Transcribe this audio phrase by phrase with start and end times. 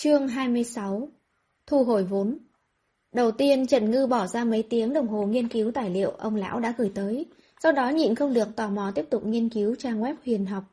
[0.00, 1.08] Chương 26
[1.66, 2.38] Thu hồi vốn
[3.12, 6.36] Đầu tiên Trần Ngư bỏ ra mấy tiếng đồng hồ nghiên cứu tài liệu ông
[6.36, 7.26] lão đã gửi tới,
[7.62, 10.64] sau đó nhịn không được tò mò tiếp tục nghiên cứu trang web huyền học.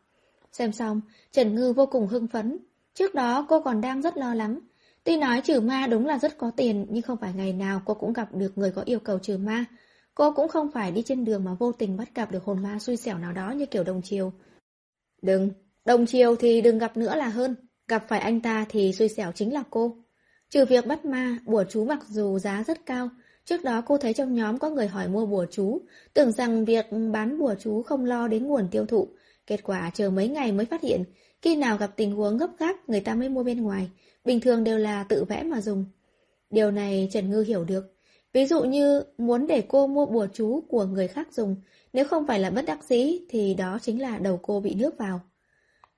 [0.52, 1.02] Xem xong,
[1.32, 2.58] Trần Ngư vô cùng hưng phấn.
[2.94, 4.60] Trước đó cô còn đang rất lo lắng.
[5.04, 7.94] Tuy nói trừ ma đúng là rất có tiền, nhưng không phải ngày nào cô
[7.94, 9.66] cũng gặp được người có yêu cầu trừ ma.
[10.16, 12.80] Cô cũng không phải đi trên đường mà vô tình bắt gặp được hồn ma
[12.80, 14.34] xui xẻo nào đó như kiểu đồng chiều.
[15.22, 15.50] Đừng,
[15.86, 17.56] đồng chiều thì đừng gặp nữa là hơn.
[17.88, 19.98] Gặp phải anh ta thì xui xẻo chính là cô.
[20.50, 23.10] Trừ việc bắt ma, bùa chú mặc dù giá rất cao,
[23.46, 25.82] trước đó cô thấy trong nhóm có người hỏi mua bùa chú,
[26.14, 29.08] tưởng rằng việc bán bùa chú không lo đến nguồn tiêu thụ.
[29.48, 31.04] Kết quả chờ mấy ngày mới phát hiện,
[31.42, 33.90] khi nào gặp tình huống gấp gáp người ta mới mua bên ngoài,
[34.26, 35.86] bình thường đều là tự vẽ mà dùng.
[36.50, 37.96] Điều này Trần Ngư hiểu được.
[38.34, 41.56] Ví dụ như muốn để cô mua bùa chú của người khác dùng,
[41.94, 44.98] nếu không phải là bất đắc dĩ thì đó chính là đầu cô bị nước
[44.98, 45.22] vào.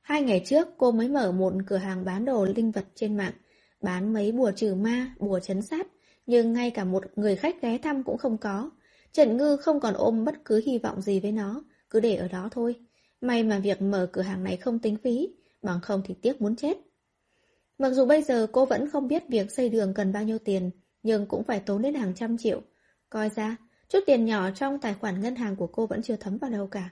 [0.07, 3.33] Hai ngày trước cô mới mở một cửa hàng bán đồ linh vật trên mạng,
[3.81, 5.87] bán mấy bùa trừ ma, bùa chấn sát,
[6.25, 8.71] nhưng ngay cả một người khách ghé thăm cũng không có.
[9.11, 12.27] Trần Ngư không còn ôm bất cứ hy vọng gì với nó, cứ để ở
[12.27, 12.75] đó thôi.
[13.21, 15.29] May mà việc mở cửa hàng này không tính phí,
[15.61, 16.77] bằng không thì tiếc muốn chết.
[17.77, 20.71] Mặc dù bây giờ cô vẫn không biết việc xây đường cần bao nhiêu tiền,
[21.03, 22.61] nhưng cũng phải tốn đến hàng trăm triệu.
[23.09, 23.57] Coi ra,
[23.89, 26.67] chút tiền nhỏ trong tài khoản ngân hàng của cô vẫn chưa thấm vào đâu
[26.67, 26.89] cả.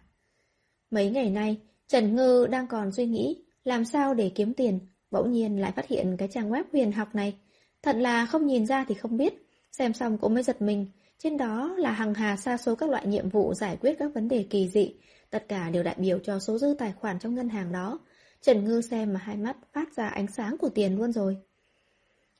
[0.91, 4.79] Mấy ngày nay, Trần Ngư đang còn suy nghĩ làm sao để kiếm tiền,
[5.11, 7.37] bỗng nhiên lại phát hiện cái trang web huyền học này.
[7.83, 9.33] Thật là không nhìn ra thì không biết,
[9.71, 10.85] xem xong cũng mới giật mình.
[11.17, 14.27] Trên đó là hàng hà xa số các loại nhiệm vụ giải quyết các vấn
[14.27, 14.95] đề kỳ dị,
[15.29, 17.99] tất cả đều đại biểu cho số dư tài khoản trong ngân hàng đó.
[18.41, 21.37] Trần Ngư xem mà hai mắt phát ra ánh sáng của tiền luôn rồi.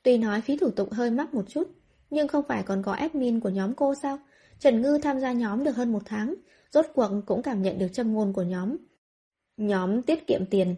[0.03, 1.67] Tuy nói phí thủ tục hơi mắc một chút,
[2.09, 4.19] nhưng không phải còn có admin của nhóm cô sao?
[4.59, 6.35] Trần Ngư tham gia nhóm được hơn một tháng,
[6.71, 8.77] rốt cuộc cũng cảm nhận được châm ngôn của nhóm.
[9.57, 10.75] Nhóm tiết kiệm tiền.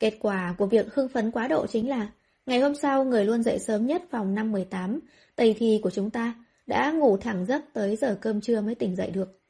[0.00, 2.10] Kết quả của việc hưng phấn quá độ chính là
[2.46, 5.00] ngày hôm sau người luôn dậy sớm nhất phòng năm 18,
[5.36, 6.34] tây thi của chúng ta
[6.66, 9.40] đã ngủ thẳng giấc tới giờ cơm trưa mới tỉnh dậy được.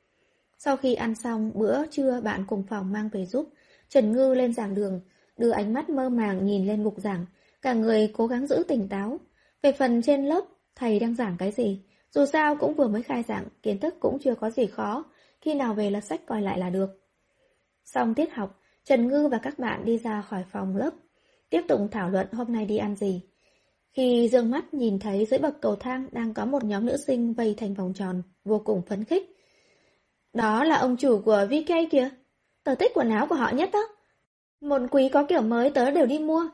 [0.58, 3.48] Sau khi ăn xong bữa trưa bạn cùng phòng mang về giúp,
[3.88, 5.00] Trần Ngư lên giảng đường,
[5.36, 7.26] đưa ánh mắt mơ màng nhìn lên bục giảng,
[7.62, 9.20] cả người cố gắng giữ tỉnh táo.
[9.62, 10.44] Về phần trên lớp,
[10.76, 11.82] thầy đang giảng cái gì?
[12.10, 15.04] Dù sao cũng vừa mới khai giảng, kiến thức cũng chưa có gì khó,
[15.40, 16.90] khi nào về lật sách coi lại là được.
[17.84, 20.90] Xong tiết học, Trần Ngư và các bạn đi ra khỏi phòng lớp,
[21.50, 23.22] tiếp tục thảo luận hôm nay đi ăn gì.
[23.92, 27.32] Khi dương mắt nhìn thấy dưới bậc cầu thang đang có một nhóm nữ sinh
[27.32, 29.36] vây thành vòng tròn, vô cùng phấn khích.
[30.32, 32.08] Đó là ông chủ của VK kìa.
[32.64, 33.88] Tớ thích quần áo của họ nhất đó.
[34.60, 36.48] Một quý có kiểu mới tớ đều đi mua.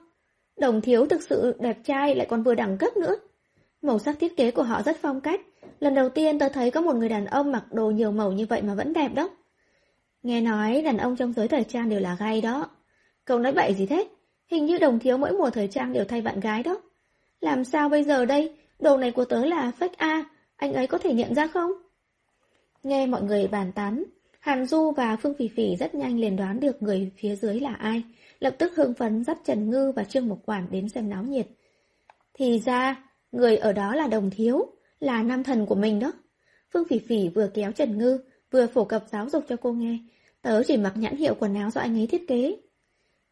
[0.60, 3.16] Đồng thiếu thực sự đẹp trai lại còn vừa đẳng cấp nữa.
[3.82, 5.40] Màu sắc thiết kế của họ rất phong cách.
[5.80, 8.46] Lần đầu tiên tớ thấy có một người đàn ông mặc đồ nhiều màu như
[8.46, 9.30] vậy mà vẫn đẹp đó.
[10.22, 12.70] Nghe nói đàn ông trong giới thời trang đều là gay đó.
[13.24, 14.08] Cậu nói bậy gì thế?
[14.50, 16.80] Hình như đồng thiếu mỗi mùa thời trang đều thay bạn gái đó.
[17.40, 18.56] Làm sao bây giờ đây?
[18.78, 20.24] Đồ này của tớ là fake A,
[20.56, 21.72] anh ấy có thể nhận ra không?
[22.82, 24.04] Nghe mọi người bàn tán,
[24.40, 27.74] Hàn Du và Phương Phỉ Phỉ rất nhanh liền đoán được người phía dưới là
[27.74, 28.02] ai,
[28.40, 31.46] lập tức hưng phấn dắt Trần Ngư và Trương Mộc Quản đến xem náo nhiệt.
[32.34, 34.66] Thì ra, người ở đó là đồng thiếu,
[35.00, 36.12] là nam thần của mình đó.
[36.72, 38.18] Phương Phỉ Phỉ vừa kéo Trần Ngư,
[38.50, 39.98] vừa phổ cập giáo dục cho cô nghe.
[40.42, 42.56] Tớ chỉ mặc nhãn hiệu quần áo do anh ấy thiết kế.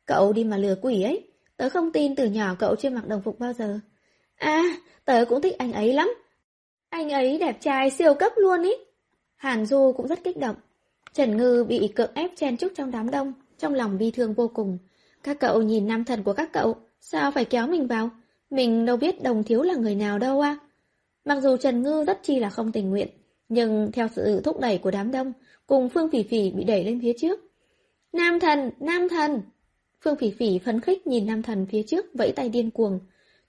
[0.07, 3.23] Cậu đi mà lừa quỷ ấy, tớ không tin từ nhỏ cậu chưa mặc đồng
[3.23, 3.79] phục bao giờ.
[4.37, 4.63] À,
[5.05, 6.15] tớ cũng thích anh ấy lắm.
[6.89, 8.73] Anh ấy đẹp trai siêu cấp luôn ý.
[9.37, 10.57] Hàn Du cũng rất kích động.
[11.13, 14.49] Trần Ngư bị cưỡng ép chen chúc trong đám đông, trong lòng bi thương vô
[14.55, 14.79] cùng.
[15.23, 18.11] Các cậu nhìn nam thần của các cậu, sao phải kéo mình vào?
[18.51, 20.59] Mình đâu biết đồng thiếu là người nào đâu à?
[21.25, 23.09] Mặc dù Trần Ngư rất chi là không tình nguyện,
[23.49, 25.33] nhưng theo sự thúc đẩy của đám đông,
[25.67, 27.41] cùng Phương Phỉ Phỉ bị đẩy lên phía trước.
[28.13, 29.41] Nam thần, nam thần!
[30.01, 33.01] Phương Phỉ Phỉ phấn khích nhìn nam thần phía trước vẫy tay điên cuồng.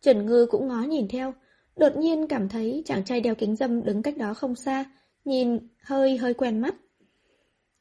[0.01, 1.33] Trần Ngư cũng ngó nhìn theo,
[1.75, 4.85] đột nhiên cảm thấy chàng trai đeo kính dâm đứng cách đó không xa,
[5.25, 6.75] nhìn hơi hơi quen mắt.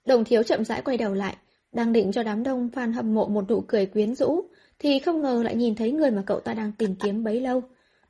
[0.07, 1.37] Đồng thiếu chậm rãi quay đầu lại,
[1.73, 4.45] đang định cho đám đông fan hâm mộ một nụ cười quyến rũ,
[4.79, 7.63] thì không ngờ lại nhìn thấy người mà cậu ta đang tìm kiếm bấy lâu.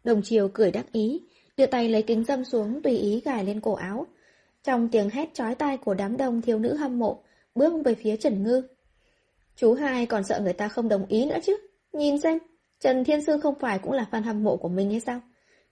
[0.05, 1.20] Đồng chiều cười đắc ý,
[1.56, 4.06] đưa tay lấy kính dâm xuống tùy ý gài lên cổ áo.
[4.62, 7.23] Trong tiếng hét chói tai của đám đông thiếu nữ hâm mộ,
[7.55, 8.62] bước về phía Trần Ngư.
[9.56, 11.56] Chú hai còn sợ người ta không đồng ý nữa chứ.
[11.93, 12.38] Nhìn xem,
[12.81, 15.20] Trần Thiên Sư không phải cũng là fan hâm mộ của mình hay sao?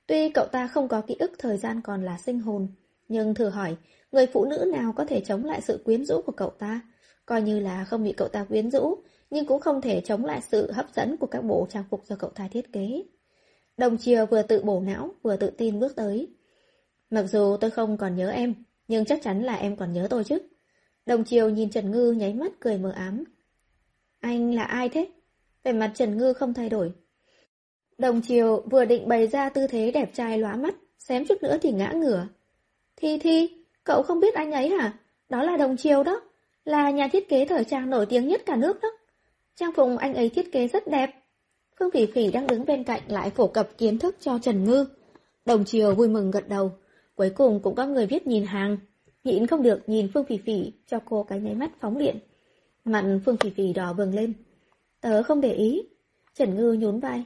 [0.06, 2.68] Tuy cậu ta không có ký ức thời gian còn là sinh hồn,
[3.08, 3.76] nhưng thử hỏi,
[4.12, 6.80] người phụ nữ nào có thể chống lại sự quyến rũ của cậu ta?
[7.26, 8.98] Coi như là không bị cậu ta quyến rũ,
[9.30, 12.16] nhưng cũng không thể chống lại sự hấp dẫn của các bộ trang phục do
[12.16, 13.02] cậu ta thiết kế.
[13.76, 16.28] Đồng chiều vừa tự bổ não, vừa tự tin bước tới.
[17.10, 18.54] Mặc dù tôi không còn nhớ em,
[18.88, 20.38] nhưng chắc chắn là em còn nhớ tôi chứ.
[21.06, 23.24] Đồng chiều nhìn Trần Ngư nháy mắt cười mờ ám.
[24.20, 25.08] Anh là ai thế?
[25.64, 26.92] Về mặt Trần Ngư không thay đổi.
[27.98, 31.58] Đồng chiều vừa định bày ra tư thế đẹp trai lóa mắt, xém chút nữa
[31.62, 32.26] thì ngã ngửa.
[32.96, 34.98] Thi Thi, cậu không biết anh ấy hả?
[35.28, 36.20] Đó là đồng chiều đó,
[36.64, 38.88] là nhà thiết kế thời trang nổi tiếng nhất cả nước đó.
[39.56, 41.10] Trang phục anh ấy thiết kế rất đẹp.
[41.78, 44.86] Phương Phỉ Phỉ đang đứng bên cạnh lại phổ cập kiến thức cho Trần Ngư.
[45.46, 46.72] Đồng chiều vui mừng gật đầu,
[47.14, 48.76] cuối cùng cũng có người biết nhìn hàng.
[49.24, 52.16] Nhịn không được nhìn Phương Phỉ Phỉ cho cô cái nháy mắt phóng điện.
[52.84, 54.32] Mặt Phương Phỉ Phỉ đỏ bừng lên.
[55.00, 55.82] Tớ không để ý.
[56.34, 57.24] Trần Ngư nhún vai.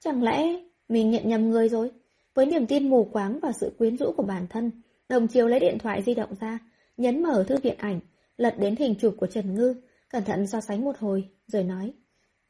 [0.00, 1.90] Chẳng lẽ mình nhận nhầm người rồi?
[2.34, 4.70] Với niềm tin mù quáng và sự quyến rũ của bản thân,
[5.08, 6.58] đồng chiều lấy điện thoại di động ra,
[6.96, 8.00] nhấn mở thư viện ảnh,
[8.36, 9.74] lật đến hình chụp của Trần Ngư,
[10.08, 11.92] cẩn thận so sánh một hồi, rồi nói.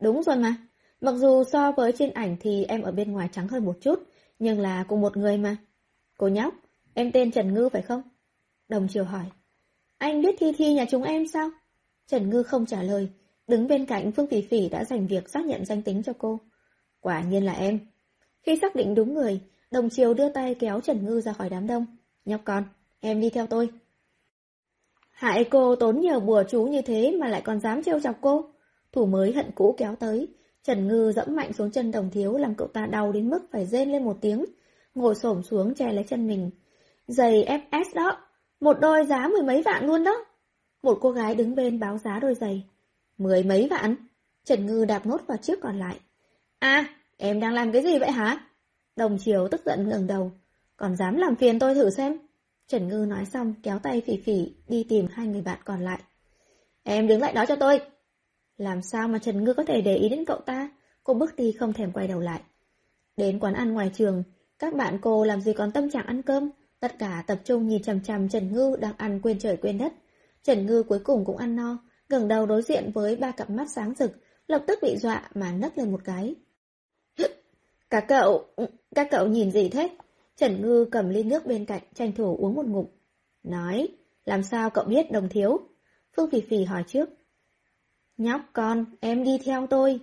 [0.00, 0.56] Đúng rồi mà,
[1.00, 4.02] mặc dù so với trên ảnh thì em ở bên ngoài trắng hơn một chút,
[4.38, 5.56] nhưng là cùng một người mà.
[6.18, 6.54] Cô nhóc,
[6.94, 8.02] em tên Trần Ngư phải không?
[8.68, 9.24] Đồng chiều hỏi.
[9.98, 11.50] Anh biết Thi Thi nhà chúng em sao?
[12.06, 13.08] Trần Ngư không trả lời,
[13.46, 16.40] đứng bên cạnh Phương Phỉ Phỉ đã dành việc xác nhận danh tính cho cô.
[17.00, 17.80] Quả nhiên là em.
[18.42, 19.40] Khi xác định đúng người,
[19.70, 21.86] đồng chiều đưa tay kéo Trần Ngư ra khỏi đám đông.
[22.24, 22.64] Nhóc con,
[23.00, 23.70] em đi theo tôi.
[25.10, 28.44] Hại cô tốn nhiều bùa chú như thế mà lại còn dám trêu chọc cô.
[28.92, 30.28] Thủ mới hận cũ kéo tới.
[30.62, 33.66] Trần Ngư dẫm mạnh xuống chân đồng thiếu làm cậu ta đau đến mức phải
[33.66, 34.44] rên lên một tiếng.
[34.94, 36.50] Ngồi xổm xuống che lấy chân mình.
[37.06, 38.18] Giày FS đó.
[38.60, 40.24] Một đôi giá mười mấy vạn luôn đó.
[40.82, 42.66] Một cô gái đứng bên báo giá đôi giày.
[43.18, 43.96] Mười mấy vạn?
[44.44, 46.00] Trần Ngư đạp nốt vào chiếc còn lại.
[46.58, 46.84] À,
[47.16, 48.46] em đang làm cái gì vậy hả?
[48.96, 50.32] Đồng chiều tức giận ngẩng đầu.
[50.76, 52.18] Còn dám làm phiền tôi thử xem.
[52.66, 55.98] Trần Ngư nói xong kéo tay phỉ phỉ đi tìm hai người bạn còn lại.
[56.82, 57.80] Em đứng lại đó cho tôi.
[58.58, 60.70] Làm sao mà Trần Ngư có thể để ý đến cậu ta?
[61.04, 62.40] Cô bước đi không thèm quay đầu lại.
[63.16, 64.22] Đến quán ăn ngoài trường,
[64.58, 66.50] các bạn cô làm gì còn tâm trạng ăn cơm,
[66.80, 69.92] tất cả tập trung nhìn chằm chằm Trần Ngư đang ăn quên trời quên đất.
[70.42, 71.78] Trần Ngư cuối cùng cũng ăn no,
[72.08, 74.10] ngẩng đầu đối diện với ba cặp mắt sáng rực,
[74.46, 76.34] lập tức bị dọa mà nấc lên một cái.
[77.90, 78.44] Các cậu,
[78.94, 79.90] các cậu nhìn gì thế?
[80.36, 82.86] Trần Ngư cầm ly nước bên cạnh, tranh thủ uống một ngụm.
[83.42, 83.88] Nói,
[84.24, 85.58] làm sao cậu biết đồng thiếu?
[86.16, 87.08] Phương Phì Phì hỏi trước.
[88.18, 90.00] Nhóc con, em đi theo tôi.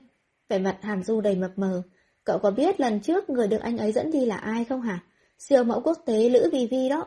[0.49, 1.81] Vẻ mặt Hàn Du đầy mập mờ.
[2.23, 5.03] Cậu có biết lần trước người được anh ấy dẫn đi là ai không hả?
[5.39, 7.05] Siêu mẫu quốc tế Lữ Vi Vi đó.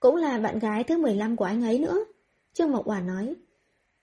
[0.00, 2.04] Cũng là bạn gái thứ 15 của anh ấy nữa.
[2.52, 3.34] Trương Mộc Hòa nói.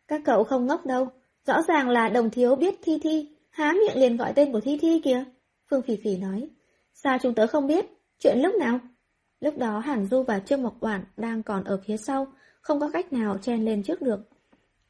[0.07, 1.07] Các cậu không ngốc đâu.
[1.45, 3.35] Rõ ràng là đồng thiếu biết Thi Thi.
[3.49, 5.23] Há miệng liền gọi tên của Thi Thi kìa.
[5.69, 6.49] Phương Phỉ Phỉ nói.
[6.93, 7.85] Sao chúng tớ không biết?
[8.19, 8.79] Chuyện lúc nào?
[9.39, 12.27] Lúc đó Hàn Du và Trương Mộc Quản đang còn ở phía sau,
[12.61, 14.19] không có cách nào chen lên trước được.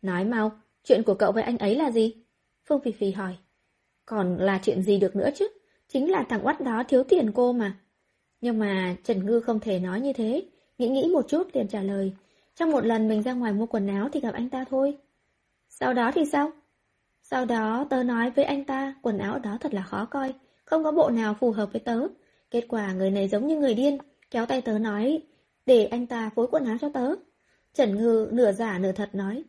[0.02, 0.52] Nói mau,
[0.86, 2.26] chuyện của cậu với anh ấy là gì?
[2.70, 3.36] Phương Phi Phi hỏi.
[4.06, 5.48] Còn là chuyện gì được nữa chứ?
[5.88, 7.78] Chính là thằng oắt đó thiếu tiền cô mà.
[8.42, 10.46] Nhưng mà Trần Ngư không thể nói như thế.
[10.78, 12.14] Nghĩ nghĩ một chút liền trả lời.
[12.56, 14.98] Trong một lần mình ra ngoài mua quần áo thì gặp anh ta thôi.
[15.70, 16.52] Sau đó thì sao?
[17.22, 20.34] Sau đó tớ nói với anh ta quần áo đó thật là khó coi,
[20.66, 22.08] không có bộ nào phù hợp với tớ.
[22.52, 23.98] Kết quả người này giống như người điên,
[24.32, 25.22] kéo tay tớ nói,
[25.66, 27.16] để anh ta phối quần áo cho tớ.
[27.74, 29.44] Trần Ngư nửa giả nửa thật nói,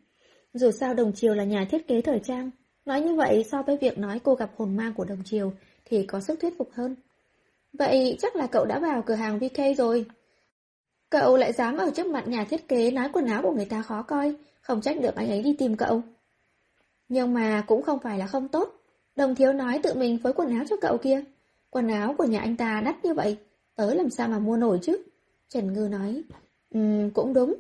[0.55, 2.51] dù sao Đồng Triều là nhà thiết kế thời trang,
[2.85, 5.53] nói như vậy so với việc nói cô gặp hồn ma của Đồng Triều
[5.85, 6.97] thì có sức thuyết phục hơn.
[7.73, 10.07] Vậy chắc là cậu đã vào cửa hàng VK rồi.
[11.11, 13.83] Cậu lại dám ở trước mặt nhà thiết kế nói quần áo của người ta
[13.83, 16.03] khó coi, không trách được anh ấy đi tìm cậu.
[17.09, 18.75] Nhưng mà cũng không phải là không tốt.
[19.17, 21.25] Đồng thiếu nói tự mình phối quần áo cho cậu kia.
[21.71, 23.37] Quần áo của nhà anh ta đắt như vậy,
[23.75, 25.03] tớ làm sao mà mua nổi chứ?
[25.49, 26.23] Trần Ngư nói,
[26.75, 27.55] um, cũng đúng.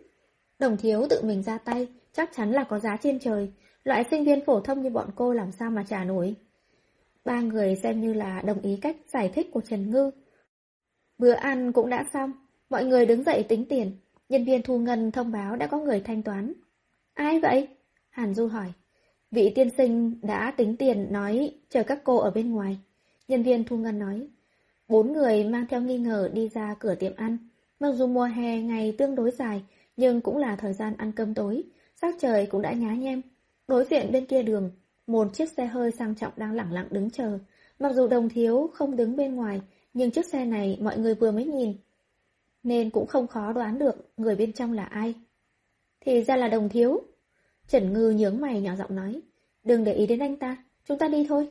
[0.58, 3.52] Đồng thiếu tự mình ra tay, chắc chắn là có giá trên trời.
[3.84, 6.34] Loại sinh viên phổ thông như bọn cô làm sao mà trả nổi.
[7.24, 10.10] Ba người xem như là đồng ý cách giải thích của Trần Ngư.
[11.18, 12.32] Bữa ăn cũng đã xong,
[12.70, 13.96] mọi người đứng dậy tính tiền.
[14.28, 16.52] Nhân viên thu ngân thông báo đã có người thanh toán.
[17.14, 17.68] Ai vậy?
[18.10, 18.72] Hàn Du hỏi.
[19.30, 22.78] Vị tiên sinh đã tính tiền nói chờ các cô ở bên ngoài.
[23.28, 24.28] Nhân viên thu ngân nói.
[24.88, 27.38] Bốn người mang theo nghi ngờ đi ra cửa tiệm ăn.
[27.80, 29.62] Mặc dù mùa hè ngày tương đối dài,
[29.96, 31.64] nhưng cũng là thời gian ăn cơm tối.
[32.00, 33.22] Sắc trời cũng đã nhá nhem.
[33.68, 34.70] Đối diện bên kia đường,
[35.06, 37.38] một chiếc xe hơi sang trọng đang lẳng lặng đứng chờ.
[37.78, 39.60] Mặc dù đồng thiếu không đứng bên ngoài,
[39.94, 41.76] nhưng chiếc xe này mọi người vừa mới nhìn.
[42.62, 45.14] Nên cũng không khó đoán được người bên trong là ai.
[46.00, 47.00] Thì ra là đồng thiếu.
[47.68, 49.20] Trần Ngư nhướng mày nhỏ giọng nói.
[49.64, 50.56] Đừng để ý đến anh ta,
[50.88, 51.48] chúng ta đi thôi.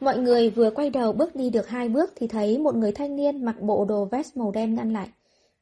[0.00, 3.16] Mọi người vừa quay đầu bước đi được hai bước thì thấy một người thanh
[3.16, 5.08] niên mặc bộ đồ vest màu đen ngăn lại.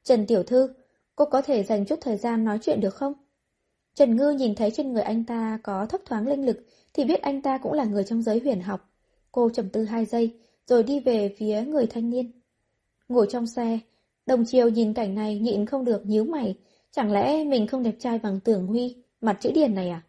[0.03, 0.75] Trần Tiểu Thư,
[1.17, 3.15] cô có thể dành chút thời gian nói chuyện được không?
[3.99, 7.23] Trần Ngư nhìn thấy trên người anh ta có thấp thoáng linh lực thì biết
[7.23, 8.90] anh ta cũng là người trong giới huyền học.
[9.33, 12.40] Cô trầm tư hai giây rồi đi về phía người thanh niên.
[13.09, 13.78] Ngồi trong xe,
[14.26, 16.55] đồng chiều nhìn cảnh này nhịn không được nhíu mày.
[16.90, 20.02] Chẳng lẽ mình không đẹp trai bằng tưởng Huy, mặt chữ điền này à?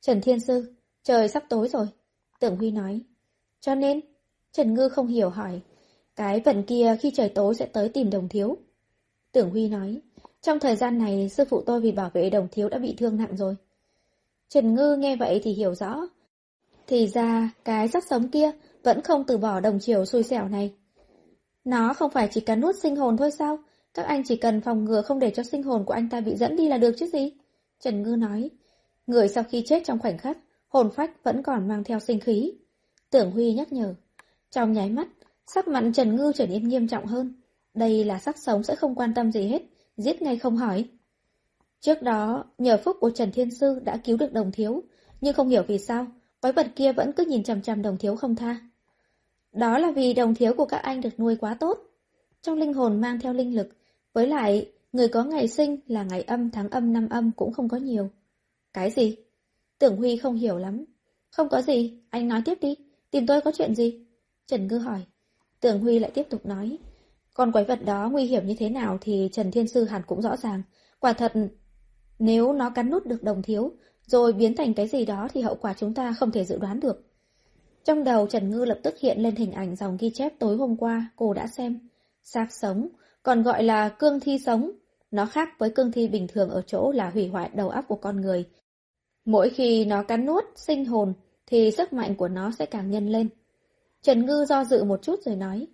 [0.00, 1.86] Trần Thiên Sư, trời sắp tối rồi.
[2.40, 3.00] Tưởng Huy nói.
[3.60, 4.00] Cho nên,
[4.52, 5.60] Trần Ngư không hiểu hỏi.
[6.16, 8.56] Cái vận kia khi trời tối sẽ tới tìm đồng thiếu.
[9.32, 10.00] Tưởng Huy nói,
[10.44, 13.16] trong thời gian này sư phụ tôi vì bảo vệ đồng thiếu đã bị thương
[13.16, 13.56] nặng rồi.
[14.48, 16.08] Trần Ngư nghe vậy thì hiểu rõ.
[16.86, 18.50] Thì ra, cái sắc sống kia
[18.82, 20.74] vẫn không từ bỏ đồng chiều xui xẻo này.
[21.64, 23.58] Nó không phải chỉ cần nuốt sinh hồn thôi sao?
[23.94, 26.36] Các anh chỉ cần phòng ngừa không để cho sinh hồn của anh ta bị
[26.36, 27.32] dẫn đi là được chứ gì?
[27.80, 28.50] Trần Ngư nói.
[29.06, 32.52] Người sau khi chết trong khoảnh khắc, hồn phách vẫn còn mang theo sinh khí.
[33.10, 33.94] Tưởng Huy nhắc nhở.
[34.50, 35.08] Trong nháy mắt,
[35.46, 37.34] sắc mặt Trần Ngư trở nên nghiêm trọng hơn.
[37.74, 39.62] Đây là sắc sống sẽ không quan tâm gì hết,
[39.96, 40.84] giết ngay không hỏi.
[41.80, 44.82] Trước đó, nhờ phúc của Trần Thiên Sư đã cứu được đồng thiếu,
[45.20, 46.06] nhưng không hiểu vì sao,
[46.40, 48.56] quái vật kia vẫn cứ nhìn chằm chằm đồng thiếu không tha.
[49.52, 51.78] Đó là vì đồng thiếu của các anh được nuôi quá tốt.
[52.42, 53.68] Trong linh hồn mang theo linh lực,
[54.12, 57.68] với lại, người có ngày sinh là ngày âm tháng âm năm âm cũng không
[57.68, 58.10] có nhiều.
[58.72, 59.16] Cái gì?
[59.78, 60.84] Tưởng Huy không hiểu lắm.
[61.30, 62.74] Không có gì, anh nói tiếp đi,
[63.10, 64.06] tìm tôi có chuyện gì?
[64.46, 65.00] Trần Ngư hỏi.
[65.60, 66.78] Tưởng Huy lại tiếp tục nói.
[67.34, 70.22] Con quái vật đó nguy hiểm như thế nào thì Trần Thiên Sư hẳn cũng
[70.22, 70.62] rõ ràng.
[71.00, 71.32] Quả thật,
[72.18, 73.72] nếu nó cắn nút được đồng thiếu,
[74.06, 76.80] rồi biến thành cái gì đó thì hậu quả chúng ta không thể dự đoán
[76.80, 77.04] được.
[77.84, 80.76] Trong đầu Trần Ngư lập tức hiện lên hình ảnh dòng ghi chép tối hôm
[80.76, 81.88] qua cô đã xem.
[82.22, 82.88] Xác sống,
[83.22, 84.70] còn gọi là cương thi sống.
[85.10, 87.96] Nó khác với cương thi bình thường ở chỗ là hủy hoại đầu óc của
[87.96, 88.44] con người.
[89.24, 91.12] Mỗi khi nó cắn nuốt, sinh hồn,
[91.46, 93.28] thì sức mạnh của nó sẽ càng nhân lên.
[94.02, 95.66] Trần Ngư do dự một chút rồi nói,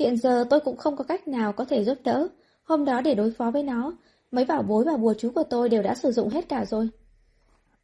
[0.00, 2.28] hiện giờ tôi cũng không có cách nào có thể giúp đỡ.
[2.62, 3.92] Hôm đó để đối phó với nó,
[4.30, 6.88] mấy bảo bối và bùa chú của tôi đều đã sử dụng hết cả rồi.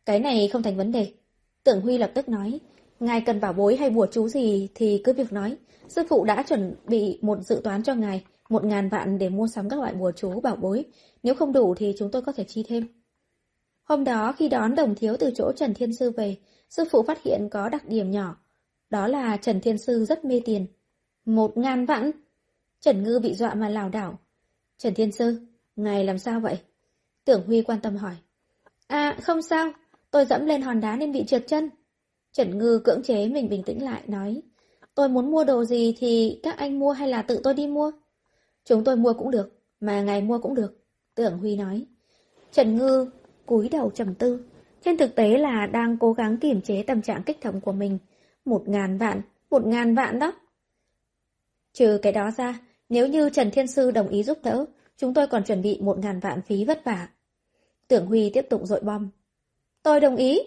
[0.07, 1.13] Cái này không thành vấn đề.
[1.65, 2.61] Tưởng Huy lập tức nói,
[3.01, 5.57] ngài cần bảo bối hay bùa chú gì thì cứ việc nói.
[5.89, 9.47] Sư phụ đã chuẩn bị một dự toán cho ngài, một ngàn vạn để mua
[9.47, 10.85] sắm các loại bùa chú bảo bối.
[11.23, 12.87] Nếu không đủ thì chúng tôi có thể chi thêm.
[13.85, 16.37] Hôm đó khi đón đồng thiếu từ chỗ Trần Thiên Sư về,
[16.71, 18.37] sư phụ phát hiện có đặc điểm nhỏ.
[18.91, 20.67] Đó là Trần Thiên Sư rất mê tiền.
[21.26, 22.11] Một ngàn vạn!
[22.80, 24.18] Trần Ngư bị dọa mà lảo đảo.
[24.78, 25.40] Trần Thiên Sư,
[25.76, 26.59] ngài làm sao vậy?
[27.25, 28.14] Tưởng Huy quan tâm hỏi.
[28.87, 29.73] À, không sao,
[30.11, 31.71] tôi dẫm lên hòn đá nên bị trượt chân.
[32.33, 34.42] Trần Ngư cưỡng chế mình bình tĩnh lại, nói.
[34.95, 37.92] Tôi muốn mua đồ gì thì các anh mua hay là tự tôi đi mua?
[38.64, 40.85] Chúng tôi mua cũng được, mà ngài mua cũng được.
[41.14, 41.87] Tưởng Huy nói.
[42.52, 43.11] Trần Ngư
[43.47, 44.40] cúi đầu trầm tư.
[44.85, 47.99] Trên thực tế là đang cố gắng kiềm chế tâm trạng kích động của mình.
[48.45, 50.33] Một ngàn vạn, một ngàn vạn đó.
[51.76, 54.64] Trừ cái đó ra, nếu như Trần Thiên Sư đồng ý giúp đỡ,
[54.97, 57.09] chúng tôi còn chuẩn bị một ngàn vạn phí vất vả.
[57.88, 59.11] Tưởng Huy tiếp tục dội bom.
[59.83, 60.40] Tôi đồng ý.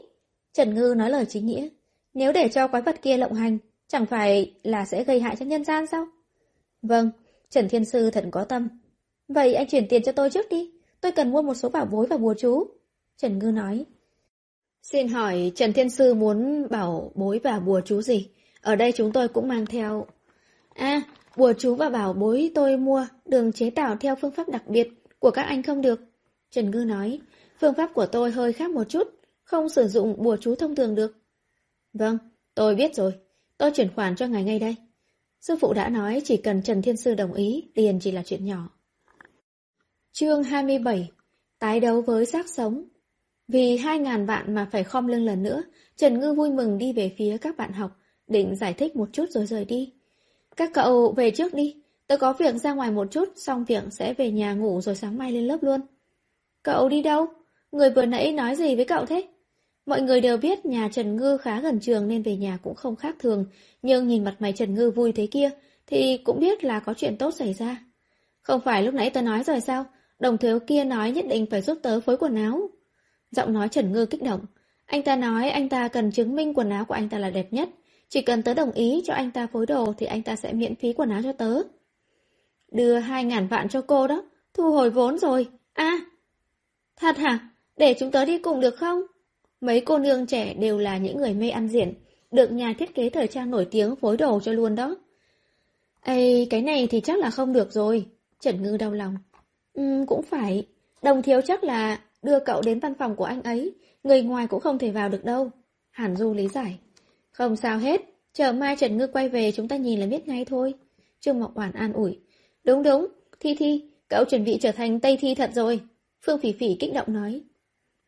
[0.53, 1.67] Trần Ngư nói lời chính nghĩa.
[2.13, 3.57] Nếu để cho quái vật kia lộng hành,
[3.87, 6.07] chẳng phải là sẽ gây hại cho nhân gian sao?
[6.81, 7.11] Vâng,
[7.49, 8.67] Trần Thiên Sư thật có tâm.
[9.27, 10.71] Vậy anh chuyển tiền cho tôi trước đi.
[11.01, 12.67] Tôi cần mua một số bảo bối và bùa chú.
[13.17, 13.85] Trần Ngư nói.
[14.83, 18.29] Xin hỏi Trần Thiên Sư muốn bảo bối và bùa chú gì?
[18.61, 20.05] Ở đây chúng tôi cũng mang theo...
[20.73, 21.01] À,
[21.39, 24.87] bùa chú và bảo bối tôi mua đường chế tạo theo phương pháp đặc biệt
[25.19, 26.01] của các anh không được.
[26.51, 27.19] Trần Ngư nói,
[27.59, 29.07] phương pháp của tôi hơi khác một chút,
[29.43, 31.17] không sử dụng bùa chú thông thường được.
[31.93, 32.17] Vâng,
[32.55, 33.13] tôi biết rồi,
[33.57, 34.75] tôi chuyển khoản cho ngài ngay đây.
[35.41, 38.45] Sư phụ đã nói chỉ cần Trần Thiên Sư đồng ý, tiền chỉ là chuyện
[38.45, 38.69] nhỏ.
[40.11, 41.11] Chương 27
[41.59, 42.83] Tái đấu với xác sống
[43.47, 45.63] Vì hai ngàn vạn mà phải khom lưng lần nữa,
[45.95, 49.25] Trần Ngư vui mừng đi về phía các bạn học, định giải thích một chút
[49.29, 49.98] rồi rời đi.
[50.57, 51.75] Các cậu về trước đi,
[52.07, 55.17] tôi có việc ra ngoài một chút, xong việc sẽ về nhà ngủ rồi sáng
[55.17, 55.81] mai lên lớp luôn.
[56.63, 57.27] Cậu đi đâu?
[57.71, 59.27] Người vừa nãy nói gì với cậu thế?
[59.85, 62.95] Mọi người đều biết nhà Trần Ngư khá gần trường nên về nhà cũng không
[62.95, 63.45] khác thường,
[63.81, 65.49] nhưng nhìn mặt mày Trần Ngư vui thế kia
[65.87, 67.83] thì cũng biết là có chuyện tốt xảy ra.
[68.41, 69.85] Không phải lúc nãy tớ nói rồi sao?
[70.19, 72.69] Đồng thiếu kia nói nhất định phải giúp tớ phối quần áo.
[73.31, 74.45] Giọng nói Trần Ngư kích động.
[74.85, 77.53] Anh ta nói anh ta cần chứng minh quần áo của anh ta là đẹp
[77.53, 77.69] nhất.
[78.09, 80.75] Chỉ cần tớ đồng ý cho anh ta phối đồ thì anh ta sẽ miễn
[80.75, 81.61] phí quần áo cho tớ.
[82.71, 84.23] Đưa hai ngàn vạn cho cô đó.
[84.53, 85.47] Thu hồi vốn rồi.
[85.73, 85.99] À!
[86.97, 87.49] Thật hả?
[87.77, 89.01] Để chúng tớ đi cùng được không?
[89.61, 91.93] Mấy cô nương trẻ đều là những người mê ăn diện.
[92.31, 94.95] Được nhà thiết kế thời trang nổi tiếng phối đồ cho luôn đó.
[96.03, 98.05] Ê, cái này thì chắc là không được rồi.
[98.39, 99.17] Trần Ngư đau lòng.
[99.73, 100.67] Ừ, cũng phải.
[101.01, 103.75] Đồng thiếu chắc là đưa cậu đến văn phòng của anh ấy.
[104.03, 105.51] Người ngoài cũng không thể vào được đâu.
[105.91, 106.79] Hàn Du lý giải.
[107.39, 108.01] Không sao hết.
[108.33, 110.73] Chờ mai Trần Ngư quay về chúng ta nhìn là biết ngay thôi.
[111.19, 112.19] Trương Ngọc Hoàn an ủi.
[112.63, 113.07] Đúng đúng.
[113.39, 115.79] Thi Thi, cậu chuẩn bị trở thành Tây Thi thật rồi.
[116.25, 117.41] Phương Phỉ Phỉ kích động nói.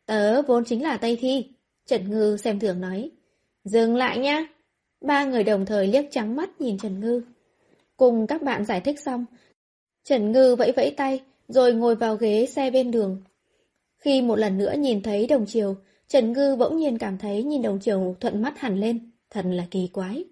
[0.06, 1.46] Tớ vốn chính là Tây Thi.
[1.86, 3.10] Trần Ngư xem thường nói.
[3.64, 4.46] Dừng lại nha.
[5.00, 7.22] Ba người đồng thời liếc trắng mắt nhìn Trần Ngư.
[7.96, 9.24] Cùng các bạn giải thích xong.
[10.04, 13.22] Trần Ngư vẫy vẫy tay, rồi ngồi vào ghế xe bên đường.
[13.98, 15.76] Khi một lần nữa nhìn thấy đồng chiều,
[16.08, 19.66] Trần Ngư bỗng nhiên cảm thấy nhìn đồng chiều thuận mắt hẳn lên, thật là
[19.70, 20.24] kỳ quái.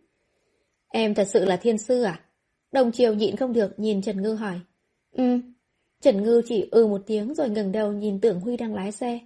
[0.88, 2.20] Em thật sự là thiên sư à?
[2.72, 4.60] Đồng chiều nhịn không được nhìn Trần Ngư hỏi.
[5.12, 5.24] Ừ.
[6.00, 9.18] Trần Ngư chỉ ừ một tiếng rồi ngẩng đầu nhìn tưởng Huy đang lái xe.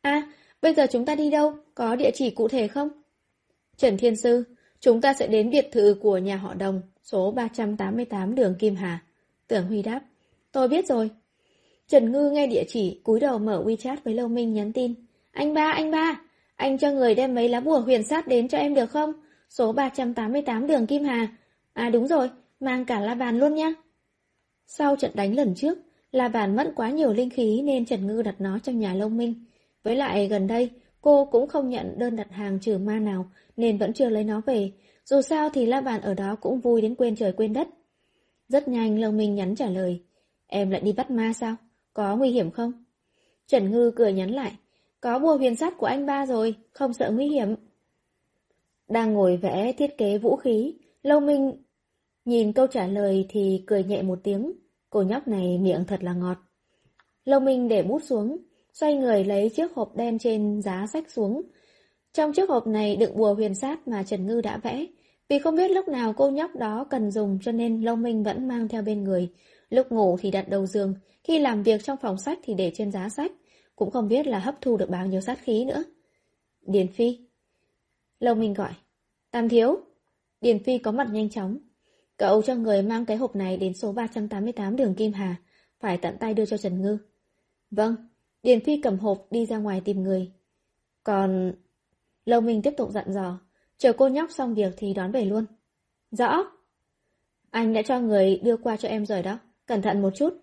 [0.00, 1.54] À, bây giờ chúng ta đi đâu?
[1.74, 2.88] Có địa chỉ cụ thể không?
[3.76, 4.44] Trần Thiên Sư,
[4.80, 9.02] chúng ta sẽ đến biệt thự của nhà họ Đồng, số 388 đường Kim Hà.
[9.48, 10.00] Tưởng Huy đáp.
[10.52, 11.10] Tôi biết rồi.
[11.88, 14.94] Trần Ngư nghe địa chỉ, cúi đầu mở WeChat với Lâu Minh nhắn tin.
[15.30, 16.20] Anh ba, anh ba,
[16.56, 19.12] anh cho người đem mấy lá bùa huyền sát đến cho em được không?
[19.50, 21.28] Số 388 đường Kim Hà.
[21.72, 23.74] À đúng rồi, mang cả la bàn luôn nhé.
[24.66, 25.78] Sau trận đánh lần trước,
[26.12, 29.16] la bàn mất quá nhiều linh khí nên Trần Ngư đặt nó trong nhà lông
[29.16, 29.44] Minh.
[29.82, 30.70] Với lại gần đây,
[31.00, 34.40] cô cũng không nhận đơn đặt hàng trừ ma nào nên vẫn chưa lấy nó
[34.46, 34.72] về.
[35.04, 37.68] Dù sao thì la bàn ở đó cũng vui đến quên trời quên đất.
[38.48, 40.02] Rất nhanh Lông Minh nhắn trả lời.
[40.46, 41.56] Em lại đi bắt ma sao?
[41.92, 42.72] Có nguy hiểm không?
[43.46, 44.52] Trần Ngư cười nhắn lại.
[45.00, 47.54] Có bùa huyền sắt của anh ba rồi, không sợ nguy hiểm.
[48.88, 51.52] Đang ngồi vẽ thiết kế vũ khí, Lâu Minh
[52.24, 54.52] nhìn câu trả lời thì cười nhẹ một tiếng.
[54.90, 56.36] Cô nhóc này miệng thật là ngọt.
[57.24, 58.36] Lâu Minh để bút xuống,
[58.72, 61.42] xoay người lấy chiếc hộp đen trên giá sách xuống.
[62.12, 64.86] Trong chiếc hộp này đựng bùa huyền sát mà Trần Ngư đã vẽ.
[65.28, 68.48] Vì không biết lúc nào cô nhóc đó cần dùng cho nên Lâu Minh vẫn
[68.48, 69.28] mang theo bên người.
[69.70, 72.92] Lúc ngủ thì đặt đầu giường, khi làm việc trong phòng sách thì để trên
[72.92, 73.32] giá sách.
[73.76, 75.84] Cũng không biết là hấp thu được bao nhiêu sát khí nữa.
[76.62, 77.18] Điền Phi.
[78.20, 78.72] Lâu Minh gọi.
[79.30, 79.80] Tam Thiếu.
[80.40, 81.58] Điền Phi có mặt nhanh chóng.
[82.16, 85.36] Cậu cho người mang cái hộp này đến số 388 đường Kim Hà.
[85.80, 86.98] Phải tận tay đưa cho Trần Ngư.
[87.70, 87.96] Vâng.
[88.42, 90.32] Điền Phi cầm hộp đi ra ngoài tìm người.
[91.04, 91.52] Còn...
[92.24, 93.40] Lâu Minh tiếp tục dặn dò.
[93.78, 95.44] Chờ cô nhóc xong việc thì đón về luôn.
[96.10, 96.44] Rõ.
[97.50, 99.38] Anh đã cho người đưa qua cho em rồi đó.
[99.66, 100.34] Cẩn thận một chút.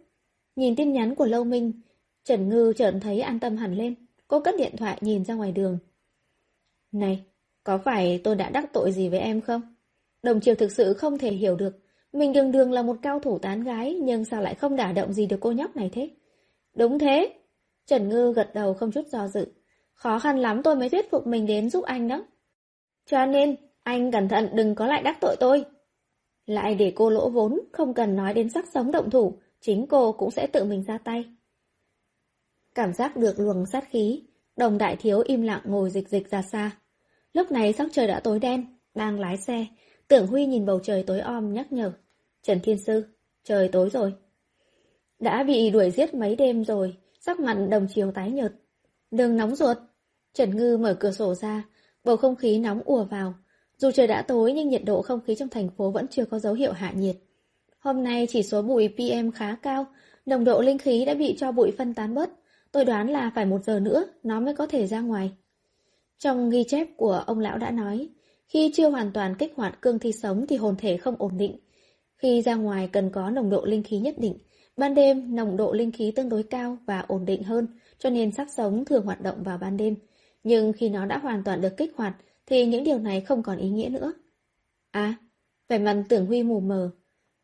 [0.55, 1.81] Nhìn tin nhắn của Lâu Minh,
[2.23, 3.95] Trần Ngư chợt thấy an tâm hẳn lên.
[4.27, 5.77] Cô cất điện thoại nhìn ra ngoài đường.
[6.91, 7.25] Này,
[7.63, 9.75] có phải tôi đã đắc tội gì với em không?
[10.23, 11.79] Đồng chiều thực sự không thể hiểu được.
[12.13, 15.13] Mình đường đường là một cao thủ tán gái, nhưng sao lại không đả động
[15.13, 16.09] gì được cô nhóc này thế?
[16.75, 17.33] Đúng thế.
[17.86, 19.47] Trần Ngư gật đầu không chút do dự.
[19.93, 22.25] Khó khăn lắm tôi mới thuyết phục mình đến giúp anh đó.
[23.05, 25.65] Cho nên, anh cẩn thận đừng có lại đắc tội tôi.
[26.45, 30.12] Lại để cô lỗ vốn, không cần nói đến sắc sống động thủ, chính cô
[30.12, 31.25] cũng sẽ tự mình ra tay.
[32.75, 34.23] Cảm giác được luồng sát khí,
[34.55, 36.71] đồng đại thiếu im lặng ngồi dịch dịch ra xa.
[37.33, 39.65] Lúc này sắc trời đã tối đen, đang lái xe,
[40.07, 41.91] tưởng Huy nhìn bầu trời tối om nhắc nhở.
[42.43, 43.05] Trần Thiên Sư,
[43.43, 44.13] trời tối rồi.
[45.19, 48.53] Đã bị đuổi giết mấy đêm rồi, sắc mặt đồng chiều tái nhợt.
[49.12, 49.77] Đừng nóng ruột.
[50.33, 51.63] Trần Ngư mở cửa sổ ra,
[52.03, 53.33] bầu không khí nóng ùa vào.
[53.77, 56.39] Dù trời đã tối nhưng nhiệt độ không khí trong thành phố vẫn chưa có
[56.39, 57.15] dấu hiệu hạ nhiệt.
[57.79, 59.86] Hôm nay chỉ số bụi PM khá cao,
[60.25, 62.29] nồng độ linh khí đã bị cho bụi phân tán bớt.
[62.73, 65.31] Tôi đoán là phải một giờ nữa nó mới có thể ra ngoài.
[66.17, 68.09] Trong ghi chép của ông lão đã nói,
[68.47, 71.59] khi chưa hoàn toàn kích hoạt cương thi sống thì hồn thể không ổn định.
[72.17, 74.38] Khi ra ngoài cần có nồng độ linh khí nhất định,
[74.77, 77.67] ban đêm nồng độ linh khí tương đối cao và ổn định hơn,
[77.99, 79.95] cho nên sắc sống thường hoạt động vào ban đêm.
[80.43, 83.57] Nhưng khi nó đã hoàn toàn được kích hoạt thì những điều này không còn
[83.57, 84.13] ý nghĩa nữa.
[84.91, 85.15] À,
[85.69, 86.91] vẻ mặt tưởng huy mù mờ.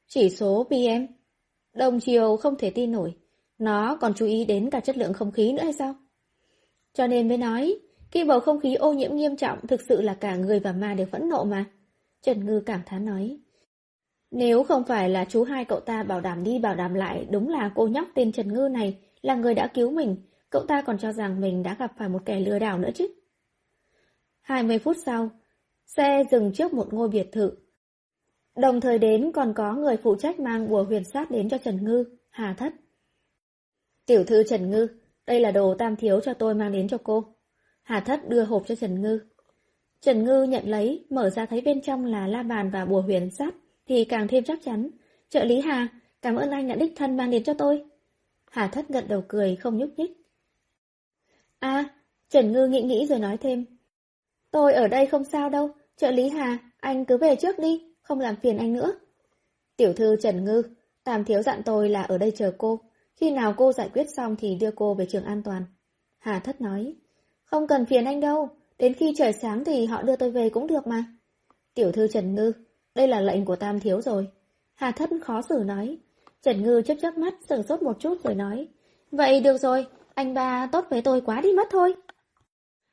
[0.08, 1.06] Chỉ số PM.
[1.74, 3.14] Đồng chiều không thể tin nổi.
[3.60, 5.96] Nó còn chú ý đến cả chất lượng không khí nữa hay sao?
[6.94, 7.80] Cho nên mới nói,
[8.12, 10.94] khi bầu không khí ô nhiễm nghiêm trọng thực sự là cả người và ma
[10.94, 11.66] đều phẫn nộ mà.
[12.22, 13.40] Trần Ngư cảm thán nói.
[14.32, 17.50] Nếu không phải là chú hai cậu ta bảo đảm đi bảo đảm lại đúng
[17.50, 20.16] là cô nhóc tên Trần Ngư này là người đã cứu mình,
[20.50, 23.08] cậu ta còn cho rằng mình đã gặp phải một kẻ lừa đảo nữa chứ.
[24.42, 25.30] 20 phút sau,
[25.86, 27.52] xe dừng trước một ngôi biệt thự.
[28.56, 31.86] Đồng thời đến còn có người phụ trách mang bùa huyền sát đến cho Trần
[31.86, 32.74] Ngư, Hà Thất.
[34.10, 34.88] Tiểu thư Trần Ngư,
[35.26, 37.36] đây là đồ tam thiếu cho tôi mang đến cho cô.
[37.84, 39.20] Hà Thất đưa hộp cho Trần Ngư.
[40.02, 43.30] Trần Ngư nhận lấy, mở ra thấy bên trong là la bàn và bùa huyền
[43.32, 43.54] sắt,
[43.88, 44.90] thì càng thêm chắc chắn.
[45.30, 45.88] Trợ lý Hà,
[46.22, 47.84] cảm ơn anh đã đích thân mang đến cho tôi.
[48.52, 50.12] Hà Thất gật đầu cười, không nhúc nhích.
[51.60, 51.86] À,
[52.30, 53.66] Trần Ngư nghĩ nghĩ rồi nói thêm.
[54.52, 58.20] Tôi ở đây không sao đâu, trợ lý Hà, anh cứ về trước đi, không
[58.20, 58.92] làm phiền anh nữa.
[59.78, 60.64] Tiểu thư Trần Ngư,
[61.04, 62.80] Tam Thiếu dặn tôi là ở đây chờ cô,
[63.20, 65.64] khi nào cô giải quyết xong thì đưa cô về trường an toàn.
[66.20, 66.96] Hà Thất nói,
[67.44, 70.68] không cần phiền anh đâu, đến khi trời sáng thì họ đưa tôi về cũng
[70.68, 71.04] được mà.
[71.74, 72.52] Tiểu thư Trần Ngư,
[72.96, 74.28] đây là lệnh của Tam Thiếu rồi.
[74.76, 75.98] Hà Thất khó xử nói.
[76.42, 78.68] Trần Ngư chớp chớp mắt sừng sốt một chút rồi nói,
[79.12, 81.96] vậy được rồi, anh ba tốt với tôi quá đi mất thôi.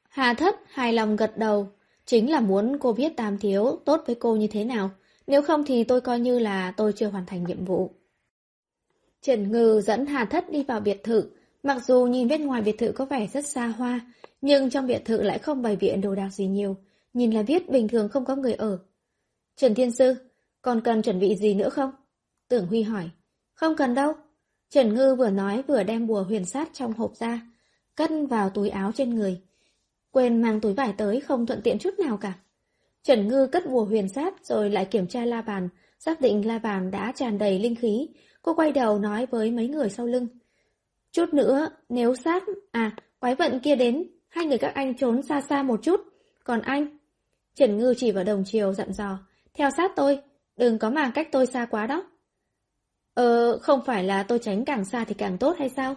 [0.09, 1.69] Hà Thất hài lòng gật đầu,
[2.05, 4.91] chính là muốn cô biết Tam Thiếu tốt với cô như thế nào,
[5.27, 7.91] nếu không thì tôi coi như là tôi chưa hoàn thành nhiệm vụ.
[9.23, 11.31] Trần Ngư dẫn Hà Thất đi vào biệt thự,
[11.63, 14.01] mặc dù nhìn bên ngoài biệt thự có vẻ rất xa hoa,
[14.41, 16.77] nhưng trong biệt thự lại không bày biện đồ đạc gì nhiều,
[17.13, 18.79] nhìn là biết bình thường không có người ở.
[19.57, 20.15] Trần Thiên Sư,
[20.63, 21.91] Còn cần chuẩn bị gì nữa không?
[22.49, 23.11] Tưởng Huy hỏi.
[23.55, 24.13] Không cần đâu.
[24.71, 27.41] Trần Ngư vừa nói vừa đem bùa huyền sát trong hộp ra,
[27.95, 29.41] cất vào túi áo trên người.
[30.11, 32.33] Quên mang túi vải tới không thuận tiện chút nào cả.
[33.03, 36.59] Trần Ngư cất bùa huyền sát rồi lại kiểm tra la bàn, xác định la
[36.59, 38.09] bàn đã tràn đầy linh khí.
[38.47, 40.29] Cô quay đầu nói với mấy người sau lưng.
[41.13, 45.41] Chút nữa, nếu sát, à, quái vận kia đến, hai người các anh trốn xa
[45.41, 46.01] xa một chút.
[46.45, 46.99] Còn anh?
[47.55, 49.19] Trần Ngư chỉ vào đồng chiều dặn dò.
[49.55, 50.19] Theo sát tôi,
[50.57, 52.05] đừng có mà cách tôi xa quá đó.
[53.15, 55.95] Ờ, không phải là tôi tránh càng xa thì càng tốt hay sao?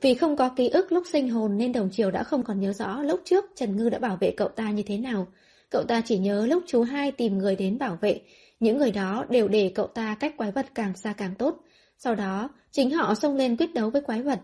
[0.00, 2.72] Vì không có ký ức lúc sinh hồn nên đồng chiều đã không còn nhớ
[2.72, 5.26] rõ lúc trước Trần Ngư đã bảo vệ cậu ta như thế nào.
[5.70, 8.20] Cậu ta chỉ nhớ lúc chú hai tìm người đến bảo vệ,
[8.60, 11.62] những người đó đều để cậu ta cách quái vật càng xa càng tốt.
[11.98, 14.40] Sau đó, chính họ xông lên quyết đấu với quái vật,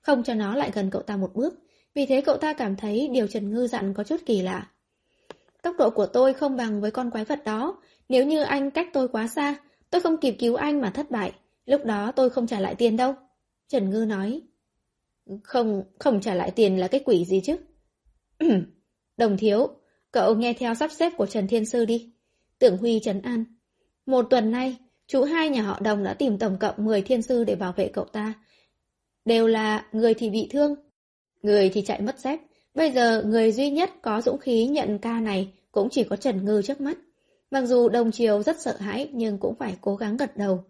[0.00, 1.54] không cho nó lại gần cậu ta một bước.
[1.94, 4.70] Vì thế cậu ta cảm thấy điều Trần Ngư dặn có chút kỳ lạ.
[5.62, 7.82] Tốc độ của tôi không bằng với con quái vật đó.
[8.08, 9.56] Nếu như anh cách tôi quá xa,
[9.90, 11.32] tôi không kịp cứu anh mà thất bại.
[11.66, 13.14] Lúc đó tôi không trả lại tiền đâu.
[13.68, 14.42] Trần Ngư nói.
[15.42, 17.56] Không, không trả lại tiền là cái quỷ gì chứ?
[19.16, 19.68] Đồng thiếu,
[20.12, 22.12] cậu nghe theo sắp xếp của Trần Thiên Sư đi.
[22.58, 23.44] Tưởng Huy trấn an.
[24.06, 27.44] Một tuần nay, chú hai nhà họ Đồng đã tìm tổng cộng 10 thiên sư
[27.44, 28.34] để bảo vệ cậu ta.
[29.24, 30.74] Đều là người thì bị thương,
[31.42, 32.40] người thì chạy mất dép.
[32.74, 36.44] Bây giờ người duy nhất có dũng khí nhận ca này cũng chỉ có Trần
[36.44, 36.98] Ngư trước mắt.
[37.50, 40.64] Mặc dù đồng chiều rất sợ hãi nhưng cũng phải cố gắng gật đầu.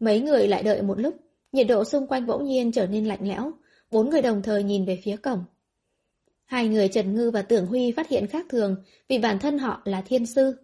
[0.00, 1.14] Mấy người lại đợi một lúc,
[1.52, 3.52] nhiệt độ xung quanh bỗng nhiên trở nên lạnh lẽo,
[3.90, 5.44] bốn người đồng thời nhìn về phía cổng.
[6.44, 8.76] Hai người Trần Ngư và Tưởng Huy phát hiện khác thường
[9.08, 10.56] vì bản thân họ là thiên sư.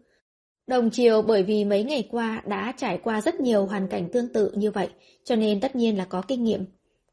[0.73, 4.33] Đồng chiều bởi vì mấy ngày qua đã trải qua rất nhiều hoàn cảnh tương
[4.33, 4.89] tự như vậy,
[5.25, 6.65] cho nên tất nhiên là có kinh nghiệm.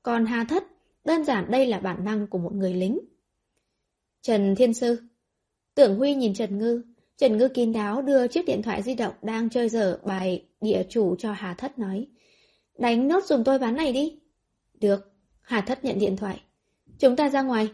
[0.03, 0.63] Còn Hà Thất,
[1.05, 2.99] đơn giản đây là bản năng của một người lính.
[4.21, 4.97] Trần Thiên Sư
[5.75, 6.81] Tưởng Huy nhìn Trần Ngư,
[7.17, 10.83] Trần Ngư kín đáo đưa chiếc điện thoại di động đang chơi dở bài địa
[10.89, 12.07] chủ cho Hà Thất nói.
[12.77, 14.19] Đánh nốt dùng tôi ván này đi.
[14.73, 15.11] Được.
[15.41, 16.41] Hà Thất nhận điện thoại.
[16.99, 17.69] Chúng ta ra ngoài.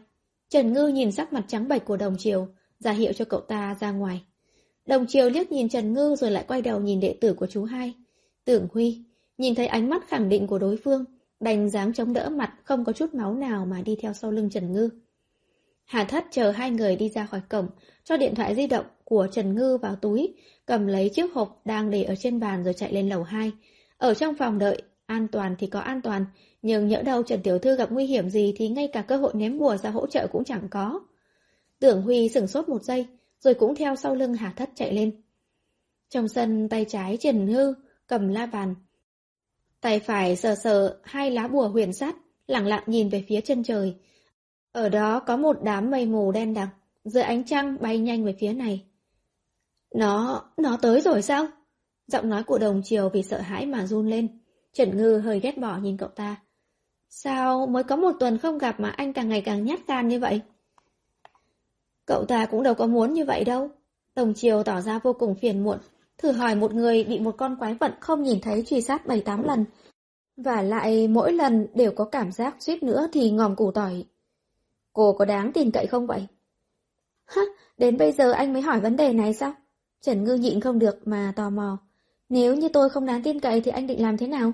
[0.50, 2.48] Trần Ngư nhìn sắc mặt trắng bệch của Đồng chiều
[2.80, 4.22] ra hiệu cho cậu ta ra ngoài.
[4.86, 7.64] Đồng chiều liếc nhìn Trần Ngư rồi lại quay đầu nhìn đệ tử của chú
[7.64, 7.94] hai.
[8.46, 9.04] Tưởng Huy,
[9.38, 11.06] nhìn thấy ánh mắt khẳng định của đối phương,
[11.40, 14.50] đành dáng chống đỡ mặt không có chút máu nào mà đi theo sau lưng
[14.50, 14.90] Trần Ngư.
[15.86, 17.68] Hà Thất chờ hai người đi ra khỏi cổng,
[18.04, 20.34] cho điện thoại di động của Trần Ngư vào túi,
[20.66, 23.52] cầm lấy chiếc hộp đang để ở trên bàn rồi chạy lên lầu 2.
[23.98, 26.26] Ở trong phòng đợi, an toàn thì có an toàn,
[26.62, 29.34] nhưng nhỡ đâu Trần Tiểu Thư gặp nguy hiểm gì thì ngay cả cơ hội
[29.36, 31.00] ném bùa ra hỗ trợ cũng chẳng có.
[31.80, 33.08] Tưởng Huy sửng sốt một giây,
[33.46, 35.22] rồi cũng theo sau lưng Hà Thất chạy lên.
[36.10, 37.74] Trong sân tay trái Trần hư
[38.08, 38.76] cầm la bàn.
[39.82, 42.16] Tay phải sờ sờ hai lá bùa huyền sắt,
[42.48, 43.96] lặng lặng nhìn về phía chân trời.
[44.72, 46.70] Ở đó có một đám mây mù đen đặc,
[47.04, 48.86] dưới ánh trăng bay nhanh về phía này.
[49.96, 51.48] Nó, nó tới rồi sao?
[52.08, 54.40] Giọng nói của đồng chiều vì sợ hãi mà run lên.
[54.74, 56.36] Trần Ngư hơi ghét bỏ nhìn cậu ta.
[57.10, 60.20] Sao mới có một tuần không gặp mà anh càng ngày càng nhát gan như
[60.20, 60.42] vậy?
[62.06, 63.70] Cậu ta cũng đâu có muốn như vậy đâu.
[64.16, 65.78] Đồng chiều tỏ ra vô cùng phiền muộn.
[66.18, 69.44] Thử hỏi một người bị một con quái vật không nhìn thấy truy sát 7-8
[69.44, 69.66] lần.
[70.38, 74.06] Và lại mỗi lần đều có cảm giác suýt nữa thì ngòm củ tỏi.
[74.94, 76.28] Cô có đáng tin cậy không vậy?
[77.26, 77.42] Hả,
[77.78, 79.54] đến bây giờ anh mới hỏi vấn đề này sao?
[80.02, 81.78] Trần Ngư nhịn không được mà tò mò.
[82.30, 84.54] Nếu như tôi không đáng tin cậy thì anh định làm thế nào?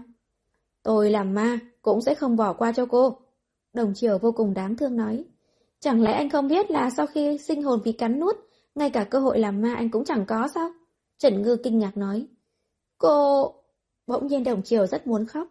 [0.83, 3.17] Tôi làm ma, cũng sẽ không bỏ qua cho cô.
[3.73, 5.25] Đồng chiều vô cùng đáng thương nói.
[5.81, 8.35] Chẳng lẽ anh không biết là sau khi sinh hồn bị cắn nuốt,
[8.75, 10.69] ngay cả cơ hội làm ma anh cũng chẳng có sao?
[11.17, 12.27] Trần Ngư kinh ngạc nói.
[12.97, 13.53] Cô...
[14.07, 15.47] Bỗng nhiên đồng chiều rất muốn khóc.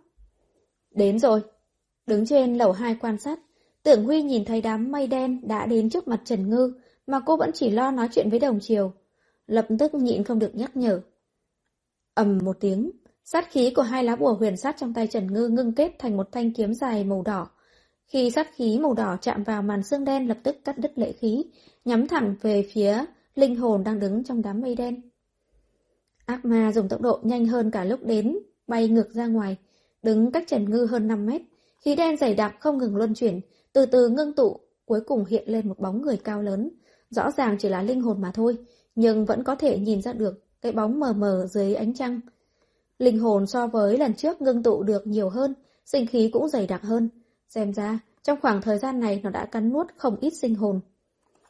[0.91, 1.41] Đến rồi.
[2.07, 3.39] Đứng trên lầu hai quan sát,
[3.83, 6.73] tưởng Huy nhìn thấy đám mây đen đã đến trước mặt Trần Ngư,
[7.07, 8.93] mà cô vẫn chỉ lo nói chuyện với đồng chiều.
[9.47, 11.01] Lập tức nhịn không được nhắc nhở.
[12.15, 12.91] ầm một tiếng,
[13.25, 16.17] sát khí của hai lá bùa huyền sát trong tay Trần Ngư ngưng kết thành
[16.17, 17.49] một thanh kiếm dài màu đỏ.
[18.11, 21.13] Khi sát khí màu đỏ chạm vào màn xương đen lập tức cắt đứt lệ
[21.13, 21.45] khí,
[21.85, 25.11] nhắm thẳng về phía linh hồn đang đứng trong đám mây đen.
[26.27, 29.57] Ác ma dùng tốc độ nhanh hơn cả lúc đến, bay ngược ra ngoài,
[30.03, 31.43] đứng cách Trần Ngư hơn 5 mét.
[31.85, 33.41] Khí đen dày đặc không ngừng luân chuyển,
[33.73, 36.71] từ từ ngưng tụ, cuối cùng hiện lên một bóng người cao lớn.
[37.11, 38.59] Rõ ràng chỉ là linh hồn mà thôi,
[38.95, 42.21] nhưng vẫn có thể nhìn ra được cái bóng mờ mờ dưới ánh trăng.
[42.99, 46.67] Linh hồn so với lần trước ngưng tụ được nhiều hơn, sinh khí cũng dày
[46.67, 47.09] đặc hơn.
[47.55, 50.81] Xem ra, trong khoảng thời gian này nó đã cắn nuốt không ít sinh hồn.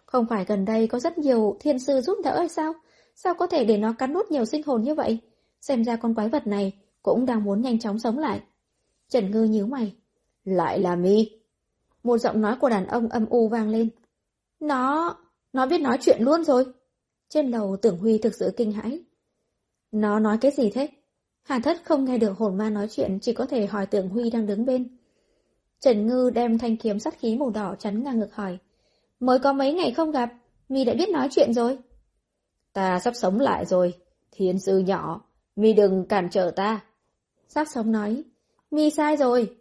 [0.06, 2.72] Không phải gần đây có rất nhiều thiên sư giúp đỡ hay sao?
[3.14, 5.18] Sao có thể để nó cắn nuốt nhiều sinh hồn như vậy?
[5.60, 8.40] Xem ra con quái vật này cũng đang muốn nhanh chóng sống lại.
[9.08, 9.96] Trần Ngư nhíu mày.
[10.44, 11.30] Lại là mi.
[12.02, 13.88] Một giọng nói của đàn ông âm u vang lên.
[14.60, 15.16] Nó...
[15.52, 16.64] nó biết nói chuyện luôn rồi.
[17.28, 19.04] Trên lầu tưởng Huy thực sự kinh hãi.
[19.92, 20.88] Nó nói cái gì thế?
[21.42, 24.30] Hà thất không nghe được hồn ma nói chuyện, chỉ có thể hỏi tưởng Huy
[24.30, 24.99] đang đứng bên.
[25.80, 28.58] Trần Ngư đem thanh kiếm sắt khí màu đỏ chắn ngang ngực hỏi.
[29.20, 30.30] Mới có mấy ngày không gặp,
[30.68, 31.78] mi đã biết nói chuyện rồi.
[32.72, 33.94] Ta sắp sống lại rồi,
[34.32, 35.24] thiên sư nhỏ,
[35.56, 36.80] mi đừng cản trở ta.
[37.48, 38.24] Sắc sống nói,
[38.70, 39.56] mi sai rồi.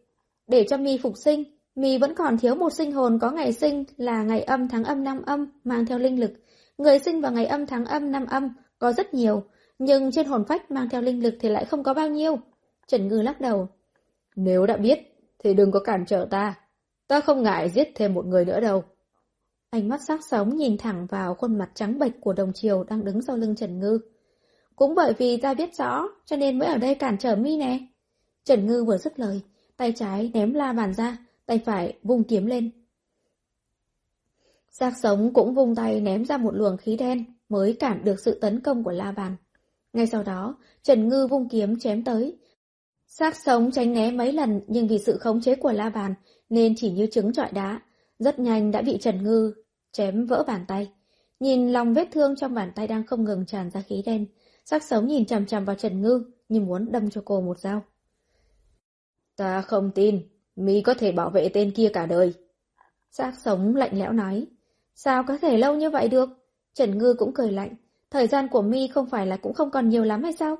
[0.48, 1.44] Để cho mi phục sinh,
[1.76, 5.04] mi vẫn còn thiếu một sinh hồn có ngày sinh là ngày âm tháng âm
[5.04, 6.32] năm âm, mang theo linh lực.
[6.78, 9.44] Người sinh vào ngày âm tháng âm năm âm có rất nhiều,
[9.80, 12.40] nhưng trên hồn phách mang theo linh lực thì lại không có bao nhiêu.
[12.88, 13.68] Trần Ngư lắc đầu.
[14.36, 15.09] Nếu đã biết,
[15.44, 16.56] thì đừng có cản trở ta.
[17.08, 18.84] Ta không ngại giết thêm một người nữa đâu.
[19.70, 23.06] Ánh mắt sắc sống nhìn thẳng vào khuôn mặt trắng bệch của đồng triều đang
[23.06, 24.00] đứng sau lưng Trần Ngư.
[24.76, 27.80] Cũng bởi vì ta biết rõ, cho nên mới ở đây cản trở mi nè.
[28.44, 29.42] Trần Ngư vừa dứt lời,
[29.78, 32.72] tay trái ném la bàn ra, tay phải vung kiếm lên.
[34.72, 38.40] Giác sống cũng vung tay ném ra một luồng khí đen mới cản được sự
[38.40, 39.36] tấn công của la bàn.
[39.94, 42.39] Ngay sau đó, Trần Ngư vung kiếm chém tới.
[43.20, 46.14] Xác sống tránh né mấy lần nhưng vì sự khống chế của la bàn
[46.50, 47.82] nên chỉ như trứng trọi đá,
[48.20, 49.54] rất nhanh đã bị Trần Ngư
[49.92, 50.92] chém vỡ bàn tay.
[51.40, 54.26] Nhìn lòng vết thương trong bàn tay đang không ngừng tràn ra khí đen,
[54.66, 57.84] xác sống nhìn chằm chằm vào Trần Ngư như muốn đâm cho cô một dao.
[59.36, 62.34] Ta không tin, mi có thể bảo vệ tên kia cả đời.
[63.12, 64.48] Xác sống lạnh lẽo nói.
[64.96, 66.30] Sao có thể lâu như vậy được?
[66.74, 67.76] Trần Ngư cũng cười lạnh.
[68.12, 70.56] Thời gian của mi không phải là cũng không còn nhiều lắm hay sao?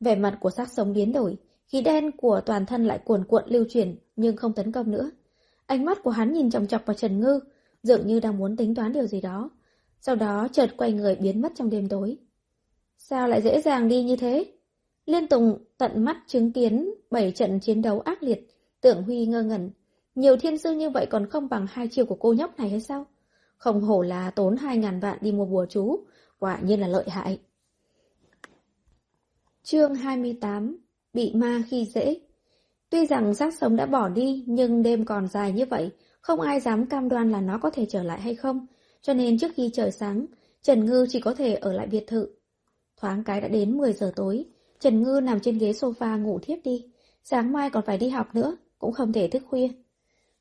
[0.00, 3.44] Vẻ mặt của xác sống biến đổi, khí đen của toàn thân lại cuồn cuộn
[3.46, 5.10] lưu chuyển nhưng không tấn công nữa.
[5.66, 7.40] Ánh mắt của hắn nhìn chòng chọc vào Trần Ngư,
[7.82, 9.50] dường như đang muốn tính toán điều gì đó.
[10.00, 12.16] Sau đó chợt quay người biến mất trong đêm tối.
[12.98, 14.52] Sao lại dễ dàng đi như thế?
[15.06, 18.48] Liên Tùng tận mắt chứng kiến bảy trận chiến đấu ác liệt,
[18.80, 19.70] tưởng Huy ngơ ngẩn.
[20.14, 22.80] Nhiều thiên sư như vậy còn không bằng hai chiều của cô nhóc này hay
[22.80, 23.06] sao?
[23.56, 26.06] Không hổ là tốn hai ngàn vạn đi mua bùa chú,
[26.38, 27.38] quả nhiên là lợi hại.
[29.62, 30.78] Chương 28
[31.12, 32.20] Bị ma khi dễ
[32.90, 35.90] Tuy rằng xác sống đã bỏ đi, nhưng đêm còn dài như vậy,
[36.20, 38.66] không ai dám cam đoan là nó có thể trở lại hay không,
[39.02, 40.26] cho nên trước khi trời sáng,
[40.62, 42.28] Trần Ngư chỉ có thể ở lại biệt thự.
[43.00, 44.44] Thoáng cái đã đến 10 giờ tối,
[44.80, 46.84] Trần Ngư nằm trên ghế sofa ngủ thiếp đi,
[47.24, 49.68] sáng mai còn phải đi học nữa, cũng không thể thức khuya.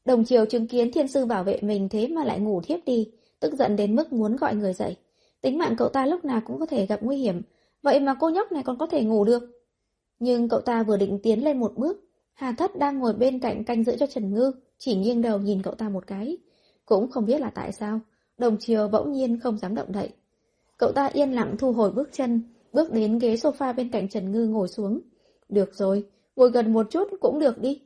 [0.05, 3.11] Đồng chiều chứng kiến thiên sư bảo vệ mình thế mà lại ngủ thiếp đi,
[3.39, 4.95] tức giận đến mức muốn gọi người dậy.
[5.41, 7.41] Tính mạng cậu ta lúc nào cũng có thể gặp nguy hiểm,
[7.81, 9.56] vậy mà cô nhóc này còn có thể ngủ được.
[10.19, 13.63] Nhưng cậu ta vừa định tiến lên một bước, Hà Thất đang ngồi bên cạnh
[13.63, 16.37] canh giữ cho Trần Ngư, chỉ nghiêng đầu nhìn cậu ta một cái.
[16.85, 17.99] Cũng không biết là tại sao,
[18.37, 20.09] đồng chiều bỗng nhiên không dám động đậy.
[20.77, 22.41] Cậu ta yên lặng thu hồi bước chân,
[22.73, 25.01] bước đến ghế sofa bên cạnh Trần Ngư ngồi xuống.
[25.49, 27.81] Được rồi, ngồi gần một chút cũng được đi.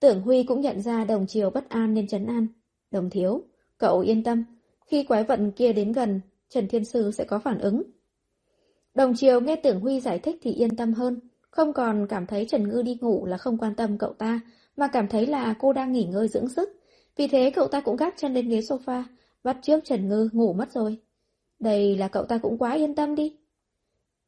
[0.00, 2.46] Tưởng Huy cũng nhận ra đồng chiều bất an nên trấn an.
[2.90, 3.42] Đồng thiếu,
[3.78, 4.44] cậu yên tâm,
[4.86, 7.82] khi quái vận kia đến gần, Trần Thiên Sư sẽ có phản ứng.
[8.94, 12.46] Đồng chiều nghe Tưởng Huy giải thích thì yên tâm hơn, không còn cảm thấy
[12.48, 14.40] Trần Ngư đi ngủ là không quan tâm cậu ta,
[14.76, 16.68] mà cảm thấy là cô đang nghỉ ngơi dưỡng sức.
[17.16, 19.02] Vì thế cậu ta cũng gác chân lên ghế sofa,
[19.44, 20.98] bắt trước Trần Ngư ngủ mất rồi.
[21.58, 23.36] Đây là cậu ta cũng quá yên tâm đi.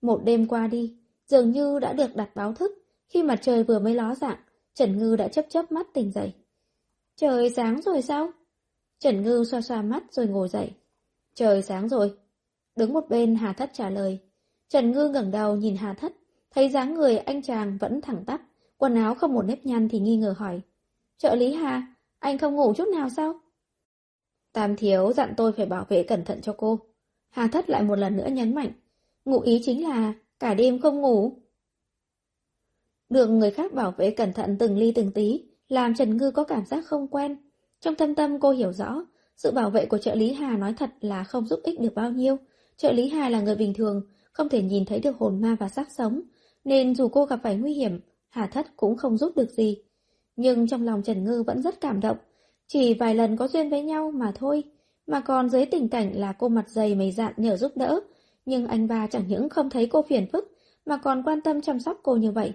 [0.02, 2.72] Một đêm qua đi, dường như đã được đặt báo thức,
[3.08, 4.38] khi mặt trời vừa mới ló dạng,
[4.74, 6.32] Trần Ngư đã chấp chớp mắt tỉnh dậy.
[7.16, 8.30] Trời sáng rồi sao?
[8.98, 10.70] Trần Ngư xoa xoa mắt rồi ngồi dậy.
[11.34, 12.14] Trời sáng rồi.
[12.76, 14.18] Đứng một bên Hà Thất trả lời.
[14.68, 16.12] Trần Ngư ngẩng đầu nhìn Hà Thất,
[16.54, 18.40] thấy dáng người anh chàng vẫn thẳng tắp,
[18.76, 20.60] quần áo không một nếp nhăn thì nghi ngờ hỏi.
[21.18, 23.40] Trợ lý Hà, anh không ngủ chút nào sao?
[24.52, 26.80] Tam thiếu dặn tôi phải bảo vệ cẩn thận cho cô.
[27.30, 28.72] Hà Thất lại một lần nữa nhấn mạnh.
[29.24, 31.42] Ngụ ý chính là cả đêm không ngủ.
[33.08, 36.44] Được người khác bảo vệ cẩn thận từng ly từng tí, làm Trần Ngư có
[36.44, 37.36] cảm giác không quen.
[37.80, 39.04] Trong thâm tâm cô hiểu rõ,
[39.36, 42.10] sự bảo vệ của trợ lý Hà nói thật là không giúp ích được bao
[42.10, 42.36] nhiêu.
[42.76, 45.68] Trợ lý Hà là người bình thường, không thể nhìn thấy được hồn ma và
[45.68, 46.22] xác sống,
[46.64, 49.76] nên dù cô gặp phải nguy hiểm, Hà Thất cũng không giúp được gì.
[50.36, 52.16] Nhưng trong lòng Trần Ngư vẫn rất cảm động,
[52.66, 54.62] chỉ vài lần có duyên với nhau mà thôi,
[55.06, 58.00] mà còn dưới tình cảnh là cô mặt dày mày dạn nhờ giúp đỡ,
[58.46, 60.52] nhưng anh ba chẳng những không thấy cô phiền phức,
[60.86, 62.52] mà còn quan tâm chăm sóc cô như vậy.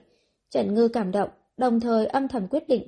[0.50, 2.88] Trần Ngư cảm động, đồng thời âm thầm quyết định.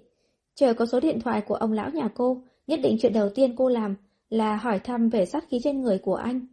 [0.55, 3.55] Chờ có số điện thoại của ông lão nhà cô, nhất định chuyện đầu tiên
[3.55, 3.95] cô làm
[4.29, 6.47] là hỏi thăm về sát khí trên người của anh.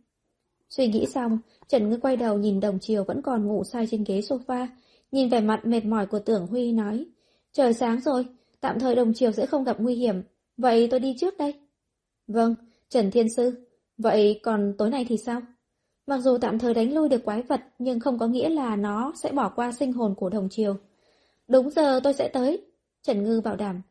[0.69, 4.05] Suy nghĩ xong, Trần Ngư quay đầu nhìn đồng chiều vẫn còn ngủ say trên
[4.05, 4.67] ghế sofa,
[5.13, 7.07] nhìn vẻ mặt mệt mỏi của tưởng Huy nói.
[7.53, 8.27] Trời sáng rồi,
[8.61, 10.23] tạm thời đồng chiều sẽ không gặp nguy hiểm,
[10.57, 11.55] vậy tôi đi trước đây.
[12.27, 12.55] Vâng,
[12.89, 13.67] Trần Thiên Sư,
[13.99, 15.41] vậy còn tối nay thì sao?
[16.07, 19.13] Mặc dù tạm thời đánh lui được quái vật, nhưng không có nghĩa là nó
[19.23, 20.77] sẽ bỏ qua sinh hồn của đồng chiều.
[21.49, 22.63] Đúng giờ tôi sẽ tới,
[23.03, 23.83] Trần Ngư bảo đảm.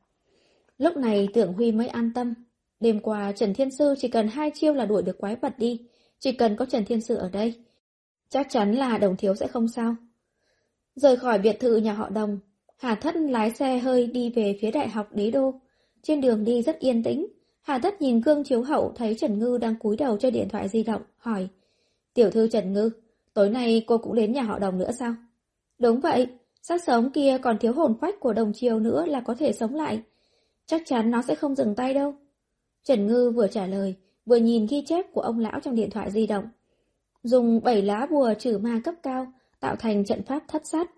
[0.77, 2.33] Lúc này tưởng Huy mới an tâm.
[2.79, 5.85] Đêm qua Trần Thiên Sư chỉ cần hai chiêu là đuổi được quái vật đi,
[6.19, 7.54] chỉ cần có Trần Thiên Sư ở đây.
[8.30, 9.95] Chắc chắn là đồng thiếu sẽ không sao.
[10.95, 12.39] Rời khỏi biệt thự nhà họ đồng,
[12.78, 15.54] Hà Thất lái xe hơi đi về phía đại học đế đô.
[16.01, 17.28] Trên đường đi rất yên tĩnh,
[17.62, 20.69] Hà Thất nhìn gương chiếu hậu thấy Trần Ngư đang cúi đầu chơi điện thoại
[20.69, 21.47] di động, hỏi.
[22.13, 22.89] Tiểu thư Trần Ngư,
[23.34, 25.15] tối nay cô cũng đến nhà họ đồng nữa sao?
[25.80, 26.28] Đúng vậy,
[26.62, 29.75] xác sống kia còn thiếu hồn phách của đồng triều nữa là có thể sống
[29.75, 30.01] lại.
[30.65, 32.13] Chắc chắn nó sẽ không dừng tay đâu.
[32.84, 36.11] Trần Ngư vừa trả lời, vừa nhìn ghi chép của ông lão trong điện thoại
[36.11, 36.45] di động.
[37.23, 40.91] Dùng bảy lá bùa trừ ma cấp cao, tạo thành trận pháp thất sát.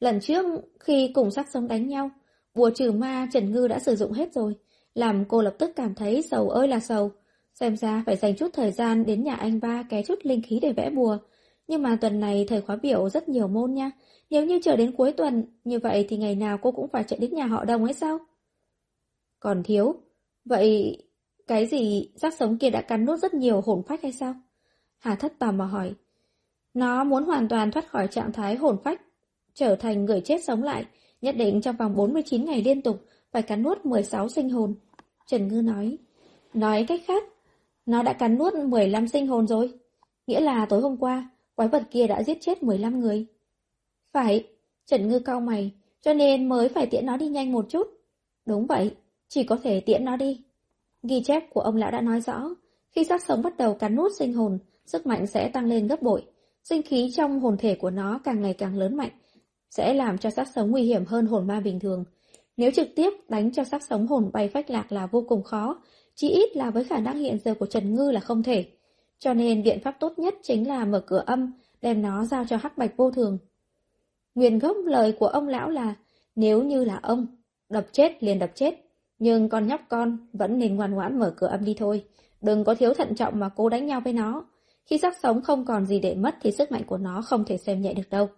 [0.00, 0.44] Lần trước,
[0.80, 2.10] khi cùng sắc sống đánh nhau,
[2.54, 4.54] bùa trừ ma Trần Ngư đã sử dụng hết rồi,
[4.94, 7.12] làm cô lập tức cảm thấy sầu ơi là sầu.
[7.54, 10.58] Xem ra phải dành chút thời gian đến nhà anh ba ké chút linh khí
[10.62, 11.18] để vẽ bùa.
[11.68, 13.90] Nhưng mà tuần này thầy khóa biểu rất nhiều môn nha.
[14.30, 17.18] Nếu như chờ đến cuối tuần, như vậy thì ngày nào cô cũng phải chạy
[17.18, 18.18] đến nhà họ đồng ấy sao?
[19.40, 19.94] Còn thiếu.
[20.44, 20.98] Vậy
[21.46, 24.34] cái gì xác sống kia đã cắn nuốt rất nhiều hồn phách hay sao?
[24.98, 25.94] Hà thất tò mò hỏi.
[26.74, 29.00] Nó muốn hoàn toàn thoát khỏi trạng thái hồn phách,
[29.54, 30.84] trở thành người chết sống lại,
[31.20, 34.74] nhất định trong vòng 49 ngày liên tục phải cắn nuốt 16 sinh hồn.
[35.26, 35.98] Trần Ngư nói.
[36.54, 37.24] Nói cách khác,
[37.86, 39.72] nó đã cắn nuốt 15 sinh hồn rồi.
[40.26, 43.26] Nghĩa là tối hôm qua, quái vật kia đã giết chết 15 người.
[44.12, 44.44] Phải,
[44.86, 47.86] Trần Ngư cau mày, cho nên mới phải tiễn nó đi nhanh một chút.
[48.46, 48.94] Đúng vậy,
[49.28, 50.40] chỉ có thể tiễn nó đi.
[51.08, 52.48] Ghi chép của ông lão đã nói rõ,
[52.90, 56.02] khi xác sống bắt đầu cắn nuốt sinh hồn, sức mạnh sẽ tăng lên gấp
[56.02, 56.22] bội.
[56.64, 59.10] Sinh khí trong hồn thể của nó càng ngày càng lớn mạnh,
[59.70, 62.04] sẽ làm cho xác sống nguy hiểm hơn hồn ma bình thường.
[62.56, 65.82] Nếu trực tiếp đánh cho xác sống hồn bay phách lạc là vô cùng khó,
[66.14, 68.64] chỉ ít là với khả năng hiện giờ của Trần Ngư là không thể.
[69.18, 72.56] Cho nên biện pháp tốt nhất chính là mở cửa âm, đem nó giao cho
[72.56, 73.38] hắc bạch vô thường.
[74.34, 75.94] Nguyên gốc lời của ông lão là,
[76.36, 77.26] nếu như là ông,
[77.68, 78.83] đập chết liền đập chết,
[79.18, 82.04] nhưng con nhóc con vẫn nên ngoan ngoãn mở cửa âm đi thôi.
[82.40, 84.44] Đừng có thiếu thận trọng mà cố đánh nhau với nó.
[84.86, 87.56] Khi xác sống không còn gì để mất thì sức mạnh của nó không thể
[87.56, 88.28] xem nhẹ được đâu.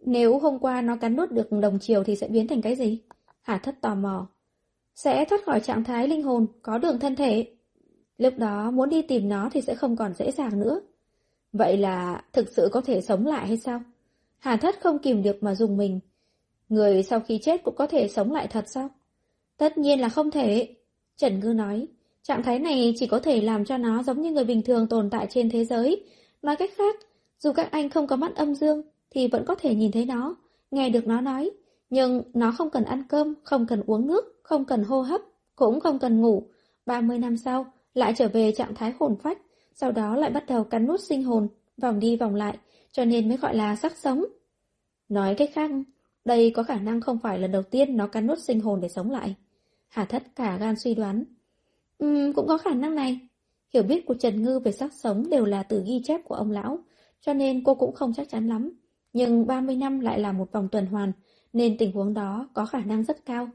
[0.00, 3.02] Nếu hôm qua nó cắn nuốt được đồng chiều thì sẽ biến thành cái gì?
[3.42, 4.28] Hà thất tò mò.
[4.94, 7.46] Sẽ thoát khỏi trạng thái linh hồn, có đường thân thể.
[8.18, 10.80] Lúc đó muốn đi tìm nó thì sẽ không còn dễ dàng nữa.
[11.52, 13.80] Vậy là thực sự có thể sống lại hay sao?
[14.38, 16.00] Hà thất không kìm được mà dùng mình.
[16.68, 18.90] Người sau khi chết cũng có thể sống lại thật sao?
[19.56, 20.74] Tất nhiên là không thể.
[21.16, 21.86] Trần Ngư nói,
[22.22, 25.10] trạng thái này chỉ có thể làm cho nó giống như người bình thường tồn
[25.10, 26.04] tại trên thế giới.
[26.42, 26.96] Nói cách khác,
[27.38, 30.36] dù các anh không có mắt âm dương, thì vẫn có thể nhìn thấy nó,
[30.70, 31.50] nghe được nó nói.
[31.90, 35.20] Nhưng nó không cần ăn cơm, không cần uống nước, không cần hô hấp,
[35.56, 36.48] cũng không cần ngủ.
[36.86, 39.38] 30 năm sau, lại trở về trạng thái hồn phách,
[39.74, 41.48] sau đó lại bắt đầu cắn nút sinh hồn,
[41.82, 42.58] vòng đi vòng lại,
[42.92, 44.24] cho nên mới gọi là sắc sống.
[45.08, 45.70] Nói cách khác,
[46.24, 48.88] đây có khả năng không phải lần đầu tiên nó cắn nút sinh hồn để
[48.88, 49.34] sống lại.
[49.88, 51.24] Hà thất cả gan suy đoán.
[51.98, 53.20] Ừm, cũng có khả năng này.
[53.74, 56.50] Hiểu biết của Trần Ngư về xác sống đều là từ ghi chép của ông
[56.50, 56.78] lão,
[57.20, 58.72] cho nên cô cũng không chắc chắn lắm.
[59.12, 61.12] Nhưng 30 năm lại là một vòng tuần hoàn,
[61.52, 63.48] nên tình huống đó có khả năng rất cao.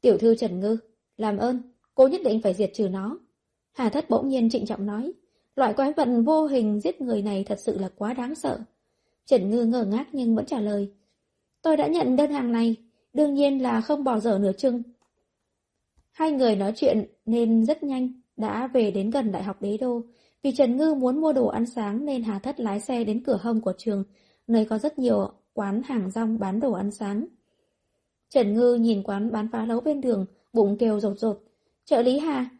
[0.00, 0.76] Tiểu thư Trần Ngư,
[1.16, 1.62] làm ơn,
[1.94, 3.18] cô nhất định phải diệt trừ nó.
[3.72, 5.12] Hà thất bỗng nhiên trịnh trọng nói,
[5.56, 8.58] loại quái vật vô hình giết người này thật sự là quá đáng sợ.
[9.26, 10.92] Trần Ngư ngờ ngác nhưng vẫn trả lời.
[11.64, 12.76] Tôi đã nhận đơn hàng này,
[13.12, 14.82] đương nhiên là không bỏ dở nửa chừng.
[16.12, 20.02] Hai người nói chuyện nên rất nhanh, đã về đến gần Đại học Đế Đô.
[20.42, 23.38] Vì Trần Ngư muốn mua đồ ăn sáng nên Hà Thất lái xe đến cửa
[23.42, 24.04] hông của trường,
[24.46, 27.26] nơi có rất nhiều quán hàng rong bán đồ ăn sáng.
[28.30, 31.42] Trần Ngư nhìn quán bán phá lấu bên đường, bụng kêu rột rột.
[31.84, 32.50] Trợ lý Hà,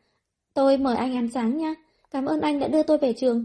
[0.54, 1.74] tôi mời anh ăn sáng nha,
[2.10, 3.44] cảm ơn anh đã đưa tôi về trường.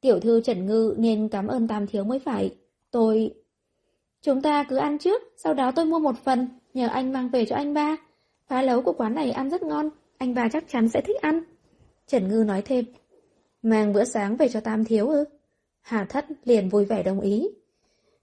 [0.00, 2.56] Tiểu thư Trần Ngư nên cảm ơn Tam Thiếu mới phải.
[2.90, 3.34] Tôi...
[4.22, 7.44] Chúng ta cứ ăn trước, sau đó tôi mua một phần, nhờ anh mang về
[7.44, 7.96] cho anh ba.
[8.48, 11.42] Phá lấu của quán này ăn rất ngon, anh ba chắc chắn sẽ thích ăn.
[12.06, 12.84] Trần Ngư nói thêm.
[13.62, 15.24] Mang bữa sáng về cho Tam Thiếu ư?
[15.80, 17.48] Hà Thất liền vui vẻ đồng ý.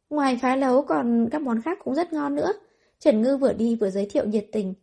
[0.10, 2.54] Ngoài phá lấu còn các món khác cũng rất ngon nữa.
[3.00, 4.74] Trần Ngư vừa đi vừa giới thiệu nhiệt tình.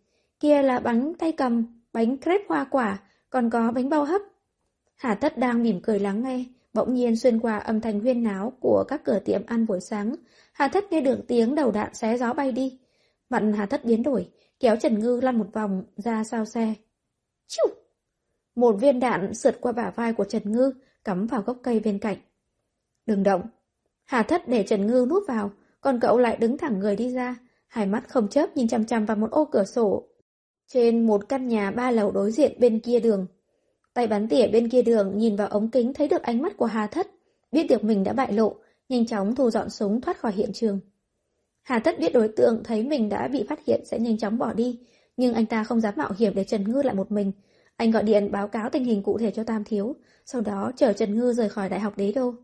[0.40, 2.98] Kia là bánh tay cầm, bánh crepe hoa quả,
[3.30, 4.22] còn có bánh bao hấp.
[4.96, 6.44] Hà Thất đang mỉm cười lắng nghe,
[6.74, 10.14] bỗng nhiên xuyên qua âm thanh huyên náo của các cửa tiệm ăn buổi sáng.
[10.52, 12.78] Hà Thất nghe được tiếng đầu đạn xé gió bay đi.
[13.30, 14.30] Mặt Hà Thất biến đổi,
[14.60, 16.74] kéo Trần Ngư lăn một vòng ra sau xe.
[17.46, 17.66] Chiu!
[18.54, 20.72] Một viên đạn sượt qua bả vai của Trần Ngư,
[21.04, 22.16] cắm vào gốc cây bên cạnh.
[23.06, 23.42] Đừng động.
[24.04, 25.50] Hà thất để Trần Ngư núp vào,
[25.80, 27.36] còn cậu lại đứng thẳng người đi ra,
[27.66, 30.08] hai mắt không chớp nhìn chằm chằm vào một ô cửa sổ.
[30.66, 33.26] Trên một căn nhà ba lầu đối diện bên kia đường.
[33.94, 36.66] Tay bắn tỉa bên kia đường nhìn vào ống kính thấy được ánh mắt của
[36.66, 37.06] Hà thất,
[37.52, 38.56] biết được mình đã bại lộ,
[38.92, 40.80] nhanh chóng thu dọn súng thoát khỏi hiện trường.
[41.62, 44.52] Hà Tất biết đối tượng thấy mình đã bị phát hiện sẽ nhanh chóng bỏ
[44.52, 44.80] đi,
[45.16, 47.32] nhưng anh ta không dám mạo hiểm để Trần Ngư lại một mình.
[47.76, 50.92] Anh gọi điện báo cáo tình hình cụ thể cho Tam Thiếu, sau đó chở
[50.92, 52.34] Trần Ngư rời khỏi Đại học Đế Đô.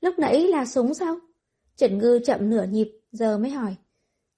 [0.00, 1.16] Lúc nãy là súng sao?
[1.76, 3.74] Trần Ngư chậm nửa nhịp, giờ mới hỏi.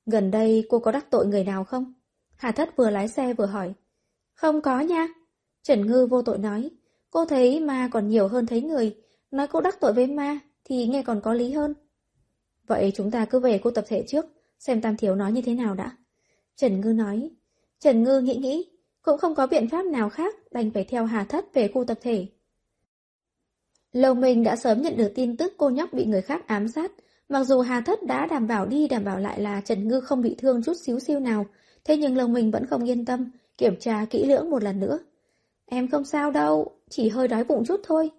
[0.06, 1.94] Gần đây cô có đắc tội người nào không?
[2.36, 3.72] Hà Thất vừa lái xe vừa hỏi.
[4.34, 5.08] Không có nha.
[5.62, 6.70] Trần Ngư vô tội nói.
[7.10, 8.96] Cô thấy ma còn nhiều hơn thấy người.
[9.30, 10.40] Nói cô đắc tội với ma
[10.70, 11.74] thì nghe còn có lý hơn.
[12.66, 14.26] Vậy chúng ta cứ về cô tập thể trước,
[14.58, 15.96] xem Tam Thiếu nói như thế nào đã.
[16.56, 17.30] Trần Ngư nói.
[17.80, 18.70] Trần Ngư nghĩ nghĩ,
[19.02, 21.98] cũng không có biện pháp nào khác, đành phải theo Hà Thất về khu tập
[22.02, 22.26] thể.
[23.92, 26.92] Lâu Minh đã sớm nhận được tin tức cô nhóc bị người khác ám sát,
[27.28, 30.22] mặc dù Hà Thất đã đảm bảo đi đảm bảo lại là Trần Ngư không
[30.22, 31.46] bị thương chút xíu siêu nào,
[31.84, 34.98] thế nhưng Lâu Minh vẫn không yên tâm, kiểm tra kỹ lưỡng một lần nữa.
[35.66, 38.10] Em không sao đâu, chỉ hơi đói bụng chút thôi.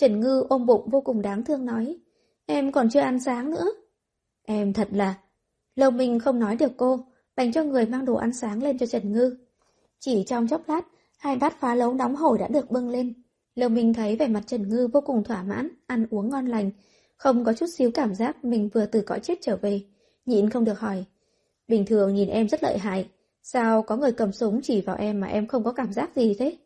[0.00, 1.96] Trần Ngư ôm bụng vô cùng đáng thương nói,
[2.46, 3.66] em còn chưa ăn sáng nữa.
[4.42, 5.14] Em thật là...
[5.74, 7.00] Lâu Minh không nói được cô,
[7.36, 9.36] đành cho người mang đồ ăn sáng lên cho Trần Ngư.
[9.98, 10.80] Chỉ trong chốc lát,
[11.18, 13.22] hai bát phá lấu nóng hổi đã được bưng lên.
[13.54, 16.70] Lâu Minh thấy vẻ mặt Trần Ngư vô cùng thỏa mãn, ăn uống ngon lành,
[17.16, 19.80] không có chút xíu cảm giác mình vừa từ cõi chết trở về.
[20.26, 21.04] Nhịn không được hỏi.
[21.68, 23.08] Bình thường nhìn em rất lợi hại,
[23.42, 26.34] sao có người cầm súng chỉ vào em mà em không có cảm giác gì
[26.38, 26.56] thế?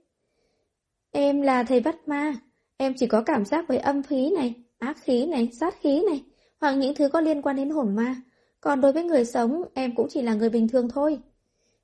[1.10, 2.34] Em là thầy bắt ma,
[2.76, 6.24] em chỉ có cảm giác với âm khí này, ác khí này, sát khí này,
[6.60, 8.16] hoặc những thứ có liên quan đến hồn ma.
[8.60, 11.18] Còn đối với người sống, em cũng chỉ là người bình thường thôi.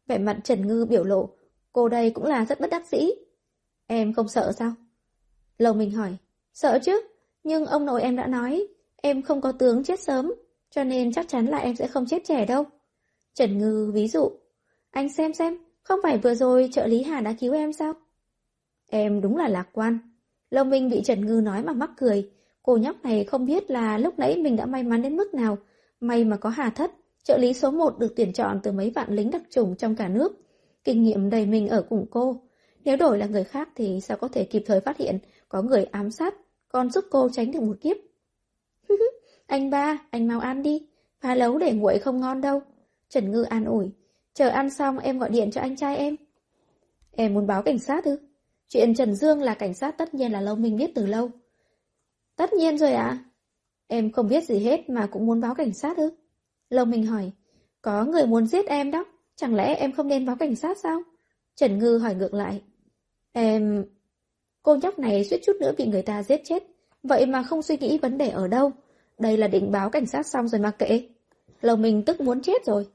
[0.06, 1.28] Vẻ mặt Trần Ngư biểu lộ,
[1.72, 3.10] cô đây cũng là rất bất đắc dĩ.
[3.86, 4.72] Em không sợ sao?
[5.58, 6.16] Lầu mình hỏi,
[6.52, 7.00] sợ chứ,
[7.44, 8.66] nhưng ông nội em đã nói,
[8.96, 10.32] em không có tướng chết sớm,
[10.70, 12.64] cho nên chắc chắn là em sẽ không chết trẻ đâu.
[13.34, 14.30] Trần Ngư ví dụ,
[14.90, 17.92] anh xem xem, không phải vừa rồi trợ lý Hà đã cứu em sao?
[18.90, 19.98] Em đúng là lạc quan.
[20.50, 22.30] Lâu Minh bị Trần Ngư nói mà mắc cười,
[22.62, 25.58] cô nhóc này không biết là lúc nãy mình đã may mắn đến mức nào,
[26.00, 26.92] may mà có Hà Thất,
[27.22, 30.08] trợ lý số 1 được tuyển chọn từ mấy vạn lính đặc trùng trong cả
[30.08, 30.32] nước.
[30.84, 32.42] Kinh nghiệm đầy mình ở cùng cô.
[32.84, 35.84] Nếu đổi là người khác thì sao có thể kịp thời phát hiện có người
[35.84, 36.34] ám sát,
[36.68, 37.96] còn giúp cô tránh được một kiếp.
[39.46, 40.86] anh ba, anh mau ăn đi,
[41.20, 42.62] phá lấu để nguội không ngon đâu.
[43.08, 43.90] Trần Ngư an ủi,
[44.34, 46.16] chờ ăn xong em gọi điện cho anh trai em.
[47.12, 48.29] Em muốn báo cảnh sát ư?
[48.72, 51.30] Chuyện Trần Dương là cảnh sát tất nhiên là lâu mình biết từ lâu.
[52.36, 53.04] Tất nhiên rồi ạ.
[53.04, 53.24] À?
[53.86, 56.10] Em không biết gì hết mà cũng muốn báo cảnh sát ư?
[56.68, 57.30] Lâu mình hỏi,
[57.82, 59.04] có người muốn giết em đó,
[59.36, 61.02] chẳng lẽ em không nên báo cảnh sát sao?
[61.56, 62.62] Trần Ngư hỏi ngược lại.
[63.32, 63.84] Em...
[64.62, 66.62] Cô nhóc này suýt chút nữa bị người ta giết chết,
[67.02, 68.72] vậy mà không suy nghĩ vấn đề ở đâu.
[69.18, 71.08] Đây là định báo cảnh sát xong rồi mà kệ.
[71.60, 72.86] Lâu mình tức muốn chết rồi.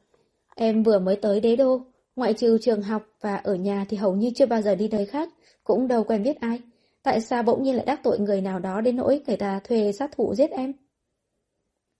[0.56, 1.82] Em vừa mới tới đế đô,
[2.16, 5.06] ngoại trừ trường học và ở nhà thì hầu như chưa bao giờ đi nơi
[5.06, 5.30] khác,
[5.66, 6.62] cũng đâu quen biết ai.
[7.04, 9.92] Tại sao bỗng nhiên lại đắc tội người nào đó đến nỗi người ta thuê
[9.92, 10.74] sát thủ giết em?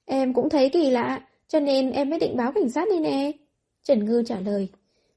[0.06, 3.32] Em cũng thấy kỳ lạ, cho nên em mới định báo cảnh sát đi nè.
[3.84, 4.70] Trần Ngư trả lời.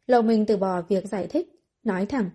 [0.07, 1.49] Lầu mình từ bỏ việc giải thích,
[1.85, 2.31] nói thẳng.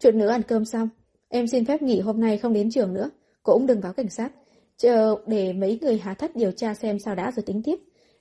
[0.00, 0.88] Chuyện nữa ăn cơm xong,
[1.28, 3.10] em xin phép nghỉ hôm nay không đến trường nữa,
[3.42, 4.32] cũng đừng báo cảnh sát.
[4.76, 7.76] Chờ để mấy người hà thất điều tra xem sao đã rồi tính tiếp.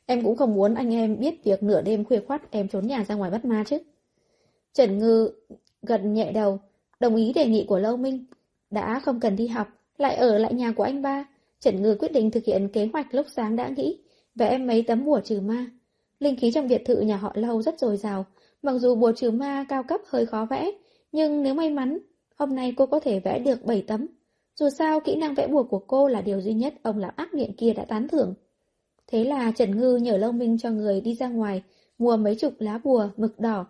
[0.06, 3.04] Em cũng không muốn anh em biết việc nửa đêm khuya khoát em trốn nhà
[3.08, 3.78] ra ngoài bắt ma chứ.
[4.74, 5.32] Trần Ngư
[5.82, 6.60] gật nhẹ đầu,
[7.00, 8.26] đồng ý đề nghị của Lâu Minh.
[8.70, 11.26] Đã không cần đi học, lại ở lại nhà của anh ba.
[11.60, 14.00] Trần Ngư quyết định thực hiện kế hoạch lúc sáng đã nghĩ,
[14.36, 15.66] vẽ em mấy tấm bùa trừ ma.
[16.20, 18.26] Linh khí trong biệt thự nhà họ Lâu rất dồi dào,
[18.62, 20.72] mặc dù bùa trừ ma cao cấp hơi khó vẽ,
[21.12, 21.98] nhưng nếu may mắn,
[22.36, 24.08] hôm nay cô có thể vẽ được 7 tấm.
[24.56, 27.34] Dù sao, kỹ năng vẽ bùa của cô là điều duy nhất ông lão ác
[27.34, 28.34] miệng kia đã tán thưởng.
[29.08, 31.64] Thế là Trần Ngư nhờ Lâu Minh cho người đi ra ngoài,
[31.98, 33.66] mua mấy chục lá bùa, mực đỏ.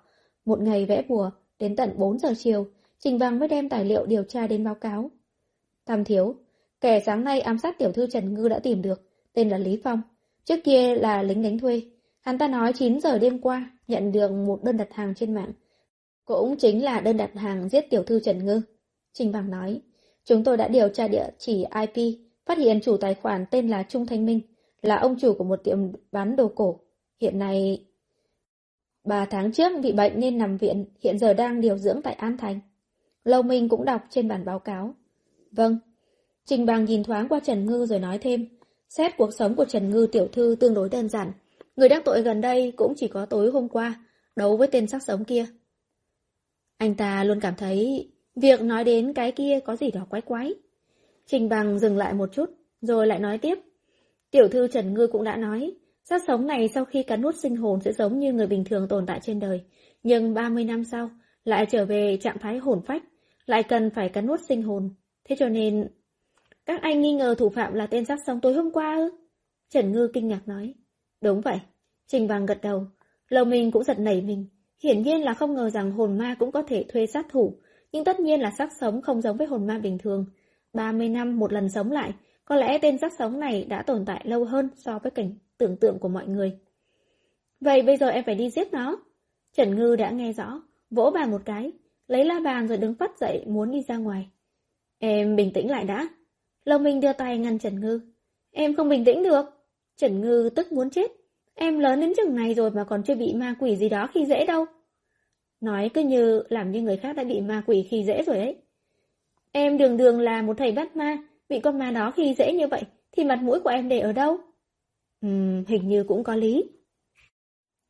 [0.45, 2.67] Một ngày vẽ bùa, đến tận 4 giờ chiều,
[3.03, 5.11] Trình Vàng mới đem tài liệu điều tra đến báo cáo.
[5.85, 6.35] Tam thiếu,
[6.81, 9.01] kẻ sáng nay ám sát tiểu thư Trần Ngư đã tìm được,
[9.33, 10.01] tên là Lý Phong.
[10.45, 11.81] Trước kia là lính đánh thuê.
[12.21, 15.51] Hắn ta nói 9 giờ đêm qua, nhận được một đơn đặt hàng trên mạng.
[16.25, 18.61] Cũng chính là đơn đặt hàng giết tiểu thư Trần Ngư.
[19.13, 19.81] Trình Vàng nói,
[20.25, 23.83] chúng tôi đã điều tra địa chỉ IP, phát hiện chủ tài khoản tên là
[23.83, 24.41] Trung Thanh Minh,
[24.81, 25.77] là ông chủ của một tiệm
[26.11, 26.79] bán đồ cổ.
[27.21, 27.85] Hiện nay...
[29.03, 32.37] Ba tháng trước bị bệnh nên nằm viện, hiện giờ đang điều dưỡng tại An
[32.37, 32.59] Thành.
[33.29, 34.95] Lâu Minh cũng đọc trên bản báo cáo.
[35.51, 35.77] Vâng.
[36.45, 38.47] Trình Bàng nhìn thoáng qua Trần Ngư rồi nói thêm.
[38.89, 41.31] Xét cuộc sống của Trần Ngư tiểu thư tương đối đơn giản.
[41.75, 44.05] Người đắc tội gần đây cũng chỉ có tối hôm qua,
[44.35, 45.45] đấu với tên sắc sống kia.
[46.77, 50.53] Anh ta luôn cảm thấy việc nói đến cái kia có gì đó quái quái.
[51.25, 52.49] Trình Bằng dừng lại một chút,
[52.81, 53.59] rồi lại nói tiếp.
[54.31, 55.73] Tiểu thư Trần Ngư cũng đã nói,
[56.03, 58.87] sát sống này sau khi cắn nuốt sinh hồn sẽ giống như người bình thường
[58.87, 59.61] tồn tại trên đời.
[60.03, 61.09] Nhưng 30 năm sau,
[61.43, 63.03] lại trở về trạng thái hồn phách,
[63.49, 64.89] lại cần phải cắn nuốt sinh hồn.
[65.23, 65.87] Thế cho nên...
[66.65, 69.09] Các anh nghi ngờ thủ phạm là tên sát sống tối hôm qua ư?
[69.69, 70.73] Trần Ngư kinh ngạc nói.
[71.21, 71.59] Đúng vậy.
[72.07, 72.85] Trình Vàng gật đầu.
[73.29, 74.45] Lầu mình cũng giật nảy mình.
[74.83, 77.59] Hiển nhiên là không ngờ rằng hồn ma cũng có thể thuê sát thủ.
[77.91, 80.25] Nhưng tất nhiên là xác sống không giống với hồn ma bình thường.
[80.73, 82.13] 30 năm một lần sống lại,
[82.45, 85.77] Có lẽ tên sát sống này đã tồn tại lâu hơn so với cảnh tưởng
[85.77, 86.59] tượng của mọi người.
[87.61, 88.97] Vậy bây giờ em phải đi giết nó.
[89.53, 91.71] Trần Ngư đã nghe rõ, vỗ bàn một cái,
[92.09, 94.29] lấy la bàn rồi đứng phát dậy muốn đi ra ngoài.
[94.99, 96.09] Em bình tĩnh lại đã.
[96.65, 98.01] Lâu Minh đưa tay ngăn Trần Ngư.
[98.51, 99.45] Em không bình tĩnh được.
[99.97, 101.11] Trần Ngư tức muốn chết.
[101.55, 104.25] Em lớn đến chừng này rồi mà còn chưa bị ma quỷ gì đó khi
[104.25, 104.65] dễ đâu.
[105.61, 108.55] Nói cứ như làm như người khác đã bị ma quỷ khi dễ rồi ấy.
[109.51, 111.17] Em đường đường là một thầy bắt ma,
[111.49, 112.81] bị con ma đó khi dễ như vậy,
[113.11, 114.37] thì mặt mũi của em để ở đâu?
[115.21, 116.63] Ừm, hình như cũng có lý.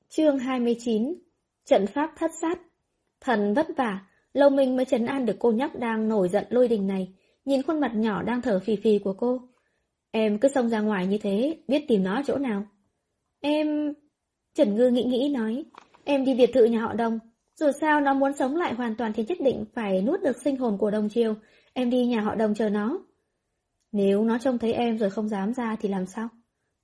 [0.10, 1.14] Chương 29
[1.66, 2.60] Trận pháp thất sát
[3.22, 4.00] Thần vất vả,
[4.34, 7.14] lâu minh mới chấn an được cô nhóc đang nổi giận lôi đình này,
[7.46, 9.42] nhìn khuôn mặt nhỏ đang thở phì phì của cô.
[10.12, 12.64] Em cứ xông ra ngoài như thế, biết tìm nó chỗ nào.
[13.42, 13.94] Em...
[14.54, 15.66] Trần Ngư nghĩ nghĩ nói,
[16.04, 17.20] em đi biệt thự nhà họ Đông.
[17.56, 20.58] Dù sao nó muốn sống lại hoàn toàn thì nhất định phải nuốt được sinh
[20.58, 21.36] hồn của Đông Triều.
[21.74, 23.00] Em đi nhà họ Đông chờ nó.
[23.92, 26.30] Nếu nó trông thấy em rồi không dám ra thì làm sao?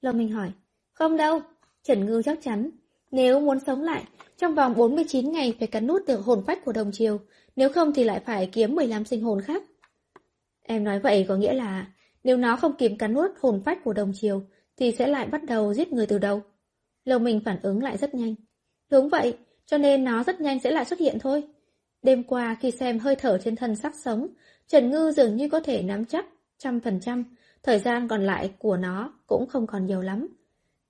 [0.02, 0.52] Lâu Minh hỏi.
[0.94, 1.40] Không đâu.
[1.84, 2.70] Trần Ngư chắc chắn.
[3.12, 4.04] Nếu muốn sống lại,
[4.38, 7.20] trong vòng 49 ngày phải cắn nuốt được hồn phách của Đồng Triều.
[7.56, 9.64] Nếu không thì lại phải kiếm 15 sinh hồn khác.
[10.64, 11.88] Em nói vậy có nghĩa là
[12.24, 14.42] nếu nó không kịp cắn nuốt hồn phách của Đồng Triều
[14.78, 16.42] thì sẽ lại bắt đầu giết người từ đầu.
[17.06, 18.36] Lầu mình phản ứng lại rất nhanh.
[18.90, 21.44] Đúng vậy, cho nên nó rất nhanh sẽ lại xuất hiện thôi.
[22.02, 24.28] Đêm qua khi xem hơi thở trên thân sắc sống,
[24.68, 26.26] Trần Ngư dường như có thể nắm chắc
[26.58, 27.24] trăm phần trăm,
[27.64, 30.28] thời gian còn lại của nó cũng không còn nhiều lắm.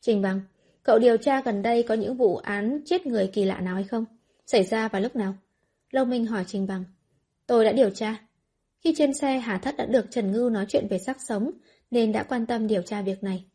[0.01, 0.41] Trình bằng,
[0.85, 3.83] cậu điều tra gần đây có những vụ án chết người kỳ lạ nào hay
[3.83, 4.05] không?
[4.45, 5.33] Xảy ra vào lúc nào?
[5.91, 6.83] Lâu Minh hỏi Trình bằng.
[7.47, 8.15] Tôi đã điều tra.
[8.79, 11.51] Khi trên xe Hà Thất đã được Trần Ngư nói chuyện về sắc sống,
[11.91, 13.45] nên đã quan tâm điều tra việc này.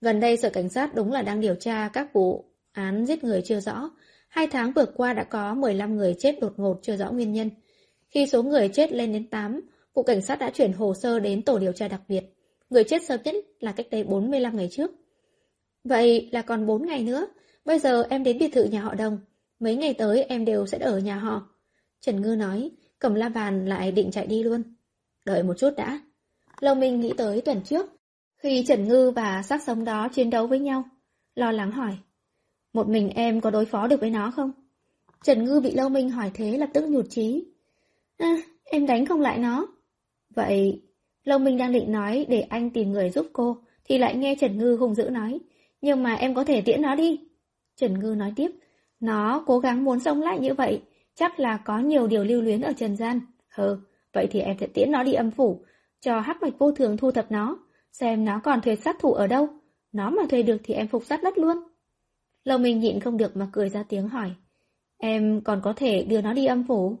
[0.00, 3.42] Gần đây sở cảnh sát đúng là đang điều tra các vụ án giết người
[3.44, 3.90] chưa rõ.
[4.28, 7.50] Hai tháng vừa qua đã có 15 người chết đột ngột chưa rõ nguyên nhân.
[8.08, 9.60] Khi số người chết lên đến 8,
[9.94, 12.24] vụ cảnh sát đã chuyển hồ sơ đến tổ điều tra đặc biệt.
[12.70, 14.90] Người chết sớm nhất là cách đây 45 ngày trước.
[15.84, 17.26] Vậy là còn 4 ngày nữa.
[17.64, 19.18] Bây giờ em đến biệt thự nhà họ Đồng.
[19.60, 21.48] Mấy ngày tới em đều sẽ ở nhà họ.
[22.00, 24.62] Trần Ngư nói, cầm la bàn lại định chạy đi luôn.
[25.24, 26.00] Đợi một chút đã.
[26.60, 27.86] Lâu Minh nghĩ tới tuần trước,
[28.36, 30.84] khi Trần Ngư và xác sống đó chiến đấu với nhau,
[31.34, 31.96] lo lắng hỏi.
[32.72, 34.52] Một mình em có đối phó được với nó không?
[35.22, 37.44] Trần Ngư bị Lâu Minh hỏi thế lập tức nhụt chí.
[38.16, 39.66] À, em đánh không lại nó.
[40.34, 40.82] Vậy,
[41.24, 44.58] Lâu Minh đang định nói để anh tìm người giúp cô, thì lại nghe Trần
[44.58, 45.40] Ngư hung dữ nói.
[45.84, 47.20] Nhưng mà em có thể tiễn nó đi.
[47.76, 48.50] Trần Ngư nói tiếp,
[49.00, 50.82] nó cố gắng muốn sống lại như vậy,
[51.14, 53.20] chắc là có nhiều điều lưu luyến ở trần gian.
[53.48, 53.76] Hừ,
[54.12, 55.64] vậy thì em sẽ tiễn nó đi âm phủ,
[56.00, 57.58] cho hắc mạch vô thường thu thập nó,
[57.92, 59.48] xem nó còn thuê sát thủ ở đâu.
[59.92, 61.56] Nó mà thuê được thì em phục sát đất luôn.
[62.44, 64.30] Lâu Minh nhịn không được mà cười ra tiếng hỏi.
[64.98, 66.96] Em còn có thể đưa nó đi âm phủ?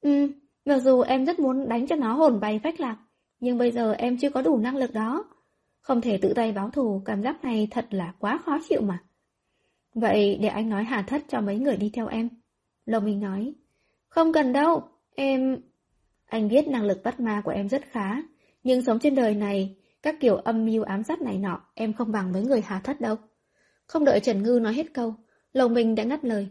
[0.00, 0.28] Ừ,
[0.64, 2.96] mặc dù em rất muốn đánh cho nó hồn bay phách lạc,
[3.40, 5.24] nhưng bây giờ em chưa có đủ năng lực đó.
[5.88, 9.02] Không thể tự tay báo thù, cảm giác này thật là quá khó chịu mà.
[9.94, 12.28] Vậy để anh nói hà thất cho mấy người đi theo em.
[12.86, 13.54] lồng Minh nói.
[14.08, 14.82] Không cần đâu,
[15.14, 15.56] em...
[16.26, 18.22] Anh biết năng lực bắt ma của em rất khá,
[18.62, 22.12] nhưng sống trên đời này, các kiểu âm mưu ám sát này nọ, em không
[22.12, 23.16] bằng mấy người hà thất đâu.
[23.86, 25.14] Không đợi Trần Ngư nói hết câu,
[25.52, 26.48] lồng Minh đã ngắt lời.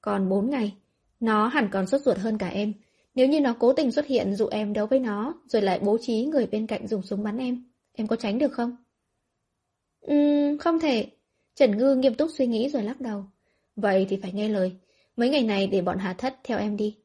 [0.00, 0.76] Còn bốn ngày,
[1.20, 2.72] nó hẳn còn sốt ruột hơn cả em.
[3.14, 5.98] Nếu như nó cố tình xuất hiện dụ em đấu với nó, rồi lại bố
[6.00, 8.76] trí người bên cạnh dùng súng bắn em, em có tránh được không?
[10.00, 11.06] Ừm, không thể.
[11.54, 13.24] Trần Ngư nghiêm túc suy nghĩ rồi lắc đầu.
[13.76, 14.72] Vậy thì phải nghe lời.
[15.16, 16.98] Mấy ngày này để bọn Hà Thất theo em đi.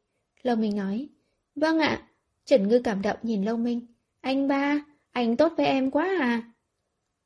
[0.43, 1.09] Lâu Minh nói.
[1.55, 2.07] Vâng ạ.
[2.45, 3.85] Trần Ngư cảm động nhìn Lâu Minh.
[4.21, 6.51] Anh ba, anh tốt với em quá à.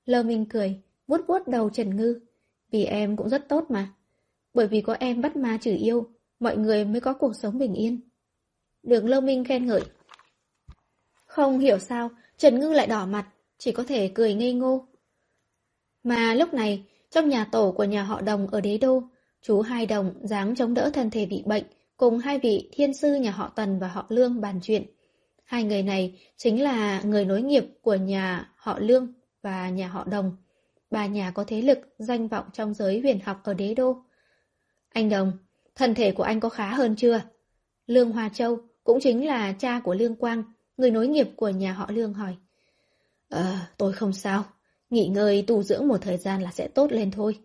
[0.05, 2.19] Lâu Minh cười, vuốt vuốt đầu Trần Ngư.
[2.71, 3.93] Vì em cũng rất tốt mà.
[4.53, 6.07] Bởi vì có em bắt ma trừ yêu,
[6.39, 7.99] mọi người mới có cuộc sống bình yên.
[8.83, 9.81] Đường Lâu Minh khen ngợi.
[11.25, 14.85] Không hiểu sao, Trần Ngư lại đỏ mặt, chỉ có thể cười ngây ngô.
[16.03, 19.03] Mà lúc này, trong nhà tổ của nhà họ Đồng ở đế đô,
[19.41, 21.63] chú Hai Đồng dáng chống đỡ thân thể bị bệnh,
[21.97, 24.83] cùng hai vị thiên sư nhà họ Tần và họ Lương bàn chuyện.
[25.43, 30.03] Hai người này chính là người nối nghiệp của nhà họ Lương và nhà họ
[30.03, 30.37] Đồng.
[30.91, 34.03] Ba nhà có thế lực, danh vọng trong giới huyền học ở đế đô.
[34.89, 35.31] Anh Đồng,
[35.75, 37.21] thân thể của anh có khá hơn chưa?
[37.87, 40.43] Lương Hoa Châu cũng chính là cha của Lương Quang,
[40.77, 42.35] người nối nghiệp của nhà họ Lương hỏi.
[43.29, 44.43] Ờ, tôi không sao.
[44.89, 47.39] Nghỉ ngơi tu dưỡng một thời gian là sẽ tốt lên thôi.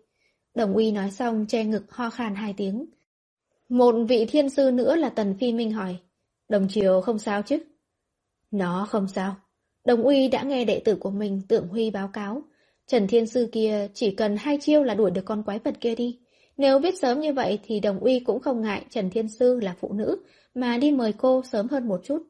[0.55, 2.85] Đồng uy nói xong che ngực ho khan hai tiếng.
[3.69, 5.97] Một vị thiên sư nữa là Tần Phi Minh hỏi.
[6.49, 7.57] Đồng chiều không sao chứ?
[8.51, 9.35] Nó không sao.
[9.85, 12.41] Đồng uy đã nghe đệ tử của mình tưởng huy báo cáo.
[12.87, 15.95] Trần Thiên Sư kia chỉ cần hai chiêu là đuổi được con quái vật kia
[15.95, 16.19] đi.
[16.57, 19.75] Nếu biết sớm như vậy thì đồng uy cũng không ngại Trần Thiên Sư là
[19.79, 20.23] phụ nữ
[20.53, 22.23] mà đi mời cô sớm hơn một chút.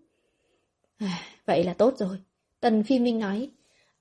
[0.98, 2.18] À, vậy là tốt rồi.
[2.60, 3.50] Tần Phi Minh nói.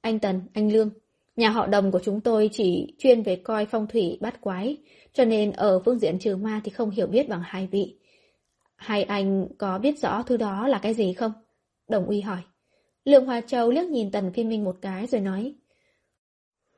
[0.00, 0.90] Anh Tần, anh Lương,
[1.36, 4.76] nhà họ đồng của chúng tôi chỉ chuyên về coi phong thủy bát quái,
[5.12, 7.98] cho nên ở phương diện trừ ma thì không hiểu biết bằng hai vị.
[8.76, 11.32] Hai anh có biết rõ thứ đó là cái gì không?
[11.88, 12.40] Đồng uy hỏi.
[13.04, 15.54] lượng hòa Châu liếc nhìn Tần Phi Minh một cái rồi nói.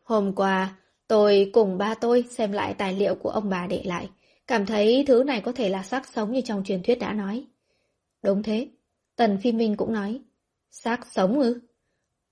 [0.03, 0.77] Hôm qua,
[1.09, 4.11] tôi cùng ba tôi xem lại tài liệu của ông bà để lại.
[4.47, 7.47] Cảm thấy thứ này có thể là xác sống như trong truyền thuyết đã nói.
[8.23, 8.69] Đúng thế.
[9.17, 10.21] Tần Phi Minh cũng nói.
[10.71, 11.61] Xác sống ư?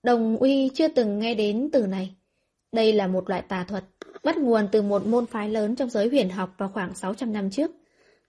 [0.05, 2.15] Đồng uy chưa từng nghe đến từ này.
[2.73, 3.85] Đây là một loại tà thuật,
[4.25, 7.51] bắt nguồn từ một môn phái lớn trong giới huyền học vào khoảng 600 năm
[7.51, 7.71] trước.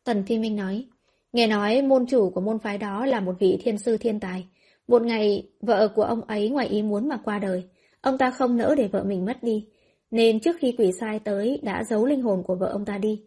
[0.03, 0.85] Tần Phi Minh nói.
[1.33, 4.47] Nghe nói môn chủ của môn phái đó là một vị thiên sư thiên tài.
[4.87, 7.63] Một ngày, vợ của ông ấy ngoài ý muốn mà qua đời.
[8.01, 9.67] Ông ta không nỡ để vợ mình mất đi.
[10.11, 13.23] Nên trước khi quỷ sai tới đã giấu linh hồn của vợ ông ta đi.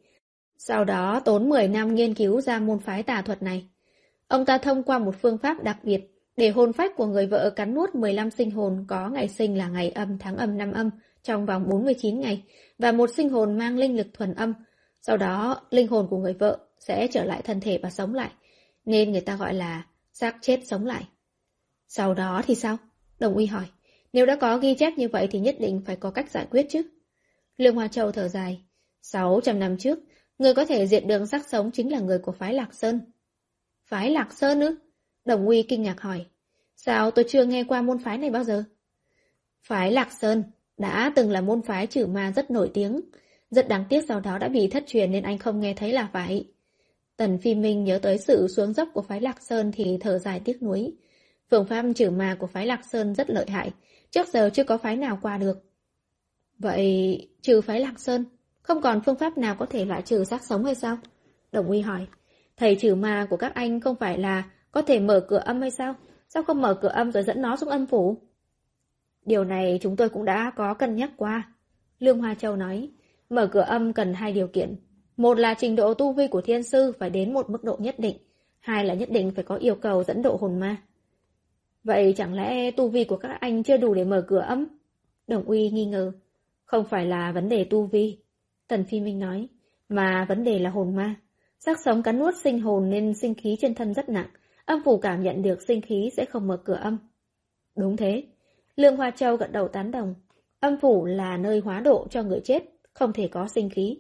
[0.59, 3.69] Sau đó tốn 10 năm nghiên cứu ra môn phái tà thuật này.
[4.29, 7.51] Ông ta thông qua một phương pháp đặc biệt để hồn phách của người vợ
[7.51, 10.91] cắn nuốt 15 sinh hồn có ngày sinh là ngày âm tháng âm năm âm
[11.23, 12.43] trong vòng 49 ngày
[12.79, 14.55] và một sinh hồn mang linh lực thuần âm.
[15.01, 18.31] Sau đó, linh hồn của người vợ sẽ trở lại thân thể và sống lại,
[18.85, 21.05] nên người ta gọi là xác chết sống lại.
[21.89, 22.77] Sau đó thì sao?
[23.19, 23.65] Đồng uy hỏi.
[24.13, 26.67] Nếu đã có ghi chép như vậy thì nhất định phải có cách giải quyết
[26.69, 26.83] chứ.
[27.57, 28.63] Lương Hoa Châu thở dài.
[29.03, 29.99] 600 năm trước,
[30.39, 33.01] người có thể diệt đường xác sống chính là người của phái Lạc Sơn.
[33.85, 34.77] Phái Lạc Sơn ư?
[35.29, 36.27] Đồng uy kinh ngạc hỏi.
[36.77, 38.65] Sao tôi chưa nghe qua môn phái này bao giờ?
[39.63, 40.43] Phái Lạc Sơn
[40.79, 43.01] đã từng là môn phái trừ ma rất nổi tiếng.
[43.51, 46.09] Rất đáng tiếc sau đó đã bị thất truyền nên anh không nghe thấy là
[46.13, 46.45] phải.
[47.17, 50.41] Tần Phi Minh nhớ tới sự xuống dốc của phái Lạc Sơn thì thở dài
[50.45, 50.93] tiếc nuối.
[51.51, 53.71] Phương pháp trừ ma của phái Lạc Sơn rất lợi hại,
[54.11, 55.59] trước giờ chưa có phái nào qua được.
[56.59, 58.25] Vậy, trừ phái Lạc Sơn,
[58.63, 60.99] không còn phương pháp nào có thể loại trừ xác sống hay sao?
[61.53, 62.07] Đồng Uy hỏi,
[62.57, 65.71] thầy trừ ma của các anh không phải là có thể mở cửa âm hay
[65.71, 65.95] sao?
[66.29, 68.17] Sao không mở cửa âm rồi dẫn nó xuống âm phủ?
[69.25, 71.53] Điều này chúng tôi cũng đã có cân nhắc qua.
[71.99, 72.91] Lương Hoa Châu nói,
[73.31, 74.77] mở cửa âm cần hai điều kiện.
[75.17, 77.99] Một là trình độ tu vi của thiên sư phải đến một mức độ nhất
[77.99, 78.17] định.
[78.61, 80.77] Hai là nhất định phải có yêu cầu dẫn độ hồn ma.
[81.85, 84.67] Vậy chẳng lẽ tu vi của các anh chưa đủ để mở cửa âm?
[85.27, 86.13] Đồng uy nghi ngờ.
[86.65, 88.19] Không phải là vấn đề tu vi.
[88.69, 89.49] Tần Phi Minh nói.
[89.89, 91.15] Mà vấn đề là hồn ma.
[91.59, 94.29] Sắc sống cắn nuốt sinh hồn nên sinh khí trên thân rất nặng.
[94.69, 96.99] Âm phủ cảm nhận được sinh khí sẽ không mở cửa âm.
[97.77, 98.25] Đúng thế.
[98.77, 100.15] Lương Hoa Châu gật đầu tán đồng.
[100.61, 102.63] Âm phủ là nơi hóa độ cho người chết,
[102.93, 103.99] không thể có sinh khí.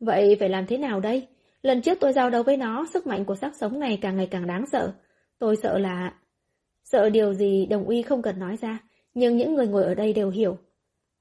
[0.00, 1.26] Vậy phải làm thế nào đây?
[1.62, 4.28] Lần trước tôi giao đấu với nó, sức mạnh của xác sống này càng ngày
[4.30, 4.92] càng đáng sợ.
[5.38, 6.14] Tôi sợ là...
[6.84, 8.78] Sợ điều gì đồng uy không cần nói ra,
[9.14, 10.58] nhưng những người ngồi ở đây đều hiểu.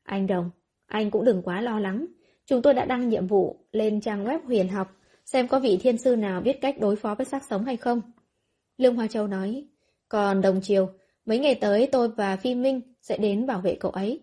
[0.03, 0.49] Anh Đồng,
[0.85, 2.05] anh cũng đừng quá lo lắng.
[2.45, 4.87] Chúng tôi đã đăng nhiệm vụ lên trang web huyền học,
[5.25, 8.01] xem có vị thiên sư nào biết cách đối phó với xác sống hay không.
[8.77, 9.65] Lương Hoa Châu nói,
[10.09, 10.89] còn Đồng Chiều,
[11.25, 14.19] mấy ngày tới tôi và Phi Minh sẽ đến bảo vệ cậu ấy.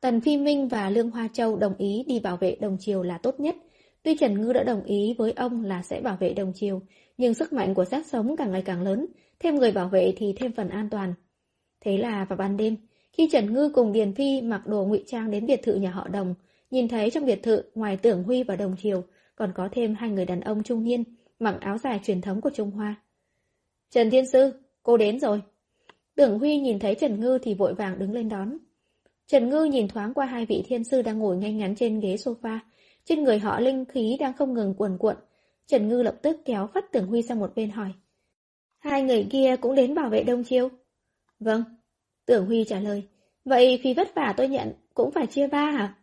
[0.00, 3.18] Tần Phi Minh và Lương Hoa Châu đồng ý đi bảo vệ Đồng Chiều là
[3.18, 3.56] tốt nhất.
[4.02, 6.82] Tuy Trần Ngư đã đồng ý với ông là sẽ bảo vệ Đồng Chiều,
[7.16, 9.06] nhưng sức mạnh của xác sống càng ngày càng lớn,
[9.38, 11.14] thêm người bảo vệ thì thêm phần an toàn.
[11.80, 12.76] Thế là vào ban đêm,
[13.12, 16.08] khi Trần Ngư cùng Điền Phi mặc đồ ngụy trang đến biệt thự nhà họ
[16.08, 16.34] Đồng,
[16.70, 19.04] nhìn thấy trong biệt thự ngoài Tưởng Huy và Đồng Triều
[19.36, 21.04] còn có thêm hai người đàn ông trung niên
[21.38, 23.03] mặc áo dài truyền thống của Trung Hoa.
[23.94, 25.42] Trần Thiên Sư, cô đến rồi.
[26.14, 28.58] Tưởng Huy nhìn thấy Trần Ngư thì vội vàng đứng lên đón.
[29.26, 32.14] Trần Ngư nhìn thoáng qua hai vị thiên sư đang ngồi ngay ngắn trên ghế
[32.14, 32.58] sofa.
[33.04, 35.16] Trên người họ linh khí đang không ngừng cuồn cuộn.
[35.66, 37.92] Trần Ngư lập tức kéo phát Tưởng Huy sang một bên hỏi.
[38.78, 40.68] Hai người kia cũng đến bảo vệ Đông Chiêu.
[41.40, 41.64] Vâng.
[42.26, 43.02] Tưởng Huy trả lời.
[43.44, 45.94] Vậy phí vất vả tôi nhận cũng phải chia ba hả?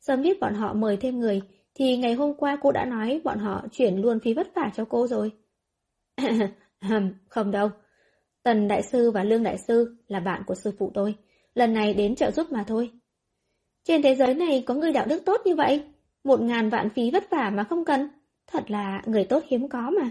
[0.00, 1.42] Sớm biết bọn họ mời thêm người
[1.74, 4.84] thì ngày hôm qua cô đã nói bọn họ chuyển luôn phí vất vả cho
[4.84, 5.30] cô rồi.
[7.28, 7.68] không đâu.
[8.42, 11.14] Tần Đại Sư và Lương Đại Sư là bạn của sư phụ tôi.
[11.54, 12.90] Lần này đến trợ giúp mà thôi.
[13.84, 15.84] Trên thế giới này có người đạo đức tốt như vậy.
[16.24, 18.08] Một ngàn vạn phí vất vả mà không cần.
[18.46, 20.10] Thật là người tốt hiếm có mà.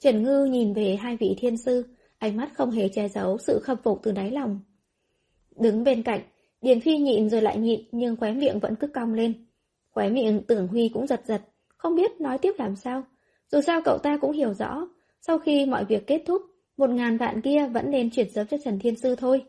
[0.00, 1.84] Trần Ngư nhìn về hai vị thiên sư,
[2.18, 4.60] ánh mắt không hề che giấu sự khâm phục từ đáy lòng.
[5.56, 6.20] Đứng bên cạnh,
[6.60, 9.46] Điền Phi nhịn rồi lại nhịn nhưng khóe miệng vẫn cứ cong lên.
[9.90, 11.42] Khóe miệng tưởng Huy cũng giật giật,
[11.76, 13.02] không biết nói tiếp làm sao.
[13.52, 14.88] Dù sao cậu ta cũng hiểu rõ,
[15.20, 16.42] sau khi mọi việc kết thúc,
[16.76, 19.44] một ngàn vạn kia vẫn nên chuyển giấm cho Trần Thiên Sư thôi.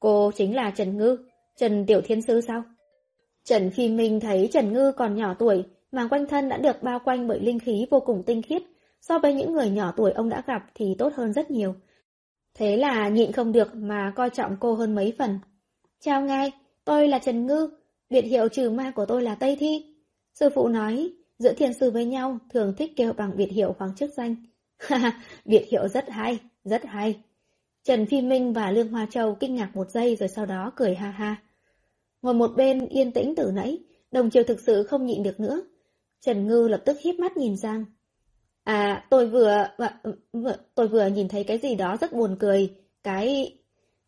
[0.00, 1.18] Cô chính là Trần Ngư,
[1.56, 2.62] Trần Tiểu Thiên Sư sao?
[3.44, 6.98] Trần Phi Minh thấy Trần Ngư còn nhỏ tuổi, mà quanh thân đã được bao
[7.04, 8.62] quanh bởi linh khí vô cùng tinh khiết,
[9.00, 11.74] so với những người nhỏ tuổi ông đã gặp thì tốt hơn rất nhiều.
[12.54, 15.38] Thế là nhịn không được mà coi trọng cô hơn mấy phần.
[16.00, 16.52] Chào ngài,
[16.84, 17.70] tôi là Trần Ngư,
[18.10, 19.94] biệt hiệu trừ ma của tôi là Tây Thi.
[20.34, 23.90] Sư phụ nói, giữa thiên sư với nhau thường thích kêu bằng biệt hiệu hoặc
[23.96, 24.36] chức danh.
[24.80, 27.22] Ha biệt hiệu rất hay, rất hay.
[27.84, 30.94] Trần Phi Minh và Lương Hoa Châu kinh ngạc một giây rồi sau đó cười
[30.94, 31.36] ha ha.
[32.22, 33.78] Ngồi một bên yên tĩnh từ nãy,
[34.10, 35.62] đồng chiều thực sự không nhịn được nữa.
[36.20, 37.84] Trần Ngư lập tức híp mắt nhìn Giang.
[38.64, 39.66] À, tôi vừa,
[40.32, 42.74] vừa, tôi vừa nhìn thấy cái gì đó rất buồn cười.
[43.02, 43.56] Cái...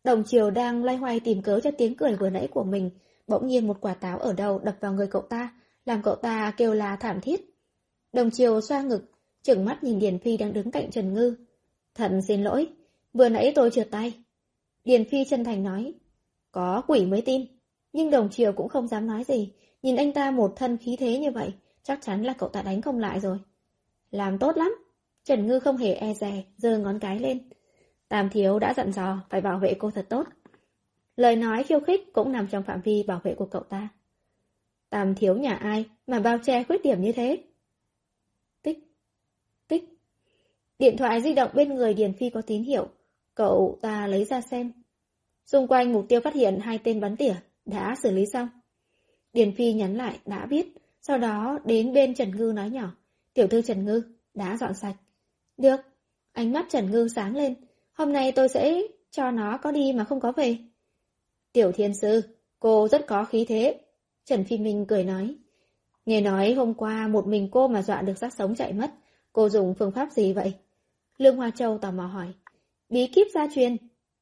[0.03, 2.89] Đồng chiều đang loay hoay tìm cớ cho tiếng cười vừa nãy của mình.
[3.27, 5.53] Bỗng nhiên một quả táo ở đầu đập vào người cậu ta,
[5.85, 7.41] làm cậu ta kêu la thảm thiết.
[8.13, 9.12] Đồng chiều xoa ngực,
[9.43, 11.35] chừng mắt nhìn Điền Phi đang đứng cạnh Trần Ngư.
[11.95, 12.69] Thần xin lỗi,
[13.13, 14.13] vừa nãy tôi trượt tay.
[14.83, 15.93] Điền Phi chân thành nói,
[16.51, 17.45] có quỷ mới tin.
[17.93, 21.19] Nhưng đồng chiều cũng không dám nói gì, nhìn anh ta một thân khí thế
[21.19, 23.37] như vậy, chắc chắn là cậu ta đánh không lại rồi.
[24.11, 24.75] Làm tốt lắm.
[25.23, 27.49] Trần Ngư không hề e dè, giơ ngón cái lên.
[28.07, 30.23] Tam thiếu đã dặn dò, phải bảo vệ cô thật tốt.
[31.15, 33.89] Lời nói khiêu khích cũng nằm trong phạm vi bảo vệ của cậu ta.
[34.89, 37.43] Tam thiếu nhà ai mà bao che khuyết điểm như thế?
[38.61, 38.79] Tích,
[39.67, 39.83] tích.
[40.83, 42.87] Điện thoại di động bên người Điền Phi có tín hiệu.
[43.35, 44.71] Cậu ta lấy ra xem.
[45.45, 48.47] Xung quanh mục tiêu phát hiện hai tên bắn tỉa, đã xử lý xong.
[49.33, 50.67] Điền Phi nhắn lại, đã biết.
[51.01, 52.95] Sau đó đến bên Trần Ngư nói nhỏ.
[53.33, 54.01] Tiểu thư Trần Ngư,
[54.33, 54.95] đã dọn sạch.
[55.57, 55.81] Được.
[56.31, 57.55] Ánh mắt Trần Ngư sáng lên.
[57.93, 58.81] Hôm nay tôi sẽ
[59.11, 60.57] cho nó có đi mà không có về.
[61.53, 62.21] Tiểu thiên sư,
[62.59, 63.79] cô rất có khí thế.
[64.25, 65.35] Trần Phi Minh cười nói.
[66.05, 68.91] Nghe nói hôm qua một mình cô mà dọa được xác sống chạy mất.
[69.33, 70.53] Cô dùng phương pháp gì vậy?
[71.17, 72.27] Lương Hoa Châu tò mò hỏi.
[72.89, 73.77] Bí kíp gia truyền.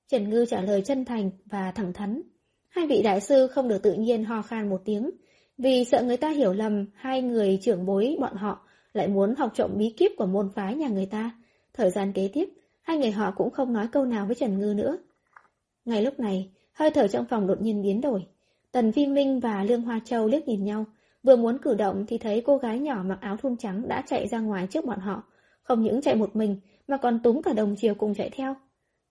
[0.08, 2.22] Trần Ngư trả lời chân thành và thẳng thắn.
[2.70, 5.12] Hai vị đại sư không được tự nhiên ho khan một tiếng,
[5.58, 9.52] vì sợ người ta hiểu lầm hai người trưởng bối bọn họ lại muốn học
[9.56, 11.32] trộm bí kíp của môn phái nhà người ta.
[11.74, 12.50] Thời gian kế tiếp,
[12.82, 14.98] hai người họ cũng không nói câu nào với Trần Ngư nữa.
[15.86, 18.26] Ngay lúc này, hơi thở trong phòng đột nhiên biến đổi.
[18.72, 20.86] Tần Phi Minh và Lương Hoa Châu liếc nhìn nhau,
[21.24, 24.28] vừa muốn cử động thì thấy cô gái nhỏ mặc áo thun trắng đã chạy
[24.28, 25.24] ra ngoài trước bọn họ.
[25.64, 26.60] Không những chạy một mình,
[26.92, 28.56] mà còn túng cả đồng chiều cùng chạy theo.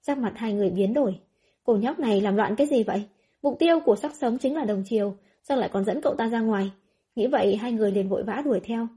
[0.02, 1.20] Sắc mặt hai người biến đổi.
[1.64, 3.04] cổ nhóc này làm loạn cái gì vậy?
[3.42, 6.28] Mục tiêu của sắc sống chính là đồng chiều, sao lại còn dẫn cậu ta
[6.28, 6.70] ra ngoài?
[7.14, 8.88] Nghĩ vậy hai người liền vội vã đuổi theo.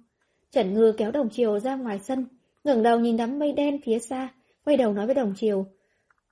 [0.52, 2.26] Trần Ngư kéo đồng chiều ra ngoài sân,
[2.64, 4.30] ngẩng đầu nhìn đám mây đen phía xa,
[4.66, 5.66] quay đầu nói với đồng chiều.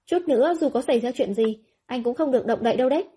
[0.05, 2.89] Chút nữa dù có xảy ra chuyện gì, anh cũng không được động đậy đâu
[2.89, 3.07] đấy.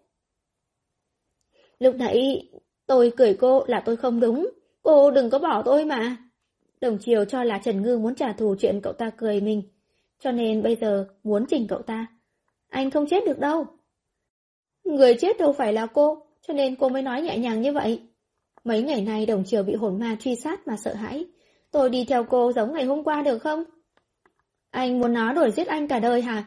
[1.78, 2.49] Lúc nãy
[2.87, 4.51] tôi cười cô là tôi không đúng,
[4.82, 6.24] cô đừng có bỏ tôi mà.
[6.85, 9.62] Đồng chiều cho là Trần Ngư muốn trả thù chuyện cậu ta cười mình,
[10.18, 12.07] cho nên bây giờ muốn chỉnh cậu ta.
[12.68, 13.66] Anh không chết được đâu.
[14.85, 18.03] Người chết đâu phải là cô, cho nên cô mới nói nhẹ nhàng như vậy.
[18.64, 21.24] Mấy ngày nay đồng chiều bị hồn ma truy sát mà sợ hãi.
[21.70, 23.64] Tôi đi theo cô giống ngày hôm qua được không?
[24.70, 26.45] Anh muốn nó đuổi giết anh cả đời hả?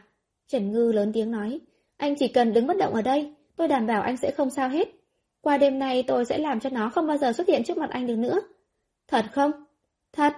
[0.48, 1.60] Trần Ngư lớn tiếng nói.
[1.96, 4.68] Anh chỉ cần đứng bất động ở đây, tôi đảm bảo anh sẽ không sao
[4.68, 4.88] hết.
[5.40, 7.90] Qua đêm nay tôi sẽ làm cho nó không bao giờ xuất hiện trước mặt
[7.90, 8.40] anh được nữa.
[9.08, 9.52] Thật không?
[10.12, 10.32] Thật.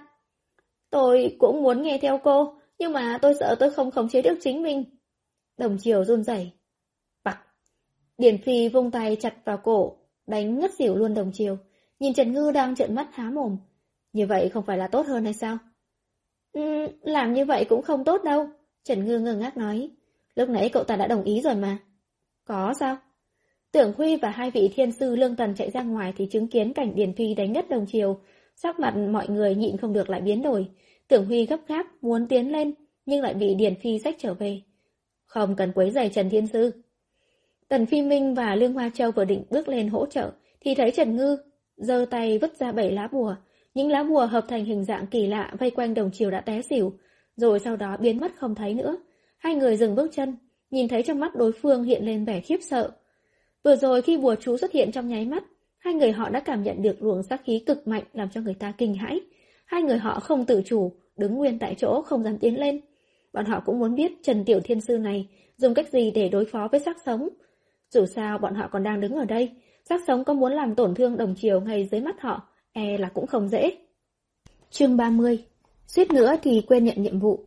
[0.91, 4.39] Tôi cũng muốn nghe theo cô, nhưng mà tôi sợ tôi không khống chế được
[4.41, 4.85] chính mình.
[5.59, 6.51] Đồng chiều run rẩy.
[7.25, 7.39] Bặc.
[8.19, 9.97] Điển Phi vung tay chặt vào cổ,
[10.27, 11.59] đánh ngất xỉu luôn đồng chiều.
[11.99, 13.57] Nhìn Trần Ngư đang trợn mắt há mồm.
[14.13, 15.59] Như vậy không phải là tốt hơn hay sao?
[16.53, 18.49] Ừ, làm như vậy cũng không tốt đâu.
[18.85, 19.91] Trần Ngư ngơ ngác nói.
[20.35, 21.79] Lúc nãy cậu ta đã đồng ý rồi mà.
[22.45, 22.97] Có sao?
[23.73, 26.73] Tưởng Huy và hai vị thiên sư lương tần chạy ra ngoài thì chứng kiến
[26.73, 28.21] cảnh Điền Phi đánh ngất đồng chiều.
[28.63, 30.67] Sắc mặt mọi người nhịn không được lại biến đổi.
[31.09, 32.75] Tưởng Huy gấp gáp muốn tiến lên,
[33.07, 34.61] nhưng lại bị Điền Phi sách trở về.
[35.25, 36.71] Không cần quấy giày Trần Thiên Sư.
[37.69, 40.91] Tần Phi Minh và Lương Hoa Châu vừa định bước lên hỗ trợ, thì thấy
[40.91, 41.37] Trần Ngư
[41.77, 43.35] giơ tay vứt ra bảy lá bùa.
[43.75, 46.63] Những lá bùa hợp thành hình dạng kỳ lạ vây quanh đồng chiều đã té
[46.63, 46.93] xỉu,
[47.37, 48.97] rồi sau đó biến mất không thấy nữa.
[49.39, 50.37] Hai người dừng bước chân,
[50.71, 52.91] nhìn thấy trong mắt đối phương hiện lên vẻ khiếp sợ.
[53.65, 55.45] Vừa rồi khi bùa chú xuất hiện trong nháy mắt,
[55.81, 58.55] hai người họ đã cảm nhận được luồng sát khí cực mạnh làm cho người
[58.55, 59.21] ta kinh hãi.
[59.65, 62.81] Hai người họ không tự chủ, đứng nguyên tại chỗ không dám tiến lên.
[63.33, 66.45] Bọn họ cũng muốn biết Trần Tiểu Thiên Sư này dùng cách gì để đối
[66.45, 67.29] phó với xác sống.
[67.91, 69.51] Dù sao bọn họ còn đang đứng ở đây,
[69.89, 73.09] xác sống có muốn làm tổn thương đồng chiều ngay dưới mắt họ, e là
[73.09, 73.77] cũng không dễ.
[74.71, 75.45] Chương 30
[75.87, 77.45] Suýt nữa thì quên nhận nhiệm vụ.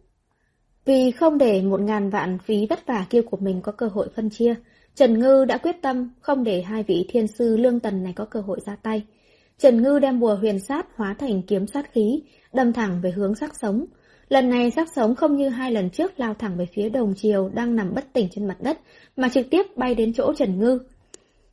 [0.85, 4.09] Vì không để một ngàn vạn phí vất vả kia của mình có cơ hội
[4.15, 4.55] phân chia,
[4.95, 8.25] Trần Ngư đã quyết tâm không để hai vị thiên sư lương tần này có
[8.25, 9.03] cơ hội ra tay.
[9.57, 12.21] Trần Ngư đem bùa huyền sát hóa thành kiếm sát khí,
[12.53, 13.85] đâm thẳng về hướng sắc sống.
[14.29, 17.49] Lần này sắc sống không như hai lần trước lao thẳng về phía đồng chiều
[17.53, 18.79] đang nằm bất tỉnh trên mặt đất,
[19.15, 20.79] mà trực tiếp bay đến chỗ Trần Ngư.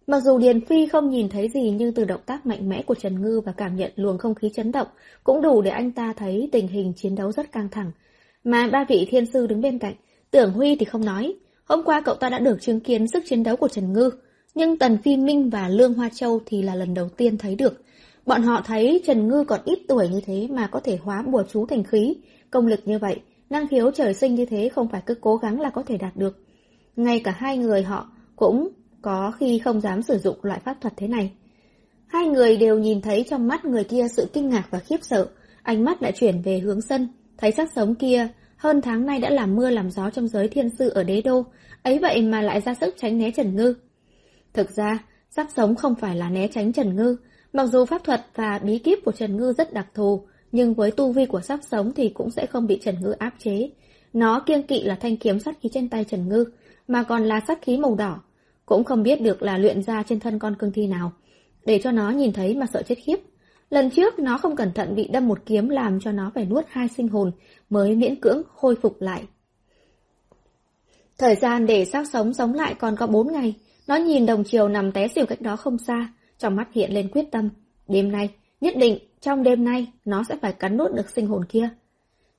[0.07, 2.95] Mặc dù Điền Phi không nhìn thấy gì nhưng từ động tác mạnh mẽ của
[2.95, 4.88] Trần Ngư và cảm nhận luồng không khí chấn động
[5.24, 7.93] cũng đủ để anh ta thấy tình hình chiến đấu rất căng thẳng.
[8.45, 9.95] Mà ba vị thiên sư đứng bên cạnh,
[10.30, 11.34] tưởng Huy thì không nói.
[11.70, 14.10] Hôm qua cậu ta đã được chứng kiến sức chiến đấu của Trần Ngư,
[14.54, 17.84] nhưng Tần Phi Minh và Lương Hoa Châu thì là lần đầu tiên thấy được.
[18.26, 21.42] Bọn họ thấy Trần Ngư còn ít tuổi như thế mà có thể hóa bùa
[21.52, 22.16] chú thành khí,
[22.50, 25.60] công lực như vậy, năng khiếu trời sinh như thế không phải cứ cố gắng
[25.60, 26.38] là có thể đạt được.
[26.96, 28.68] Ngay cả hai người họ cũng
[29.02, 31.32] có khi không dám sử dụng loại pháp thuật thế này.
[32.06, 35.28] Hai người đều nhìn thấy trong mắt người kia sự kinh ngạc và khiếp sợ,
[35.62, 37.08] ánh mắt lại chuyển về hướng sân,
[37.38, 38.28] thấy sắc sống kia
[38.61, 41.44] hơn tháng nay đã làm mưa làm gió trong giới thiên sư ở đế đô,
[41.82, 43.74] ấy vậy mà lại ra sức tránh né Trần Ngư.
[44.52, 44.98] Thực ra,
[45.30, 47.16] sắc sống không phải là né tránh Trần Ngư,
[47.52, 50.90] mặc dù pháp thuật và bí kíp của Trần Ngư rất đặc thù, nhưng với
[50.90, 53.70] tu vi của sắc sống thì cũng sẽ không bị Trần Ngư áp chế.
[54.12, 56.44] Nó kiêng kỵ là thanh kiếm sắt khí trên tay Trần Ngư,
[56.88, 58.20] mà còn là sắc khí màu đỏ,
[58.66, 61.12] cũng không biết được là luyện ra trên thân con cương thi nào.
[61.64, 63.16] Để cho nó nhìn thấy mà sợ chết khiếp.
[63.70, 66.64] Lần trước nó không cẩn thận bị đâm một kiếm làm cho nó phải nuốt
[66.68, 67.32] hai sinh hồn
[67.70, 69.22] mới miễn cưỡng khôi phục lại.
[71.18, 73.54] Thời gian để xác sống sống lại còn có bốn ngày.
[73.86, 77.08] Nó nhìn đồng chiều nằm té xỉu cách đó không xa, trong mắt hiện lên
[77.08, 77.48] quyết tâm.
[77.88, 81.44] Đêm nay, nhất định, trong đêm nay, nó sẽ phải cắn nuốt được sinh hồn
[81.44, 81.68] kia.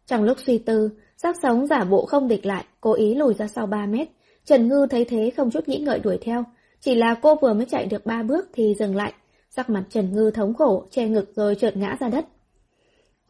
[0.07, 3.47] Trong lúc suy tư, xác sống giả bộ không địch lại, cố ý lùi ra
[3.47, 4.07] sau 3 mét.
[4.45, 6.43] Trần Ngư thấy thế không chút nghĩ ngợi đuổi theo.
[6.79, 9.13] Chỉ là cô vừa mới chạy được ba bước thì dừng lại,
[9.55, 12.25] Sắc mặt Trần Ngư thống khổ, che ngực rồi trượt ngã ra đất.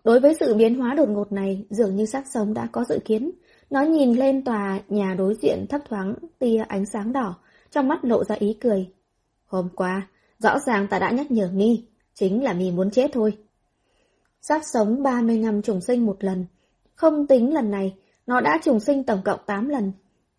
[0.04, 3.00] Đối với sự biến hóa đột ngột này, dường như sắc sống đã có dự
[3.06, 3.32] kiến.
[3.70, 7.36] Nó nhìn lên tòa nhà đối diện thấp thoáng tia ánh sáng đỏ,
[7.72, 8.90] trong mắt lộ ra ý cười.
[9.46, 10.08] Hôm qua,
[10.40, 13.38] rõ ràng ta đã nhắc nhở mi, chính là mi muốn chết thôi.
[14.42, 16.46] Sắc sống 30 năm trùng sinh một lần.
[16.96, 17.96] Không tính lần này,
[18.28, 19.92] nó đã trùng sinh tổng cộng 8 lần.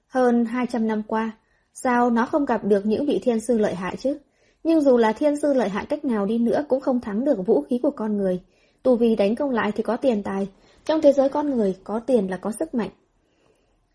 [0.06, 1.38] Hơn 200 năm qua,
[1.74, 4.18] sao nó không gặp được những vị thiên sư lợi hại chứ?
[4.64, 7.46] Nhưng dù là thiên sư lợi hại cách nào đi nữa cũng không thắng được
[7.46, 8.40] vũ khí của con người.
[8.82, 10.48] Tù vì đánh công lại thì có tiền tài.
[10.84, 12.90] Trong thế giới con người, có tiền là có sức mạnh.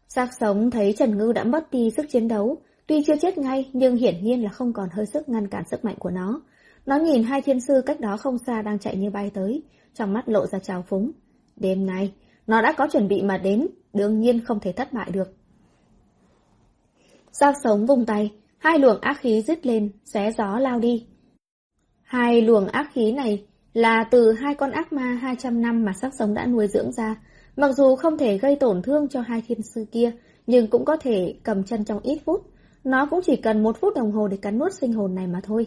[0.07, 2.57] Xác sống thấy Trần Ngư đã mất đi sức chiến đấu.
[2.87, 5.85] Tuy chưa chết ngay, nhưng hiển nhiên là không còn hơi sức ngăn cản sức
[5.85, 6.41] mạnh của nó.
[6.85, 9.63] Nó nhìn hai thiên sư cách đó không xa đang chạy như bay tới,
[9.93, 11.11] trong mắt lộ ra trào phúng.
[11.55, 12.13] Đêm nay,
[12.47, 15.33] nó đã có chuẩn bị mà đến, đương nhiên không thể thất bại được.
[17.31, 21.05] Xác sống vùng tay, Hai luồng ác khí dứt lên, xé gió lao đi.
[22.03, 26.13] Hai luồng ác khí này là từ hai con ác ma 200 năm mà sắc
[26.19, 27.15] sống đã nuôi dưỡng ra.
[27.55, 30.11] Mặc dù không thể gây tổn thương cho hai thiên sư kia,
[30.47, 32.41] nhưng cũng có thể cầm chân trong ít phút.
[32.83, 35.39] Nó cũng chỉ cần một phút đồng hồ để cắn nuốt sinh hồn này mà
[35.43, 35.65] thôi.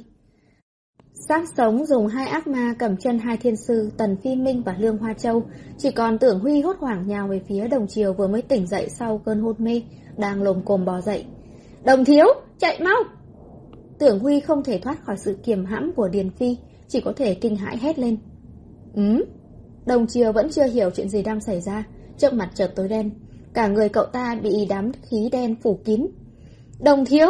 [1.28, 4.76] Sát sống dùng hai ác ma cầm chân hai thiên sư Tần Phi Minh và
[4.78, 5.43] Lương Hoa Châu,
[5.78, 8.88] chỉ còn tưởng Huy hốt hoảng nhào về phía đồng chiều vừa mới tỉnh dậy
[8.99, 9.82] sau cơn hôn mê,
[10.16, 11.24] đang lồm cồm bò dậy.
[11.85, 12.26] Đồng thiếu,
[12.59, 13.03] chạy mau!
[13.99, 16.57] Tưởng Huy không thể thoát khỏi sự kiềm hãm của Điền Phi,
[16.89, 18.16] chỉ có thể kinh hãi hét lên.
[18.95, 19.22] Ừm?
[19.87, 21.87] Đồng chiều vẫn chưa hiểu chuyện gì đang xảy ra,
[22.18, 23.11] trước mặt chợt tối đen.
[23.55, 26.07] Cả người cậu ta bị đám khí đen phủ kín.
[26.81, 27.28] Đồng thiếu!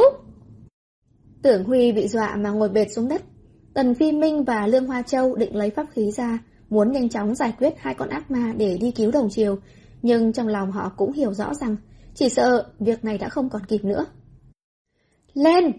[1.43, 3.23] Tưởng Huy bị dọa mà ngồi bệt xuống đất.
[3.75, 6.39] Tần Phi Minh và Lương Hoa Châu định lấy pháp khí ra,
[6.71, 9.57] muốn nhanh chóng giải quyết hai con ác ma để đi cứu đồng chiều.
[10.03, 11.77] Nhưng trong lòng họ cũng hiểu rõ rằng,
[12.15, 14.07] chỉ sợ việc này đã không còn kịp nữa.
[15.35, 15.73] Lên!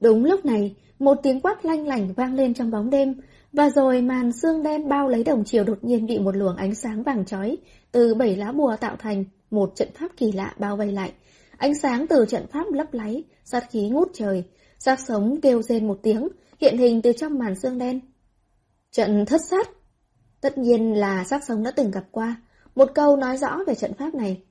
[0.00, 3.20] Đúng lúc này, một tiếng quát lanh lảnh vang lên trong bóng đêm,
[3.52, 6.74] và rồi màn xương đen bao lấy đồng chiều đột nhiên bị một luồng ánh
[6.74, 7.56] sáng vàng chói
[7.92, 11.12] từ bảy lá bùa tạo thành một trận pháp kỳ lạ bao vây lại.
[11.56, 14.44] Ánh sáng từ trận pháp lấp láy, sát khí ngút trời,
[14.78, 16.28] xác sống kêu rên một tiếng,
[16.60, 18.00] hiện hình từ trong màn xương đen.
[18.92, 19.68] Trận thất sát
[20.40, 22.36] Tất nhiên là xác sống đã từng gặp qua,
[22.74, 24.42] một câu nói rõ về trận pháp này.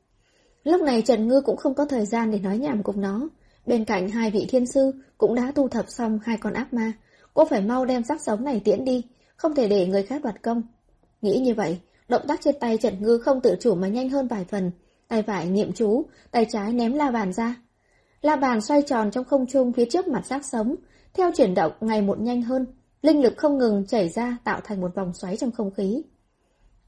[0.64, 3.30] Lúc này Trần Ngư cũng không có thời gian để nói nhảm cùng nó,
[3.66, 6.94] Bên cạnh hai vị thiên sư cũng đã thu thập xong hai con ác ma.
[7.34, 9.04] Cô phải mau đem xác sống này tiễn đi,
[9.36, 10.62] không thể để người khác đoạt công.
[11.22, 14.28] Nghĩ như vậy, động tác trên tay Trần Ngư không tự chủ mà nhanh hơn
[14.28, 14.72] vài phần.
[15.08, 17.56] Tay phải niệm chú, tay trái ném la bàn ra.
[18.22, 20.76] La bàn xoay tròn trong không trung phía trước mặt xác sống,
[21.14, 22.66] theo chuyển động ngày một nhanh hơn,
[23.02, 26.04] linh lực không ngừng chảy ra tạo thành một vòng xoáy trong không khí.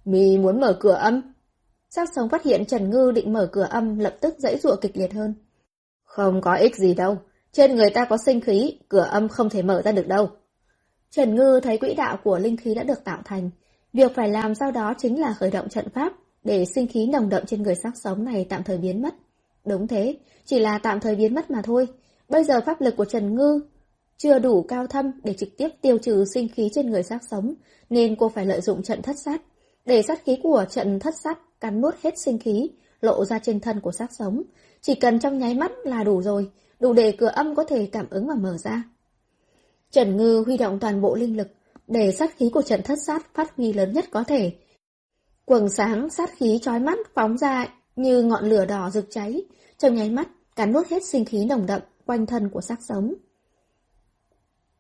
[0.06, 1.22] Mi muốn mở cửa âm.
[1.90, 4.98] Xác sống phát hiện Trần Ngư định mở cửa âm lập tức dãy dụa kịch
[4.98, 5.34] liệt hơn.
[6.16, 7.18] Không có ích gì đâu.
[7.52, 10.30] Trên người ta có sinh khí, cửa âm không thể mở ra được đâu.
[11.12, 13.50] Trần Ngư thấy quỹ đạo của linh khí đã được tạo thành.
[13.94, 16.14] Việc phải làm sau đó chính là khởi động trận pháp,
[16.44, 19.16] để sinh khí nồng đậm trên người xác sống này tạm thời biến mất.
[19.66, 21.88] Đúng thế, chỉ là tạm thời biến mất mà thôi.
[22.30, 23.62] Bây giờ pháp lực của Trần Ngư
[24.18, 27.54] chưa đủ cao thâm để trực tiếp tiêu trừ sinh khí trên người xác sống,
[27.90, 29.42] nên cô phải lợi dụng trận thất sát,
[29.86, 32.70] để sát khí của trận thất sát cắn nuốt hết sinh khí,
[33.02, 34.44] lộ ra trên thân của xác sống,
[34.86, 38.06] chỉ cần trong nháy mắt là đủ rồi, đủ để cửa âm có thể cảm
[38.10, 38.84] ứng và mở ra.
[39.92, 41.48] Trần Ngư huy động toàn bộ linh lực,
[41.88, 44.54] để sát khí của trận thất sát phát huy lớn nhất có thể.
[45.46, 49.42] Quầng sáng sát khí trói mắt phóng ra như ngọn lửa đỏ rực cháy,
[49.78, 53.14] trong nháy mắt cắn nuốt hết sinh khí nồng đậm quanh thân của xác sống.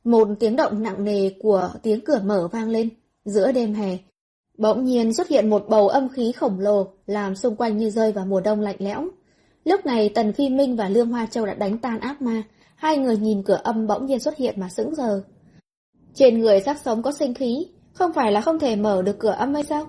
[0.03, 2.89] Một tiếng động nặng nề của tiếng cửa mở vang lên
[3.26, 3.97] giữa đêm hè.
[4.58, 8.12] Bỗng nhiên xuất hiện một bầu âm khí khổng lồ, làm xung quanh như rơi
[8.12, 9.08] vào mùa đông lạnh lẽo.
[9.66, 12.43] Lúc này Tần Phi Minh và Lương Hoa Châu đã đánh tan ác ma,
[12.76, 15.22] hai người nhìn cửa âm bỗng nhiên xuất hiện mà sững sờ.
[16.13, 19.32] Trên người sắc sống có sinh khí, không phải là không thể mở được cửa
[19.32, 19.86] âm hay sao?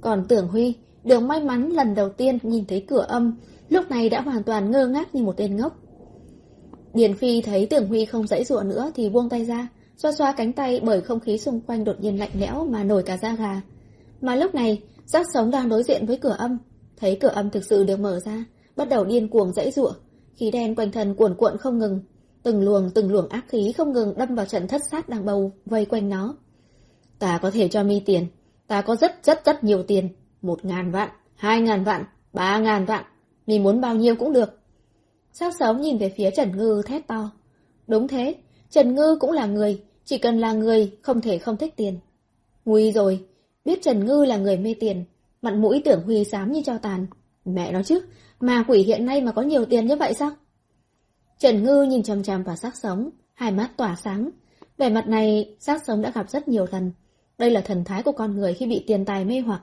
[0.00, 3.36] Còn Tưởng Huy, đường may mắn lần đầu tiên nhìn thấy cửa âm,
[3.68, 5.76] lúc này đã hoàn toàn ngơ ngác như một tên ngốc.
[6.94, 10.32] Điền Phi thấy Tưởng Huy không dãy dụa nữa thì buông tay ra, xoa xoa
[10.32, 13.34] cánh tay bởi không khí xung quanh đột nhiên lạnh lẽo mà nổi cả da
[13.34, 13.60] gà.
[14.20, 16.58] Mà lúc này, giác sống đang đối diện với cửa âm,
[16.96, 18.44] thấy cửa âm thực sự được mở ra,
[18.78, 19.92] bắt đầu điên cuồng dãy giụa,
[20.34, 22.00] khí đen quanh thân cuộn cuộn không ngừng,
[22.42, 25.52] từng luồng từng luồng ác khí không ngừng đâm vào trận thất sát đang bầu
[25.66, 26.36] vây quanh nó.
[27.18, 28.26] Ta có thể cho mi tiền,
[28.66, 30.08] ta có rất rất rất nhiều tiền,
[30.42, 33.04] một ngàn vạn, hai ngàn vạn, ba ngàn vạn,
[33.46, 34.58] mi muốn bao nhiêu cũng được.
[35.32, 37.30] Sao sống nhìn về phía Trần Ngư thét to.
[37.86, 38.34] Đúng thế,
[38.70, 41.98] Trần Ngư cũng là người, chỉ cần là người không thể không thích tiền.
[42.64, 43.26] Nguy rồi,
[43.64, 45.04] biết Trần Ngư là người mê tiền,
[45.42, 47.06] mặt mũi tưởng Huy xám như cho tàn.
[47.44, 48.00] Mẹ nói chứ,
[48.40, 50.30] mà quỷ hiện nay mà có nhiều tiền như vậy sao?
[51.38, 54.30] Trần Ngư nhìn chằm chằm vào xác sống, hai mắt tỏa sáng.
[54.78, 56.92] Vẻ mặt này, xác sống đã gặp rất nhiều lần.
[57.38, 59.62] Đây là thần thái của con người khi bị tiền tài mê hoặc.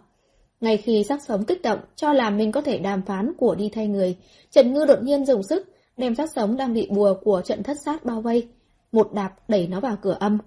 [0.62, 3.70] Ngay khi xác sống kích động, cho là mình có thể đàm phán của đi
[3.70, 4.18] thay người,
[4.52, 5.68] Trần Ngư đột nhiên dùng sức,
[5.98, 8.48] đem xác sống đang bị bùa của trận thất sát bao vây,
[8.92, 10.38] một đạp đẩy nó vào cửa âm.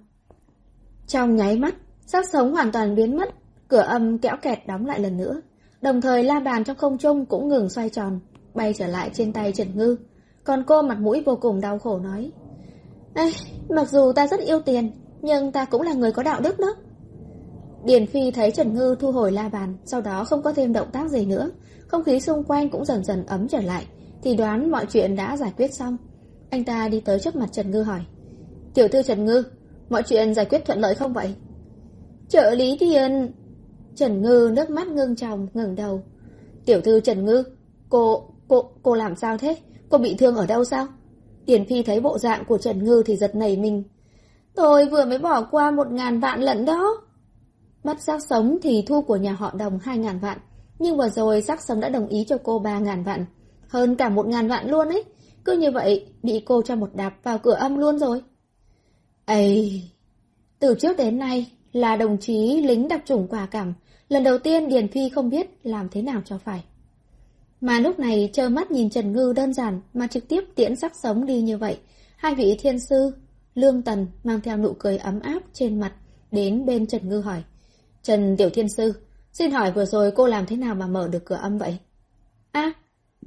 [1.06, 1.74] Trong nháy mắt,
[2.06, 3.28] xác sống hoàn toàn biến mất,
[3.68, 5.40] cửa âm kẽo kẹt đóng lại lần nữa.
[5.82, 8.20] Đồng thời la bàn trong không trung cũng ngừng xoay tròn,
[8.54, 9.96] bay trở lại trên tay Trần Ngư.
[10.44, 12.30] Còn cô mặt mũi vô cùng đau khổ nói.
[13.14, 13.32] Ê,
[13.68, 14.90] mặc dù ta rất yêu tiền,
[15.22, 16.74] nhưng ta cũng là người có đạo đức đó.
[17.84, 20.90] Điền Phi thấy Trần Ngư thu hồi la bàn, sau đó không có thêm động
[20.92, 21.50] tác gì nữa.
[21.86, 23.86] Không khí xung quanh cũng dần dần ấm trở lại,
[24.22, 25.96] thì đoán mọi chuyện đã giải quyết xong.
[26.50, 28.00] Anh ta đi tới trước mặt Trần Ngư hỏi.
[28.74, 29.42] Tiểu thư Trần Ngư,
[29.88, 31.34] mọi chuyện giải quyết thuận lợi không vậy?
[32.28, 33.32] Trợ lý Thiền...
[33.95, 36.03] Trần Ngư nước mắt ngưng tròng, ngẩng đầu.
[36.66, 37.45] Tiểu thư Trần Ngư,
[37.89, 39.57] cô, cô, cô làm sao thế?
[39.89, 40.86] Cô bị thương ở đâu sao?
[41.47, 43.82] Tiền Phi thấy bộ dạng của Trần Ngư thì giật nảy mình.
[44.55, 47.03] Tôi vừa mới bỏ qua một ngàn vạn lận đó.
[47.84, 50.39] Bắt xác sống thì thu của nhà họ đồng hai ngàn vạn.
[50.78, 53.26] Nhưng vừa rồi xác sống đã đồng ý cho cô ba ngàn vạn.
[53.68, 55.05] Hơn cả một ngàn vạn luôn ấy.
[55.45, 58.22] Cứ như vậy, bị cô cho một đạp vào cửa âm luôn rồi.
[59.24, 59.82] ấy
[60.59, 63.74] Từ trước đến nay, là đồng chí lính đặc chủng quả cảm.
[64.08, 66.64] Lần đầu tiên Điền Phi không biết làm thế nào cho phải.
[67.60, 70.92] Mà lúc này trơ mắt nhìn Trần Ngư đơn giản mà trực tiếp tiễn sắc
[71.02, 71.78] sống đi như vậy.
[72.16, 73.12] Hai vị thiên sư,
[73.54, 75.92] Lương Tần mang theo nụ cười ấm áp trên mặt,
[76.30, 77.42] đến bên Trần Ngư hỏi.
[78.02, 78.92] Trần Tiểu Thiên Sư,
[79.32, 81.78] xin hỏi vừa rồi cô làm thế nào mà mở được cửa âm vậy?
[82.52, 82.72] a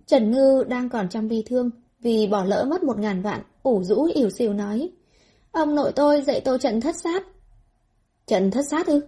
[0.05, 1.69] Trần Ngư đang còn trong bi thương,
[1.99, 4.89] vì bỏ lỡ mất một ngàn vạn, ủ rũ ỉu xìu nói.
[5.51, 7.23] Ông nội tôi dạy tôi trận thất sát.
[8.27, 9.01] Trận thất sát ư?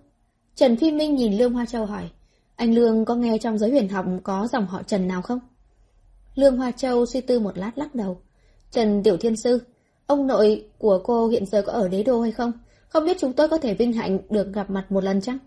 [0.55, 2.09] Trần Phi Minh nhìn Lương Hoa Châu hỏi.
[2.55, 5.39] Anh Lương có nghe trong giới huyền học có dòng họ Trần nào không?
[6.35, 8.17] Lương Hoa Châu suy tư một lát lắc đầu.
[8.71, 9.59] Trần Tiểu Thiên Sư,
[10.07, 12.51] ông nội của cô hiện giờ có ở đế đô hay không?
[12.87, 15.37] Không biết chúng tôi có thể vinh hạnh được gặp mặt một lần chăng?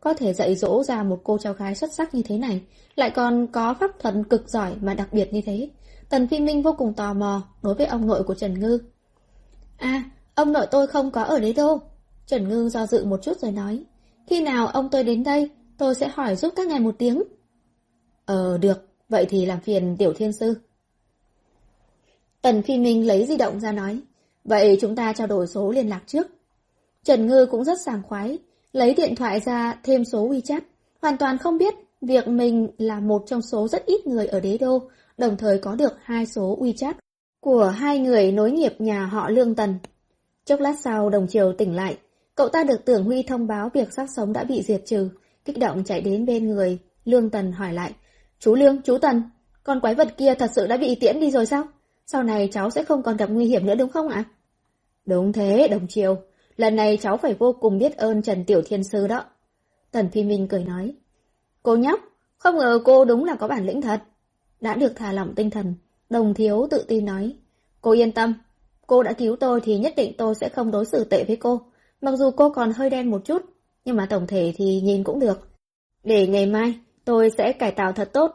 [0.00, 2.60] Có thể dạy dỗ ra một cô cháu gái xuất sắc như thế này,
[2.96, 5.70] lại còn có pháp thuật cực giỏi mà đặc biệt như thế.
[6.08, 8.78] Tần Phi Minh vô cùng tò mò đối với ông nội của Trần Ngư.
[9.76, 10.04] À,
[10.34, 11.80] ông nội tôi không có ở đế đô.
[12.26, 13.84] Trần Ngư do dự một chút rồi nói.
[14.26, 17.22] Khi nào ông tôi đến đây, tôi sẽ hỏi giúp các ngài một tiếng.
[18.24, 18.88] Ờ, được.
[19.08, 20.54] Vậy thì làm phiền Tiểu Thiên Sư.
[22.42, 24.00] Tần Phi Minh lấy di động ra nói.
[24.44, 26.26] Vậy chúng ta trao đổi số liên lạc trước.
[27.04, 28.38] Trần Ngư cũng rất sảng khoái,
[28.72, 30.60] lấy điện thoại ra thêm số WeChat,
[31.02, 34.58] hoàn toàn không biết việc mình là một trong số rất ít người ở đế
[34.58, 36.92] đô, đồng thời có được hai số WeChat
[37.40, 39.74] của hai người nối nghiệp nhà họ Lương Tần.
[40.44, 41.96] Chốc lát sau đồng chiều tỉnh lại,
[42.36, 45.08] cậu ta được Tưởng Huy thông báo việc xác sống đã bị diệt trừ,
[45.44, 47.92] kích động chạy đến bên người, Lương Tần hỏi lại,
[48.38, 49.22] Chú Lương, chú Tần,
[49.62, 51.64] con quái vật kia thật sự đã bị tiễn đi rồi sao?
[52.06, 54.24] Sau này cháu sẽ không còn gặp nguy hiểm nữa đúng không ạ?
[55.06, 56.16] Đúng thế, đồng chiều.
[56.56, 59.24] Lần này cháu phải vô cùng biết ơn Trần Tiểu Thiên Sư đó.
[59.90, 60.94] Tần Phi Minh cười nói.
[61.62, 62.00] Cô nhóc,
[62.38, 64.02] không ngờ cô đúng là có bản lĩnh thật.
[64.60, 65.74] Đã được thả lỏng tinh thần,
[66.10, 67.36] đồng thiếu tự tin nói.
[67.80, 68.34] Cô yên tâm,
[68.86, 71.60] cô đã cứu tôi thì nhất định tôi sẽ không đối xử tệ với cô.
[72.00, 73.42] Mặc dù cô còn hơi đen một chút,
[73.84, 75.48] nhưng mà tổng thể thì nhìn cũng được.
[76.04, 76.74] Để ngày mai,
[77.04, 78.32] tôi sẽ cải tạo thật tốt.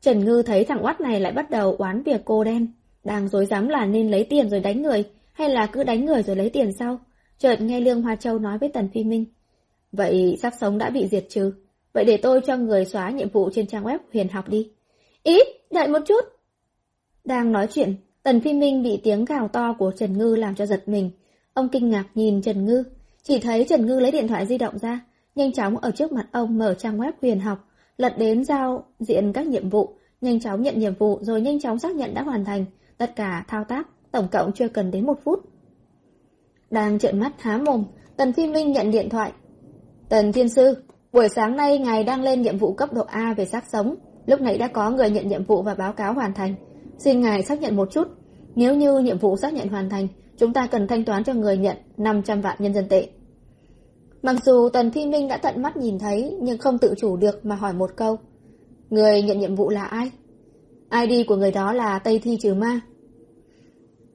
[0.00, 2.72] Trần Ngư thấy thằng oát này lại bắt đầu oán việc cô đen.
[3.04, 6.22] Đang dối dám là nên lấy tiền rồi đánh người, hay là cứ đánh người
[6.22, 6.98] rồi lấy tiền sau.
[7.38, 9.24] Chợt nghe Lương Hoa Châu nói với Tần Phi Minh.
[9.92, 11.52] Vậy sắp sống đã bị diệt trừ.
[11.92, 14.70] Vậy để tôi cho người xóa nhiệm vụ trên trang web huyền học đi.
[15.22, 15.38] Ý,
[15.70, 16.24] đợi một chút.
[17.24, 20.66] Đang nói chuyện, Tần Phi Minh bị tiếng gào to của Trần Ngư làm cho
[20.66, 21.10] giật mình.
[21.54, 22.82] Ông kinh ngạc nhìn Trần Ngư,
[23.22, 25.00] chỉ thấy Trần Ngư lấy điện thoại di động ra,
[25.34, 29.32] nhanh chóng ở trước mặt ông mở trang web huyền học, lật đến giao diện
[29.32, 32.44] các nhiệm vụ, nhanh chóng nhận nhiệm vụ rồi nhanh chóng xác nhận đã hoàn
[32.44, 32.64] thành.
[32.98, 35.40] Tất cả thao tác, tổng cộng chưa cần đến một phút.
[36.70, 37.84] Đang trợn mắt há mồm,
[38.16, 39.32] Tần Phi Minh nhận điện thoại.
[40.08, 40.74] Tần Thiên Sư,
[41.12, 43.94] buổi sáng nay ngài đang lên nhiệm vụ cấp độ A về xác sống.
[44.26, 46.54] Lúc nãy đã có người nhận nhiệm vụ và báo cáo hoàn thành.
[46.98, 48.08] Xin ngài xác nhận một chút.
[48.54, 50.08] Nếu như nhiệm vụ xác nhận hoàn thành,
[50.40, 53.08] chúng ta cần thanh toán cho người nhận 500 vạn nhân dân tệ.
[54.22, 57.46] Mặc dù Tần Phi Minh đã tận mắt nhìn thấy nhưng không tự chủ được
[57.46, 58.18] mà hỏi một câu.
[58.90, 60.10] Người nhận nhiệm vụ là ai?
[61.06, 62.80] ID của người đó là Tây Thi Trừ Ma.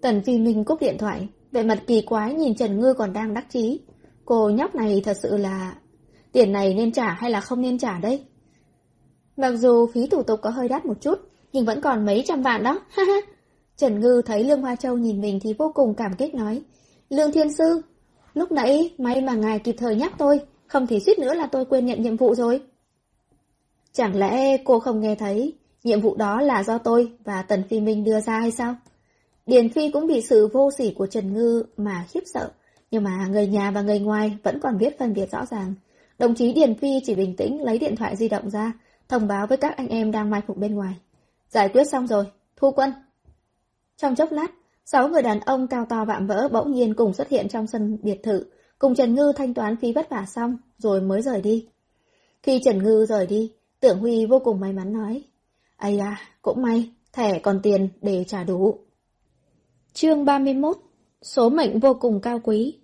[0.01, 3.34] Tần Phi Minh cúp điện thoại, vẻ mặt kỳ quái nhìn Trần Ngư còn đang
[3.34, 3.80] đắc chí.
[4.26, 5.76] Cô nhóc này thật sự là...
[6.32, 8.23] Tiền này nên trả hay là không nên trả đây?
[9.38, 11.19] Mặc dù phí thủ tục có hơi đắt một chút,
[11.53, 13.34] nhưng vẫn còn mấy trăm vạn đó, ha ha.
[13.78, 16.61] Trần Ngư thấy Lương Hoa Châu nhìn mình thì vô cùng cảm kích nói.
[17.09, 17.82] Lương Thiên Sư,
[18.34, 21.65] lúc nãy may mà ngài kịp thời nhắc tôi, không thì suýt nữa là tôi
[21.65, 22.61] quên nhận nhiệm vụ rồi.
[23.93, 25.53] Chẳng lẽ cô không nghe thấy,
[25.84, 28.76] nhiệm vụ đó là do tôi và Tần Phi Minh đưa ra hay sao?
[29.45, 32.51] Điền Phi cũng bị sự vô sỉ của Trần Ngư mà khiếp sợ,
[32.91, 35.73] nhưng mà người nhà và người ngoài vẫn còn biết phân biệt rõ ràng.
[36.19, 38.73] Đồng chí Điền Phi chỉ bình tĩnh lấy điện thoại di động ra,
[39.09, 40.93] thông báo với các anh em đang mai phục bên ngoài.
[41.49, 42.91] Giải quyết xong rồi, thu quân.
[43.97, 44.47] Trong chốc lát,
[44.85, 47.97] sáu người đàn ông cao to vạm vỡ bỗng nhiên cùng xuất hiện trong sân
[48.03, 48.45] biệt thự,
[48.79, 51.67] cùng Trần Ngư thanh toán phí vất vả xong, rồi mới rời đi.
[52.43, 55.23] Khi Trần Ngư rời đi, Tưởng Huy vô cùng may mắn nói.
[55.77, 58.79] Ây à, cũng may, thẻ còn tiền để trả đủ.
[59.93, 60.77] Chương 31
[61.21, 62.79] Số mệnh vô cùng cao quý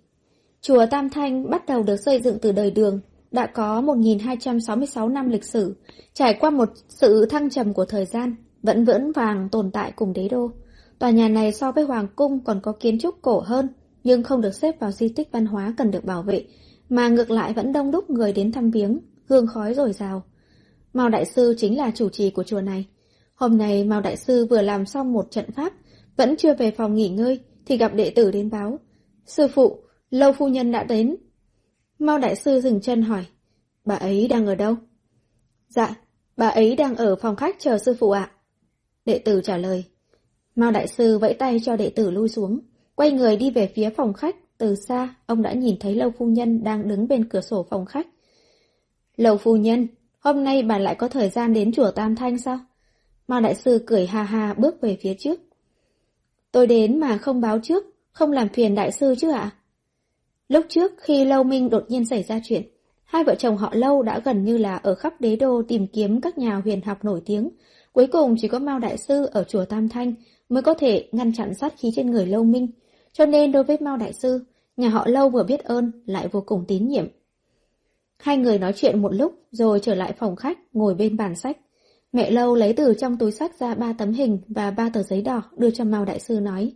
[0.60, 3.00] Chùa Tam Thanh bắt đầu được xây dựng từ đời đường,
[3.30, 5.76] đã có 1266 năm lịch sử,
[6.14, 10.12] trải qua một sự thăng trầm của thời gian, vẫn vững vàng tồn tại cùng
[10.12, 10.50] đế đô.
[11.02, 13.68] Tòa nhà này so với Hoàng Cung còn có kiến trúc cổ hơn,
[14.04, 16.44] nhưng không được xếp vào di tích văn hóa cần được bảo vệ,
[16.88, 18.98] mà ngược lại vẫn đông đúc người đến thăm viếng,
[19.28, 20.22] hương khói rồi rào.
[20.92, 22.86] Mao Đại Sư chính là chủ trì của chùa này.
[23.34, 25.72] Hôm nay Mao Đại Sư vừa làm xong một trận pháp,
[26.16, 28.78] vẫn chưa về phòng nghỉ ngơi, thì gặp đệ tử đến báo.
[29.26, 31.16] Sư phụ, lâu phu nhân đã đến.
[31.98, 33.24] Mao Đại Sư dừng chân hỏi,
[33.84, 34.74] bà ấy đang ở đâu?
[35.68, 35.94] Dạ,
[36.36, 38.30] bà ấy đang ở phòng khách chờ sư phụ ạ.
[39.04, 39.84] Đệ tử trả lời.
[40.56, 42.60] Mao Đại Sư vẫy tay cho đệ tử lui xuống,
[42.94, 44.36] quay người đi về phía phòng khách.
[44.58, 47.86] Từ xa, ông đã nhìn thấy Lâu Phu Nhân đang đứng bên cửa sổ phòng
[47.86, 48.06] khách.
[49.16, 49.86] Lâu Phu Nhân,
[50.18, 52.58] hôm nay bà lại có thời gian đến chùa Tam Thanh sao?
[53.28, 55.40] Mao Đại Sư cười hà hà bước về phía trước.
[56.52, 59.50] Tôi đến mà không báo trước, không làm phiền Đại Sư chứ ạ?
[60.48, 62.62] Lúc trước khi Lâu Minh đột nhiên xảy ra chuyện,
[63.04, 66.20] hai vợ chồng họ Lâu đã gần như là ở khắp đế đô tìm kiếm
[66.20, 67.50] các nhà huyền học nổi tiếng.
[67.92, 70.14] Cuối cùng chỉ có Mao Đại Sư ở chùa Tam Thanh
[70.52, 72.68] mới có thể ngăn chặn sát khí trên người Lâu Minh.
[73.12, 74.44] Cho nên đối với Mao Đại Sư,
[74.76, 77.06] nhà họ Lâu vừa biết ơn lại vô cùng tín nhiệm.
[78.18, 81.56] Hai người nói chuyện một lúc rồi trở lại phòng khách ngồi bên bàn sách.
[82.12, 85.22] Mẹ Lâu lấy từ trong túi sách ra ba tấm hình và ba tờ giấy
[85.22, 86.72] đỏ đưa cho Mao Đại Sư nói.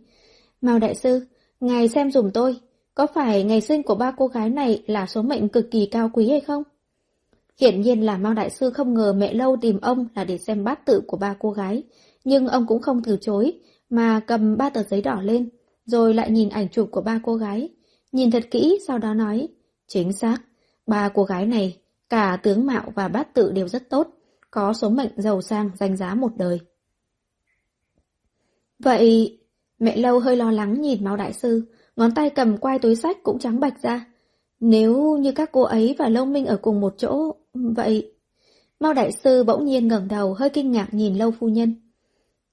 [0.61, 1.25] Mao Đại Sư,
[1.59, 2.55] ngài xem dùm tôi,
[2.95, 6.09] có phải ngày sinh của ba cô gái này là số mệnh cực kỳ cao
[6.13, 6.63] quý hay không?
[7.61, 10.63] Hiển nhiên là Mao Đại Sư không ngờ mẹ Lâu tìm ông là để xem
[10.63, 11.83] bát tự của ba cô gái,
[12.23, 13.53] nhưng ông cũng không từ chối,
[13.89, 15.49] mà cầm ba tờ giấy đỏ lên,
[15.85, 17.69] rồi lại nhìn ảnh chụp của ba cô gái.
[18.11, 19.47] Nhìn thật kỹ, sau đó nói,
[19.87, 20.37] chính xác,
[20.87, 21.77] ba cô gái này,
[22.09, 24.07] cả tướng mạo và bát tự đều rất tốt,
[24.51, 26.59] có số mệnh giàu sang danh giá một đời.
[28.79, 29.39] Vậy,
[29.79, 31.65] mẹ lâu hơi lo lắng nhìn Mao Đại Sư,
[31.95, 34.05] ngón tay cầm quai túi sách cũng trắng bạch ra.
[34.59, 38.13] Nếu như các cô ấy và Lâu Minh ở cùng một chỗ, vậy...
[38.79, 41.86] Mao Đại Sư bỗng nhiên ngẩng đầu hơi kinh ngạc nhìn Lâu Phu Nhân.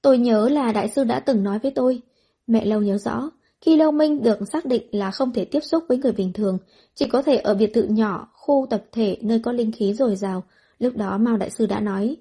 [0.05, 2.01] Tôi nhớ là Đại Sư đã từng nói với tôi.
[2.47, 3.29] Mẹ Lâu nhớ rõ,
[3.61, 6.57] khi Lâu Minh được xác định là không thể tiếp xúc với người bình thường,
[6.95, 10.15] chỉ có thể ở biệt thự nhỏ, khu tập thể nơi có linh khí dồi
[10.15, 10.43] dào,
[10.79, 12.17] Lúc đó Mao Đại Sư đã nói.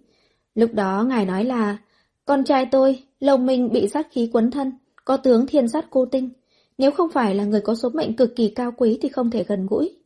[0.54, 1.78] Lúc đó ngài nói là,
[2.24, 4.72] con trai tôi, lâu minh bị sát khí quấn thân,
[5.04, 6.30] có tướng thiên sát cô tinh.
[6.78, 9.44] Nếu không phải là người có số mệnh cực kỳ cao quý thì không thể
[9.44, 9.96] gần gũi.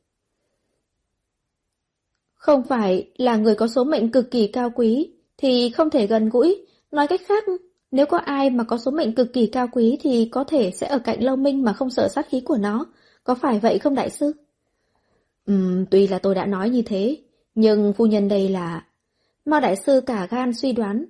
[2.34, 6.28] Không phải là người có số mệnh cực kỳ cao quý thì không thể gần
[6.28, 6.66] gũi.
[6.90, 7.44] Nói cách khác,
[7.90, 10.86] nếu có ai mà có số mệnh cực kỳ cao quý thì có thể sẽ
[10.86, 12.86] ở cạnh lâu minh mà không sợ sát khí của nó.
[13.24, 14.32] Có phải vậy không đại sư?
[15.46, 17.16] Ừm, tuy là tôi đã nói như thế,
[17.54, 18.84] nhưng phu nhân đây là...
[19.44, 21.04] Mao Đại Sư cả gan suy đoán.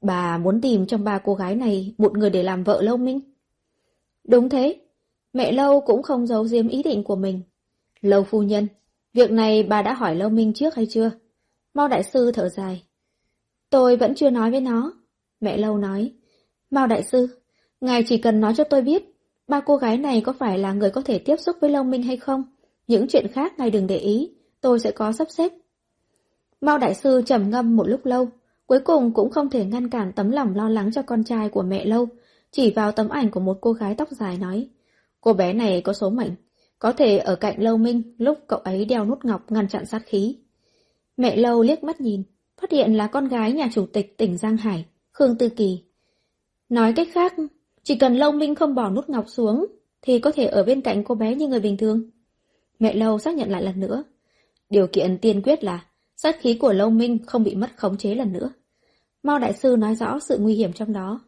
[0.00, 3.20] Bà muốn tìm trong ba cô gái này một người để làm vợ Lâu Minh.
[4.24, 4.80] Đúng thế.
[5.32, 7.40] Mẹ Lâu cũng không giấu giếm ý định của mình.
[8.00, 8.66] Lâu phu nhân,
[9.14, 11.10] việc này bà đã hỏi Lâu Minh trước hay chưa?
[11.74, 12.82] Mao Đại Sư thở dài.
[13.70, 14.92] Tôi vẫn chưa nói với nó.
[15.40, 16.12] Mẹ Lâu nói.
[16.72, 17.28] Mao Đại Sư,
[17.80, 19.02] ngài chỉ cần nói cho tôi biết,
[19.48, 22.02] ba cô gái này có phải là người có thể tiếp xúc với Long Minh
[22.02, 22.44] hay không?
[22.86, 24.30] Những chuyện khác ngài đừng để ý,
[24.60, 25.52] tôi sẽ có sắp xếp.
[26.60, 28.28] Mao Đại Sư trầm ngâm một lúc lâu,
[28.66, 31.62] cuối cùng cũng không thể ngăn cản tấm lòng lo lắng cho con trai của
[31.62, 32.08] mẹ lâu,
[32.50, 34.68] chỉ vào tấm ảnh của một cô gái tóc dài nói,
[35.20, 36.32] cô bé này có số mệnh,
[36.78, 40.02] có thể ở cạnh Lâu Minh lúc cậu ấy đeo nút ngọc ngăn chặn sát
[40.06, 40.36] khí.
[41.16, 42.22] Mẹ Lâu liếc mắt nhìn,
[42.60, 45.91] phát hiện là con gái nhà chủ tịch tỉnh Giang Hải, Khương Tư Kỳ.
[46.72, 47.34] Nói cách khác,
[47.82, 49.66] chỉ cần Lâu Minh không bỏ nút ngọc xuống,
[50.02, 52.10] thì có thể ở bên cạnh cô bé như người bình thường.
[52.78, 54.04] Mẹ Lâu xác nhận lại lần nữa.
[54.70, 55.86] Điều kiện tiên quyết là
[56.16, 58.52] sát khí của Lâu Minh không bị mất khống chế lần nữa.
[59.22, 61.20] Mao Đại Sư nói rõ sự nguy hiểm trong đó.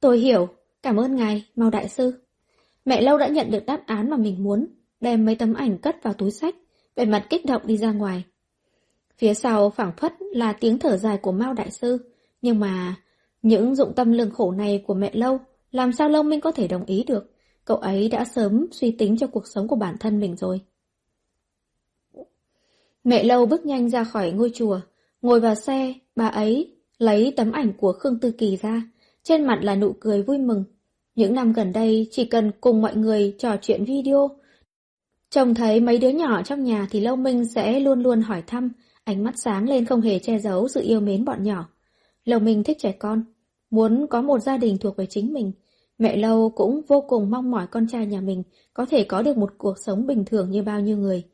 [0.00, 0.48] Tôi hiểu,
[0.82, 2.12] cảm ơn ngài, Mao Đại Sư.
[2.84, 4.66] Mẹ Lâu đã nhận được đáp án mà mình muốn,
[5.00, 6.54] đem mấy tấm ảnh cất vào túi sách,
[6.96, 8.24] vẻ mặt kích động đi ra ngoài.
[9.18, 11.98] Phía sau phảng phất là tiếng thở dài của Mao Đại Sư,
[12.42, 12.96] nhưng mà
[13.42, 15.38] những dụng tâm lương khổ này của mẹ Lâu,
[15.70, 17.30] làm sao Lâu Minh có thể đồng ý được?
[17.64, 20.60] Cậu ấy đã sớm suy tính cho cuộc sống của bản thân mình rồi.
[23.04, 24.80] Mẹ Lâu bước nhanh ra khỏi ngôi chùa,
[25.22, 28.82] ngồi vào xe, bà ấy lấy tấm ảnh của Khương Tư Kỳ ra,
[29.22, 30.64] trên mặt là nụ cười vui mừng.
[31.14, 34.30] Những năm gần đây chỉ cần cùng mọi người trò chuyện video,
[35.30, 38.72] trông thấy mấy đứa nhỏ trong nhà thì Lâu Minh sẽ luôn luôn hỏi thăm,
[39.04, 41.68] ánh mắt sáng lên không hề che giấu sự yêu mến bọn nhỏ.
[42.28, 43.22] Lâu Minh thích trẻ con,
[43.70, 45.52] muốn có một gia đình thuộc về chính mình.
[45.98, 48.42] Mẹ Lâu cũng vô cùng mong mỏi con trai nhà mình
[48.74, 51.24] có thể có được một cuộc sống bình thường như bao nhiêu người.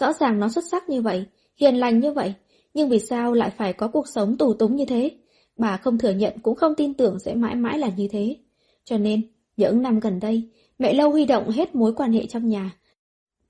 [0.00, 1.24] Rõ ràng nó xuất sắc như vậy,
[1.56, 2.34] hiền lành như vậy,
[2.74, 5.10] nhưng vì sao lại phải có cuộc sống tù túng như thế?
[5.56, 8.36] Bà không thừa nhận cũng không tin tưởng sẽ mãi mãi là như thế.
[8.84, 9.22] Cho nên,
[9.56, 12.76] những năm gần đây, mẹ Lâu huy động hết mối quan hệ trong nhà.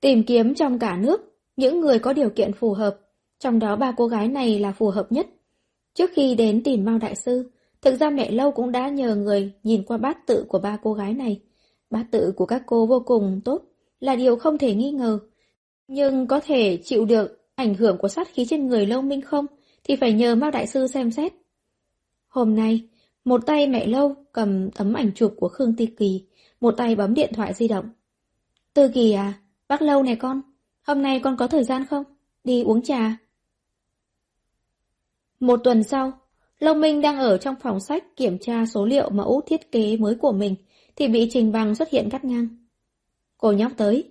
[0.01, 1.21] Tìm kiếm trong cả nước,
[1.55, 2.99] những người có điều kiện phù hợp,
[3.39, 5.27] trong đó ba cô gái này là phù hợp nhất.
[5.93, 7.51] Trước khi đến tìm Mao Đại Sư,
[7.81, 10.93] thực ra mẹ Lâu cũng đã nhờ người nhìn qua bát tự của ba cô
[10.93, 11.41] gái này.
[11.89, 13.61] Bát tự của các cô vô cùng tốt,
[13.99, 15.19] là điều không thể nghi ngờ.
[15.87, 19.45] Nhưng có thể chịu được ảnh hưởng của sát khí trên người Lâu Minh không,
[19.83, 21.33] thì phải nhờ Mao Đại Sư xem xét.
[22.27, 22.81] Hôm nay,
[23.25, 26.25] một tay mẹ Lâu cầm tấm ảnh chụp của Khương ti Kỳ,
[26.61, 27.89] một tay bấm điện thoại di động.
[28.73, 29.33] Tư Kỳ à,
[29.67, 30.41] bác Lâu này con,
[30.81, 32.03] hôm nay con có thời gian không?
[32.43, 33.17] Đi uống trà.
[35.43, 36.11] Một tuần sau,
[36.59, 40.15] Lâu Minh đang ở trong phòng sách kiểm tra số liệu mẫu thiết kế mới
[40.15, 40.55] của mình,
[40.95, 42.47] thì bị Trình Bằng xuất hiện cắt ngang.
[43.37, 44.03] Cô nhóc tới.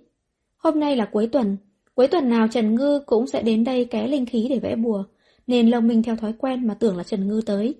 [0.57, 1.57] Hôm nay là cuối tuần,
[1.95, 5.03] cuối tuần nào Trần Ngư cũng sẽ đến đây ké linh khí để vẽ bùa,
[5.47, 7.75] nên Lâu Minh theo thói quen mà tưởng là Trần Ngư tới.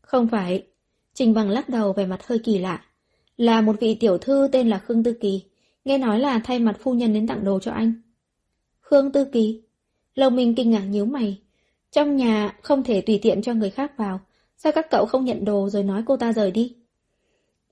[0.00, 0.62] Không phải.
[1.14, 2.84] Trình Bằng lắc đầu về mặt hơi kỳ lạ.
[3.36, 5.42] Là một vị tiểu thư tên là Khương Tư Kỳ,
[5.84, 7.92] nghe nói là thay mặt phu nhân đến tặng đồ cho anh.
[8.80, 9.62] Khương Tư Kỳ?
[10.14, 11.38] Lâu Minh kinh ngạc nhíu mày.
[11.90, 14.20] Trong nhà không thể tùy tiện cho người khác vào,
[14.56, 16.76] sao các cậu không nhận đồ rồi nói cô ta rời đi?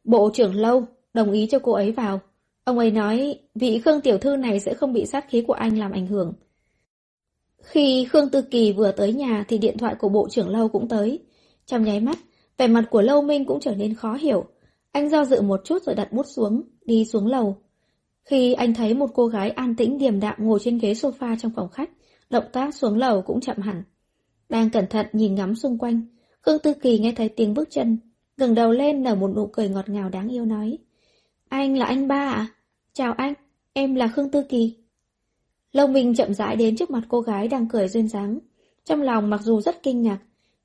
[0.04, 0.84] Bộ trưởng Lâu
[1.14, 2.20] đồng ý cho cô ấy vào.
[2.64, 5.78] Ông ấy nói vị Khương tiểu thư này sẽ không bị sát khí của anh
[5.78, 6.32] làm ảnh hưởng.
[7.62, 10.88] Khi Khương Tư Kỳ vừa tới nhà thì điện thoại của bộ trưởng Lâu cũng
[10.88, 11.18] tới.
[11.66, 12.18] Trong nháy mắt,
[12.58, 14.44] vẻ mặt của Lâu Minh cũng trở nên khó hiểu.
[14.92, 17.56] Anh do dự một chút rồi đặt bút xuống, đi xuống lầu.
[18.24, 21.52] Khi anh thấy một cô gái an tĩnh điềm đạm ngồi trên ghế sofa trong
[21.56, 21.90] phòng khách,
[22.30, 23.82] động tác xuống lầu cũng chậm hẳn.
[24.48, 26.02] Đang cẩn thận nhìn ngắm xung quanh,
[26.40, 27.98] Khương Tư Kỳ nghe thấy tiếng bước chân,
[28.36, 30.78] ngẩng đầu lên nở một nụ cười ngọt ngào đáng yêu nói.
[31.48, 32.46] Anh là anh ba à?
[32.92, 33.34] Chào anh,
[33.72, 34.76] em là Khương Tư Kỳ.
[35.72, 38.38] Lâu Minh chậm rãi đến trước mặt cô gái đang cười duyên dáng.
[38.84, 40.18] Trong lòng mặc dù rất kinh ngạc,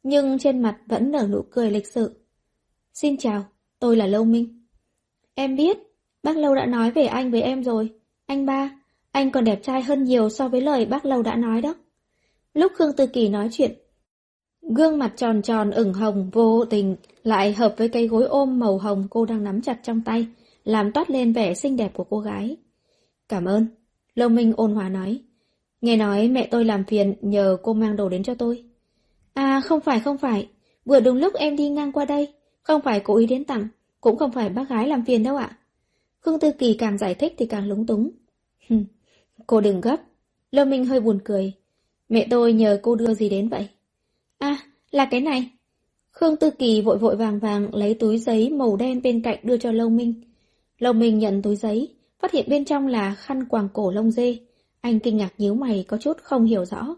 [0.04, 2.22] nhưng trên mặt vẫn nở nụ cười lịch sự.
[2.94, 3.46] Xin chào,
[3.80, 4.66] tôi là Lâu Minh.
[5.36, 5.78] Em biết,
[6.24, 7.90] bác Lâu đã nói về anh với em rồi.
[8.26, 8.80] Anh ba,
[9.12, 11.76] anh còn đẹp trai hơn nhiều so với lời bác Lâu đã nói đó.
[12.54, 13.72] Lúc Khương Tư Kỳ nói chuyện,
[14.62, 18.78] gương mặt tròn tròn ửng hồng vô tình lại hợp với cây gối ôm màu
[18.78, 20.28] hồng cô đang nắm chặt trong tay,
[20.64, 22.58] làm toát lên vẻ xinh đẹp của cô gái.
[23.30, 23.68] Cảm ơn.
[24.16, 25.20] Lâu Minh ôn hòa nói.
[25.82, 28.64] Nghe nói mẹ tôi làm phiền nhờ cô mang đồ đến cho tôi.
[29.34, 30.50] À không phải không phải,
[30.86, 33.68] vừa đúng lúc em đi ngang qua đây, không phải cố ý đến tặng,
[34.02, 35.58] cũng không phải bác gái làm phiền đâu ạ.
[36.20, 38.12] Khương Tư Kỳ càng giải thích thì càng lúng túng.
[39.48, 39.98] cô đừng gấp.
[40.52, 41.54] Lâu Minh hơi buồn cười.
[42.14, 43.68] Mẹ tôi nhờ cô đưa gì đến vậy?
[44.38, 44.57] À,
[44.91, 45.49] là cái này.
[46.11, 49.57] Khương Tư Kỳ vội vội vàng vàng lấy túi giấy màu đen bên cạnh đưa
[49.57, 50.14] cho Lâu Minh.
[50.80, 54.38] Lâu Minh nhận túi giấy, phát hiện bên trong là khăn quàng cổ lông dê.
[54.81, 56.95] Anh kinh ngạc nhíu mày có chút không hiểu rõ.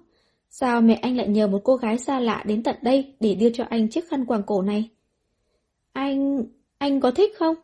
[0.50, 3.50] Sao mẹ anh lại nhờ một cô gái xa lạ đến tận đây để đưa
[3.50, 4.90] cho anh chiếc khăn quàng cổ này?
[5.94, 6.44] Anh...
[6.78, 7.56] anh có thích không?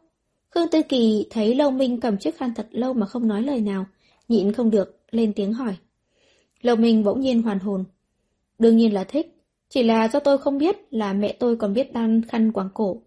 [0.50, 3.62] Khương Tư Kỳ thấy Lâu Minh cầm chiếc khăn thật lâu mà không nói lời
[3.62, 3.86] nào,
[4.28, 5.76] nhịn không được, lên tiếng hỏi.
[6.62, 7.84] Lâu Minh bỗng nhiên hoàn hồn.
[8.60, 9.38] Đương nhiên là thích,
[9.70, 13.02] chỉ là do tôi không biết là mẹ tôi còn biết đan khăn quàng cổ.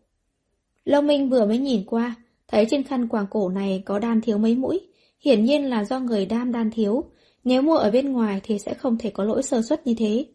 [0.84, 2.14] Lâu Minh vừa mới nhìn qua,
[2.48, 4.80] thấy trên khăn quàng cổ này có đan thiếu mấy mũi,
[5.20, 7.04] hiển nhiên là do người đam đan thiếu,
[7.44, 10.26] Nếu mua ở bên ngoài thì sẽ không thể có lỗi sơ suất như thế.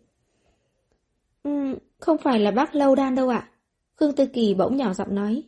[1.50, 3.50] Uhm, không phải là bác Lâu Đan đâu ạ.
[3.96, 5.44] Khương Tư Kỳ bỗng nhỏ giọng nói.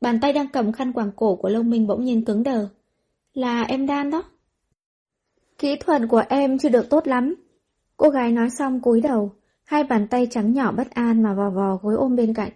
[0.00, 2.68] Bàn tay đang cầm khăn quàng cổ của Lâu Minh bỗng nhiên cứng đờ.
[3.34, 4.22] Là em Đan đó.
[5.58, 7.34] Kỹ thuật của em chưa được tốt lắm.
[7.96, 9.32] Cô gái nói xong cúi đầu,
[9.64, 12.52] hai bàn tay trắng nhỏ bất an mà vò vò gối ôm bên cạnh.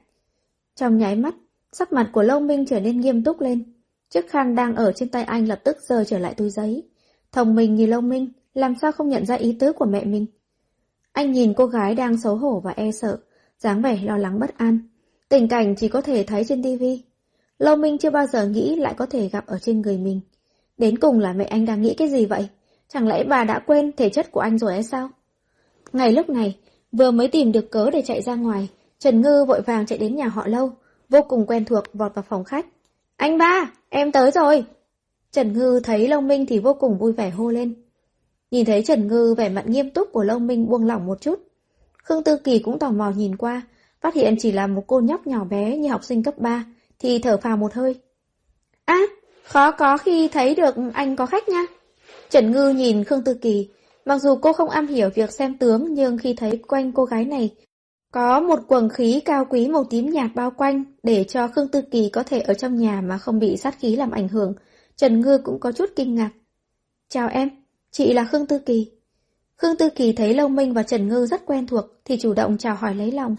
[0.75, 1.35] Trong nháy mắt,
[1.73, 3.73] sắc mặt của Long Minh trở nên nghiêm túc lên.
[4.09, 6.83] Chiếc khăn đang ở trên tay anh lập tức rơi trở lại túi giấy.
[7.33, 10.27] Thông minh như Long Minh, làm sao không nhận ra ý tứ của mẹ mình.
[11.13, 13.19] Anh nhìn cô gái đang xấu hổ và e sợ,
[13.59, 14.79] dáng vẻ lo lắng bất an.
[15.29, 17.03] Tình cảnh chỉ có thể thấy trên tivi.
[17.59, 20.21] Lâu Minh chưa bao giờ nghĩ lại có thể gặp ở trên người mình.
[20.79, 22.49] Đến cùng là mẹ anh đang nghĩ cái gì vậy?
[22.89, 25.11] Chẳng lẽ bà đã quên thể chất của anh rồi hay sao?
[25.93, 26.59] Ngày lúc này,
[26.93, 30.17] vừa mới tìm được cớ để chạy ra ngoài, Trần Ngư vội vàng chạy đến
[30.17, 30.73] nhà họ Lâu,
[31.09, 32.67] vô cùng quen thuộc vọt vào phòng khách.
[33.17, 34.65] Anh ba, em tới rồi!
[35.33, 37.75] Trần Ngư thấy Long Minh thì vô cùng vui vẻ hô lên.
[38.51, 41.43] Nhìn thấy Trần Ngư vẻ mặt nghiêm túc của Long Minh buông lỏng một chút.
[42.03, 43.63] Khương Tư Kỳ cũng tò mò nhìn qua,
[44.01, 46.65] phát hiện chỉ là một cô nhóc nhỏ bé như học sinh cấp 3,
[46.99, 47.95] thì thở phào một hơi.
[48.85, 49.01] Á,
[49.45, 51.67] khó có khi thấy được anh có khách nha.
[52.31, 53.69] Trần Ngư nhìn Khương Tư Kỳ,
[54.05, 57.25] mặc dù cô không am hiểu việc xem tướng nhưng khi thấy quanh cô gái
[57.25, 57.55] này
[58.13, 61.83] có một quần khí cao quý màu tím nhạt bao quanh để cho Khương Tư
[61.91, 64.55] Kỳ có thể ở trong nhà mà không bị sát khí làm ảnh hưởng,
[64.97, 66.31] Trần Ngư cũng có chút kinh ngạc.
[67.09, 67.51] Chào em,
[67.91, 68.91] chị là Khương Tư Kỳ.
[69.57, 72.59] Khương Tư Kỳ thấy Lâu Minh và Trần Ngư rất quen thuộc thì chủ động
[72.59, 73.37] chào hỏi lấy lòng.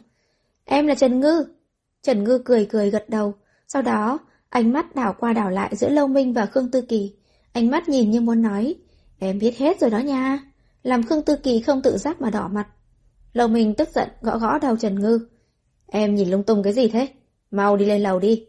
[0.65, 1.45] Em là Trần Ngư.
[2.03, 3.33] Trần Ngư cười cười gật đầu,
[3.67, 7.15] sau đó ánh mắt đảo qua đảo lại giữa Lâu Minh và Khương Tư Kỳ.
[7.53, 8.75] Ánh mắt nhìn như muốn nói,
[9.19, 10.39] em biết hết rồi đó nha.
[10.83, 12.67] Làm Khương Tư Kỳ không tự giác mà đỏ mặt.
[13.33, 15.19] lầu mình tức giận gõ gõ đầu Trần Ngư.
[15.87, 17.07] Em nhìn lung tung cái gì thế?
[17.51, 18.45] Mau đi lên lầu đi.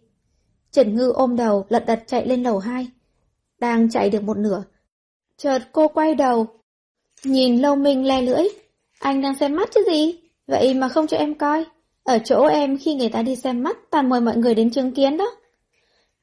[0.71, 2.89] Trần Ngư ôm đầu lật đật chạy lên lầu 2.
[3.59, 4.65] Đang chạy được một nửa.
[5.37, 6.47] Chợt cô quay đầu.
[7.25, 8.45] Nhìn Lâu Minh le lưỡi.
[8.99, 10.21] Anh đang xem mắt chứ gì?
[10.47, 11.65] Vậy mà không cho em coi.
[12.05, 14.95] Ở chỗ em khi người ta đi xem mắt toàn mời mọi người đến chứng
[14.95, 15.31] kiến đó.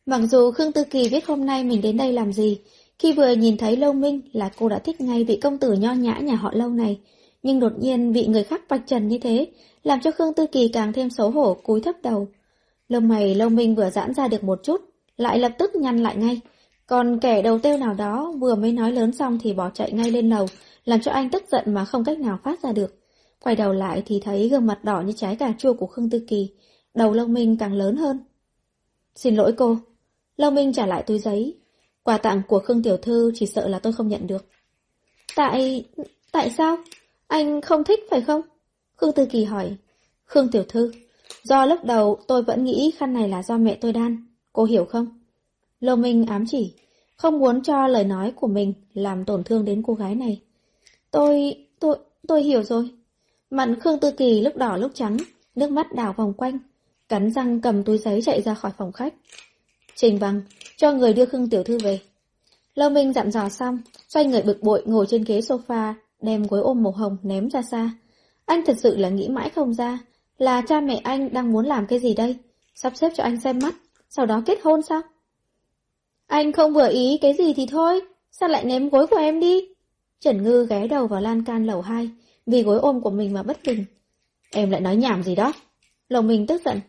[0.07, 2.59] Mặc dù Khương Tư Kỳ biết hôm nay mình đến đây làm gì,
[2.99, 5.93] khi vừa nhìn thấy Lâu Minh là cô đã thích ngay vị công tử nho
[5.93, 6.99] nhã nhà họ Lâu này,
[7.43, 9.47] nhưng đột nhiên bị người khác vạch trần như thế,
[9.83, 12.27] làm cho Khương Tư Kỳ càng thêm xấu hổ cúi thấp đầu.
[12.89, 14.81] Lông mày Lâu Minh vừa giãn ra được một chút,
[15.17, 16.41] lại lập tức nhăn lại ngay.
[16.85, 20.11] Còn kẻ đầu tiêu nào đó vừa mới nói lớn xong thì bỏ chạy ngay
[20.11, 20.45] lên lầu,
[20.85, 22.99] làm cho anh tức giận mà không cách nào phát ra được.
[23.43, 26.25] Quay đầu lại thì thấy gương mặt đỏ như trái cà chua của Khương Tư
[26.27, 26.49] Kỳ,
[26.93, 28.19] đầu Lâu Minh càng lớn hơn.
[29.15, 29.77] Xin lỗi cô.
[30.37, 31.55] Lâu Minh trả lại túi giấy.
[32.03, 34.45] Quà tặng của Khương Tiểu Thư chỉ sợ là tôi không nhận được.
[35.35, 35.85] Tại...
[36.31, 36.77] tại sao?
[37.27, 38.41] Anh không thích phải không?
[38.95, 39.75] Khương Tư Kỳ hỏi.
[40.25, 40.91] Khương Tiểu Thư,
[41.43, 44.27] do lúc đầu tôi vẫn nghĩ khăn này là do mẹ tôi đan.
[44.53, 45.07] Cô hiểu không?
[45.79, 46.73] Lâu Minh ám chỉ,
[47.15, 50.41] không muốn cho lời nói của mình làm tổn thương đến cô gái này.
[51.11, 51.65] Tôi...
[51.79, 51.97] tôi...
[52.27, 52.89] tôi hiểu rồi.
[53.49, 55.17] Mặt Khương Tư Kỳ lúc đỏ lúc trắng,
[55.55, 56.59] nước mắt đảo vòng quanh,
[57.09, 59.13] cắn răng cầm túi giấy chạy ra khỏi phòng khách.
[59.99, 60.41] Trình Bằng,
[60.75, 61.99] cho người đưa Khương Tiểu Thư về.
[62.75, 66.61] Lâu Minh dặn dò xong, xoay người bực bội ngồi trên ghế sofa, đem gối
[66.61, 67.89] ôm màu hồng ném ra xa.
[68.45, 69.99] Anh thật sự là nghĩ mãi không ra,
[70.37, 72.35] là cha mẹ anh đang muốn làm cái gì đây?
[72.75, 73.75] Sắp xếp cho anh xem mắt,
[74.09, 75.01] sau đó kết hôn sao?
[76.27, 78.01] Anh không vừa ý cái gì thì thôi,
[78.31, 79.67] sao lại ném gối của em đi?
[80.19, 82.09] Trần Ngư ghé đầu vào lan can lầu 2,
[82.45, 83.85] vì gối ôm của mình mà bất bình.
[84.51, 85.53] Em lại nói nhảm gì đó?
[86.09, 86.79] Lòng mình tức giận.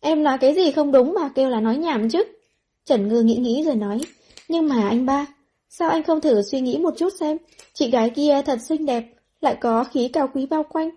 [0.00, 2.24] Em nói cái gì không đúng mà kêu là nói nhảm chứ?
[2.84, 4.00] Trần Ngư nghĩ nghĩ rồi nói.
[4.48, 5.26] Nhưng mà anh ba,
[5.68, 7.36] sao anh không thử suy nghĩ một chút xem?
[7.74, 9.04] Chị gái kia thật xinh đẹp,
[9.40, 10.90] lại có khí cao quý bao quanh.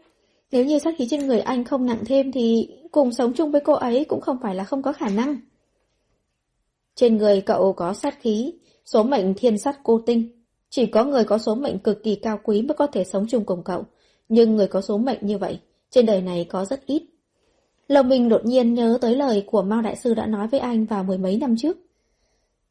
[0.51, 3.61] Nếu như sát khí trên người anh không nặng thêm thì cùng sống chung với
[3.61, 5.37] cô ấy cũng không phải là không có khả năng.
[6.95, 8.53] Trên người cậu có sát khí,
[8.85, 10.43] số mệnh thiên sát cô tinh.
[10.69, 13.45] Chỉ có người có số mệnh cực kỳ cao quý mới có thể sống chung
[13.45, 13.83] cùng cậu.
[14.29, 15.59] Nhưng người có số mệnh như vậy,
[15.89, 17.03] trên đời này có rất ít.
[17.87, 20.85] Lồng mình đột nhiên nhớ tới lời của Mao Đại Sư đã nói với anh
[20.85, 21.77] vào mười mấy năm trước.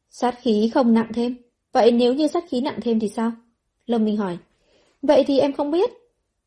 [0.09, 1.35] Sát khí không nặng thêm.
[1.71, 3.31] Vậy nếu như sát khí nặng thêm thì sao?
[3.85, 4.37] Lâm mình hỏi.
[5.01, 5.89] Vậy thì em không biết.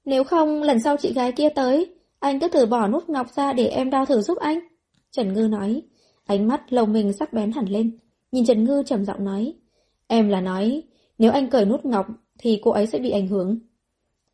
[0.05, 3.53] Nếu không, lần sau chị gái kia tới, anh cứ thử bỏ nút ngọc ra
[3.53, 4.59] để em đo thử giúp anh.
[5.11, 5.83] Trần Ngư nói.
[6.25, 7.99] Ánh mắt lồng mình sắc bén hẳn lên.
[8.33, 9.55] Nhìn Trần Ngư trầm giọng nói.
[10.07, 10.83] Em là nói,
[11.19, 12.07] nếu anh cởi nút ngọc
[12.39, 13.59] thì cô ấy sẽ bị ảnh hưởng.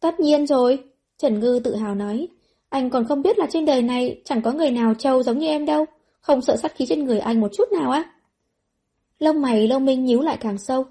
[0.00, 0.84] Tất nhiên rồi,
[1.18, 2.28] Trần Ngư tự hào nói.
[2.74, 5.46] Anh còn không biết là trên đời này chẳng có người nào trâu giống như
[5.46, 5.84] em đâu.
[6.20, 8.12] Không sợ sát khí trên người anh một chút nào á.
[9.18, 10.84] Lông mày lông minh nhíu lại càng sâu.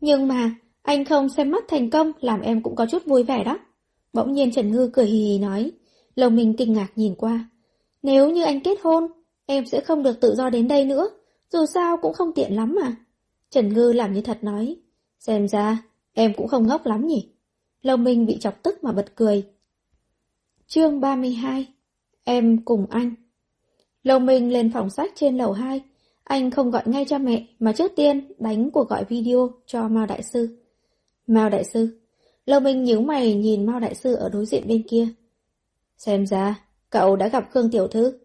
[0.00, 0.50] Nhưng mà,
[0.82, 3.58] anh không xem mắt thành công làm em cũng có chút vui vẻ đó.
[4.12, 5.72] Bỗng nhiên Trần Ngư cười hì hì nói.
[6.14, 7.50] Lông minh kinh ngạc nhìn qua.
[8.02, 9.06] Nếu như anh kết hôn,
[9.46, 11.08] em sẽ không được tự do đến đây nữa.
[11.52, 12.96] Dù sao cũng không tiện lắm mà.
[13.50, 14.76] Trần Ngư làm như thật nói.
[15.18, 15.82] Xem ra,
[16.12, 17.28] Em cũng không ngốc lắm nhỉ?
[17.82, 19.44] lông Minh bị chọc tức mà bật cười.
[20.68, 21.66] Chương 32
[22.24, 23.14] Em cùng anh
[24.02, 25.80] Lâu Minh lên phòng sách trên lầu 2.
[26.24, 30.06] Anh không gọi ngay cho mẹ, mà trước tiên đánh cuộc gọi video cho Mao
[30.06, 30.58] Đại Sư.
[31.26, 32.00] Mao Đại Sư
[32.46, 35.08] Lâu Minh nhíu mày nhìn Mao Đại Sư ở đối diện bên kia.
[35.96, 36.60] Xem ra,
[36.90, 38.18] cậu đã gặp Khương Tiểu Thư.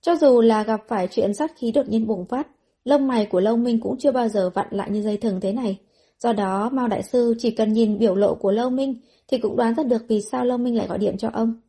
[0.00, 2.48] Cho dù là gặp phải chuyện sát khí đột nhiên bùng phát,
[2.84, 5.52] lông mày của Lâu Minh cũng chưa bao giờ vặn lại như dây thừng thế
[5.52, 5.78] này.
[6.18, 8.94] Do đó, Mao Đại Sư chỉ cần nhìn biểu lộ của Lâu Minh
[9.28, 11.60] thì cũng đoán ra được vì sao Lâu Minh lại gọi điện cho ông.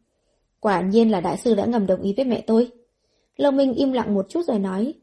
[0.61, 2.71] Quả nhiên là Đại Sư đã ngầm đồng ý với mẹ tôi.
[3.37, 4.93] Lâu Minh im lặng một chút rồi nói,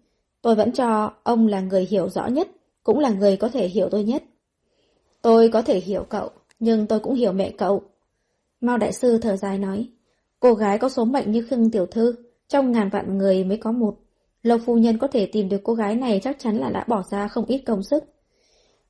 [0.42, 2.48] tôi vẫn cho ông là người hiểu rõ nhất,
[2.82, 4.22] cũng là người có thể hiểu tôi nhất.
[5.22, 7.82] Tôi có thể hiểu cậu, nhưng tôi cũng hiểu mẹ cậu.
[8.60, 9.88] Mao Đại Sư thở dài nói,
[10.40, 12.14] cô gái có số mệnh như Khương Tiểu Thư,
[12.48, 13.96] trong ngàn vạn người mới có một.
[14.42, 17.02] Lâu phu nhân có thể tìm được cô gái này chắc chắn là đã bỏ
[17.10, 18.04] ra không ít công sức.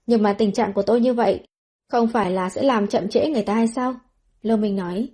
[0.07, 1.40] Nhưng mà tình trạng của tôi như vậy,
[1.89, 3.95] không phải là sẽ làm chậm trễ người ta hay sao?
[4.43, 5.09] Lâu Minh nói,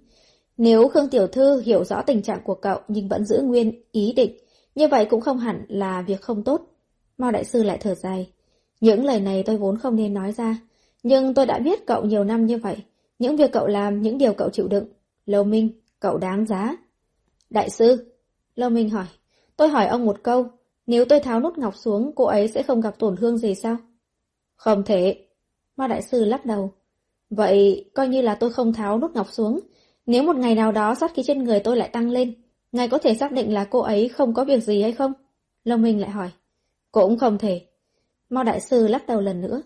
[0.57, 4.13] nếu Khương Tiểu Thư hiểu rõ tình trạng của cậu nhưng vẫn giữ nguyên ý
[4.17, 4.39] định,
[4.75, 6.61] như vậy cũng không hẳn là việc không tốt.
[7.19, 8.31] Mao Đại Sư lại thở dài.
[8.81, 10.59] Những lời này tôi vốn không nên nói ra,
[11.03, 12.77] nhưng tôi đã biết cậu nhiều năm như vậy.
[13.19, 14.85] Những việc cậu làm, những điều cậu chịu đựng.
[15.27, 15.71] Lâu Minh,
[16.01, 16.77] cậu đáng giá.
[17.51, 18.13] Đại sư,
[18.55, 19.07] Lâu Minh hỏi,
[19.57, 20.47] tôi hỏi ông một câu,
[20.87, 23.77] nếu tôi tháo nút ngọc xuống, cô ấy sẽ không gặp tổn thương gì sao?
[24.57, 25.27] Không thể.
[25.77, 26.73] Mao Đại sư lắc đầu.
[27.31, 29.61] Vậy, coi như là tôi không tháo nút ngọc xuống.
[30.07, 32.35] Nếu một ngày nào đó sát khí trên người tôi lại tăng lên,
[32.73, 35.13] ngài có thể xác định là cô ấy không có việc gì hay không?
[35.65, 36.31] Lâm Minh lại hỏi.
[36.93, 37.61] Cũng không thể.
[38.31, 39.63] Mao Đại sư lắc đầu lần nữa.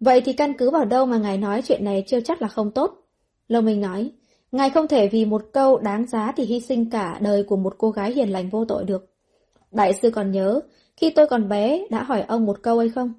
[0.00, 2.70] Vậy thì căn cứ vào đâu mà ngài nói chuyện này chưa chắc là không
[2.70, 3.06] tốt?
[3.48, 4.10] Lâm Minh nói,
[4.52, 7.74] ngài không thể vì một câu đáng giá thì hy sinh cả đời của một
[7.78, 9.12] cô gái hiền lành vô tội được.
[9.70, 10.60] Đại sư còn nhớ,
[10.96, 13.12] khi tôi còn bé đã hỏi ông một câu hay không?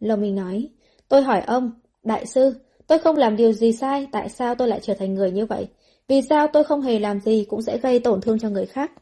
[0.00, 0.68] Lâm Minh nói,
[1.08, 1.70] tôi hỏi ông,
[2.02, 2.54] đại sư,
[2.86, 5.68] tôi không làm điều gì sai, tại sao tôi lại trở thành người như vậy?
[6.10, 8.92] Vì sao tôi không hề làm gì cũng sẽ gây tổn thương cho người khác?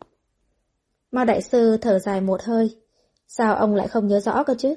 [1.13, 2.77] Mao đại sư thở dài một hơi.
[3.29, 4.75] Sao ông lại không nhớ rõ cơ chứ?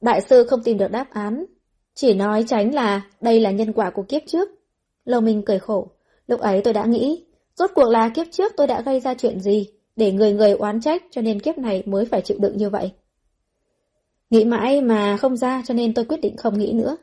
[0.00, 1.44] Đại sư không tìm được đáp án.
[1.94, 4.48] Chỉ nói tránh là đây là nhân quả của kiếp trước.
[5.04, 5.90] Lâu Minh cười khổ.
[6.26, 7.24] Lúc ấy tôi đã nghĩ,
[7.56, 10.80] rốt cuộc là kiếp trước tôi đã gây ra chuyện gì, để người người oán
[10.80, 12.92] trách cho nên kiếp này mới phải chịu đựng như vậy.
[14.30, 16.96] Nghĩ mãi mà không ra cho nên tôi quyết định không nghĩ nữa.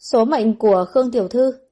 [0.00, 1.67] Số mệnh của Khương Tiểu Thư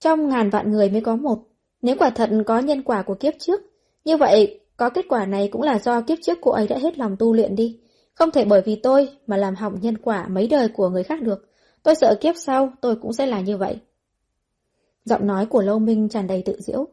[0.00, 1.38] trong ngàn vạn người mới có một.
[1.82, 3.60] Nếu quả thật có nhân quả của kiếp trước,
[4.04, 6.98] như vậy có kết quả này cũng là do kiếp trước cô ấy đã hết
[6.98, 7.80] lòng tu luyện đi.
[8.14, 11.22] Không thể bởi vì tôi mà làm hỏng nhân quả mấy đời của người khác
[11.22, 11.48] được.
[11.82, 13.78] Tôi sợ kiếp sau tôi cũng sẽ là như vậy.
[15.04, 16.86] Giọng nói của Lâu Minh tràn đầy tự diễu.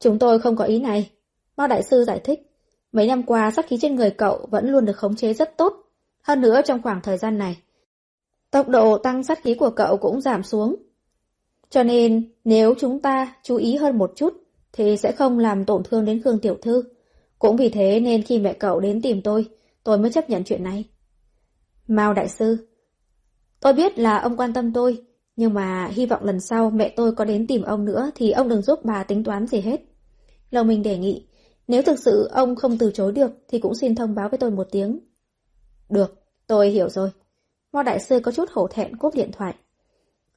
[0.00, 1.10] Chúng tôi không có ý này.
[1.56, 2.50] Mao Đại Sư giải thích.
[2.92, 5.74] Mấy năm qua sát khí trên người cậu vẫn luôn được khống chế rất tốt.
[6.22, 7.56] Hơn nữa trong khoảng thời gian này,
[8.50, 10.76] tốc độ tăng sát khí của cậu cũng giảm xuống.
[11.70, 14.34] Cho nên nếu chúng ta chú ý hơn một chút
[14.72, 16.84] thì sẽ không làm tổn thương đến Khương Tiểu Thư.
[17.38, 19.48] Cũng vì thế nên khi mẹ cậu đến tìm tôi,
[19.84, 20.84] tôi mới chấp nhận chuyện này.
[21.88, 22.66] Mao Đại Sư
[23.60, 25.02] Tôi biết là ông quan tâm tôi,
[25.36, 28.48] nhưng mà hy vọng lần sau mẹ tôi có đến tìm ông nữa thì ông
[28.48, 29.80] đừng giúp bà tính toán gì hết.
[30.50, 31.26] Lầu mình đề nghị,
[31.68, 34.50] nếu thực sự ông không từ chối được thì cũng xin thông báo với tôi
[34.50, 34.98] một tiếng.
[35.88, 37.10] Được, tôi hiểu rồi.
[37.72, 39.54] mao đại sư có chút hổ thẹn cúp điện thoại.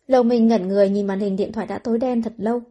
[0.07, 2.61] Lầu mình ngẩn người nhìn màn hình điện thoại đã tối đen thật lâu.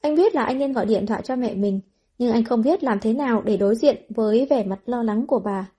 [0.00, 1.80] Anh biết là anh nên gọi điện thoại cho mẹ mình,
[2.18, 5.26] nhưng anh không biết làm thế nào để đối diện với vẻ mặt lo lắng
[5.26, 5.70] của bà.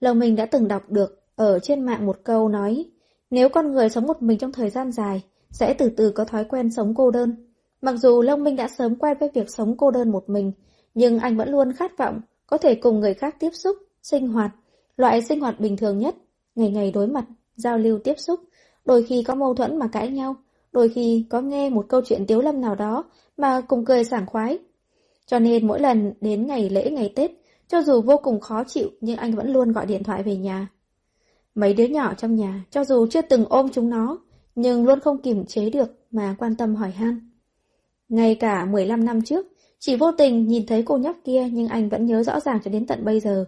[0.00, 2.84] Lầu mình đã từng đọc được ở trên mạng một câu nói,
[3.30, 6.44] nếu con người sống một mình trong thời gian dài, sẽ từ từ có thói
[6.44, 7.52] quen sống cô đơn.
[7.82, 10.52] Mặc dù Long Minh đã sớm quen với việc sống cô đơn một mình,
[10.94, 14.50] nhưng anh vẫn luôn khát vọng có thể cùng người khác tiếp xúc, sinh hoạt,
[14.96, 16.14] loại sinh hoạt bình thường nhất,
[16.54, 17.24] ngày ngày đối mặt,
[17.56, 18.40] giao lưu tiếp xúc,
[18.86, 20.36] đôi khi có mâu thuẫn mà cãi nhau,
[20.72, 23.04] đôi khi có nghe một câu chuyện tiếu lâm nào đó
[23.36, 24.58] mà cùng cười sảng khoái.
[25.26, 27.30] Cho nên mỗi lần đến ngày lễ ngày Tết,
[27.68, 30.68] cho dù vô cùng khó chịu nhưng anh vẫn luôn gọi điện thoại về nhà.
[31.54, 34.18] Mấy đứa nhỏ trong nhà, cho dù chưa từng ôm chúng nó,
[34.54, 37.30] nhưng luôn không kiềm chế được mà quan tâm hỏi han.
[38.08, 39.46] Ngay cả 15 năm trước,
[39.78, 42.70] chỉ vô tình nhìn thấy cô nhóc kia nhưng anh vẫn nhớ rõ ràng cho
[42.70, 43.44] đến tận bây giờ.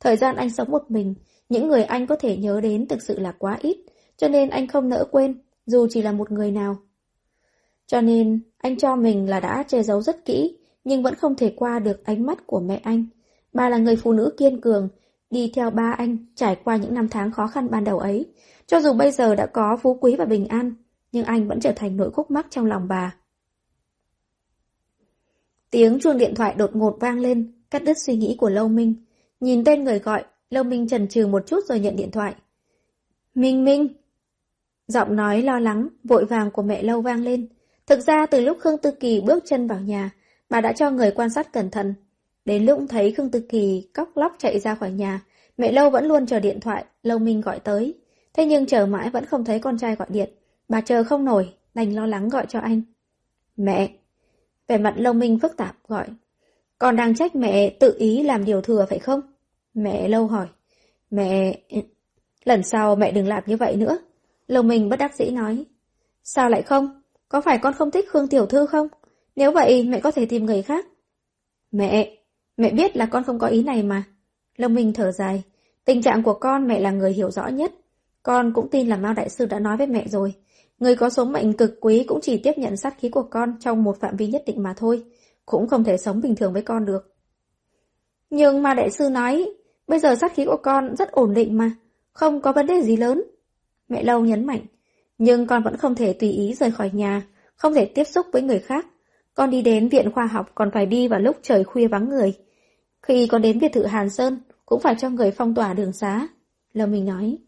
[0.00, 1.14] Thời gian anh sống một mình,
[1.48, 3.76] những người anh có thể nhớ đến thực sự là quá ít,
[4.18, 6.76] cho nên anh không nỡ quên, dù chỉ là một người nào.
[7.86, 11.52] Cho nên, anh cho mình là đã che giấu rất kỹ, nhưng vẫn không thể
[11.56, 13.06] qua được ánh mắt của mẹ anh.
[13.52, 14.88] Bà là người phụ nữ kiên cường,
[15.30, 18.26] đi theo ba anh trải qua những năm tháng khó khăn ban đầu ấy.
[18.66, 20.74] Cho dù bây giờ đã có phú quý và bình an,
[21.12, 23.16] nhưng anh vẫn trở thành nỗi khúc mắc trong lòng bà.
[25.70, 28.94] Tiếng chuông điện thoại đột ngột vang lên, cắt đứt suy nghĩ của Lâu Minh.
[29.40, 32.34] Nhìn tên người gọi, Lâu Minh chần chừ một chút rồi nhận điện thoại.
[33.34, 33.88] Minh Minh!
[34.88, 37.48] Giọng nói lo lắng, vội vàng của mẹ lâu vang lên.
[37.86, 40.10] Thực ra từ lúc Khương Tư Kỳ bước chân vào nhà,
[40.50, 41.94] bà đã cho người quan sát cẩn thận.
[42.44, 45.20] Đến lúc thấy Khương Tư Kỳ cóc lóc chạy ra khỏi nhà,
[45.58, 47.94] mẹ lâu vẫn luôn chờ điện thoại, lâu minh gọi tới.
[48.34, 50.30] Thế nhưng chờ mãi vẫn không thấy con trai gọi điện.
[50.68, 52.82] Bà chờ không nổi, đành lo lắng gọi cho anh.
[53.56, 53.88] Mẹ!
[54.68, 56.06] Vẻ mặt lâu minh phức tạp gọi.
[56.78, 59.20] Con đang trách mẹ tự ý làm điều thừa phải không?
[59.74, 60.46] Mẹ lâu hỏi.
[61.10, 61.60] Mẹ...
[62.44, 63.98] Lần sau mẹ đừng làm như vậy nữa.
[64.48, 65.64] Lồng minh bất đắc dĩ nói.
[66.22, 67.02] Sao lại không?
[67.28, 68.88] Có phải con không thích Khương Tiểu Thư không?
[69.36, 70.86] Nếu vậy mẹ có thể tìm người khác.
[71.72, 72.18] Mẹ,
[72.56, 74.02] mẹ biết là con không có ý này mà.
[74.56, 75.42] Lâm Minh thở dài.
[75.84, 77.72] Tình trạng của con mẹ là người hiểu rõ nhất.
[78.22, 80.34] Con cũng tin là Mao Đại Sư đã nói với mẹ rồi.
[80.78, 83.84] Người có số mệnh cực quý cũng chỉ tiếp nhận sát khí của con trong
[83.84, 85.04] một phạm vi nhất định mà thôi.
[85.46, 87.14] Cũng không thể sống bình thường với con được.
[88.30, 89.52] Nhưng Mao Đại Sư nói,
[89.86, 91.70] bây giờ sát khí của con rất ổn định mà.
[92.12, 93.22] Không có vấn đề gì lớn.
[93.88, 94.60] Mẹ lâu nhấn mạnh.
[95.18, 97.22] Nhưng con vẫn không thể tùy ý rời khỏi nhà,
[97.54, 98.86] không thể tiếp xúc với người khác.
[99.34, 102.34] Con đi đến viện khoa học còn phải đi vào lúc trời khuya vắng người.
[103.02, 106.28] Khi con đến biệt thự Hàn Sơn, cũng phải cho người phong tỏa đường xá.
[106.72, 107.38] Lâm mình nói.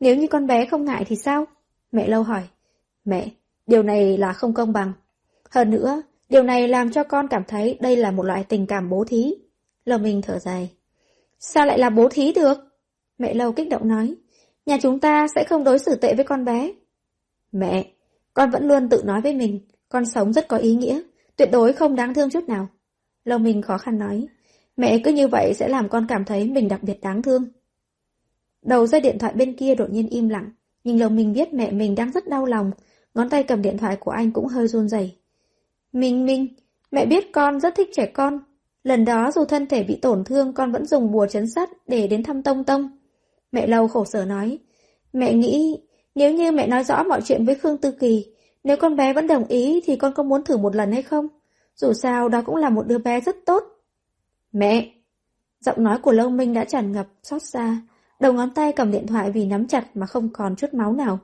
[0.00, 1.44] Nếu như con bé không ngại thì sao?
[1.92, 2.42] Mẹ lâu hỏi.
[3.04, 3.28] Mẹ,
[3.66, 4.92] điều này là không công bằng.
[5.50, 8.90] Hơn nữa, điều này làm cho con cảm thấy đây là một loại tình cảm
[8.90, 9.34] bố thí.
[9.84, 10.70] Lâm mình thở dài.
[11.38, 12.58] Sao lại là bố thí được?
[13.18, 14.14] Mẹ lâu kích động nói.
[14.70, 16.72] Nhà chúng ta sẽ không đối xử tệ với con bé.
[17.52, 17.90] Mẹ,
[18.34, 21.00] con vẫn luôn tự nói với mình, con sống rất có ý nghĩa,
[21.36, 22.68] tuyệt đối không đáng thương chút nào.
[23.24, 24.26] Lâu mình khó khăn nói,
[24.76, 27.48] mẹ cứ như vậy sẽ làm con cảm thấy mình đặc biệt đáng thương.
[28.62, 30.50] Đầu dây điện thoại bên kia đột nhiên im lặng,
[30.84, 32.70] nhưng Lâu mình biết mẹ mình đang rất đau lòng,
[33.14, 35.16] ngón tay cầm điện thoại của anh cũng hơi run rẩy.
[35.92, 36.48] Minh Minh,
[36.90, 38.38] mẹ biết con rất thích trẻ con.
[38.84, 42.06] Lần đó dù thân thể bị tổn thương con vẫn dùng bùa chấn sắt để
[42.06, 42.99] đến thăm Tông Tông.
[43.52, 44.58] Mẹ lâu khổ sở nói,
[45.12, 45.80] mẹ nghĩ
[46.14, 48.26] nếu như mẹ nói rõ mọi chuyện với Khương Tư Kỳ,
[48.64, 51.28] nếu con bé vẫn đồng ý thì con có muốn thử một lần hay không?
[51.74, 53.62] Dù sao đó cũng là một đứa bé rất tốt.
[54.52, 54.92] Mẹ!
[55.60, 57.80] Giọng nói của Lâu Minh đã tràn ngập, xót xa.
[58.20, 61.18] Đầu ngón tay cầm điện thoại vì nắm chặt mà không còn chút máu nào.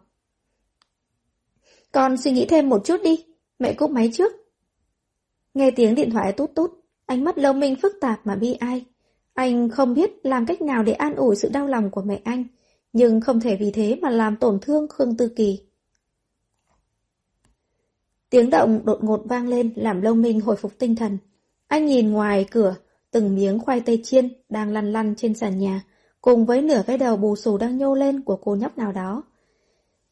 [1.93, 3.25] Con suy nghĩ thêm một chút đi,
[3.59, 4.33] mẹ cúp máy trước.
[5.55, 6.71] Nghe tiếng điện thoại tút tút,
[7.07, 8.85] ánh mắt Lâu Minh phức tạp mà bi ai.
[9.37, 12.45] Anh không biết làm cách nào để an ủi sự đau lòng của mẹ anh
[12.93, 15.61] nhưng không thể vì thế mà làm tổn thương Khương Tư Kỳ.
[18.31, 21.19] Tiếng động đột ngột vang lên làm Lâu Minh hồi phục tinh thần.
[21.67, 22.75] Anh nhìn ngoài cửa,
[23.11, 25.83] từng miếng khoai tây chiên đang lăn lăn trên sàn nhà,
[26.21, 29.23] cùng với nửa cái đầu bù xù đang nhô lên của cô nhóc nào đó.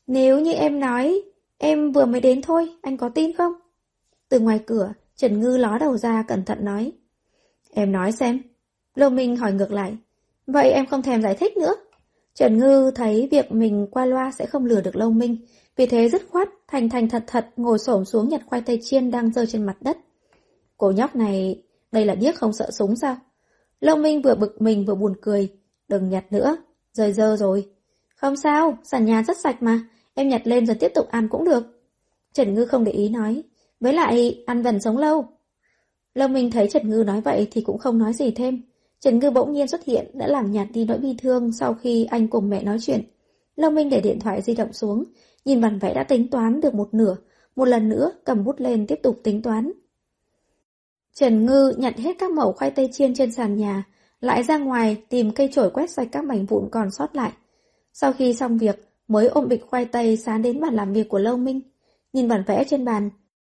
[0.06, 1.22] Nếu như em nói,
[1.58, 3.52] em vừa mới đến thôi, anh có tin không?
[4.28, 6.92] Từ ngoài cửa, Trần Ngư ló đầu ra cẩn thận nói.
[7.70, 8.53] Em nói xem.
[8.94, 9.96] Lô Minh hỏi ngược lại.
[10.46, 11.74] Vậy em không thèm giải thích nữa.
[12.34, 15.36] Trần Ngư thấy việc mình qua loa sẽ không lừa được Lâu Minh,
[15.76, 19.10] vì thế dứt khoát, thành thành thật thật ngồi xổm xuống nhặt khoai tây chiên
[19.10, 19.98] đang rơi trên mặt đất.
[20.76, 21.62] Cô nhóc này,
[21.92, 23.16] đây là điếc không sợ súng sao?
[23.80, 25.48] Lâu Minh vừa bực mình vừa buồn cười.
[25.88, 26.56] Đừng nhặt nữa,
[26.92, 27.70] rơi dơ rồi.
[28.16, 29.80] Không sao, sàn nhà rất sạch mà,
[30.14, 31.64] em nhặt lên rồi tiếp tục ăn cũng được.
[32.32, 33.42] Trần Ngư không để ý nói,
[33.80, 35.24] với lại ăn vần sống lâu.
[36.14, 38.62] Lâu Minh thấy Trần Ngư nói vậy thì cũng không nói gì thêm,
[39.04, 42.04] Trần Ngư bỗng nhiên xuất hiện đã làm nhạt đi nỗi bi thương sau khi
[42.04, 43.00] anh cùng mẹ nói chuyện.
[43.56, 45.04] Long Minh để điện thoại di động xuống,
[45.44, 47.16] nhìn bản vẽ đã tính toán được một nửa,
[47.56, 49.72] một lần nữa cầm bút lên tiếp tục tính toán.
[51.14, 53.84] Trần Ngư nhặt hết các mẩu khoai tây chiên trên sàn nhà,
[54.20, 57.32] lại ra ngoài tìm cây chổi quét sạch các mảnh vụn còn sót lại.
[57.92, 61.18] Sau khi xong việc, mới ôm bịch khoai tây sáng đến bàn làm việc của
[61.18, 61.60] Lâu Minh.
[62.12, 63.10] Nhìn bản vẽ trên bàn,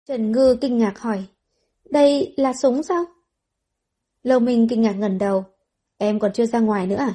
[0.07, 1.23] Trần Ngư kinh ngạc hỏi,
[1.89, 3.05] đây là súng sao?
[4.23, 5.43] Lâu Minh kinh ngạc ngẩn đầu.
[5.97, 7.13] Em còn chưa ra ngoài nữa à?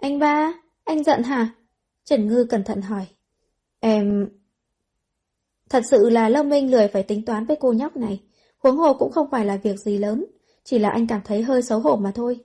[0.00, 0.52] Anh ba,
[0.84, 1.48] anh giận hả?
[2.04, 3.06] Trần Ngư cẩn thận hỏi.
[3.80, 4.28] Em...
[5.70, 8.22] Thật sự là Lâu Minh lười phải tính toán với cô nhóc này.
[8.58, 10.24] Huống hồ cũng không phải là việc gì lớn.
[10.64, 12.40] Chỉ là anh cảm thấy hơi xấu hổ mà thôi.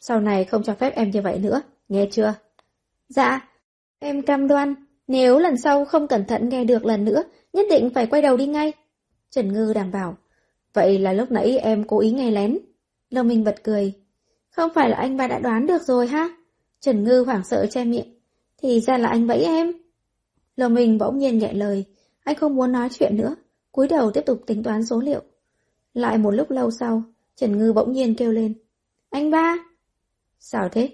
[0.00, 2.34] Sau này không cho phép em như vậy nữa, nghe chưa?
[3.08, 3.48] Dạ,
[3.98, 4.74] em cam đoan.
[5.06, 8.36] Nếu lần sau không cẩn thận nghe được lần nữa, nhất định phải quay đầu
[8.36, 8.72] đi ngay.
[9.30, 10.16] Trần Ngư đảm bảo.
[10.72, 12.58] Vậy là lúc nãy em cố ý nghe lén.
[13.10, 13.92] Lâm Minh bật cười.
[14.50, 16.28] Không phải là anh ba đã đoán được rồi ha?
[16.80, 18.18] Trần Ngư hoảng sợ che miệng.
[18.62, 19.72] Thì ra là anh bẫy em.
[20.56, 21.84] Lâm Minh bỗng nhiên nhẹ lời.
[22.24, 23.36] Anh không muốn nói chuyện nữa.
[23.72, 25.22] cúi đầu tiếp tục tính toán số liệu.
[25.94, 27.02] Lại một lúc lâu sau,
[27.36, 28.54] Trần Ngư bỗng nhiên kêu lên.
[29.10, 29.56] Anh ba!
[30.38, 30.90] Sao thế?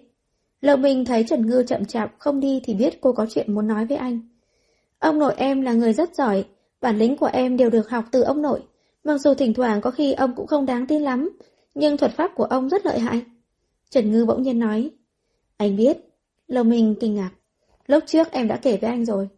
[0.60, 3.66] Lâm Minh thấy Trần Ngư chậm chạp không đi thì biết cô có chuyện muốn
[3.66, 4.20] nói với anh.
[4.98, 6.44] Ông nội em là người rất giỏi,
[6.80, 8.62] bản lĩnh của em đều được học từ ông nội.
[9.04, 11.30] Mặc dù thỉnh thoảng có khi ông cũng không đáng tin lắm,
[11.76, 13.22] nhưng thuật pháp của ông rất lợi hại.
[13.90, 14.90] Trần Ngư bỗng nhiên nói.
[15.56, 15.96] Anh biết.
[16.48, 17.30] Lâu Minh kinh ngạc.
[17.86, 19.28] Lúc trước em đã kể với anh rồi.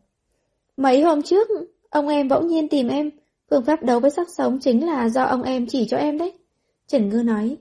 [0.77, 1.49] Mấy hôm trước,
[1.91, 3.11] ông em bỗng nhiên tìm em.
[3.51, 6.33] Phương pháp đấu với sắc sống chính là do ông em chỉ cho em đấy.
[6.87, 7.57] Trần Ngư nói.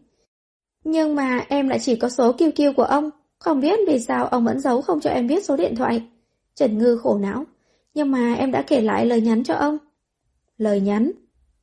[0.83, 3.09] Nhưng mà em lại chỉ có số kiêu kiêu của ông.
[3.39, 6.03] Không biết vì sao ông vẫn giấu không cho em biết số điện thoại.
[6.55, 7.43] Trần Ngư khổ não.
[7.93, 9.77] Nhưng mà em đã kể lại lời nhắn cho ông.
[10.57, 11.11] Lời nhắn?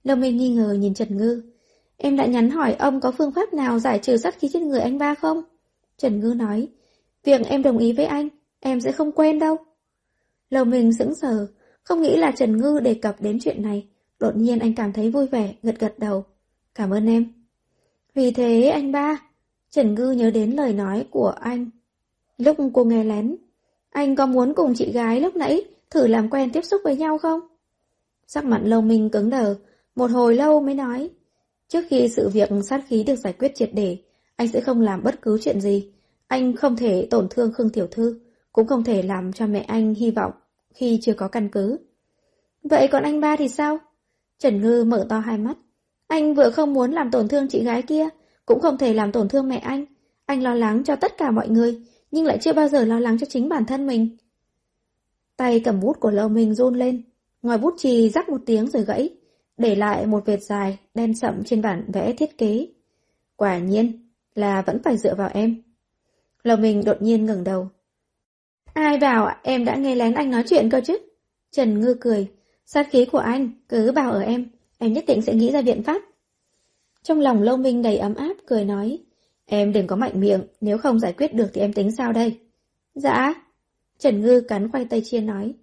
[0.05, 1.54] Lâm Minh nghi ngờ nhìn Trần Ngư.
[1.97, 4.81] Em đã nhắn hỏi ông có phương pháp nào giải trừ sát khí trên người
[4.81, 5.43] anh ba không?
[5.97, 6.69] Trần Ngư nói.
[7.25, 8.29] Việc em đồng ý với anh,
[8.61, 9.57] em sẽ không quên đâu.
[10.51, 11.47] Lầu mình sững sờ,
[11.83, 13.89] không nghĩ là Trần Ngư đề cập đến chuyện này.
[14.19, 16.25] Đột nhiên anh cảm thấy vui vẻ, gật gật đầu.
[16.75, 17.33] Cảm ơn em.
[18.15, 19.23] Vì thế anh ba,
[19.71, 21.71] Trần Ngư nhớ đến lời nói của anh.
[22.39, 23.37] Lúc cô nghe lén,
[23.91, 27.19] anh có muốn cùng chị gái lúc nãy thử làm quen tiếp xúc với nhau
[27.19, 27.41] không?
[28.27, 29.55] Sắc mặt lâu minh cứng đờ,
[29.97, 31.11] một hồi lâu mới nói.
[31.75, 33.97] Trước khi sự việc sát khí được giải quyết triệt để,
[34.37, 35.93] anh sẽ không làm bất cứ chuyện gì.
[36.27, 38.21] Anh không thể tổn thương Khương Tiểu Thư,
[38.53, 40.33] cũng không thể làm cho mẹ anh hy vọng
[40.75, 41.79] khi chưa có căn cứ.
[42.63, 43.79] Vậy còn anh ba thì sao?
[44.39, 45.57] Trần Ngư mở to hai mắt.
[46.07, 48.09] Anh vừa không muốn làm tổn thương chị gái kia,
[48.47, 49.85] cũng không thể làm tổn thương mẹ anh.
[50.27, 53.19] Anh lo lắng cho tất cả mọi người, nhưng lại chưa bao giờ lo lắng
[53.19, 54.17] cho chính bản thân mình.
[55.37, 57.03] Tay cầm bút của Lâu Minh run lên,
[57.43, 59.11] ngòi bút chì rắc một tiếng rồi gãy,
[59.57, 62.69] để lại một vệt dài, đen sậm trên bản vẽ thiết kế.
[63.37, 65.63] Quả nhiên là vẫn phải dựa vào em.
[66.43, 67.69] lầu mình đột nhiên ngẩng đầu.
[68.73, 70.99] Ai bảo em đã nghe lén anh nói chuyện cơ chứ?
[71.51, 72.31] Trần Ngư cười,
[72.67, 74.47] sát khí của anh cứ bảo ở em,
[74.79, 76.03] em nhất định sẽ nghĩ ra biện pháp.
[77.03, 78.99] Trong lòng Lâu Minh đầy ấm áp, cười nói,
[79.47, 82.39] em đừng có mạnh miệng, nếu không giải quyết được thì em tính sao đây?
[82.95, 83.35] Dạ.
[83.99, 85.55] Trần Ngư cắn khoai tây chiên nói,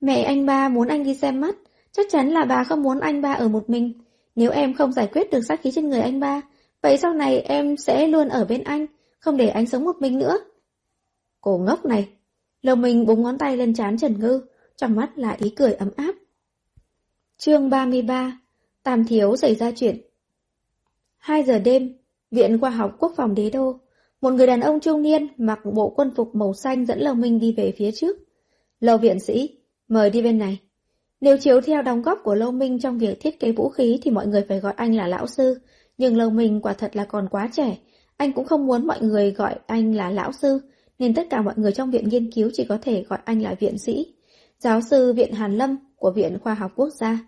[0.00, 1.56] mẹ anh ba muốn anh đi xem mắt,
[1.96, 3.92] chắc chắn là bà không muốn anh ba ở một mình.
[4.34, 6.42] Nếu em không giải quyết được sát khí trên người anh ba,
[6.82, 8.86] vậy sau này em sẽ luôn ở bên anh,
[9.18, 10.38] không để anh sống một mình nữa.
[11.40, 12.08] Cô ngốc này,
[12.62, 14.40] Lầu mình búng ngón tay lên trán Trần Ngư,
[14.76, 16.14] trong mắt là ý cười ấm áp.
[17.38, 18.40] Chương 33
[18.82, 20.00] Tam Thiếu xảy ra chuyện
[21.18, 21.96] 2 giờ đêm,
[22.30, 23.80] Viện Khoa học Quốc phòng Đế Đô,
[24.20, 27.38] một người đàn ông trung niên mặc bộ quân phục màu xanh dẫn Lầu Minh
[27.38, 28.16] đi về phía trước.
[28.80, 29.58] Lầu viện sĩ,
[29.88, 30.63] mời đi bên này.
[31.24, 34.10] Nếu chiếu theo đóng góp của Lâu Minh trong việc thiết kế vũ khí thì
[34.10, 35.58] mọi người phải gọi anh là lão sư,
[35.98, 37.78] nhưng Lâu Minh quả thật là còn quá trẻ,
[38.16, 40.60] anh cũng không muốn mọi người gọi anh là lão sư,
[40.98, 43.54] nên tất cả mọi người trong viện nghiên cứu chỉ có thể gọi anh là
[43.60, 44.14] viện sĩ,
[44.58, 47.18] giáo sư viện Hàn Lâm của Viện Khoa học Quốc gia.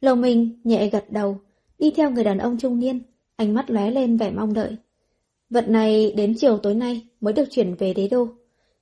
[0.00, 1.38] Lầu minh nhẹ gật đầu,
[1.78, 3.00] đi theo người đàn ông trung niên,
[3.36, 4.76] ánh mắt lóe lên vẻ mong đợi.
[5.50, 8.28] Vật này đến chiều tối nay mới được chuyển về đế đô.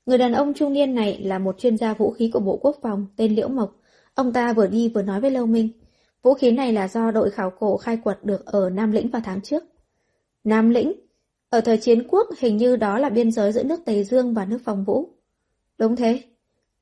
[0.06, 2.76] Người đàn ông trung niên này là một chuyên gia vũ khí của Bộ Quốc
[2.82, 3.76] phòng tên Liễu Mộc.
[4.14, 5.68] Ông ta vừa đi vừa nói với Lâu Minh.
[6.22, 9.22] Vũ khí này là do đội khảo cổ khai quật được ở Nam Lĩnh vào
[9.24, 9.64] tháng trước.
[10.44, 10.92] Nam Lĩnh?
[11.50, 14.44] Ở thời chiến quốc, hình như đó là biên giới giữa nước Tây Dương và
[14.44, 15.08] nước Phong Vũ.
[15.78, 16.20] Đúng thế.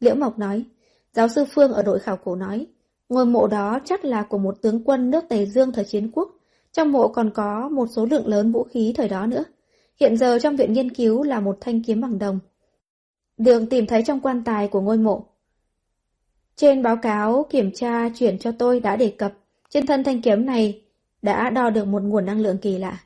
[0.00, 0.64] Liễu Mộc nói.
[1.12, 2.66] Giáo sư Phương ở đội khảo cổ nói.
[3.08, 6.28] Ngôi mộ đó chắc là của một tướng quân nước Tây Dương thời chiến quốc.
[6.72, 9.44] Trong mộ còn có một số lượng lớn vũ khí thời đó nữa.
[10.00, 12.38] Hiện giờ trong viện nghiên cứu là một thanh kiếm bằng đồng.
[13.36, 15.31] Đường tìm thấy trong quan tài của ngôi mộ.
[16.56, 19.32] Trên báo cáo kiểm tra chuyển cho tôi đã đề cập,
[19.68, 20.82] trên thân thanh kiếm này
[21.22, 23.00] đã đo được một nguồn năng lượng kỳ lạ.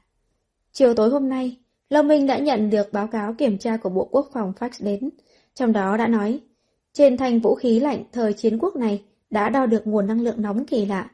[0.72, 1.56] Chiều tối hôm nay,
[1.90, 5.10] Lâm Minh đã nhận được báo cáo kiểm tra của Bộ Quốc phòng fax đến,
[5.54, 6.40] trong đó đã nói,
[6.92, 10.42] trên thanh vũ khí lạnh thời chiến quốc này đã đo được nguồn năng lượng
[10.42, 11.10] nóng kỳ lạ.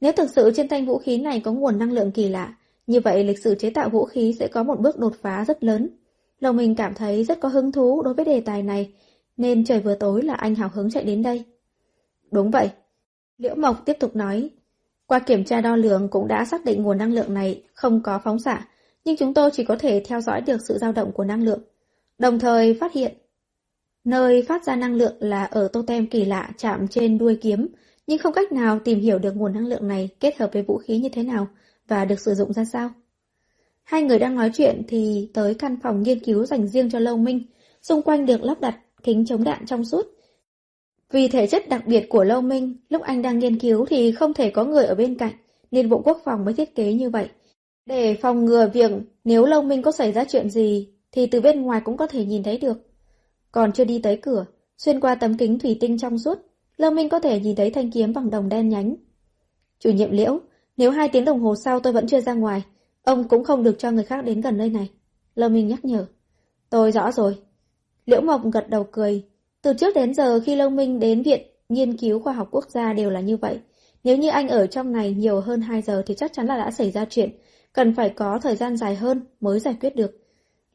[0.00, 2.54] Nếu thực sự trên thanh vũ khí này có nguồn năng lượng kỳ lạ,
[2.86, 5.64] như vậy lịch sử chế tạo vũ khí sẽ có một bước đột phá rất
[5.64, 5.88] lớn.
[6.40, 8.92] Lòng mình cảm thấy rất có hứng thú đối với đề tài này,
[9.36, 11.44] nên trời vừa tối là anh hào hứng chạy đến đây.
[12.30, 12.70] Đúng vậy.
[13.38, 14.50] Liễu Mộc tiếp tục nói,
[15.06, 18.20] qua kiểm tra đo lường cũng đã xác định nguồn năng lượng này không có
[18.24, 18.68] phóng xạ,
[19.04, 21.60] nhưng chúng tôi chỉ có thể theo dõi được sự dao động của năng lượng.
[22.18, 23.14] Đồng thời phát hiện
[24.04, 27.68] nơi phát ra năng lượng là ở totem kỳ lạ chạm trên đuôi kiếm,
[28.06, 30.78] nhưng không cách nào tìm hiểu được nguồn năng lượng này kết hợp với vũ
[30.78, 31.46] khí như thế nào
[31.88, 32.90] và được sử dụng ra sao.
[33.82, 37.16] Hai người đang nói chuyện thì tới căn phòng nghiên cứu dành riêng cho Lâu
[37.16, 37.42] Minh,
[37.82, 40.06] xung quanh được lắp đặt kính chống đạn trong suốt.
[41.12, 44.34] Vì thể chất đặc biệt của Lâu Minh, lúc anh đang nghiên cứu thì không
[44.34, 45.32] thể có người ở bên cạnh,
[45.70, 47.28] nên Bộ Quốc phòng mới thiết kế như vậy.
[47.86, 48.90] Để phòng ngừa việc
[49.24, 52.24] nếu Lâu Minh có xảy ra chuyện gì, thì từ bên ngoài cũng có thể
[52.24, 52.78] nhìn thấy được.
[53.52, 54.46] Còn chưa đi tới cửa,
[54.78, 56.38] xuyên qua tấm kính thủy tinh trong suốt,
[56.76, 58.94] Lâu Minh có thể nhìn thấy thanh kiếm bằng đồng đen nhánh.
[59.78, 60.40] Chủ nhiệm Liễu,
[60.76, 62.62] nếu hai tiếng đồng hồ sau tôi vẫn chưa ra ngoài,
[63.02, 64.90] ông cũng không được cho người khác đến gần nơi này.
[65.34, 66.06] Lâu Minh nhắc nhở.
[66.70, 67.38] Tôi rõ rồi.
[68.06, 69.24] Liễu Mộc gật đầu cười.
[69.62, 72.92] Từ trước đến giờ khi Lâu Minh đến Viện Nghiên cứu Khoa học Quốc gia
[72.92, 73.60] đều là như vậy.
[74.04, 76.70] Nếu như anh ở trong này nhiều hơn 2 giờ thì chắc chắn là đã
[76.70, 77.30] xảy ra chuyện,
[77.72, 80.20] cần phải có thời gian dài hơn mới giải quyết được.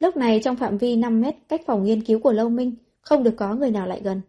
[0.00, 3.22] Lúc này trong phạm vi 5 mét cách phòng nghiên cứu của Lâu Minh, không
[3.22, 4.20] được có người nào lại gần.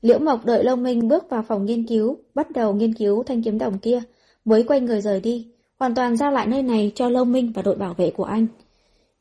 [0.00, 3.42] Liễu Mộc đợi Lâu Minh bước vào phòng nghiên cứu, bắt đầu nghiên cứu thanh
[3.42, 4.02] kiếm đồng kia,
[4.44, 5.48] mới quay người rời đi,
[5.78, 8.46] hoàn toàn giao lại nơi này cho Lâu Minh và đội bảo vệ của anh.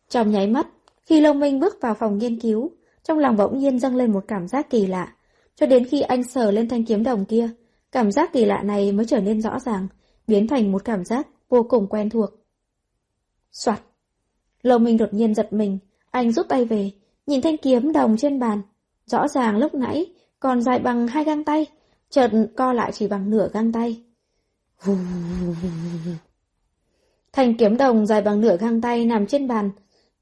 [0.09, 0.67] Trong nháy mắt,
[1.05, 2.71] khi Lâu Minh bước vào phòng nghiên cứu,
[3.03, 5.13] trong lòng bỗng nhiên dâng lên một cảm giác kỳ lạ,
[5.55, 7.49] cho đến khi anh sờ lên thanh kiếm đồng kia,
[7.91, 9.87] cảm giác kỳ lạ này mới trở nên rõ ràng,
[10.27, 12.29] biến thành một cảm giác vô cùng quen thuộc.
[13.51, 13.81] Soạt!
[14.61, 15.77] Lâu Minh đột nhiên giật mình,
[16.11, 16.91] anh rút tay về,
[17.27, 18.61] nhìn thanh kiếm đồng trên bàn.
[19.05, 21.65] Rõ ràng lúc nãy còn dài bằng hai găng tay,
[22.09, 24.03] chợt co lại chỉ bằng nửa găng tay.
[27.33, 29.71] Thanh kiếm đồng dài bằng nửa găng tay nằm trên bàn,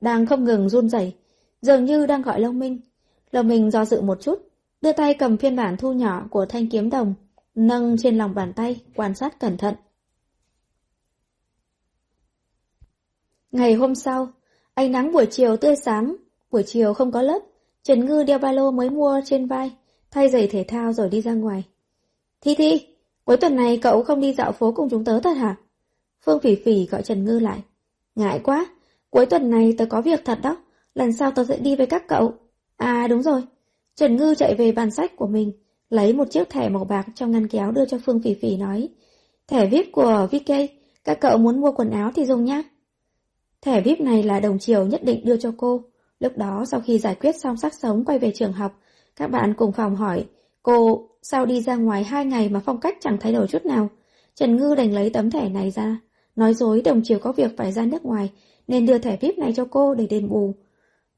[0.01, 1.15] đang không ngừng run rẩy,
[1.61, 2.80] dường như đang gọi Lâu Minh.
[3.31, 4.48] Lâu Minh do dự một chút,
[4.81, 7.14] đưa tay cầm phiên bản thu nhỏ của thanh kiếm đồng,
[7.56, 9.76] nâng trên lòng bàn tay, quan sát cẩn thận.
[13.52, 14.27] Ngày hôm sau,
[14.73, 16.15] ánh nắng buổi chiều tươi sáng,
[16.52, 17.40] buổi chiều không có lớp,
[17.84, 19.72] Trần Ngư đeo ba lô mới mua trên vai,
[20.11, 21.64] thay giày thể thao rồi đi ra ngoài.
[22.41, 22.88] Thi Thi,
[23.23, 25.56] cuối tuần này cậu không đi dạo phố cùng chúng tớ thật hả?
[26.22, 27.64] Phương Phỉ Phỉ gọi Trần Ngư lại.
[28.15, 28.65] Ngại quá,
[29.10, 30.57] cuối tuần này tớ có việc thật đó,
[31.00, 32.34] lần sau tớ sẽ đi với các cậu.
[32.78, 33.44] À đúng rồi,
[33.96, 35.52] Trần Ngư chạy về bàn sách của mình,
[35.90, 38.90] lấy một chiếc thẻ màu bạc trong ngăn kéo đưa cho Phương Phỉ Phỉ nói.
[39.48, 40.54] Thẻ VIP của VK,
[41.04, 42.64] các cậu muốn mua quần áo thì dùng nhá.
[43.62, 45.82] Thẻ VIP này là đồng chiều nhất định đưa cho cô.
[46.20, 48.80] Lúc đó sau khi giải quyết xong sắc sống quay về trường học,
[49.16, 50.26] các bạn cùng phòng hỏi,
[50.64, 53.90] cô sao đi ra ngoài hai ngày mà phong cách chẳng thay đổi chút nào.
[54.36, 56.00] Trần Ngư đành lấy tấm thẻ này ra,
[56.36, 58.30] nói dối đồng chiều có việc phải ra nước ngoài,
[58.68, 60.54] nên đưa thẻ VIP này cho cô để đền bù.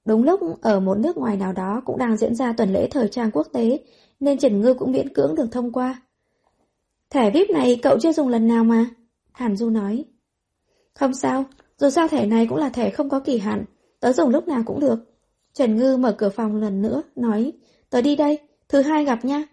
[0.06, 3.08] Đúng lúc ở một nước ngoài nào đó cũng đang diễn ra tuần lễ thời
[3.08, 3.80] trang quốc tế,
[4.20, 6.02] nên Trần Ngư cũng miễn cưỡng được thông qua.
[7.10, 8.86] Thẻ VIP này cậu chưa dùng lần nào mà?
[9.32, 10.06] Hàn Du nói.
[10.94, 11.46] Không sao,
[11.78, 13.66] dù sao thẻ này cũng là thẻ không có kỳ hạn,
[14.00, 15.00] tớ dùng lúc nào cũng được.
[15.54, 17.54] Trần Ngư mở cửa phòng lần nữa, nói,
[17.90, 19.44] tớ đi đây, thứ hai gặp nha.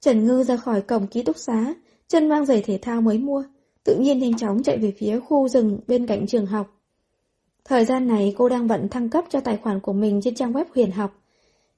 [0.00, 1.74] Trần Ngư ra khỏi cổng ký túc xá,
[2.08, 3.44] chân mang giày thể thao mới mua,
[3.84, 6.79] tự nhiên nhanh chóng chạy về phía khu rừng bên cạnh trường học.
[7.64, 10.52] Thời gian này cô đang bận thăng cấp cho tài khoản của mình trên trang
[10.52, 11.10] web huyền học.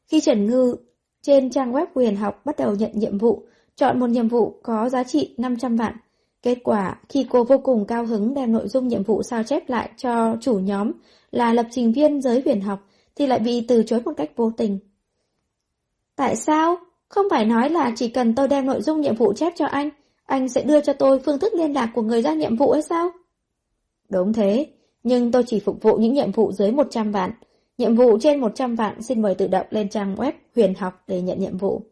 [0.07, 0.77] Khi Trần Ngư
[1.23, 3.43] trên trang web huyền học bắt đầu nhận nhiệm vụ,
[3.77, 5.97] chọn một nhiệm vụ có giá trị 500 vạn.
[6.43, 9.69] Kết quả, khi cô vô cùng cao hứng đem nội dung nhiệm vụ sao chép
[9.69, 10.93] lại cho chủ nhóm
[11.31, 12.81] là lập trình viên giới huyền học,
[13.17, 14.79] thì lại bị từ chối một cách vô tình.
[16.17, 16.77] Tại sao?
[17.09, 19.91] Không phải nói là chỉ cần tôi đem nội dung nhiệm vụ chép cho anh,
[20.25, 22.83] anh sẽ đưa cho tôi phương thức liên lạc của người ra nhiệm vụ hay
[22.83, 23.11] sao?
[24.09, 24.67] Đúng thế,
[25.03, 27.31] nhưng tôi chỉ phục vụ những nhiệm vụ dưới 100 vạn.
[27.79, 31.23] Nhiệm vụ trên 100 vạn xin mời tự động lên trang web huyền học để
[31.23, 31.83] nhận nhiệm vụ.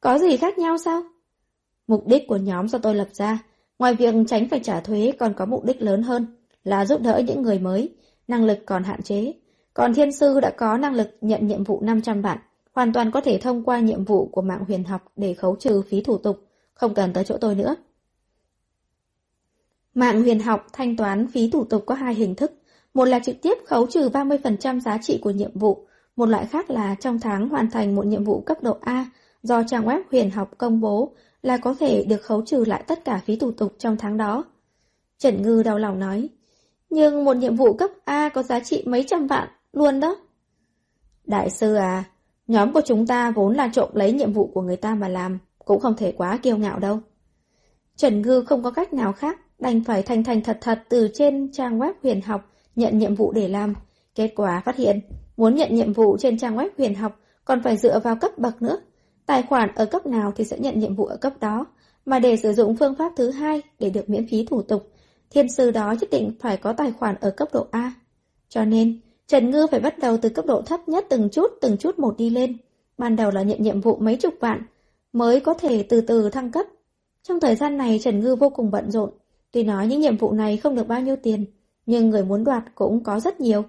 [0.00, 1.02] Có gì khác nhau sao?
[1.86, 3.38] Mục đích của nhóm do tôi lập ra,
[3.78, 6.26] ngoài việc tránh phải trả thuế còn có mục đích lớn hơn,
[6.64, 7.88] là giúp đỡ những người mới,
[8.28, 9.32] năng lực còn hạn chế.
[9.74, 12.38] Còn thiên sư đã có năng lực nhận nhiệm vụ 500 vạn,
[12.72, 15.82] hoàn toàn có thể thông qua nhiệm vụ của mạng huyền học để khấu trừ
[15.82, 16.40] phí thủ tục,
[16.74, 17.74] không cần tới chỗ tôi nữa.
[19.96, 22.52] Mạng huyền học thanh toán phí thủ tục có hai hình thức.
[22.94, 25.86] Một là trực tiếp khấu trừ 30% giá trị của nhiệm vụ,
[26.16, 29.06] một loại khác là trong tháng hoàn thành một nhiệm vụ cấp độ A
[29.42, 33.04] do trang web huyền học công bố là có thể được khấu trừ lại tất
[33.04, 34.44] cả phí thủ tục trong tháng đó.
[35.18, 36.28] Trần Ngư đau lòng nói,
[36.90, 40.16] nhưng một nhiệm vụ cấp A có giá trị mấy trăm vạn luôn đó.
[41.24, 42.04] Đại sư à,
[42.46, 45.38] nhóm của chúng ta vốn là trộm lấy nhiệm vụ của người ta mà làm,
[45.64, 47.00] cũng không thể quá kiêu ngạo đâu.
[47.96, 51.52] Trần Ngư không có cách nào khác đành phải thành thành thật thật từ trên
[51.52, 53.74] trang web huyền học nhận nhiệm vụ để làm.
[54.14, 55.00] Kết quả phát hiện,
[55.36, 58.62] muốn nhận nhiệm vụ trên trang web huyền học còn phải dựa vào cấp bậc
[58.62, 58.78] nữa.
[59.26, 61.66] Tài khoản ở cấp nào thì sẽ nhận nhiệm vụ ở cấp đó,
[62.04, 64.90] mà để sử dụng phương pháp thứ hai để được miễn phí thủ tục,
[65.30, 67.92] thiên sư đó nhất định phải có tài khoản ở cấp độ A.
[68.48, 71.76] Cho nên, Trần Ngư phải bắt đầu từ cấp độ thấp nhất từng chút từng
[71.76, 72.56] chút một đi lên.
[72.98, 74.62] Ban đầu là nhận nhiệm vụ mấy chục vạn,
[75.12, 76.66] mới có thể từ từ thăng cấp.
[77.22, 79.10] Trong thời gian này Trần Ngư vô cùng bận rộn,
[79.56, 81.44] Tuy nói những nhiệm vụ này không được bao nhiêu tiền,
[81.86, 83.62] nhưng người muốn đoạt cũng có rất nhiều.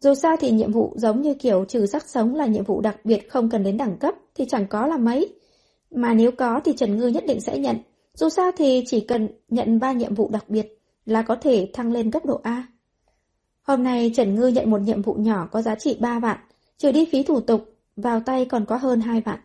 [0.00, 2.96] Dù sao thì nhiệm vụ giống như kiểu trừ sắc sống là nhiệm vụ đặc
[3.04, 5.34] biệt không cần đến đẳng cấp thì chẳng có là mấy.
[5.90, 7.76] Mà nếu có thì Trần Ngư nhất định sẽ nhận.
[8.14, 11.92] Dù sao thì chỉ cần nhận ba nhiệm vụ đặc biệt là có thể thăng
[11.92, 12.66] lên cấp độ A.
[13.62, 16.38] Hôm nay Trần Ngư nhận một nhiệm vụ nhỏ có giá trị 3 vạn,
[16.78, 19.38] trừ đi phí thủ tục, vào tay còn có hơn 2 vạn.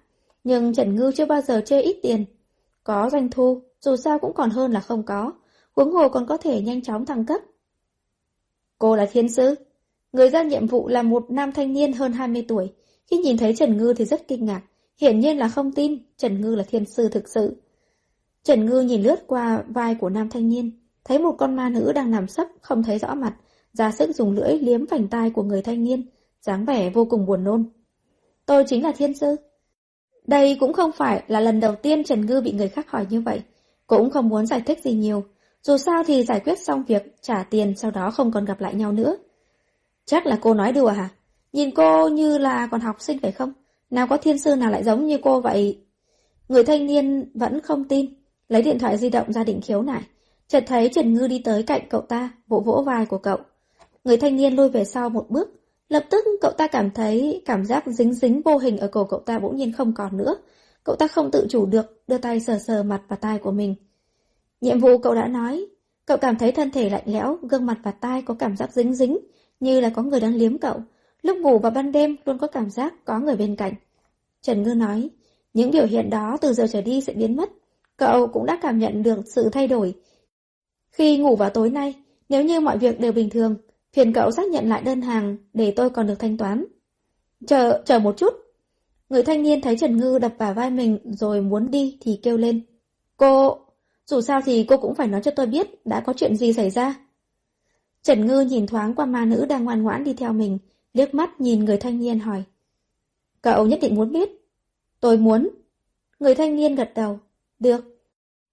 [0.43, 2.25] Nhưng Trần Ngư chưa bao giờ chê ít tiền.
[2.83, 5.31] Có doanh thu, dù sao cũng còn hơn là không có
[5.75, 7.41] huống hồ còn có thể nhanh chóng thăng cấp.
[8.77, 9.55] Cô là thiên sư.
[10.13, 12.73] Người ra nhiệm vụ là một nam thanh niên hơn 20 tuổi.
[13.11, 14.61] Khi nhìn thấy Trần Ngư thì rất kinh ngạc.
[15.01, 17.61] Hiển nhiên là không tin Trần Ngư là thiên sư thực sự.
[18.43, 20.71] Trần Ngư nhìn lướt qua vai của nam thanh niên,
[21.03, 23.35] thấy một con ma nữ đang nằm sấp không thấy rõ mặt,
[23.73, 26.09] ra sức dùng lưỡi liếm vành tai của người thanh niên,
[26.41, 27.69] dáng vẻ vô cùng buồn nôn.
[28.45, 29.35] Tôi chính là thiên sư.
[30.27, 33.21] Đây cũng không phải là lần đầu tiên Trần Ngư bị người khác hỏi như
[33.21, 33.41] vậy.
[33.87, 35.23] Cũng không muốn giải thích gì nhiều.
[35.67, 38.75] Dù sao thì giải quyết xong việc, trả tiền, sau đó không còn gặp lại
[38.75, 39.17] nhau nữa.
[40.05, 41.09] Chắc là cô nói đùa hả?
[41.53, 43.53] Nhìn cô như là còn học sinh phải không?
[43.89, 45.79] Nào có thiên sư nào lại giống như cô vậy?
[46.49, 48.13] Người thanh niên vẫn không tin,
[48.49, 50.01] lấy điện thoại di động ra định khiếu nại.
[50.47, 53.37] Chợt thấy Trần Ngư đi tới cạnh cậu ta, vỗ vỗ vai của cậu.
[54.03, 55.49] Người thanh niên lui về sau một bước,
[55.89, 59.19] lập tức cậu ta cảm thấy cảm giác dính dính vô hình ở cổ cậu
[59.19, 60.35] ta bỗng nhiên không còn nữa.
[60.83, 63.75] Cậu ta không tự chủ được, đưa tay sờ sờ mặt và tai của mình.
[64.61, 65.65] Nhiệm vụ cậu đã nói,
[66.05, 68.93] cậu cảm thấy thân thể lạnh lẽo, gương mặt và tai có cảm giác dính
[68.93, 69.17] dính,
[69.59, 70.81] như là có người đang liếm cậu.
[71.21, 73.73] Lúc ngủ vào ban đêm luôn có cảm giác có người bên cạnh.
[74.41, 75.09] Trần Ngư nói,
[75.53, 77.49] những biểu hiện đó từ giờ trở đi sẽ biến mất.
[77.97, 79.93] Cậu cũng đã cảm nhận được sự thay đổi.
[80.91, 81.93] Khi ngủ vào tối nay,
[82.29, 83.55] nếu như mọi việc đều bình thường,
[83.93, 86.65] phiền cậu xác nhận lại đơn hàng để tôi còn được thanh toán.
[87.47, 88.33] Chờ, chờ một chút.
[89.09, 92.37] Người thanh niên thấy Trần Ngư đập vào vai mình rồi muốn đi thì kêu
[92.37, 92.61] lên.
[93.17, 93.64] Cô,
[94.05, 96.69] dù sao thì cô cũng phải nói cho tôi biết đã có chuyện gì xảy
[96.69, 96.95] ra.
[98.03, 100.57] Trần Ngư nhìn thoáng qua ma nữ đang ngoan ngoãn đi theo mình,
[100.93, 102.43] liếc mắt nhìn người thanh niên hỏi.
[103.41, 104.29] Cậu nhất định muốn biết.
[104.99, 105.49] Tôi muốn.
[106.19, 107.19] Người thanh niên gật đầu.
[107.59, 107.99] Được.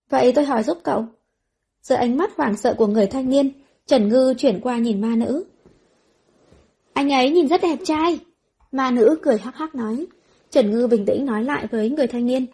[0.08, 1.04] Vậy tôi hỏi giúp cậu.
[1.82, 3.50] Giữa ánh mắt hoảng sợ của người thanh niên,
[3.86, 5.44] Trần Ngư chuyển qua nhìn ma nữ.
[6.92, 8.18] Anh ấy nhìn rất đẹp trai.
[8.72, 10.06] Ma nữ cười hắc hắc nói.
[10.50, 12.46] Trần Ngư bình tĩnh nói lại với người thanh niên.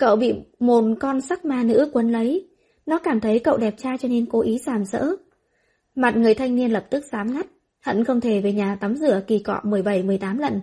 [0.00, 2.48] Cậu bị một con sắc ma nữ quấn lấy.
[2.86, 5.16] Nó cảm thấy cậu đẹp trai cho nên cố ý sàm sỡ.
[5.94, 7.46] Mặt người thanh niên lập tức sám ngắt.
[7.80, 10.60] Hận không thể về nhà tắm rửa kỳ cọ 17-18 lần.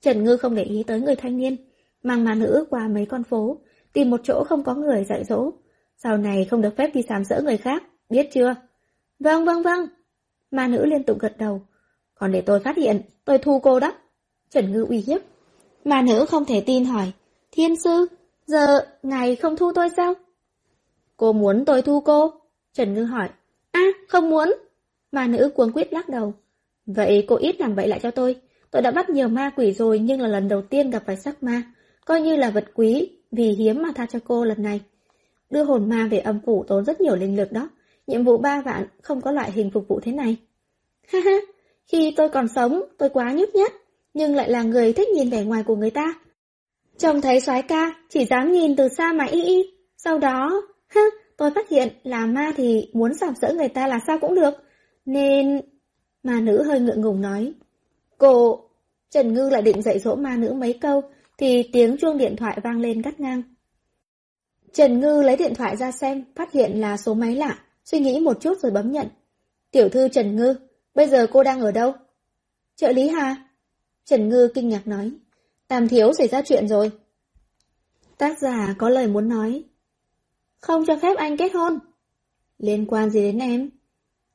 [0.00, 1.56] Trần Ngư không để ý tới người thanh niên,
[2.02, 3.58] mang ma nữ qua mấy con phố,
[3.92, 5.50] tìm một chỗ không có người dạy dỗ.
[5.96, 8.54] Sau này không được phép đi sàm sỡ người khác, biết chưa?
[9.18, 9.86] Vâng, vâng, vâng.
[10.50, 11.62] Ma nữ liên tục gật đầu.
[12.14, 13.94] Còn để tôi phát hiện, tôi thu cô đó.
[14.50, 15.20] Trần Ngư uy hiếp.
[15.84, 17.12] Ma nữ không thể tin hỏi.
[17.52, 18.06] Thiên sư,
[18.46, 20.14] giờ ngài không thu tôi sao?
[21.16, 22.32] Cô muốn tôi thu cô?
[22.72, 23.28] Trần Ngư hỏi.
[23.72, 24.54] À, không muốn.
[25.12, 26.34] Ma nữ cuống quýt lắc đầu.
[26.86, 28.36] Vậy cô ít làm vậy lại cho tôi.
[28.70, 31.42] Tôi đã bắt nhiều ma quỷ rồi nhưng là lần đầu tiên gặp phải sắc
[31.42, 31.62] ma.
[32.04, 34.80] Coi như là vật quý, vì hiếm mà tha cho cô lần này.
[35.50, 37.68] Đưa hồn ma về âm phủ tốn rất nhiều linh lực đó.
[38.06, 40.36] Nhiệm vụ ba vạn không có loại hình phục vụ thế này.
[41.08, 41.36] Ha ha,
[41.86, 43.72] khi tôi còn sống, tôi quá nhút nhát,
[44.14, 46.14] nhưng lại là người thích nhìn vẻ ngoài của người ta.
[46.98, 49.62] Trông thấy soái ca, chỉ dám nhìn từ xa mà y y.
[49.96, 50.62] Sau đó,
[50.94, 51.00] hứ,
[51.36, 54.54] tôi phát hiện là ma thì muốn sàm sỡ người ta là sao cũng được.
[55.06, 55.60] Nên...
[56.22, 57.52] Ma nữ hơi ngượng ngùng nói.
[58.18, 58.60] Cô...
[59.10, 61.02] Trần Ngư lại định dạy dỗ ma nữ mấy câu,
[61.38, 63.42] thì tiếng chuông điện thoại vang lên cắt ngang.
[64.72, 68.20] Trần Ngư lấy điện thoại ra xem, phát hiện là số máy lạ, suy nghĩ
[68.20, 69.06] một chút rồi bấm nhận.
[69.70, 70.54] Tiểu thư Trần Ngư,
[70.94, 71.92] bây giờ cô đang ở đâu?
[72.76, 73.36] Trợ lý Hà.
[74.04, 75.10] Trần Ngư kinh ngạc nói.
[75.68, 76.90] Tam thiếu xảy ra chuyện rồi.
[78.18, 79.64] Tác giả có lời muốn nói.
[80.60, 81.78] Không cho phép anh kết hôn.
[82.58, 83.70] Liên quan gì đến em?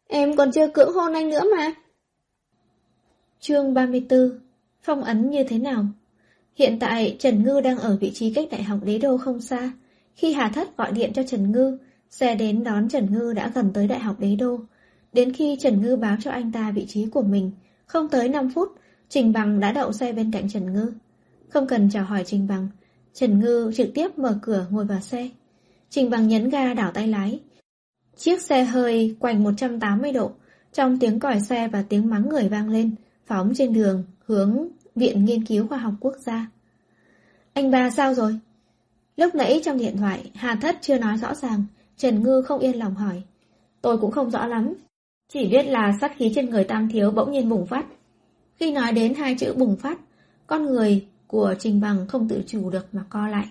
[0.07, 1.73] Em còn chưa cưỡng hôn anh nữa mà.
[3.39, 4.39] Chương 34
[4.81, 5.85] Phong ấn như thế nào?
[6.55, 9.71] Hiện tại Trần Ngư đang ở vị trí cách đại học đế đô không xa.
[10.15, 11.77] Khi Hà Thất gọi điện cho Trần Ngư,
[12.09, 14.59] xe đến đón Trần Ngư đã gần tới đại học đế đô.
[15.13, 17.51] Đến khi Trần Ngư báo cho anh ta vị trí của mình,
[17.85, 18.69] không tới 5 phút,
[19.09, 20.91] Trình Bằng đã đậu xe bên cạnh Trần Ngư.
[21.49, 22.67] Không cần chào hỏi Trình Bằng,
[23.13, 25.29] Trần Ngư trực tiếp mở cửa ngồi vào xe.
[25.89, 27.39] Trình Bằng nhấn ga đảo tay lái.
[28.17, 30.31] Chiếc xe hơi quành 180 độ,
[30.73, 32.95] trong tiếng còi xe và tiếng mắng người vang lên,
[33.25, 36.47] phóng trên đường, hướng Viện Nghiên cứu Khoa học Quốc gia.
[37.53, 38.39] Anh ba sao rồi?
[39.17, 41.63] Lúc nãy trong điện thoại, Hà Thất chưa nói rõ ràng,
[41.97, 43.23] Trần Ngư không yên lòng hỏi.
[43.81, 44.73] Tôi cũng không rõ lắm,
[45.33, 47.85] chỉ biết là sát khí trên người Tam Thiếu bỗng nhiên bùng phát.
[48.55, 49.99] Khi nói đến hai chữ bùng phát,
[50.47, 53.45] con người của Trình Bằng không tự chủ được mà co lại.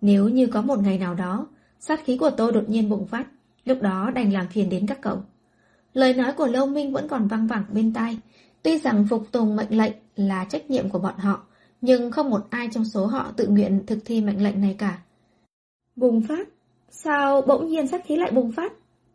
[0.00, 1.46] Nếu như có một ngày nào đó,
[1.80, 3.26] sát khí của tôi đột nhiên bùng phát,
[3.64, 5.22] lúc đó đành làm phiền đến các cậu.
[5.94, 8.18] Lời nói của Lâu Minh vẫn còn văng vẳng bên tai,
[8.62, 11.46] tuy rằng phục tùng mệnh lệnh là trách nhiệm của bọn họ,
[11.80, 14.98] nhưng không một ai trong số họ tự nguyện thực thi mệnh lệnh này cả.
[15.96, 16.48] Bùng phát?
[16.90, 18.72] Sao bỗng nhiên sát khí lại bùng phát?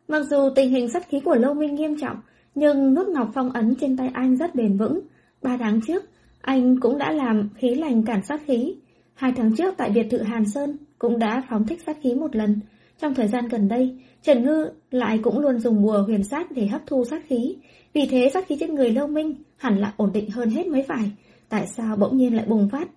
[0.08, 2.18] Mặc dù tình hình sát khí của Lâu Minh nghiêm trọng,
[2.56, 5.00] nhưng nút ngọc phong ấn trên tay anh rất bền vững.
[5.42, 6.04] Ba tháng trước,
[6.44, 8.76] anh cũng đã làm khí lành cản sát khí.
[9.14, 12.36] Hai tháng trước tại biệt thự Hàn Sơn cũng đã phóng thích sát khí một
[12.36, 12.60] lần.
[12.99, 16.68] Trong thời gian gần đây, Trần Ngư lại cũng luôn dùng bùa huyền sát để
[16.68, 17.56] hấp thu sát khí.
[17.94, 20.84] Vì thế sát khí trên người Lâu Minh hẳn là ổn định hơn hết mới
[20.88, 21.11] phải.
[21.49, 22.88] Tại sao bỗng nhiên lại bùng phát?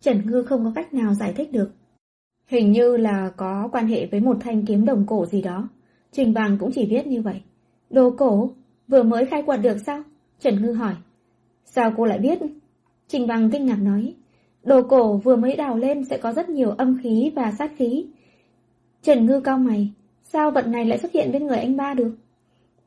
[0.00, 1.70] Trần Ngư không có cách nào giải thích được.
[2.46, 5.68] Hình như là có quan hệ với một thanh kiếm đồng cổ gì đó.
[6.12, 7.42] Trình Bằng cũng chỉ biết như vậy.
[7.90, 8.50] Đồ cổ?
[8.88, 10.02] Vừa mới khai quật được sao?
[10.40, 10.94] Trần Ngư hỏi.
[11.64, 12.38] Sao cô lại biết?
[13.12, 14.14] Trình Bằng kinh ngạc nói.
[14.64, 18.06] Đồ cổ vừa mới đào lên sẽ có rất nhiều âm khí và sát khí.
[19.02, 22.14] Trần Ngư cao mày, sao vật này lại xuất hiện bên người anh ba được?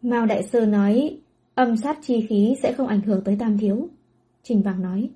[0.02, 1.18] Mao Đại Sư nói,
[1.56, 3.90] âm sát chi khí sẽ không ảnh hưởng tới Tam Thiếu.
[4.44, 5.10] Trình Bằng nói,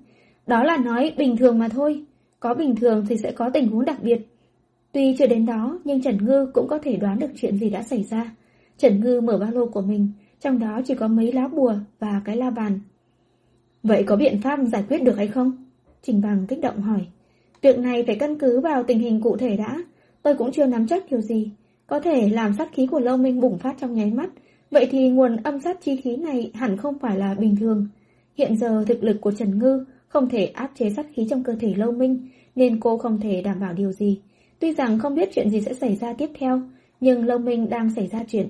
[0.46, 2.04] đó là nói bình thường mà thôi,
[2.40, 4.18] có bình thường thì sẽ có tình huống đặc biệt.
[4.92, 7.82] Tuy chưa đến đó, nhưng Trần Ngư cũng có thể đoán được chuyện gì đã
[7.82, 8.36] xảy ra.
[8.78, 10.08] Trần Ngư mở ba lô của mình,
[10.40, 12.80] trong đó chỉ có mấy lá bùa và cái la bàn.
[13.82, 15.52] Vậy có biện pháp giải quyết được hay không?
[16.02, 17.06] Trình Bằng kích động hỏi.
[17.62, 19.82] Việc này phải căn cứ vào tình hình cụ thể đã.
[20.22, 21.50] Tôi cũng chưa nắm chắc điều gì.
[21.86, 24.30] Có thể làm sát khí của Lâu Minh bùng phát trong nháy mắt.
[24.70, 27.88] Vậy thì nguồn âm sát chi khí này hẳn không phải là bình thường.
[28.38, 31.54] Hiện giờ thực lực của Trần Ngư không thể áp chế sát khí trong cơ
[31.60, 34.20] thể Lâu Minh, nên cô không thể đảm bảo điều gì.
[34.58, 36.62] Tuy rằng không biết chuyện gì sẽ xảy ra tiếp theo,
[37.00, 38.48] nhưng Lâu Minh đang xảy ra chuyện.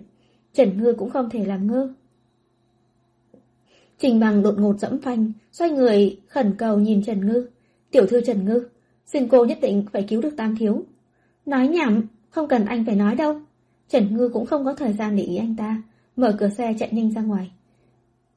[0.52, 1.94] Trần Ngư cũng không thể làm ngơ.
[4.00, 7.46] Trình bằng đột ngột dẫm phanh, xoay người, khẩn cầu nhìn Trần Ngư.
[7.90, 8.68] Tiểu thư Trần Ngư,
[9.06, 10.84] xin cô nhất định phải cứu được Tam Thiếu.
[11.46, 13.40] Nói nhảm, không cần anh phải nói đâu.
[13.88, 15.82] Trần Ngư cũng không có thời gian để ý anh ta,
[16.16, 17.50] mở cửa xe chạy nhanh ra ngoài.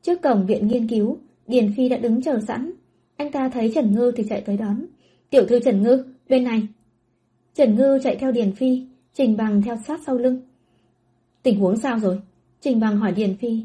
[0.01, 1.17] Trước cổng viện nghiên cứu,
[1.47, 2.71] Điền Phi đã đứng chờ sẵn.
[3.17, 4.85] Anh ta thấy Trần Ngư thì chạy tới đón.
[5.29, 6.67] Tiểu thư Trần Ngư, bên này.
[7.55, 10.41] Trần Ngư chạy theo Điền Phi, Trình Bằng theo sát sau lưng.
[11.43, 12.21] Tình huống sao rồi?
[12.61, 13.63] Trình Bằng hỏi Điền Phi.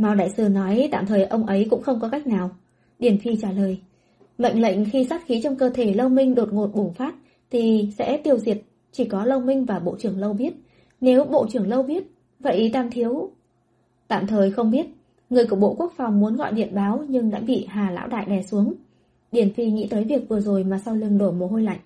[0.00, 2.50] Mao Đại Sư nói tạm thời ông ấy cũng không có cách nào.
[2.98, 3.78] Điền Phi trả lời.
[4.38, 7.14] Mệnh lệnh khi sát khí trong cơ thể Lâu Minh đột ngột bùng phát
[7.50, 8.62] thì sẽ tiêu diệt,
[8.92, 10.52] chỉ có Lâu Minh và Bộ trưởng Lâu biết.
[11.00, 12.04] Nếu Bộ trưởng Lâu biết,
[12.38, 13.30] vậy Tam Thiếu...
[14.08, 14.86] Tạm thời không biết,
[15.30, 18.24] người của Bộ Quốc phòng muốn gọi điện báo nhưng đã bị Hà Lão Đại
[18.24, 18.74] đè xuống.
[19.32, 21.78] Điền Phi nghĩ tới việc vừa rồi mà sau lưng đổ mồ hôi lạnh.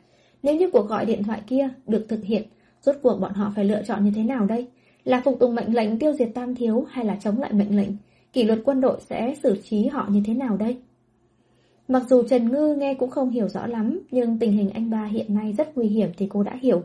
[0.42, 2.42] Nếu như cuộc gọi điện thoại kia được thực hiện,
[2.82, 4.66] rốt cuộc bọn họ phải lựa chọn như thế nào đây?
[5.04, 7.90] Là phục tùng mệnh lệnh tiêu diệt Tam Thiếu hay là chống lại mệnh lệnh?
[8.32, 10.76] Kỷ luật quân đội sẽ xử trí họ như thế nào đây?
[11.88, 15.04] Mặc dù Trần Ngư nghe cũng không hiểu rõ lắm, nhưng tình hình anh ba
[15.04, 16.82] hiện nay rất nguy hiểm thì cô đã hiểu.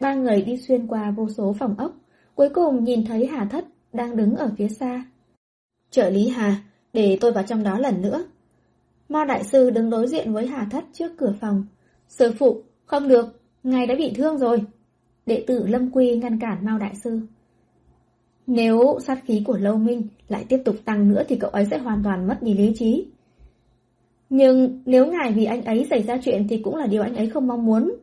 [0.00, 1.96] Ba người đi xuyên qua vô số phòng ốc,
[2.34, 5.04] cuối cùng nhìn thấy Hà Thất đang đứng ở phía xa.
[5.90, 6.62] Trợ lý Hà,
[6.92, 8.24] để tôi vào trong đó lần nữa.
[9.08, 11.66] Ma Đại Sư đứng đối diện với Hà Thất trước cửa phòng.
[12.08, 14.62] Sư phụ, không được, ngài đã bị thương rồi.
[15.26, 17.20] Đệ tử Lâm Quy ngăn cản Mao Đại Sư.
[18.50, 21.78] Nếu sát khí của Lâu Minh lại tiếp tục tăng nữa thì cậu ấy sẽ
[21.78, 23.06] hoàn toàn mất đi lý trí.
[24.30, 27.30] Nhưng nếu ngài vì anh ấy xảy ra chuyện thì cũng là điều anh ấy
[27.30, 27.94] không mong muốn.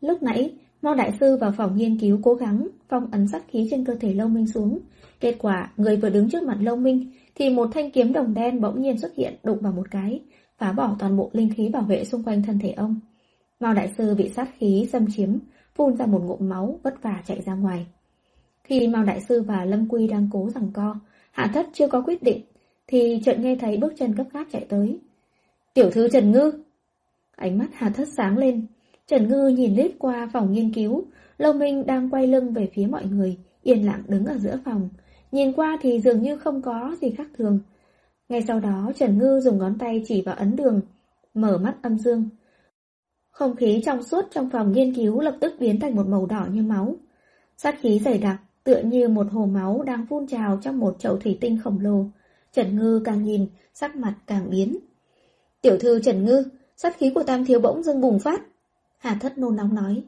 [0.00, 3.68] Lúc nãy, Mao Đại Sư vào phòng nghiên cứu cố gắng phong ấn sát khí
[3.70, 4.78] trên cơ thể Lâu Minh xuống.
[5.20, 8.60] Kết quả, người vừa đứng trước mặt Lâu Minh thì một thanh kiếm đồng đen
[8.60, 10.20] bỗng nhiên xuất hiện đụng vào một cái,
[10.58, 13.00] phá bỏ toàn bộ linh khí bảo vệ xung quanh thân thể ông.
[13.60, 15.38] Mao Đại Sư bị sát khí xâm chiếm,
[15.74, 17.86] phun ra một ngụm máu vất vả chạy ra ngoài.
[18.70, 20.96] Khi Mao Đại Sư và Lâm Quy đang cố rằng co,
[21.30, 22.42] Hạ Thất chưa có quyết định,
[22.86, 25.00] thì chợt nghe thấy bước chân gấp gáp chạy tới.
[25.74, 26.52] Tiểu thư Trần Ngư!
[27.36, 28.66] Ánh mắt Hạ Thất sáng lên.
[29.06, 31.04] Trần Ngư nhìn lết qua phòng nghiên cứu,
[31.38, 34.88] Lâu Minh đang quay lưng về phía mọi người, yên lặng đứng ở giữa phòng.
[35.32, 37.60] Nhìn qua thì dường như không có gì khác thường.
[38.28, 40.80] Ngay sau đó Trần Ngư dùng ngón tay chỉ vào ấn đường,
[41.34, 42.28] mở mắt âm dương.
[43.30, 46.46] Không khí trong suốt trong phòng nghiên cứu lập tức biến thành một màu đỏ
[46.52, 46.96] như máu.
[47.56, 51.16] Sát khí dày đặc, tựa như một hồ máu đang phun trào trong một chậu
[51.16, 52.06] thủy tinh khổng lồ.
[52.52, 54.78] Trần Ngư càng nhìn, sắc mặt càng biến.
[55.62, 56.44] Tiểu thư Trần Ngư,
[56.76, 58.40] sát khí của Tam Thiếu bỗng dưng bùng phát.
[58.98, 60.02] Hà thất nôn nóng nói.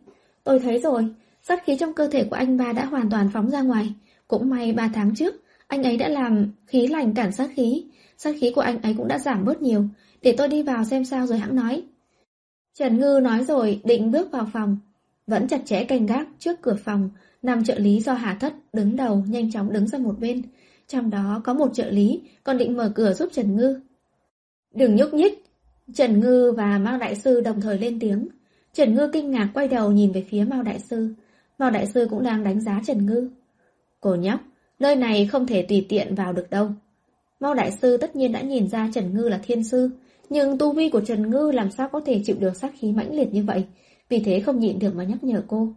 [0.45, 3.51] Tôi thấy rồi, sát khí trong cơ thể của anh ba đã hoàn toàn phóng
[3.51, 3.95] ra ngoài.
[4.29, 5.35] Cũng may ba tháng trước,
[5.67, 7.85] anh ấy đã làm khí lành cản sát khí.
[8.17, 9.85] Sát khí của anh ấy cũng đã giảm bớt nhiều.
[10.23, 11.83] Để tôi đi vào xem sao rồi hãng nói.
[12.75, 14.79] Trần Ngư nói rồi định bước vào phòng.
[15.27, 17.11] Vẫn chặt chẽ canh gác trước cửa phòng,
[17.43, 20.43] Năm trợ lý do Hà Thất đứng đầu nhanh chóng đứng ra một bên.
[20.89, 23.81] Trong đó có một trợ lý còn định mở cửa giúp Trần Ngư.
[24.75, 25.45] Đừng nhúc nhích!
[25.95, 28.29] Trần Ngư và Mao Đại Sư đồng thời lên tiếng.
[28.73, 31.15] Trần Ngư kinh ngạc quay đầu nhìn về phía Mao Đại Sư.
[31.59, 33.31] Mao Đại Sư cũng đang đánh giá Trần Ngư.
[34.01, 34.41] Cô nhóc,
[34.79, 36.69] nơi này không thể tùy tiện vào được đâu.
[37.41, 39.91] Mao Đại Sư tất nhiên đã nhìn ra Trần Ngư là thiên sư,
[40.31, 43.15] nhưng tu vi của Trần Ngư làm sao có thể chịu được sát khí mãnh
[43.15, 43.65] liệt như vậy,
[44.09, 45.69] vì thế không nhịn được mà nhắc nhở cô.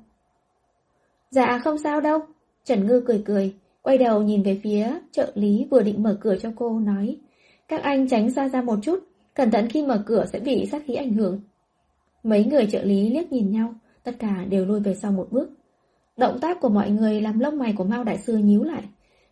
[1.32, 2.20] Dạ không sao đâu.
[2.64, 6.36] Trần Ngư cười cười, quay đầu nhìn về phía trợ lý vừa định mở cửa
[6.42, 7.18] cho cô, nói
[7.68, 9.00] Các anh tránh xa ra một chút,
[9.34, 11.42] cẩn thận khi mở cửa sẽ bị sát khí ảnh hưởng.
[12.24, 13.74] Mấy người trợ lý liếc nhìn nhau,
[14.04, 15.50] tất cả đều lùi về sau một bước.
[16.18, 18.84] Động tác của mọi người làm lông mày của Mao Đại Sư nhíu lại.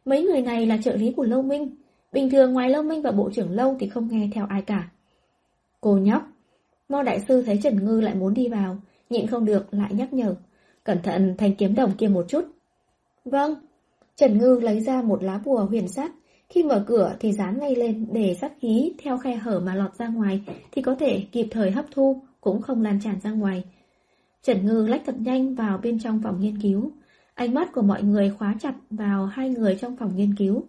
[0.05, 1.75] Mấy người này là trợ lý của Lâu Minh.
[2.11, 4.89] Bình thường ngoài Lâu Minh và Bộ trưởng Lâu thì không nghe theo ai cả.
[5.81, 6.23] Cô nhóc.
[6.89, 8.77] Mao Đại Sư thấy Trần Ngư lại muốn đi vào,
[9.09, 10.35] nhịn không được lại nhắc nhở.
[10.83, 12.45] Cẩn thận thanh kiếm đồng kia một chút.
[13.25, 13.55] Vâng.
[14.15, 16.11] Trần Ngư lấy ra một lá bùa huyền sắc.
[16.49, 19.95] Khi mở cửa thì dán ngay lên để sát khí theo khe hở mà lọt
[19.95, 20.41] ra ngoài
[20.71, 23.63] thì có thể kịp thời hấp thu, cũng không lan tràn ra ngoài.
[24.43, 26.91] Trần Ngư lách thật nhanh vào bên trong phòng nghiên cứu.
[27.33, 30.63] Ánh mắt của mọi người khóa chặt vào hai người trong phòng nghiên cứu.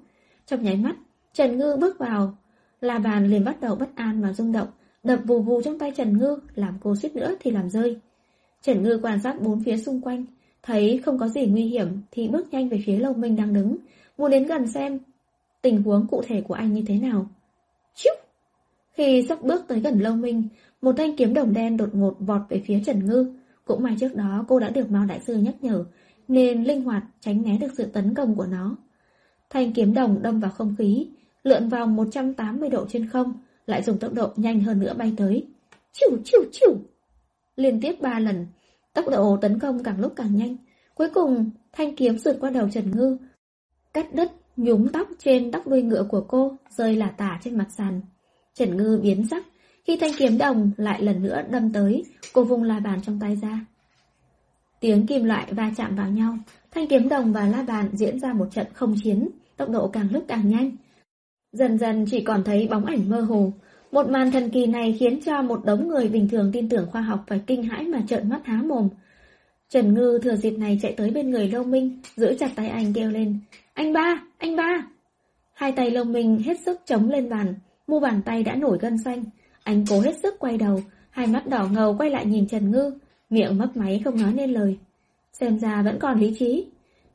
[0.46, 0.96] Trong nháy mắt,
[1.32, 2.36] Trần Ngư bước vào.
[2.80, 4.68] La bàn liền bắt đầu bất an và rung động,
[5.02, 8.00] đập vù vù trong tay Trần Ngư, làm cô suýt nữa thì làm rơi.
[8.64, 10.24] Trần Ngư quan sát bốn phía xung quanh,
[10.62, 13.76] thấy không có gì nguy hiểm thì bước nhanh về phía Lâu Minh đang đứng,
[14.18, 14.98] muốn đến gần xem
[15.62, 17.26] tình huống cụ thể của anh như thế nào.
[17.94, 18.14] Chíu!
[18.92, 20.48] Khi sắp bước tới gần Lâu Minh,
[20.82, 23.32] một thanh kiếm đồng đen đột ngột vọt về phía Trần Ngư.
[23.64, 25.84] Cũng may trước đó cô đã được Mao Đại Sư nhắc nhở,
[26.28, 28.76] nên linh hoạt tránh né được sự tấn công của nó.
[29.50, 31.06] Thanh kiếm đồng đâm vào không khí,
[31.42, 33.32] lượn vòng 180 độ trên không,
[33.66, 35.46] lại dùng tốc độ nhanh hơn nữa bay tới.
[35.92, 36.76] Chiu chiu chiu!
[37.56, 38.46] Liên tiếp ba lần,
[38.92, 40.56] tốc độ tấn công càng lúc càng nhanh.
[40.94, 43.18] Cuối cùng, thanh kiếm sượt qua đầu Trần Ngư,
[43.92, 47.66] cắt đứt nhúm tóc trên tóc đuôi ngựa của cô rơi là tả trên mặt
[47.76, 48.00] sàn.
[48.54, 49.46] Trần Ngư biến sắc,
[49.84, 53.36] khi thanh kiếm đồng lại lần nữa đâm tới, cô vung la bàn trong tay
[53.36, 53.66] ra.
[54.80, 56.38] Tiếng kim loại va chạm vào nhau,
[56.70, 60.08] thanh kiếm đồng và la bàn diễn ra một trận không chiến, tốc độ càng
[60.12, 60.70] lúc càng nhanh.
[61.52, 63.52] Dần dần chỉ còn thấy bóng ảnh mơ hồ.
[63.94, 67.00] Một màn thần kỳ này khiến cho một đống người bình thường tin tưởng khoa
[67.00, 68.88] học phải kinh hãi mà trợn mắt há mồm.
[69.68, 72.92] Trần Ngư thừa dịp này chạy tới bên người Lâu Minh, giữ chặt tay anh
[72.92, 73.38] kêu lên.
[73.74, 74.86] Anh ba, anh ba!
[75.52, 77.54] Hai tay Lâu Minh hết sức chống lên bàn,
[77.86, 79.24] mu bàn tay đã nổi gân xanh.
[79.62, 80.80] Anh cố hết sức quay đầu,
[81.10, 82.92] hai mắt đỏ ngầu quay lại nhìn Trần Ngư,
[83.30, 84.78] miệng mấp máy không nói nên lời.
[85.32, 86.66] Xem ra vẫn còn lý trí.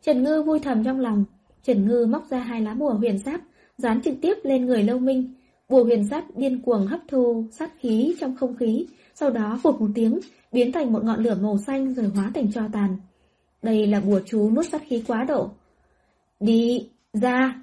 [0.01, 1.26] Trần Ngư vui thầm trong lòng.
[1.64, 3.41] Trần Ngư móc ra hai lá bùa huyền sáp,
[3.77, 5.34] dán trực tiếp lên người Lâu Minh.
[5.70, 9.82] Bùa huyền sát điên cuồng hấp thu sát khí trong không khí, sau đó phụt
[9.82, 10.20] một tiếng,
[10.52, 12.98] biến thành một ngọn lửa màu xanh rồi hóa thành tro tàn.
[13.62, 15.50] Đây là bùa chú nuốt sát khí quá độ.
[16.40, 17.62] Đi, ra.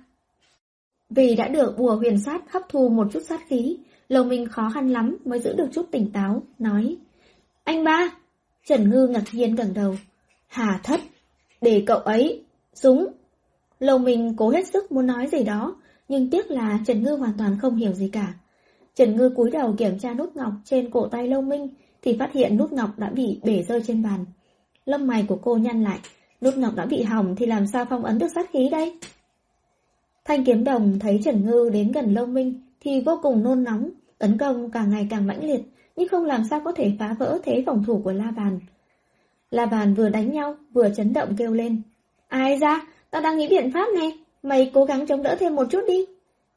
[1.10, 3.78] Vì đã được bùa huyền sát hấp thu một chút sát khí,
[4.08, 6.96] Lầu Minh khó khăn lắm mới giữ được chút tỉnh táo, nói.
[7.64, 8.10] Anh ba!
[8.66, 9.96] Trần Ngư ngạc nhiên gần đầu.
[10.46, 11.00] Hà thất!
[11.60, 12.44] Để cậu ấy!
[12.74, 13.06] Súng!
[13.80, 15.76] Lầu Minh cố hết sức muốn nói gì đó,
[16.08, 18.34] nhưng tiếc là Trần Ngư hoàn toàn không hiểu gì cả.
[18.94, 21.68] Trần Ngư cúi đầu kiểm tra nút ngọc trên cổ tay Lâu Minh,
[22.02, 24.24] thì phát hiện nút ngọc đã bị bể rơi trên bàn.
[24.84, 25.98] Lông mày của cô nhăn lại,
[26.40, 28.98] nút ngọc đã bị hỏng thì làm sao phong ấn được sát khí đây?
[30.24, 33.90] Thanh kiếm đồng thấy Trần Ngư đến gần Lâu Minh thì vô cùng nôn nóng,
[34.18, 35.60] tấn công càng ngày càng mãnh liệt,
[35.96, 38.60] nhưng không làm sao có thể phá vỡ thế phòng thủ của La Bàn.
[39.50, 41.82] La Bàn vừa đánh nhau, vừa chấn động kêu lên.
[42.28, 44.12] Ai ra, tao đang nghĩ biện pháp này,
[44.46, 46.06] mày cố gắng chống đỡ thêm một chút đi.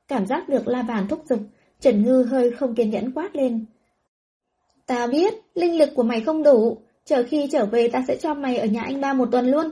[0.08, 1.40] Cảm giác được La Bàn thúc giục,
[1.80, 3.66] Trần Ngư hơi không kiên nhẫn quát lên.
[4.86, 8.34] Ta biết, linh lực của mày không đủ, chờ khi trở về ta sẽ cho
[8.34, 9.70] mày ở nhà anh ba một tuần luôn.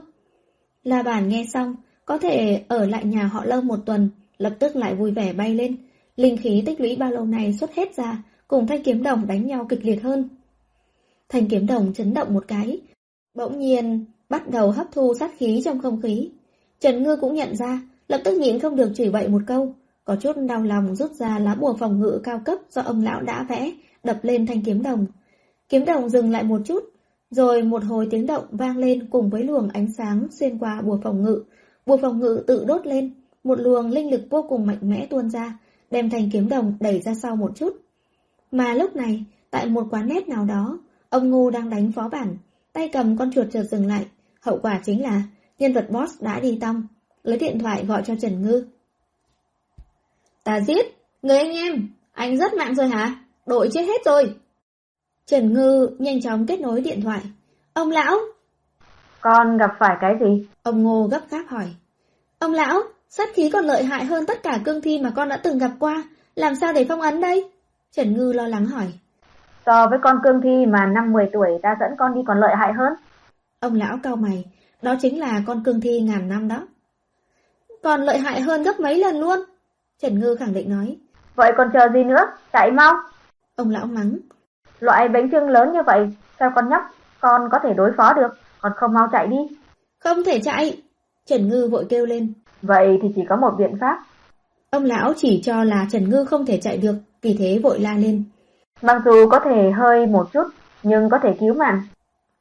[0.82, 1.74] La Bàn nghe xong,
[2.04, 5.54] có thể ở lại nhà họ lâu một tuần, lập tức lại vui vẻ bay
[5.54, 5.76] lên.
[6.16, 9.46] Linh khí tích lũy bao lâu này xuất hết ra, cùng thanh kiếm đồng đánh
[9.46, 10.28] nhau kịch liệt hơn.
[11.28, 12.80] Thanh kiếm đồng chấn động một cái,
[13.34, 16.30] bỗng nhiên bắt đầu hấp thu sát khí trong không khí.
[16.80, 19.74] Trần Ngư cũng nhận ra, lập tức nhịn không được chửi bậy một câu,
[20.04, 23.20] có chút đau lòng rút ra lá bùa phòng ngự cao cấp do ông lão
[23.20, 23.72] đã vẽ,
[24.04, 25.06] đập lên thanh kiếm đồng.
[25.68, 26.84] Kiếm đồng dừng lại một chút,
[27.30, 30.98] rồi một hồi tiếng động vang lên cùng với luồng ánh sáng xuyên qua bùa
[31.02, 31.44] phòng ngự.
[31.86, 33.14] Bùa phòng ngự tự đốt lên,
[33.44, 35.58] một luồng linh lực vô cùng mạnh mẽ tuôn ra,
[35.90, 37.76] đem thanh kiếm đồng đẩy ra sau một chút.
[38.50, 40.78] Mà lúc này, tại một quán nét nào đó,
[41.08, 42.36] ông Ngô đang đánh phó bản,
[42.72, 44.06] tay cầm con chuột chợt dừng lại.
[44.40, 45.22] Hậu quả chính là
[45.58, 46.82] nhân vật boss đã đi tong,
[47.28, 48.66] lấy điện thoại gọi cho Trần Ngư.
[50.44, 50.86] Ta giết,
[51.22, 53.14] người anh em, anh rất mạng rồi hả?
[53.46, 54.34] Đội chết hết rồi.
[55.26, 57.20] Trần Ngư nhanh chóng kết nối điện thoại.
[57.72, 58.18] Ông lão!
[59.20, 60.46] Con gặp phải cái gì?
[60.62, 61.66] Ông Ngô gấp gáp hỏi.
[62.38, 65.36] Ông lão, sát khí còn lợi hại hơn tất cả cương thi mà con đã
[65.36, 66.04] từng gặp qua.
[66.34, 67.50] Làm sao để phong ấn đây?
[67.92, 68.86] Trần Ngư lo lắng hỏi.
[69.66, 72.54] So với con cương thi mà năm 10 tuổi ta dẫn con đi còn lợi
[72.58, 72.92] hại hơn.
[73.60, 74.44] Ông lão cao mày,
[74.82, 76.66] đó chính là con cương thi ngàn năm đó.
[77.82, 79.38] Còn lợi hại hơn gấp mấy lần luôn.
[80.02, 80.96] Trần Ngư khẳng định nói.
[81.34, 82.94] Vậy còn chờ gì nữa, chạy mau.
[83.56, 84.18] Ông lão mắng.
[84.80, 86.82] Loại bánh trưng lớn như vậy, sao con nhóc,
[87.20, 88.28] con có thể đối phó được,
[88.60, 89.56] còn không mau chạy đi.
[89.98, 90.82] Không thể chạy.
[91.26, 92.32] Trần Ngư vội kêu lên.
[92.62, 93.98] Vậy thì chỉ có một biện pháp.
[94.70, 97.94] Ông lão chỉ cho là Trần Ngư không thể chạy được, vì thế vội la
[97.94, 98.24] lên.
[98.82, 100.44] Mặc dù có thể hơi một chút,
[100.82, 101.82] nhưng có thể cứu mạng.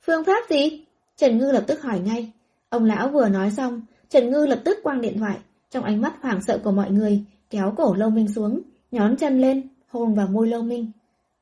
[0.05, 0.85] Phương pháp gì?
[1.17, 2.31] Trần Ngư lập tức hỏi ngay.
[2.69, 5.37] Ông lão vừa nói xong, Trần Ngư lập tức quăng điện thoại,
[5.69, 8.61] trong ánh mắt hoảng sợ của mọi người, kéo cổ Lâu Minh xuống,
[8.91, 10.91] nhón chân lên, hôn vào môi Lâu Minh.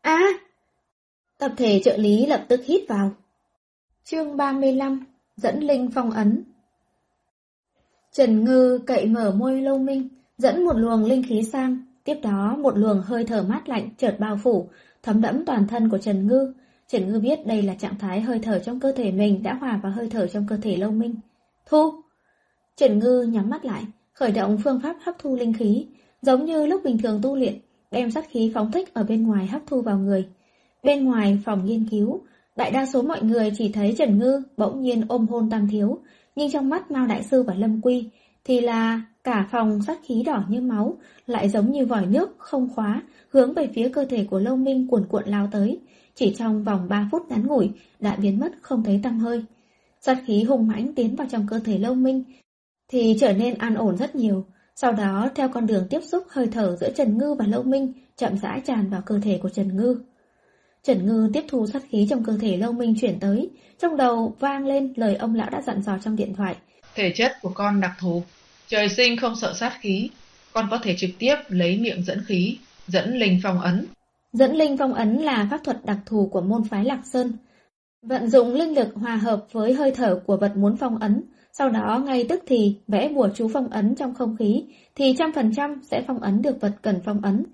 [0.01, 0.19] À!
[1.37, 3.11] Tập thể trợ lý lập tức hít vào.
[4.03, 5.05] Chương 35
[5.37, 6.43] Dẫn Linh phong ấn
[8.11, 12.55] Trần Ngư cậy mở môi Lâu Minh, dẫn một luồng linh khí sang, tiếp đó
[12.59, 14.69] một luồng hơi thở mát lạnh chợt bao phủ,
[15.03, 16.53] thấm đẫm toàn thân của Trần Ngư.
[16.87, 19.79] Trần Ngư biết đây là trạng thái hơi thở trong cơ thể mình đã hòa
[19.83, 21.15] vào hơi thở trong cơ thể Lâu Minh.
[21.65, 22.04] Thu!
[22.77, 23.83] Trần Ngư nhắm mắt lại,
[24.13, 25.87] khởi động phương pháp hấp thu linh khí,
[26.21, 27.59] giống như lúc bình thường tu luyện,
[27.91, 30.27] đem sát khí phóng thích ở bên ngoài hấp thu vào người.
[30.83, 32.21] Bên ngoài phòng nghiên cứu,
[32.55, 35.99] đại đa số mọi người chỉ thấy Trần Ngư bỗng nhiên ôm hôn Tam Thiếu,
[36.35, 38.09] nhưng trong mắt Mao Đại Sư và Lâm Quy
[38.43, 40.97] thì là cả phòng sát khí đỏ như máu,
[41.27, 44.87] lại giống như vòi nước không khóa, hướng về phía cơ thể của Lâu Minh
[44.87, 45.79] cuồn cuộn lao tới.
[46.15, 47.69] Chỉ trong vòng 3 phút ngắn ngủi
[47.99, 49.43] đã biến mất không thấy tăm hơi.
[50.01, 52.23] Sát khí hùng mãnh tiến vào trong cơ thể Lâu Minh
[52.87, 54.45] thì trở nên an ổn rất nhiều.
[54.75, 57.93] Sau đó, theo con đường tiếp xúc hơi thở giữa Trần Ngư và Lâu Minh,
[58.17, 60.01] chậm rãi tràn vào cơ thể của Trần Ngư.
[60.83, 63.49] Trần Ngư tiếp thu sát khí trong cơ thể Lâu Minh chuyển tới,
[63.79, 66.55] trong đầu vang lên lời ông lão đã dặn dò trong điện thoại.
[66.95, 68.23] Thể chất của con đặc thù,
[68.67, 70.09] trời sinh không sợ sát khí,
[70.53, 72.57] con có thể trực tiếp lấy miệng dẫn khí,
[72.87, 73.85] dẫn linh phong ấn.
[74.33, 77.33] Dẫn linh phong ấn là pháp thuật đặc thù của môn phái Lạc Sơn.
[78.01, 81.23] Vận dụng linh lực hòa hợp với hơi thở của vật muốn phong ấn,
[81.57, 84.63] sau đó ngay tức thì vẽ bùa chú phong ấn trong không khí,
[84.95, 87.45] thì trăm phần trăm sẽ phong ấn được vật cần phong ấn.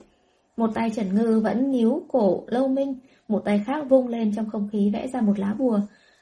[0.57, 2.95] Một tay Trần Ngư vẫn níu cổ Lâu Minh,
[3.27, 5.79] một tay khác vung lên trong không khí vẽ ra một lá bùa.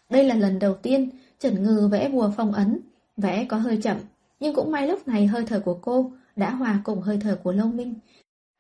[0.10, 2.80] Đây là lần đầu tiên Trần Ngư vẽ bùa phong ấn,
[3.18, 3.98] vẽ có hơi chậm,
[4.40, 7.52] nhưng cũng may lúc này hơi thở của cô đã hòa cùng hơi thở của
[7.52, 7.94] Lâu Minh.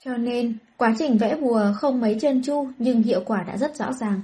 [0.05, 3.75] Cho nên, quá trình vẽ bùa không mấy chân chu nhưng hiệu quả đã rất
[3.75, 4.21] rõ ràng.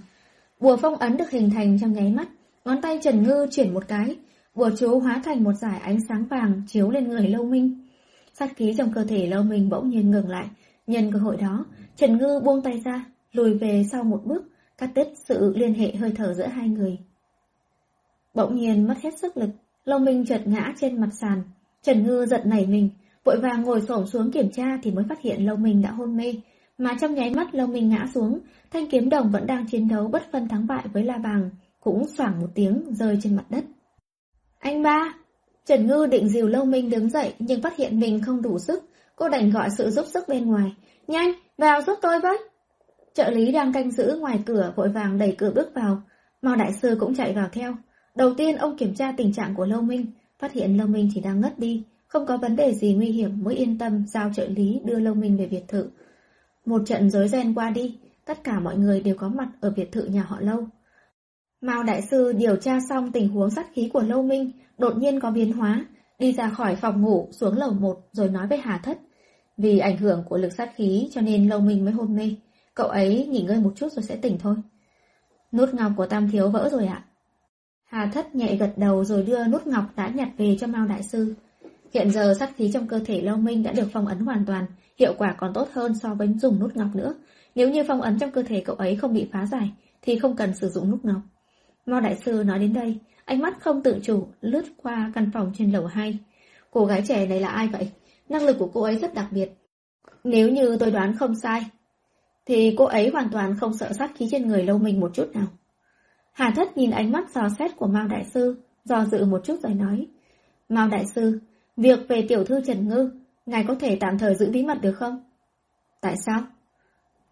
[0.59, 2.27] Bùa phong ấn được hình thành trong nháy mắt,
[2.65, 4.15] ngón tay Trần Ngư chuyển một cái,
[4.55, 7.87] bùa chú hóa thành một dải ánh sáng vàng chiếu lên người Lâu Minh.
[8.33, 10.47] Sát khí trong cơ thể Lâu Minh bỗng nhiên ngừng lại,
[10.87, 11.65] nhân cơ hội đó,
[11.95, 14.43] Trần Ngư buông tay ra, lùi về sau một bước,
[14.77, 16.97] cắt đứt sự liên hệ hơi thở giữa hai người.
[18.33, 19.49] Bỗng nhiên mất hết sức lực,
[19.85, 21.41] Lâu Minh chợt ngã trên mặt sàn,
[21.83, 22.89] Trần Ngư giật nảy mình,
[23.23, 26.17] vội vàng ngồi xổm xuống kiểm tra thì mới phát hiện Lâu Minh đã hôn
[26.17, 26.35] mê,
[26.77, 28.39] mà trong nháy mắt Lâu Minh ngã xuống,
[28.71, 31.49] thanh kiếm đồng vẫn đang chiến đấu bất phân thắng bại với La Bàng,
[31.79, 33.65] cũng xoảng một tiếng rơi trên mặt đất.
[34.65, 35.13] Anh ba!
[35.65, 38.83] Trần Ngư định dìu Lâu Minh đứng dậy nhưng phát hiện mình không đủ sức,
[39.15, 40.75] cô đành gọi sự giúp sức bên ngoài.
[41.07, 42.37] Nhanh, vào giúp tôi với!
[43.13, 46.01] Trợ lý đang canh giữ ngoài cửa vội vàng đẩy cửa bước vào,
[46.41, 47.75] Mao Đại Sư cũng chạy vào theo.
[48.15, 50.05] Đầu tiên ông kiểm tra tình trạng của Lâu Minh,
[50.39, 53.43] phát hiện Lâu Minh chỉ đang ngất đi, không có vấn đề gì nguy hiểm
[53.43, 55.89] mới yên tâm giao trợ lý đưa Lâu Minh về biệt thự.
[56.65, 59.91] Một trận rối ren qua đi, tất cả mọi người đều có mặt ở biệt
[59.91, 60.67] thự nhà họ Lâu.
[61.61, 65.19] Mao Đại Sư điều tra xong tình huống sát khí của Lâu Minh, đột nhiên
[65.19, 65.85] có biến hóa,
[66.19, 68.97] đi ra khỏi phòng ngủ xuống lầu 1 rồi nói với Hà Thất.
[69.57, 72.35] Vì ảnh hưởng của lực sát khí cho nên Lâu Minh mới hôn mê,
[72.73, 74.55] cậu ấy nghỉ ngơi một chút rồi sẽ tỉnh thôi.
[75.51, 77.05] Nút ngọc của Tam Thiếu vỡ rồi ạ.
[77.85, 81.03] Hà Thất nhẹ gật đầu rồi đưa nút ngọc đã nhặt về cho Mao Đại
[81.03, 81.33] Sư.
[81.93, 84.65] Hiện giờ sát khí trong cơ thể Lâu Minh đã được phong ấn hoàn toàn,
[84.99, 87.13] hiệu quả còn tốt hơn so với dùng nút ngọc nữa.
[87.55, 89.71] Nếu như phong ấn trong cơ thể cậu ấy không bị phá giải,
[90.01, 91.21] thì không cần sử dụng nút ngọc.
[91.85, 95.51] Mao Đại Sư nói đến đây, ánh mắt không tự chủ lướt qua căn phòng
[95.57, 96.19] trên lầu 2.
[96.71, 97.91] Cô gái trẻ này là ai vậy?
[98.29, 99.49] Năng lực của cô ấy rất đặc biệt.
[100.23, 101.65] Nếu như tôi đoán không sai,
[102.45, 105.31] thì cô ấy hoàn toàn không sợ sát khí trên người Lâu mình một chút
[105.33, 105.47] nào.
[106.31, 109.59] Hà Thất nhìn ánh mắt dò xét của Mao Đại Sư, dò dự một chút
[109.63, 110.07] rồi nói.
[110.69, 111.39] Mao Đại Sư,
[111.77, 113.09] việc về tiểu thư Trần Ngư,
[113.45, 115.23] ngài có thể tạm thời giữ bí mật được không?
[116.01, 116.43] Tại sao?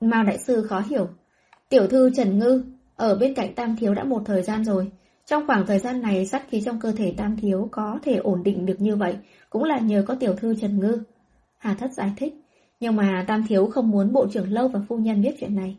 [0.02, 1.08] Mao Đại Sư khó hiểu.
[1.70, 2.64] Tiểu thư Trần Ngư
[2.96, 4.92] ở bên cạnh Tam Thiếu đã một thời gian rồi.
[5.26, 8.44] Trong khoảng thời gian này, sát khí trong cơ thể Tam Thiếu có thể ổn
[8.44, 9.16] định được như vậy,
[9.50, 11.04] cũng là nhờ có tiểu thư Trần Ngư.
[11.58, 12.34] Hà Thất giải thích,
[12.80, 15.78] nhưng mà Tam Thiếu không muốn Bộ trưởng Lâu và Phu Nhân biết chuyện này.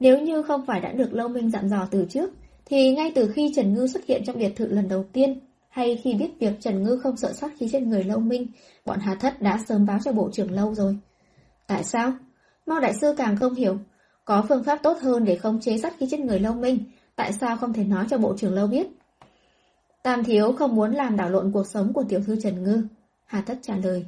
[0.00, 2.30] Nếu như không phải đã được Lâu Minh dặn dò từ trước,
[2.64, 5.96] thì ngay từ khi Trần Ngư xuất hiện trong biệt thự lần đầu tiên, hay
[5.96, 8.46] khi biết việc Trần Ngư không sợ sát khí trên người Lâu Minh,
[8.86, 10.96] bọn Hà Thất đã sớm báo cho Bộ trưởng Lâu rồi.
[11.66, 12.12] Tại sao?
[12.66, 13.78] Mao Đại Sư càng không hiểu,
[14.24, 16.78] có phương pháp tốt hơn để không chế sát khí chết người Lâu Minh,
[17.16, 18.86] tại sao không thể nói cho Bộ trưởng Lâu biết?
[20.02, 22.82] Tam Thiếu không muốn làm đảo lộn cuộc sống của tiểu thư Trần Ngư.
[23.24, 24.06] Hà Thất trả lời.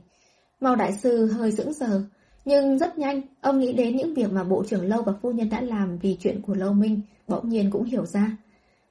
[0.60, 2.02] mau Đại Sư hơi dững sờ,
[2.44, 5.48] nhưng rất nhanh, ông nghĩ đến những việc mà Bộ trưởng Lâu và Phu Nhân
[5.48, 8.36] đã làm vì chuyện của Lâu Minh, bỗng nhiên cũng hiểu ra.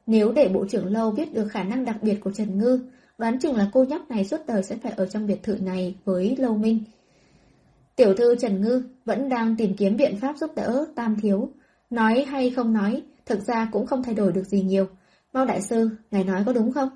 [0.07, 2.79] Nếu để Bộ trưởng Lâu biết được khả năng đặc biệt của Trần Ngư,
[3.17, 5.95] đoán chừng là cô nhóc này suốt đời sẽ phải ở trong biệt thự này
[6.05, 6.83] với Lâu Minh.
[7.95, 11.49] Tiểu thư Trần Ngư vẫn đang tìm kiếm biện pháp giúp đỡ Tam Thiếu.
[11.89, 14.87] Nói hay không nói, thực ra cũng không thay đổi được gì nhiều.
[15.33, 16.89] mau Đại Sư, ngài nói có đúng không?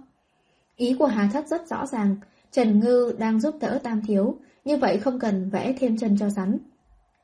[0.75, 2.15] Ý của Hà Thất rất rõ ràng,
[2.51, 6.29] Trần Ngư đang giúp đỡ Tam Thiếu, như vậy không cần vẽ thêm chân cho
[6.29, 6.57] rắn,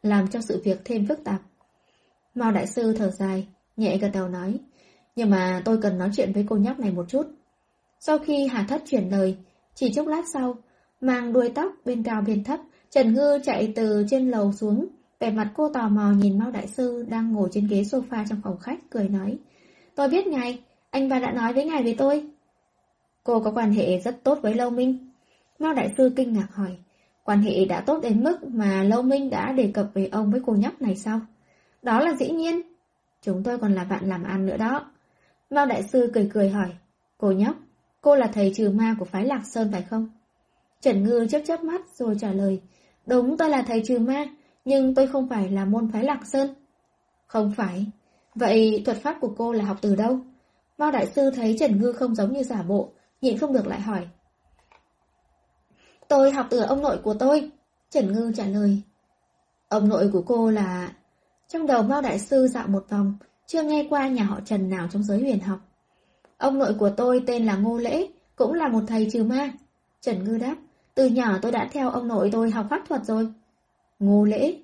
[0.02, 1.42] làm cho sự việc thêm phức tạp.
[2.36, 3.48] Mao Đại Sư thở dài,
[3.78, 4.60] nhẹ gật đầu nói,
[5.16, 7.28] nhưng mà tôi cần nói chuyện với cô nhóc này một chút.
[8.00, 9.38] Sau khi Hà Thất chuyển lời,
[9.76, 10.56] chỉ chốc lát sau,
[11.02, 12.60] mang đuôi tóc bên cao bên thấp,
[12.94, 14.88] Trần Ngư chạy từ trên lầu xuống,
[15.20, 18.42] vẻ mặt cô tò mò nhìn Mao Đại Sư đang ngồi trên ghế sofa trong
[18.44, 19.38] phòng khách, cười nói.
[19.96, 20.60] Tôi biết ngài,
[20.90, 22.30] anh ba đã nói với ngài về tôi.
[23.24, 25.10] Cô có quan hệ rất tốt với Lâu Minh.
[25.60, 26.78] Mao Đại Sư kinh ngạc hỏi,
[27.24, 30.42] quan hệ đã tốt đến mức mà Lâu Minh đã đề cập về ông với
[30.46, 31.22] cô nhóc này sao?
[31.82, 32.62] Đó là dĩ nhiên.
[33.22, 34.92] Chúng tôi còn là bạn làm ăn nữa đó.
[35.50, 36.70] Mao Đại Sư cười cười hỏi,
[37.18, 37.56] cô nhóc,
[38.02, 40.08] cô là thầy trừ ma của phái Lạc Sơn phải không?
[40.82, 42.62] Trần Ngư chớp chớp mắt rồi trả lời,
[43.06, 44.26] đúng tôi là thầy trừ ma,
[44.66, 46.54] nhưng tôi không phải là môn phái Lạc Sơn.
[47.28, 47.86] Không phải.
[48.36, 50.20] Vậy thuật pháp của cô là học từ đâu?
[50.78, 53.82] Mao Đại Sư thấy Trần Ngư không giống như giả bộ, nhịn không được lại
[53.82, 54.08] hỏi.
[56.08, 57.52] Tôi học từ ông nội của tôi.
[57.90, 58.82] Trần Ngư trả lời.
[59.68, 60.94] Ông nội của cô là...
[61.48, 63.14] Trong đầu Mao Đại Sư dạo một vòng,
[63.48, 65.60] chưa nghe qua nhà họ Trần nào trong giới huyền học.
[66.38, 69.52] Ông nội của tôi tên là Ngô Lễ, cũng là một thầy trừ ma.
[70.02, 70.56] Trần Ngư đáp,
[70.96, 73.28] từ nhỏ tôi đã theo ông nội tôi học pháp thuật rồi.
[74.00, 74.58] Ngô Lễ.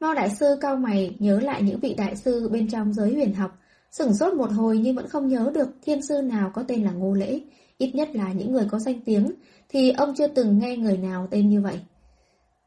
[0.00, 3.34] Mao Đại Sư cao mày nhớ lại những vị đại sư bên trong giới huyền
[3.34, 3.58] học,
[3.90, 6.92] sửng sốt một hồi nhưng vẫn không nhớ được thiên sư nào có tên là
[6.92, 7.40] Ngô Lễ,
[7.78, 9.32] ít nhất là những người có danh tiếng,
[9.68, 11.80] thì ông chưa từng nghe người nào tên như vậy.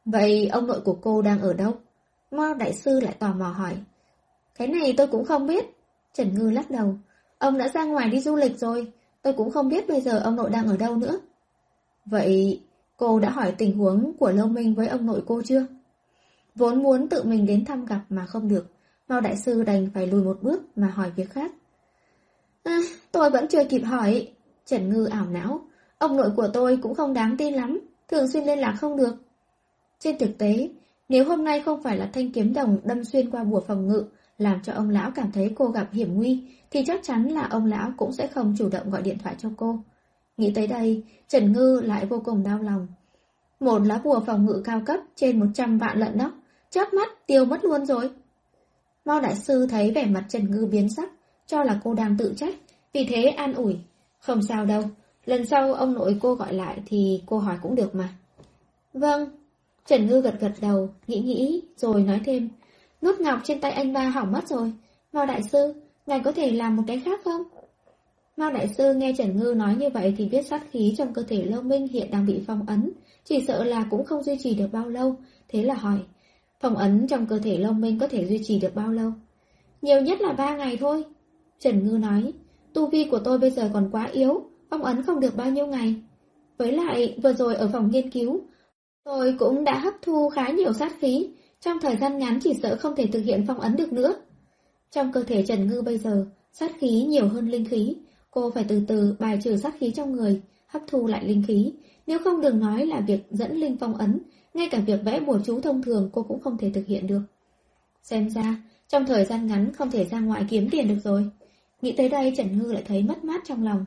[0.05, 1.73] Vậy ông nội của cô đang ở đâu?
[2.31, 3.77] Mao Đại Sư lại tò mò hỏi.
[4.55, 5.65] Cái này tôi cũng không biết.
[6.13, 6.95] Trần Ngư lắc đầu.
[7.37, 8.91] Ông đã ra ngoài đi du lịch rồi,
[9.21, 11.19] tôi cũng không biết bây giờ ông nội đang ở đâu nữa.
[12.05, 12.61] Vậy
[13.03, 15.65] cô đã hỏi tình huống của Lâu Minh với ông nội cô chưa?
[16.55, 18.71] Vốn muốn tự mình đến thăm gặp mà không được,
[19.07, 21.51] Mao Đại Sư đành phải lùi một bước mà hỏi việc khác.
[22.63, 22.79] À,
[23.11, 24.27] tôi vẫn chưa kịp hỏi.
[24.65, 25.61] Trần Ngư ảo não,
[25.97, 29.15] ông nội của tôi cũng không đáng tin lắm, thường xuyên liên lạc không được.
[29.99, 30.69] Trên thực tế,
[31.09, 34.05] nếu hôm nay không phải là thanh kiếm đồng đâm xuyên qua bùa phòng ngự,
[34.37, 37.65] làm cho ông lão cảm thấy cô gặp hiểm nguy, thì chắc chắn là ông
[37.65, 39.79] lão cũng sẽ không chủ động gọi điện thoại cho cô.
[40.37, 42.87] Nghĩ tới đây, Trần Ngư lại vô cùng đau lòng.
[43.59, 46.31] Một lá bùa phòng ngự cao cấp trên 100 vạn lận đó,
[46.69, 48.09] chớp mắt tiêu mất luôn rồi.
[49.05, 51.09] Mao đại sư thấy vẻ mặt Trần Ngư biến sắc,
[51.47, 52.55] cho là cô đang tự trách,
[52.93, 53.77] vì thế an ủi.
[54.19, 54.83] Không sao đâu,
[55.25, 58.09] lần sau ông nội cô gọi lại thì cô hỏi cũng được mà.
[58.93, 59.29] Vâng,
[59.85, 62.49] Trần Ngư gật gật đầu, nghĩ nghĩ, rồi nói thêm.
[63.01, 64.73] Nút ngọc trên tay anh ba hỏng mất rồi.
[65.13, 65.73] Mao đại sư,
[66.05, 67.43] ngài có thể làm một cái khác không?
[68.37, 71.23] Mao đại sư nghe Trần Ngư nói như vậy thì biết sát khí trong cơ
[71.23, 72.91] thể Lâu Minh hiện đang bị phong ấn,
[73.23, 75.15] chỉ sợ là cũng không duy trì được bao lâu,
[75.47, 75.99] thế là hỏi.
[76.59, 79.11] Phong ấn trong cơ thể Long Minh có thể duy trì được bao lâu?
[79.81, 81.03] Nhiều nhất là ba ngày thôi.
[81.59, 82.33] Trần Ngư nói,
[82.73, 85.67] tu vi của tôi bây giờ còn quá yếu, phong ấn không được bao nhiêu
[85.67, 85.95] ngày.
[86.57, 88.41] Với lại, vừa rồi ở phòng nghiên cứu,
[89.03, 91.29] tôi cũng đã hấp thu khá nhiều sát khí,
[91.59, 94.15] trong thời gian ngắn chỉ sợ không thể thực hiện phong ấn được nữa.
[94.91, 97.95] Trong cơ thể Trần Ngư bây giờ, sát khí nhiều hơn linh khí,
[98.33, 101.73] cô phải từ từ bài trừ sát khí trong người, hấp thu lại linh khí,
[102.07, 104.19] nếu không đừng nói là việc dẫn linh phong ấn,
[104.53, 107.21] ngay cả việc vẽ bùa chú thông thường cô cũng không thể thực hiện được.
[108.03, 111.29] Xem ra, trong thời gian ngắn không thể ra ngoại kiếm tiền được rồi.
[111.81, 113.85] Nghĩ tới đây Trần Ngư lại thấy mất mát trong lòng.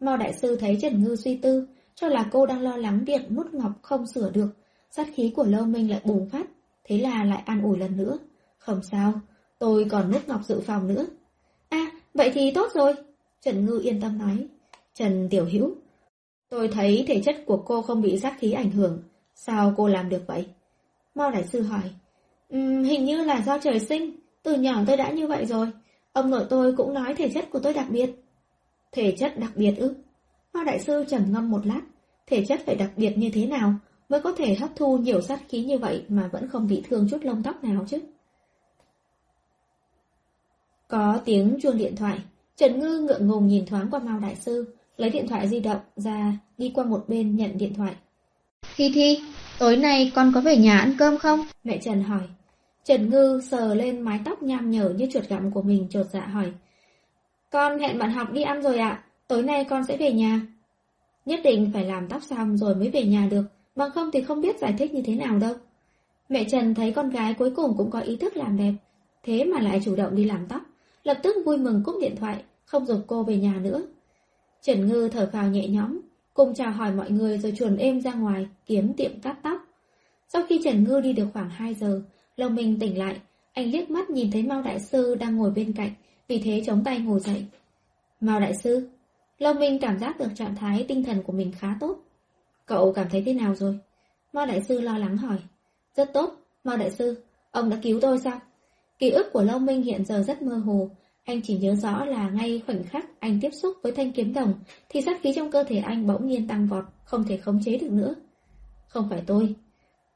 [0.00, 3.32] Mao Đại Sư thấy Trần Ngư suy tư, cho là cô đang lo lắng việc
[3.32, 4.48] nút ngọc không sửa được,
[4.90, 6.46] sát khí của Lâu Minh lại bùng phát,
[6.84, 8.18] thế là lại an ủi lần nữa.
[8.58, 9.12] Không sao,
[9.58, 11.06] tôi còn nút ngọc dự phòng nữa.
[11.68, 12.94] À, vậy thì tốt rồi.
[13.46, 14.46] Trần Ngư yên tâm nói.
[14.94, 15.74] Trần Tiểu Hữu
[16.48, 19.02] Tôi thấy thể chất của cô không bị sát khí ảnh hưởng,
[19.34, 20.46] Sao cô làm được vậy?
[21.14, 21.82] Mao Đại Sư hỏi.
[22.48, 25.66] Um, hình như là do trời sinh, từ nhỏ tôi đã như vậy rồi.
[26.12, 28.10] Ông nội tôi cũng nói thể chất của tôi đặc biệt.
[28.92, 29.94] Thể chất đặc biệt ư?
[30.52, 31.80] Mao Đại Sư trầm ngâm một lát.
[32.26, 33.74] Thể chất phải đặc biệt như thế nào
[34.08, 37.08] mới có thể hấp thu nhiều sát khí như vậy mà vẫn không bị thương
[37.10, 37.98] chút lông tóc nào chứ?
[40.88, 42.18] Có tiếng chuông điện thoại.
[42.56, 45.80] Trần Ngư ngượng ngùng nhìn thoáng qua Mao Đại Sư, lấy điện thoại di động
[45.96, 47.94] ra, đi qua một bên nhận điện thoại.
[48.76, 49.20] Thi Thi,
[49.58, 51.46] tối nay con có về nhà ăn cơm không?
[51.64, 52.22] Mẹ Trần hỏi.
[52.84, 56.26] Trần Ngư sờ lên mái tóc nham nhở như chuột gặm của mình trột dạ
[56.26, 56.52] hỏi.
[57.50, 60.40] Con hẹn bạn học đi ăn rồi ạ, tối nay con sẽ về nhà.
[61.24, 63.44] Nhất định phải làm tóc xong rồi mới về nhà được,
[63.76, 65.54] bằng không thì không biết giải thích như thế nào đâu.
[66.28, 68.72] Mẹ Trần thấy con gái cuối cùng cũng có ý thức làm đẹp,
[69.22, 70.62] thế mà lại chủ động đi làm tóc,
[71.06, 73.82] lập tức vui mừng cúp điện thoại, không dục cô về nhà nữa.
[74.62, 76.00] Trần Ngư thở phào nhẹ nhõm,
[76.34, 79.60] cùng chào hỏi mọi người rồi chuồn êm ra ngoài, kiếm tiệm cắt tóc.
[80.28, 82.02] Sau khi Trần Ngư đi được khoảng 2 giờ,
[82.36, 83.20] lòng Minh tỉnh lại,
[83.52, 85.90] anh liếc mắt nhìn thấy Mao Đại Sư đang ngồi bên cạnh,
[86.28, 87.44] vì thế chống tay ngồi dậy.
[88.20, 88.88] Mao Đại Sư,
[89.38, 91.98] Lâu Minh cảm giác được trạng thái tinh thần của mình khá tốt.
[92.66, 93.78] Cậu cảm thấy thế nào rồi?
[94.32, 95.38] Mao Đại Sư lo lắng hỏi.
[95.96, 96.34] Rất tốt,
[96.64, 98.40] Mao Đại Sư, ông đã cứu tôi sao?
[98.98, 100.90] Ký ức của Lâu Minh hiện giờ rất mơ hồ,
[101.24, 104.54] anh chỉ nhớ rõ là ngay khoảnh khắc anh tiếp xúc với thanh kiếm đồng
[104.88, 107.78] thì sát khí trong cơ thể anh bỗng nhiên tăng vọt, không thể khống chế
[107.78, 108.14] được nữa.
[108.88, 109.54] Không phải tôi.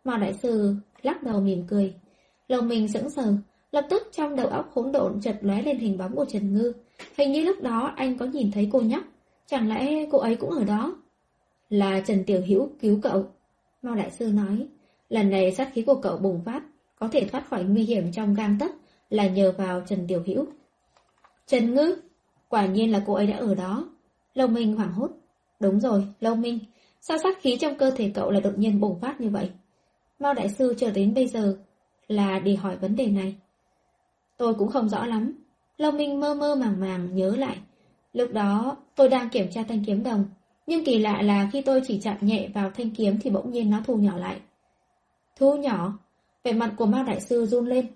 [0.04, 1.94] Mao đại sư lắc đầu mỉm cười.
[2.48, 3.34] Lòng mình sững sờ,
[3.72, 6.72] lập tức trong đầu óc hỗn độn chợt lóe lên hình bóng của Trần Ngư.
[7.16, 9.04] Hình như lúc đó anh có nhìn thấy cô nhóc,
[9.46, 10.96] chẳng lẽ cô ấy cũng ở đó?
[11.68, 13.26] Là Trần Tiểu Hữu cứu cậu.
[13.82, 14.66] Mao đại sư nói,
[15.08, 16.62] lần này sát khí của cậu bùng phát,
[17.00, 18.72] có thể thoát khỏi nguy hiểm trong gang tấc
[19.10, 20.46] là nhờ vào Trần Tiểu Hữu.
[21.46, 21.96] Trần Ngư,
[22.48, 23.90] quả nhiên là cô ấy đã ở đó.
[24.34, 25.10] Lâu Minh hoảng hốt.
[25.60, 26.58] Đúng rồi, Lâu Minh,
[27.00, 29.50] sao sát khí trong cơ thể cậu lại đột nhiên bùng phát như vậy?
[30.18, 31.56] Mao Đại Sư chờ đến bây giờ
[32.08, 33.36] là để hỏi vấn đề này.
[34.36, 35.32] Tôi cũng không rõ lắm.
[35.76, 37.56] Lâu Minh mơ mơ màng màng nhớ lại.
[38.12, 40.24] Lúc đó tôi đang kiểm tra thanh kiếm đồng,
[40.66, 43.70] nhưng kỳ lạ là khi tôi chỉ chạm nhẹ vào thanh kiếm thì bỗng nhiên
[43.70, 44.40] nó thu nhỏ lại.
[45.36, 45.98] Thu nhỏ?
[46.44, 47.86] Về mặt của Mao Đại Sư run lên.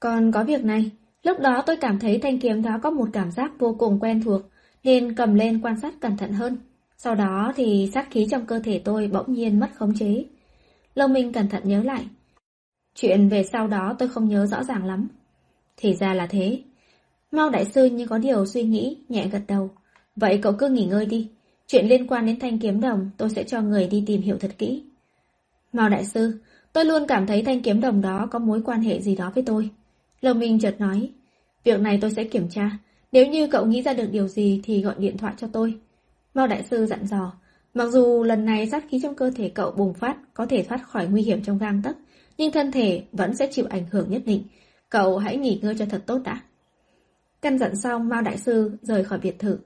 [0.00, 0.90] Còn có việc này,
[1.22, 4.22] lúc đó tôi cảm thấy thanh kiếm đó có một cảm giác vô cùng quen
[4.22, 4.42] thuộc,
[4.84, 6.56] nên cầm lên quan sát cẩn thận hơn.
[6.96, 10.24] Sau đó thì sát khí trong cơ thể tôi bỗng nhiên mất khống chế.
[10.94, 12.06] Lâu Minh cẩn thận nhớ lại.
[12.94, 15.08] Chuyện về sau đó tôi không nhớ rõ ràng lắm.
[15.76, 16.62] Thì ra là thế.
[17.32, 19.70] Mao Đại Sư như có điều suy nghĩ, nhẹ gật đầu.
[20.16, 21.30] Vậy cậu cứ nghỉ ngơi đi.
[21.66, 24.50] Chuyện liên quan đến thanh kiếm đồng tôi sẽ cho người đi tìm hiểu thật
[24.58, 24.84] kỹ.
[25.72, 26.40] Mao Đại Sư,
[26.72, 29.44] tôi luôn cảm thấy thanh kiếm đồng đó có mối quan hệ gì đó với
[29.46, 29.70] tôi.
[30.20, 31.10] Lâu Minh chợt nói,
[31.64, 32.78] việc này tôi sẽ kiểm tra.
[33.12, 35.78] Nếu như cậu nghĩ ra được điều gì thì gọi điện thoại cho tôi.
[36.34, 37.32] Mao Đại Sư dặn dò,
[37.74, 40.88] mặc dù lần này sát khí trong cơ thể cậu bùng phát có thể thoát
[40.88, 41.96] khỏi nguy hiểm trong gang tấc,
[42.38, 44.42] nhưng thân thể vẫn sẽ chịu ảnh hưởng nhất định.
[44.90, 46.40] Cậu hãy nghỉ ngơi cho thật tốt đã.
[47.42, 49.58] Căn dặn xong, Mao Đại Sư rời khỏi biệt thự.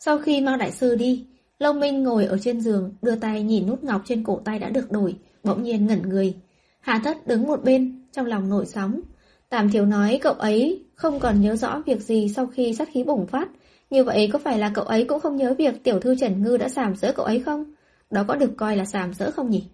[0.00, 1.26] Sau khi Mao Đại Sư đi,
[1.58, 4.70] Lâu Minh ngồi ở trên giường, đưa tay nhìn nút ngọc trên cổ tay đã
[4.70, 6.34] được đổi, bỗng nhiên ngẩn người.
[6.80, 9.00] Hà Thất đứng một bên, trong lòng nổi sóng.
[9.48, 13.04] Tàm Thiếu nói cậu ấy không còn nhớ rõ việc gì sau khi sát khí
[13.04, 13.48] bùng phát.
[13.90, 16.56] Như vậy có phải là cậu ấy cũng không nhớ việc tiểu thư Trần Ngư
[16.56, 17.64] đã sàm sỡ cậu ấy không?
[18.10, 19.64] Đó có được coi là sàm sỡ không nhỉ?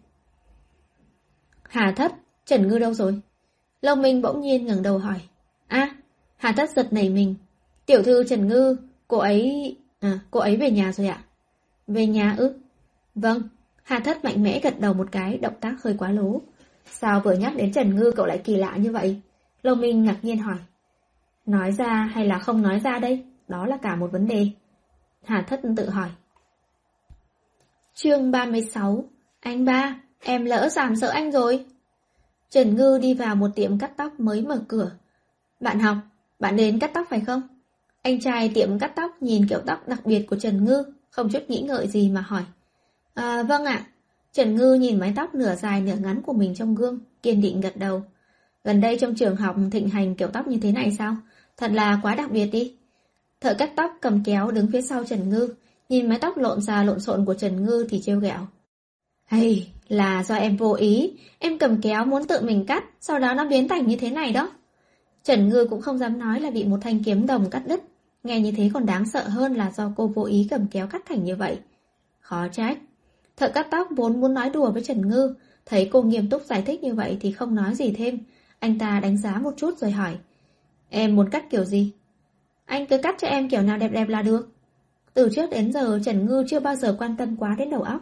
[1.62, 2.12] Hà Thất,
[2.46, 3.20] Trần Ngư đâu rồi?
[3.82, 5.20] Long Minh bỗng nhiên ngẩng đầu hỏi.
[5.66, 5.96] À,
[6.36, 7.34] Hà Thất giật nảy mình.
[7.86, 8.76] Tiểu thư Trần Ngư,
[9.08, 9.76] cô ấy...
[10.00, 11.24] À, cô ấy về nhà rồi ạ?
[11.86, 12.54] Về nhà ư?
[13.14, 13.42] Vâng.
[13.92, 16.40] Hà Thất mạnh mẽ gật đầu một cái, động tác hơi quá lố.
[16.84, 19.20] Sao vừa nhắc đến Trần Ngư cậu lại kỳ lạ như vậy?
[19.62, 20.56] Lâu Minh ngạc nhiên hỏi.
[21.46, 23.24] Nói ra hay là không nói ra đây?
[23.48, 24.46] Đó là cả một vấn đề.
[25.24, 26.08] Hà Thất tự hỏi.
[27.94, 29.04] Chương 36
[29.40, 31.66] Anh ba, em lỡ giảm sợ anh rồi.
[32.50, 34.90] Trần Ngư đi vào một tiệm cắt tóc mới mở cửa.
[35.60, 35.96] Bạn học,
[36.38, 37.42] bạn đến cắt tóc phải không?
[38.02, 41.42] Anh trai tiệm cắt tóc nhìn kiểu tóc đặc biệt của Trần Ngư, không chút
[41.48, 42.42] nghĩ ngợi gì mà hỏi.
[43.14, 43.86] À, vâng ạ.
[44.32, 47.60] Trần Ngư nhìn mái tóc nửa dài nửa ngắn của mình trong gương, kiên định
[47.60, 48.02] gật đầu.
[48.64, 51.16] Gần đây trong trường học thịnh hành kiểu tóc như thế này sao?
[51.56, 52.74] Thật là quá đặc biệt đi.
[53.40, 55.54] Thợ cắt tóc cầm kéo đứng phía sau Trần Ngư,
[55.88, 58.46] nhìn mái tóc lộn xà lộn xộn của Trần Ngư thì trêu ghẹo.
[59.24, 63.34] Hay, là do em vô ý, em cầm kéo muốn tự mình cắt, sau đó
[63.34, 64.50] nó biến thành như thế này đó.
[65.24, 67.82] Trần Ngư cũng không dám nói là bị một thanh kiếm đồng cắt đứt,
[68.22, 71.02] nghe như thế còn đáng sợ hơn là do cô vô ý cầm kéo cắt
[71.08, 71.58] thành như vậy.
[72.20, 72.78] Khó trách.
[73.36, 75.34] Thợ cắt tóc vốn muốn nói đùa với Trần Ngư,
[75.66, 78.18] thấy cô nghiêm túc giải thích như vậy thì không nói gì thêm.
[78.58, 80.18] Anh ta đánh giá một chút rồi hỏi.
[80.88, 81.92] Em muốn cắt kiểu gì?
[82.64, 84.52] Anh cứ cắt cho em kiểu nào đẹp đẹp là được.
[85.14, 88.00] Từ trước đến giờ Trần Ngư chưa bao giờ quan tâm quá đến đầu óc.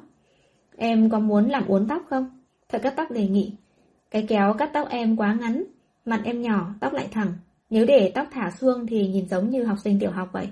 [0.77, 2.41] Em có muốn làm uốn tóc không?
[2.69, 3.53] Thợ cắt tóc đề nghị.
[4.11, 5.65] Cái kéo cắt tóc em quá ngắn,
[6.05, 7.33] mặt em nhỏ, tóc lại thẳng.
[7.71, 10.49] Nếu để tóc thả xuông thì nhìn giống như học sinh tiểu học vậy.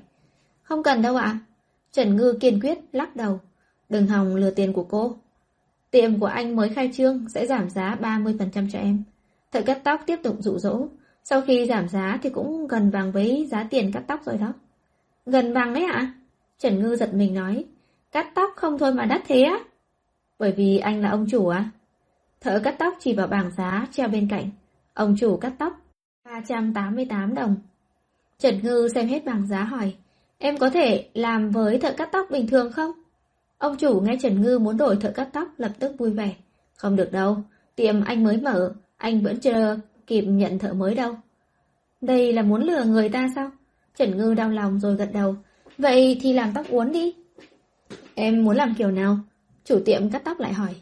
[0.63, 1.39] Không cần đâu ạ.
[1.93, 3.41] Trần Ngư kiên quyết lắc đầu.
[3.89, 5.17] Đừng hòng lừa tiền của cô.
[5.91, 9.03] Tiệm của anh mới khai trương sẽ giảm giá 30% cho em.
[9.53, 10.87] Thợ cắt tóc tiếp tục dụ dỗ.
[11.25, 14.53] Sau khi giảm giá thì cũng gần bằng với giá tiền cắt tóc rồi đó.
[15.27, 16.13] Gần bằng đấy ạ?
[16.59, 17.65] Trần Ngư giật mình nói.
[18.13, 19.59] Cắt tóc không thôi mà đắt thế á?
[20.39, 21.71] Bởi vì anh là ông chủ à?
[22.41, 24.51] Thợ cắt tóc chỉ vào bảng giá treo bên cạnh.
[24.95, 25.81] Ông chủ cắt tóc
[26.25, 27.57] 388 đồng.
[28.39, 29.95] Trần Ngư xem hết bảng giá hỏi.
[30.39, 32.93] Em có thể làm với thợ cắt tóc bình thường không?
[33.59, 36.35] Ông chủ nghe Trần Ngư muốn đổi thợ cắt tóc lập tức vui vẻ.
[36.77, 37.37] Không được đâu,
[37.77, 39.77] tiệm anh mới mở, anh vẫn chưa
[40.07, 41.17] kịp nhận thợ mới đâu.
[42.01, 43.51] Đây là muốn lừa người ta sao?
[43.97, 45.35] Trần Ngư đau lòng rồi gật đầu.
[45.79, 47.15] Vậy thì làm tóc uốn đi.
[48.15, 49.19] Em muốn làm kiểu nào?
[49.65, 50.75] Chủ tiệm cắt tóc lại hỏi.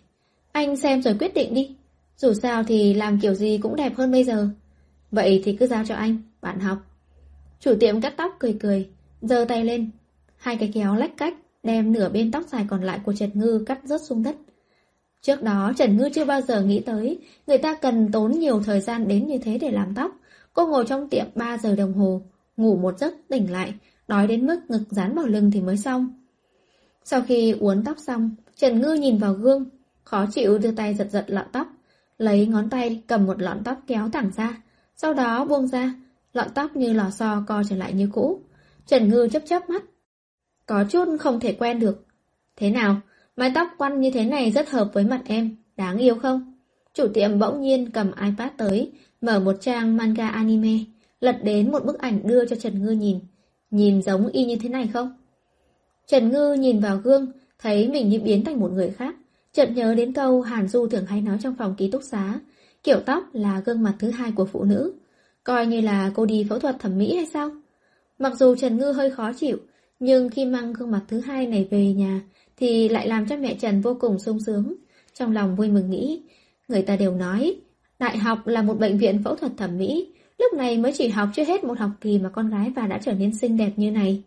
[0.52, 1.76] Anh xem rồi quyết định đi.
[2.16, 4.48] Dù sao thì làm kiểu gì cũng đẹp hơn bây giờ.
[5.10, 6.78] Vậy thì cứ giao cho anh, bạn học.
[7.60, 8.88] Chủ tiệm cắt tóc cười cười,
[9.20, 9.90] giơ tay lên.
[10.36, 11.34] Hai cái kéo lách cách,
[11.66, 14.36] đem nửa bên tóc dài còn lại của Trần Ngư cắt rớt xuống đất.
[15.22, 18.80] Trước đó Trần Ngư chưa bao giờ nghĩ tới người ta cần tốn nhiều thời
[18.80, 20.16] gian đến như thế để làm tóc.
[20.52, 22.22] Cô ngồi trong tiệm 3 giờ đồng hồ,
[22.56, 23.74] ngủ một giấc tỉnh lại,
[24.08, 26.22] đói đến mức ngực dán vào lưng thì mới xong.
[27.04, 29.64] Sau khi uốn tóc xong, Trần Ngư nhìn vào gương,
[30.04, 31.66] khó chịu đưa tay giật giật lọn tóc,
[32.18, 34.62] lấy ngón tay cầm một lọn tóc kéo thẳng ra,
[34.96, 35.94] sau đó buông ra,
[36.32, 38.40] lọn tóc như lò xo co trở lại như cũ.
[38.86, 39.82] Trần Ngư chấp chấp mắt.
[40.66, 42.04] Có chút không thể quen được.
[42.56, 43.00] Thế nào,
[43.36, 46.54] mái tóc quăn như thế này rất hợp với mặt em, đáng yêu không?
[46.94, 50.78] Chủ tiệm bỗng nhiên cầm iPad tới, mở một trang manga anime,
[51.20, 53.18] lật đến một bức ảnh đưa cho Trần Ngư nhìn.
[53.70, 55.16] Nhìn giống y như thế này không?
[56.06, 59.14] Trần Ngư nhìn vào gương, thấy mình như biến thành một người khác.
[59.52, 62.38] Chợt nhớ đến câu Hàn Du thường hay nói trong phòng ký túc xá,
[62.82, 64.92] kiểu tóc là gương mặt thứ hai của phụ nữ.
[65.44, 67.50] Coi như là cô đi phẫu thuật thẩm mỹ hay sao?
[68.18, 69.58] Mặc dù Trần Ngư hơi khó chịu,
[69.98, 72.20] nhưng khi mang gương mặt thứ hai này về nhà,
[72.56, 74.74] thì lại làm cho mẹ Trần vô cùng sung sướng.
[75.14, 76.22] Trong lòng vui mừng nghĩ,
[76.68, 77.56] người ta đều nói,
[77.98, 81.28] đại học là một bệnh viện phẫu thuật thẩm mỹ, lúc này mới chỉ học
[81.34, 83.90] chưa hết một học kỳ mà con gái bà đã trở nên xinh đẹp như
[83.90, 84.22] này.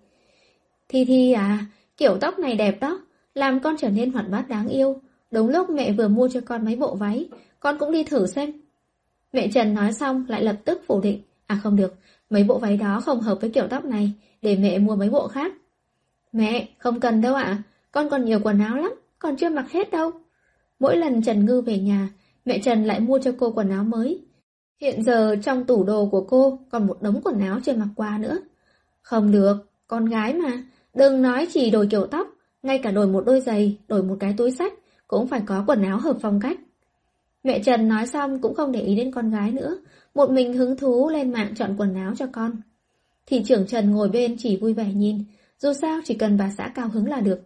[0.89, 1.65] Thi Thi à,
[1.97, 3.01] kiểu tóc này đẹp đó,
[3.35, 5.01] làm con trở nên hoạt bát đáng yêu.
[5.31, 7.29] Đúng lúc mẹ vừa mua cho con mấy bộ váy,
[7.59, 8.51] con cũng đi thử xem.
[9.33, 11.21] Mẹ Trần nói xong lại lập tức phủ định.
[11.47, 11.95] À không được,
[12.29, 15.27] mấy bộ váy đó không hợp với kiểu tóc này, để mẹ mua mấy bộ
[15.27, 15.53] khác.
[16.31, 19.91] Mẹ, không cần đâu ạ, con còn nhiều quần áo lắm, còn chưa mặc hết
[19.91, 20.11] đâu.
[20.79, 22.09] Mỗi lần Trần Ngư về nhà,
[22.45, 24.25] mẹ Trần lại mua cho cô quần áo mới.
[24.81, 28.17] Hiện giờ trong tủ đồ của cô còn một đống quần áo chưa mặc qua
[28.17, 28.39] nữa.
[29.01, 29.55] Không được,
[29.87, 32.27] con gái mà, đừng nói chỉ đổi kiểu tóc,
[32.63, 34.73] ngay cả đổi một đôi giày, đổi một cái túi sách,
[35.07, 36.59] cũng phải có quần áo hợp phong cách.
[37.43, 39.77] Mẹ Trần nói xong cũng không để ý đến con gái nữa,
[40.15, 42.51] một mình hứng thú lên mạng chọn quần áo cho con.
[43.25, 45.23] Thị trưởng Trần ngồi bên chỉ vui vẻ nhìn,
[45.59, 47.39] dù sao chỉ cần bà xã cao hứng là được.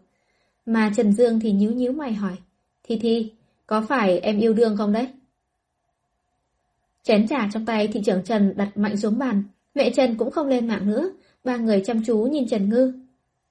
[0.66, 2.36] Mà Trần Dương thì nhíu nhíu mày hỏi,
[2.84, 3.32] Thi Thi,
[3.68, 5.08] có phải em yêu đương không đấy?
[7.04, 9.44] Chén trà trong tay thị trưởng Trần đặt mạnh xuống bàn,
[9.76, 11.12] mẹ Trần cũng không lên mạng nữa,
[11.44, 12.94] ba người chăm chú nhìn Trần Ngư.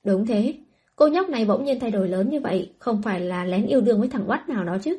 [0.04, 0.54] Đúng thế,
[0.96, 3.80] cô nhóc này bỗng nhiên thay đổi lớn như vậy, không phải là lén yêu
[3.80, 4.98] đương với thằng oắt nào đó chứ.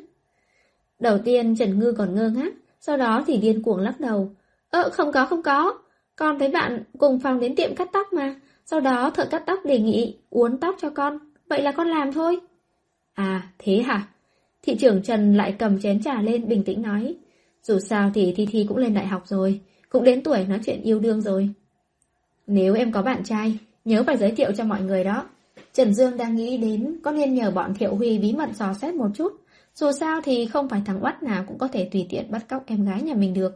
[0.98, 4.30] Đầu tiên Trần Ngư còn ngơ ngác, sau đó thì điên cuồng lắc đầu.
[4.70, 5.78] Ơ không có không có,
[6.16, 8.34] con thấy bạn cùng phòng đến tiệm cắt tóc mà,
[8.64, 11.18] sau đó thợ cắt tóc đề nghị uốn tóc cho con,
[11.48, 12.40] vậy là con làm thôi.
[13.14, 14.08] À, thế hả?
[14.62, 17.14] Thị trưởng Trần lại cầm chén trà lên bình tĩnh nói.
[17.62, 20.82] Dù sao thì Thi Thi cũng lên đại học rồi, cũng đến tuổi nói chuyện
[20.82, 21.48] yêu đương rồi.
[22.46, 25.24] Nếu em có bạn trai, nhớ phải giới thiệu cho mọi người đó.
[25.72, 28.94] Trần Dương đang nghĩ đến có nên nhờ bọn Thiệu Huy bí mật dò xét
[28.94, 29.32] một chút.
[29.74, 32.62] Dù sao thì không phải thằng oắt nào cũng có thể tùy tiện bắt cóc
[32.66, 33.52] em gái nhà mình được.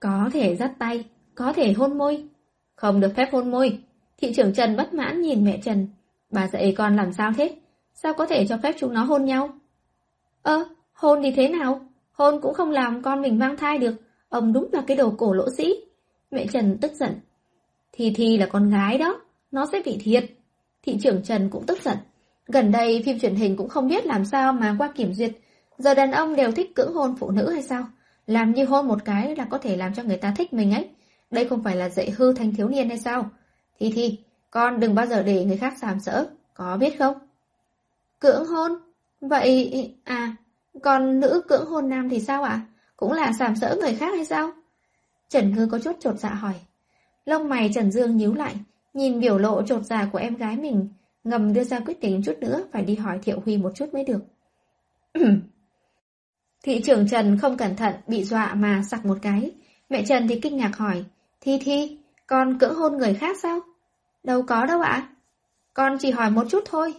[0.00, 1.04] Có thể dắt tay,
[1.34, 2.24] có thể hôn môi.
[2.76, 3.78] Không được phép hôn môi.
[4.18, 5.88] Thị trưởng Trần bất mãn nhìn mẹ Trần.
[6.30, 7.56] Bà dạy con làm sao thế?
[7.94, 9.48] Sao có thể cho phép chúng nó hôn nhau?
[10.42, 11.80] Ơ, hôn thì thế nào?
[12.12, 13.94] Hôn cũng không làm con mình mang thai được.
[14.28, 15.74] Ông đúng là cái đồ cổ lỗ sĩ.
[16.30, 17.10] Mẹ Trần tức giận.
[17.92, 19.20] Thì Thi là con gái đó,
[19.50, 20.24] nó sẽ bị thiệt.
[20.82, 21.96] Thị trưởng Trần cũng tức giận.
[22.46, 25.32] Gần đây phim truyền hình cũng không biết làm sao mà qua kiểm duyệt.
[25.78, 27.84] Giờ đàn ông đều thích cưỡng hôn phụ nữ hay sao?
[28.26, 30.88] Làm như hôn một cái là có thể làm cho người ta thích mình ấy.
[31.30, 33.30] Đây không phải là dạy hư thanh thiếu niên hay sao?
[33.78, 34.18] Thi thi,
[34.50, 37.18] con đừng bao giờ để người khác sàm sỡ, có biết không?
[38.18, 38.72] Cưỡng hôn?
[39.20, 40.36] Vậy, à,
[40.82, 42.60] còn nữ cưỡng hôn nam thì sao ạ?
[42.96, 44.50] Cũng là sàm sỡ người khác hay sao?
[45.28, 46.54] Trần Ngư có chút trột dạ hỏi.
[47.24, 48.54] Lông mày Trần Dương nhíu lại,
[48.94, 50.88] nhìn biểu lộ trột dạ của em gái mình,
[51.24, 54.04] ngầm đưa ra quyết định chút nữa phải đi hỏi Thiệu Huy một chút mới
[54.04, 54.20] được.
[56.62, 59.50] Thị trưởng Trần không cẩn thận bị dọa mà sặc một cái.
[59.88, 61.04] Mẹ Trần thì kinh ngạc hỏi,
[61.40, 63.60] Thi Thi, con cưỡng hôn người khác sao?
[64.28, 65.08] Đâu có đâu ạ.
[65.74, 66.94] Con chỉ hỏi một chút thôi.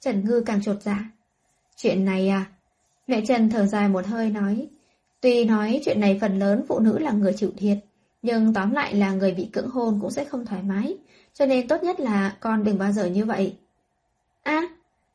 [0.00, 1.04] Trần Ngư càng trột dạ.
[1.76, 2.46] Chuyện này à?
[3.06, 4.68] Mẹ Trần thở dài một hơi nói,
[5.20, 7.78] tuy nói chuyện này phần lớn phụ nữ là người chịu thiệt,
[8.22, 10.96] nhưng tóm lại là người bị cưỡng hôn cũng sẽ không thoải mái,
[11.34, 13.56] cho nên tốt nhất là con đừng bao giờ như vậy.
[14.42, 14.62] À,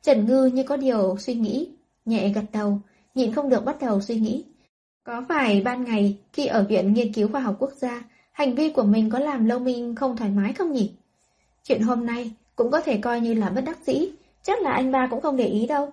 [0.02, 1.68] Trần Ngư như có điều suy nghĩ,
[2.04, 2.80] nhẹ gật đầu,
[3.14, 4.44] nhịn không được bắt đầu suy nghĩ.
[5.04, 8.02] Có phải ban ngày khi ở Viện Nghiên cứu Khoa học Quốc gia,
[8.32, 10.92] hành vi của mình có làm Lâu Minh không thoải mái không nhỉ?
[11.64, 14.08] Chuyện hôm nay cũng có thể coi như là bất đắc dĩ,
[14.42, 15.90] chắc là anh ba cũng không để ý đâu.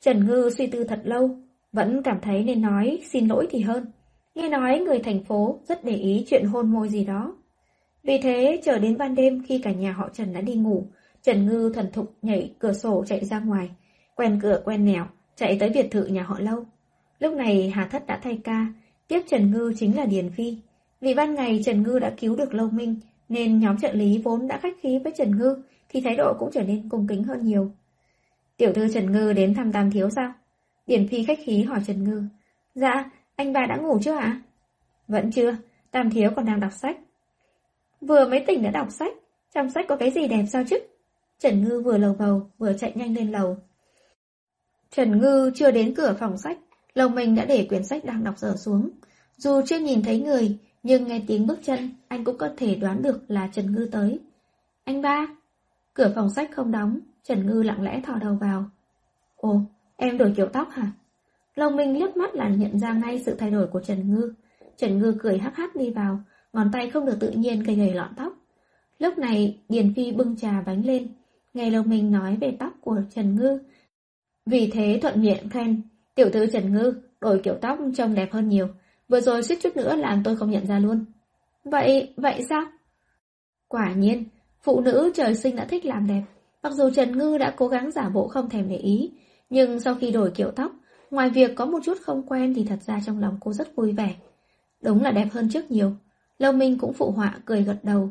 [0.00, 1.30] Trần Ngư suy tư thật lâu,
[1.72, 3.86] vẫn cảm thấy nên nói xin lỗi thì hơn.
[4.34, 7.34] Nghe nói người thành phố rất để ý chuyện hôn môi gì đó.
[8.02, 10.86] Vì thế, chờ đến ban đêm khi cả nhà họ Trần đã đi ngủ,
[11.22, 13.70] Trần Ngư thần thục nhảy cửa sổ chạy ra ngoài,
[14.16, 15.06] quen cửa quen nẻo,
[15.36, 16.64] chạy tới biệt thự nhà họ Lâu.
[17.18, 18.66] Lúc này Hà Thất đã thay ca,
[19.08, 20.56] tiếp Trần Ngư chính là Điền Phi.
[21.00, 22.96] Vì ban ngày Trần Ngư đã cứu được Lâu Minh,
[23.28, 26.50] nên nhóm trợ lý vốn đã khách khí với Trần Ngư, thì thái độ cũng
[26.52, 27.70] trở nên cung kính hơn nhiều.
[28.56, 30.32] Tiểu thư Trần Ngư đến thăm Tam Thiếu sao?
[30.86, 32.22] Điển Phi khách khí hỏi Trần Ngư.
[32.74, 34.42] Dạ, anh ba đã ngủ chưa ạ?
[35.08, 35.56] Vẫn chưa,
[35.90, 36.98] Tam Thiếu còn đang đọc sách.
[38.00, 39.12] Vừa mới tỉnh đã đọc sách,
[39.54, 40.78] trong sách có cái gì đẹp sao chứ?
[41.38, 43.56] Trần Ngư vừa lầu bầu, vừa chạy nhanh lên lầu.
[44.90, 46.58] Trần Ngư chưa đến cửa phòng sách,
[46.94, 48.90] lầu mình đã để quyển sách đang đọc dở xuống.
[49.36, 53.02] Dù chưa nhìn thấy người, nhưng nghe tiếng bước chân, anh cũng có thể đoán
[53.02, 54.18] được là Trần Ngư tới.
[54.84, 55.26] Anh ba!
[55.94, 58.64] Cửa phòng sách không đóng, Trần Ngư lặng lẽ thò đầu vào.
[59.36, 59.60] Ồ,
[59.96, 60.92] em đổi kiểu tóc hả?
[61.54, 64.32] Lồng mình liếc mắt là nhận ra ngay sự thay đổi của Trần Ngư.
[64.76, 66.20] Trần Ngư cười hắc hắc đi vào,
[66.52, 68.32] ngón tay không được tự nhiên gầy gầy lọn tóc.
[68.98, 71.08] Lúc này, Điền Phi bưng trà bánh lên,
[71.54, 73.58] nghe Lồng mình nói về tóc của Trần Ngư.
[74.46, 75.82] Vì thế thuận miệng khen,
[76.14, 78.68] tiểu thư Trần Ngư, đổi kiểu tóc trông đẹp hơn nhiều.
[79.08, 81.04] Vừa rồi suýt chút nữa làm tôi không nhận ra luôn.
[81.64, 82.62] Vậy, vậy sao?
[83.68, 84.24] Quả nhiên,
[84.62, 86.22] phụ nữ trời sinh đã thích làm đẹp.
[86.62, 89.10] Mặc dù Trần Ngư đã cố gắng giả bộ không thèm để ý,
[89.50, 90.72] nhưng sau khi đổi kiểu tóc,
[91.10, 93.92] ngoài việc có một chút không quen thì thật ra trong lòng cô rất vui
[93.92, 94.14] vẻ.
[94.82, 95.92] Đúng là đẹp hơn trước nhiều.
[96.38, 98.10] Lâu Minh cũng phụ họa cười gật đầu.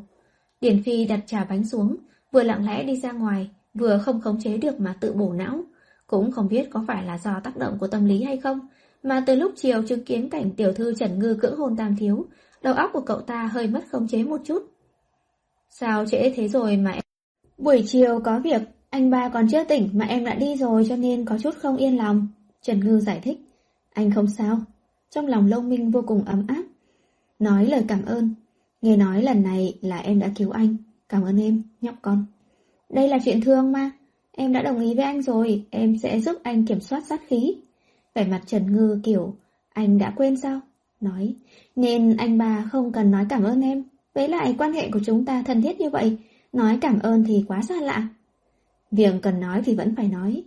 [0.60, 1.96] Điển Phi đặt trà bánh xuống,
[2.32, 5.60] vừa lặng lẽ đi ra ngoài, vừa không khống chế được mà tự bổ não.
[6.06, 8.60] Cũng không biết có phải là do tác động của tâm lý hay không,
[9.02, 12.26] mà từ lúc chiều chứng kiến cảnh tiểu thư Trần Ngư cưỡng hôn tam thiếu,
[12.62, 14.62] đầu óc của cậu ta hơi mất khống chế một chút.
[15.68, 17.02] Sao trễ thế rồi mà em...
[17.58, 20.96] Buổi chiều có việc, anh ba còn chưa tỉnh mà em đã đi rồi cho
[20.96, 22.28] nên có chút không yên lòng.
[22.62, 23.38] Trần Ngư giải thích.
[23.92, 24.58] Anh không sao.
[25.10, 26.62] Trong lòng Lông Minh vô cùng ấm áp.
[27.38, 28.34] Nói lời cảm ơn.
[28.82, 30.76] Nghe nói lần này là em đã cứu anh.
[31.08, 32.24] Cảm ơn em, nhóc con.
[32.88, 33.90] Đây là chuyện thương mà.
[34.32, 37.56] Em đã đồng ý với anh rồi, em sẽ giúp anh kiểm soát sát khí.
[38.18, 39.34] Vẻ mặt Trần Ngư kiểu,
[39.72, 40.60] anh đã quên sao?
[41.00, 41.34] Nói,
[41.76, 43.84] nên anh ba không cần nói cảm ơn em.
[44.14, 46.18] Với lại quan hệ của chúng ta thân thiết như vậy,
[46.52, 48.08] nói cảm ơn thì quá xa lạ.
[48.90, 50.42] Việc cần nói thì vẫn phải nói.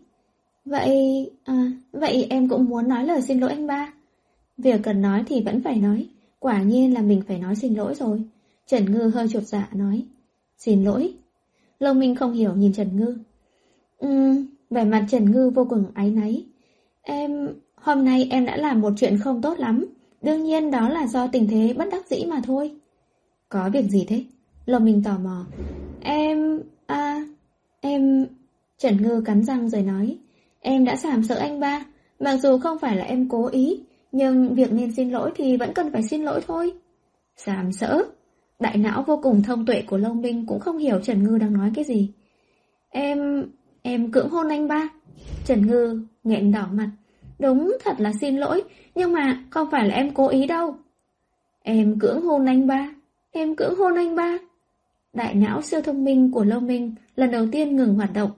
[0.66, 0.96] Vậy,
[1.44, 3.94] à, vậy em cũng muốn nói lời xin lỗi anh ba.
[4.58, 6.08] Việc cần nói thì vẫn phải nói,
[6.40, 8.22] quả nhiên là mình phải nói xin lỗi rồi.
[8.68, 10.06] Trần Ngư hơi chuột dạ nói,
[10.58, 11.14] xin lỗi.
[11.80, 13.18] Lông Minh không hiểu nhìn Trần Ngư.
[13.98, 16.46] Ừm, vẻ mặt Trần Ngư vô cùng áy náy.
[17.02, 19.86] Em, hôm nay em đã làm một chuyện không tốt lắm.
[20.22, 22.72] Đương nhiên đó là do tình thế bất đắc dĩ mà thôi.
[23.50, 24.24] Có việc gì thế?
[24.66, 25.46] Lòng Minh tò mò.
[26.02, 27.26] Em, à,
[27.82, 28.28] em...
[28.78, 30.18] Trần Ngư cắn răng rồi nói.
[30.60, 31.86] Em đã sàm sợ anh ba.
[32.20, 33.80] Mặc dù không phải là em cố ý,
[34.12, 36.74] nhưng việc nên xin lỗi thì vẫn cần phải xin lỗi thôi.
[37.38, 38.04] Sàm sỡ.
[38.60, 41.54] Đại não vô cùng thông tuệ của Long Minh cũng không hiểu Trần Ngư đang
[41.54, 42.12] nói cái gì.
[42.90, 43.46] Em...
[43.82, 44.90] em cưỡng hôn anh ba.
[45.46, 46.90] Trần Ngư nghẹn đỏ mặt.
[47.40, 48.64] Đúng thật là xin lỗi,
[48.96, 50.76] nhưng mà không phải là em cố ý đâu.
[51.64, 52.90] Em cưỡng hôn anh ba.
[53.32, 54.38] Em cưỡng hôn anh ba.
[55.14, 58.32] Đại não siêu thông minh của Lâu Minh lần đầu tiên ngừng hoạt động.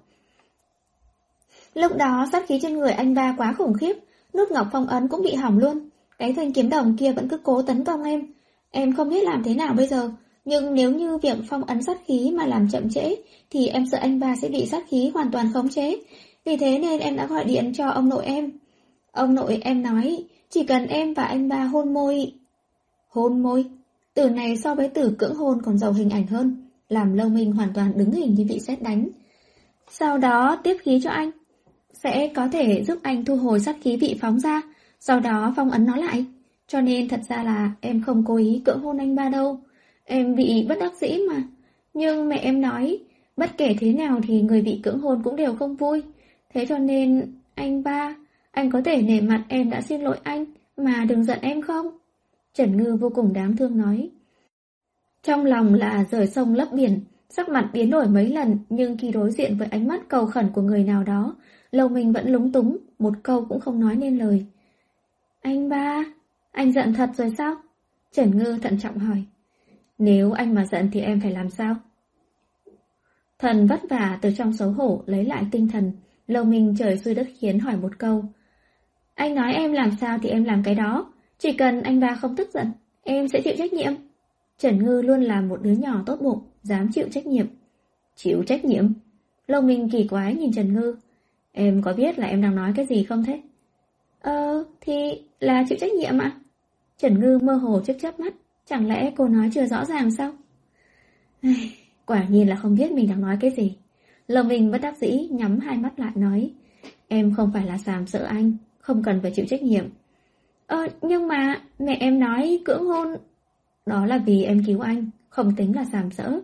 [1.74, 3.96] Lúc đó sát khí trên người anh ba quá khủng khiếp,
[4.34, 5.90] nút ngọc phong ấn cũng bị hỏng luôn.
[6.20, 8.34] Cái thanh kiếm đồng kia vẫn cứ cố tấn công em.
[8.72, 10.12] Em không biết làm thế nào bây giờ,
[10.46, 13.16] nhưng nếu như việc phong ấn sát khí mà làm chậm trễ,
[13.50, 15.98] thì em sợ anh ba sẽ bị sát khí hoàn toàn khống chế.
[16.46, 18.52] Vì thế nên em đã gọi điện cho ông nội em.
[19.12, 22.34] Ông nội em nói, chỉ cần em và anh ba hôn môi...
[23.10, 23.66] Hôn môi?
[24.14, 27.52] Từ này so với từ cưỡng hôn còn giàu hình ảnh hơn, làm lâu minh
[27.52, 29.10] hoàn toàn đứng hình như bị xét đánh.
[29.90, 31.32] Sau đó tiếp khí cho anh,
[31.94, 34.62] sẽ có thể giúp anh thu hồi sát khí bị phóng ra,
[35.00, 36.26] sau đó phong ấn nó lại.
[36.68, 39.60] Cho nên thật ra là em không cố ý cưỡng hôn anh ba đâu.
[40.04, 41.44] Em bị bất đắc dĩ mà.
[41.94, 43.00] Nhưng mẹ em nói,
[43.38, 46.04] bất kể thế nào thì người bị cưỡng hôn cũng đều không vui.
[46.54, 48.16] Thế cho nên, anh ba,
[48.52, 50.46] anh có thể nể mặt em đã xin lỗi anh,
[50.78, 51.98] mà đừng giận em không?
[52.54, 54.10] Trần Ngư vô cùng đáng thương nói.
[55.24, 57.00] Trong lòng là rời sông lấp biển,
[57.30, 60.50] sắc mặt biến đổi mấy lần nhưng khi đối diện với ánh mắt cầu khẩn
[60.54, 61.36] của người nào đó,
[61.74, 64.46] Lâu mình vẫn lúng túng, một câu cũng không nói nên lời.
[65.42, 66.04] Anh ba,
[66.52, 67.56] anh giận thật rồi sao?
[68.12, 69.24] Trần Ngư thận trọng hỏi.
[69.98, 71.76] Nếu anh mà giận thì em phải làm sao?
[73.40, 75.92] Thần vất vả từ trong xấu hổ lấy lại tinh thần,
[76.28, 78.26] Lâu Minh trời xuôi đất khiến hỏi một câu.
[79.16, 82.36] Anh nói em làm sao thì em làm cái đó, chỉ cần anh ba không
[82.36, 82.68] tức giận,
[83.04, 83.94] em sẽ chịu trách nhiệm.
[84.58, 87.46] Trần Ngư luôn là một đứa nhỏ tốt bụng, dám chịu trách nhiệm.
[88.16, 88.94] Chịu trách nhiệm?
[89.48, 90.96] Lâu Minh kỳ quái nhìn Trần Ngư.
[91.52, 93.42] Em có biết là em đang nói cái gì không thế?
[94.22, 96.32] Ờ, thì là chịu trách nhiệm ạ.
[96.98, 98.34] Trần Ngư mơ hồ chớp chớp mắt,
[98.66, 100.32] chẳng lẽ cô nói chưa rõ ràng sao?
[102.06, 103.78] Quả nhiên là không biết mình đang nói cái gì.
[104.28, 106.52] Lồng mình bất đắc dĩ nhắm hai mắt lại nói,
[107.08, 109.86] Em không phải là sàm sợ anh, Không cần phải chịu trách nhiệm.
[110.68, 113.08] Ờ nhưng mà mẹ em nói cưỡng hôn,
[113.86, 116.40] Đó là vì em cứu anh, Không tính là sàm sỡ.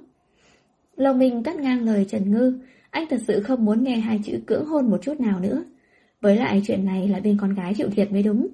[0.95, 2.59] Lồng mình cắt ngang lời Trần Ngư,
[2.89, 5.63] Anh thật sự không muốn nghe hai chữ cưỡng hôn một chút nào nữa.
[6.21, 8.47] Với lại chuyện này là bên con gái chịu thiệt mới đúng.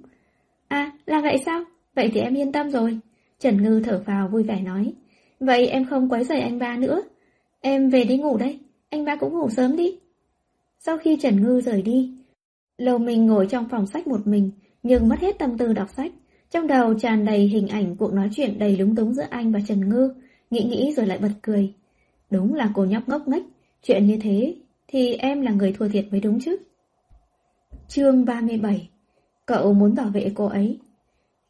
[0.68, 1.64] À là vậy sao?
[1.95, 3.00] Vậy thì em yên tâm rồi.
[3.40, 4.94] Trần Ngư thở vào vui vẻ nói,
[5.40, 7.02] Vậy em không quấy rầy anh ba nữa.
[7.62, 8.60] Em về đi ngủ đây
[8.96, 10.00] anh ba cũng ngủ sớm đi.
[10.80, 12.14] Sau khi Trần Ngư rời đi,
[12.78, 14.52] Lâu Minh ngồi trong phòng sách một mình,
[14.84, 16.12] nhưng mất hết tâm tư đọc sách.
[16.52, 19.60] Trong đầu tràn đầy hình ảnh cuộc nói chuyện đầy lúng túng giữa anh và
[19.68, 20.14] Trần Ngư,
[20.52, 21.74] nghĩ nghĩ rồi lại bật cười.
[22.30, 23.44] Đúng là cô nhóc ngốc nghếch,
[23.84, 24.56] chuyện như thế
[24.88, 26.58] thì em là người thua thiệt mới đúng chứ.
[27.88, 28.90] Chương 37
[29.46, 30.80] Cậu muốn bảo vệ cô ấy.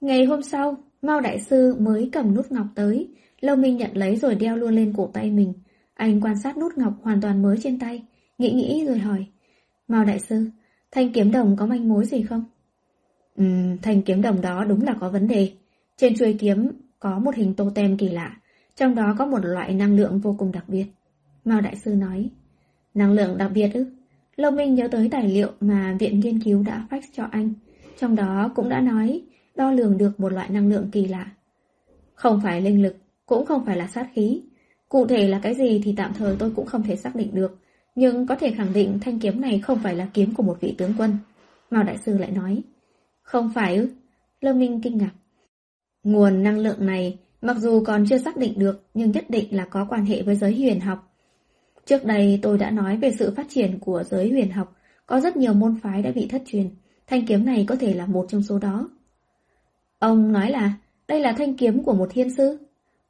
[0.02, 3.08] Ngày hôm sau, Mao Đại Sư mới cầm nút ngọc tới,
[3.42, 5.54] Lâu Minh nhận lấy rồi đeo luôn lên cổ tay mình.
[5.96, 8.04] Anh quan sát nút ngọc hoàn toàn mới trên tay,
[8.38, 9.26] nghĩ nghĩ rồi hỏi.
[9.88, 10.50] Mao Đại Sư,
[10.92, 12.44] thanh kiếm đồng có manh mối gì không?
[13.36, 15.52] Ừm, thanh kiếm đồng đó đúng là có vấn đề.
[15.98, 18.38] Trên chuôi kiếm có một hình tô tem kỳ lạ,
[18.76, 20.86] trong đó có một loại năng lượng vô cùng đặc biệt.
[21.46, 22.30] Mao Đại Sư nói.
[22.94, 23.86] Năng lượng đặc biệt ư?
[24.36, 27.54] Lâu Minh nhớ tới tài liệu mà Viện Nghiên cứu đã fax cho anh.
[28.00, 29.22] Trong đó cũng đã nói
[29.56, 31.32] đo lường được một loại năng lượng kỳ lạ.
[32.14, 34.42] Không phải linh lực, cũng không phải là sát khí.
[34.90, 37.58] Cụ thể là cái gì thì tạm thời tôi cũng không thể xác định được,
[37.96, 40.76] nhưng có thể khẳng định thanh kiếm này không phải là kiếm của một vị
[40.78, 41.18] tướng quân.
[41.72, 42.62] Mao Đại Sư lại nói.
[43.22, 43.90] Không phải ư?
[44.42, 45.12] Lâm Minh kinh ngạc.
[46.04, 49.66] Nguồn năng lượng này, mặc dù còn chưa xác định được, nhưng nhất định là
[49.66, 51.12] có quan hệ với giới huyền học.
[51.86, 55.38] Trước đây tôi đã nói về sự phát triển của giới huyền học, có rất
[55.38, 56.70] nhiều môn phái đã bị thất truyền.
[57.08, 58.90] Thanh kiếm này có thể là một trong số đó.
[60.00, 60.74] Ông nói là
[61.08, 62.58] đây là thanh kiếm của một thiên sư.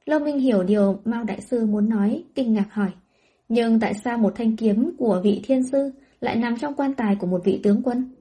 [0.06, 2.92] Lâu Minh hiểu điều Mao Đại Sư muốn nói, kinh ngạc hỏi.
[3.50, 7.16] Nhưng tại sao một thanh kiếm của vị thiên sư lại nằm trong quan tài
[7.16, 8.16] của một vị tướng quân?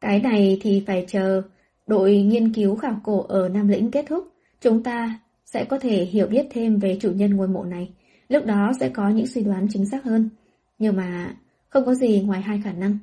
[0.00, 1.42] Cái này thì phải chờ
[1.86, 4.28] đội nghiên cứu khảo cổ ở Nam Lĩnh kết thúc,
[4.60, 7.90] chúng ta sẽ có thể hiểu biết thêm về chủ nhân ngôi mộ này.
[8.28, 10.28] Lúc đó sẽ có những suy đoán chính xác hơn.
[10.78, 11.36] Nhưng mà
[11.68, 12.98] không có gì ngoài hai khả năng.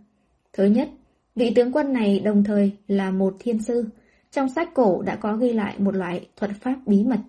[0.53, 0.89] Thứ nhất,
[1.35, 3.85] vị tướng quân này đồng thời là một thiên sư.
[4.31, 7.19] Trong sách cổ đã có ghi lại một loại thuật pháp bí mật.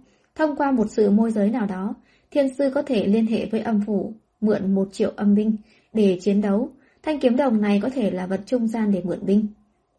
[0.41, 1.95] Thông qua một sự môi giới nào đó,
[2.31, 5.57] thiên sư có thể liên hệ với âm phủ, mượn một triệu âm binh
[5.93, 6.69] để chiến đấu.
[7.03, 9.47] Thanh kiếm đồng này có thể là vật trung gian để mượn binh.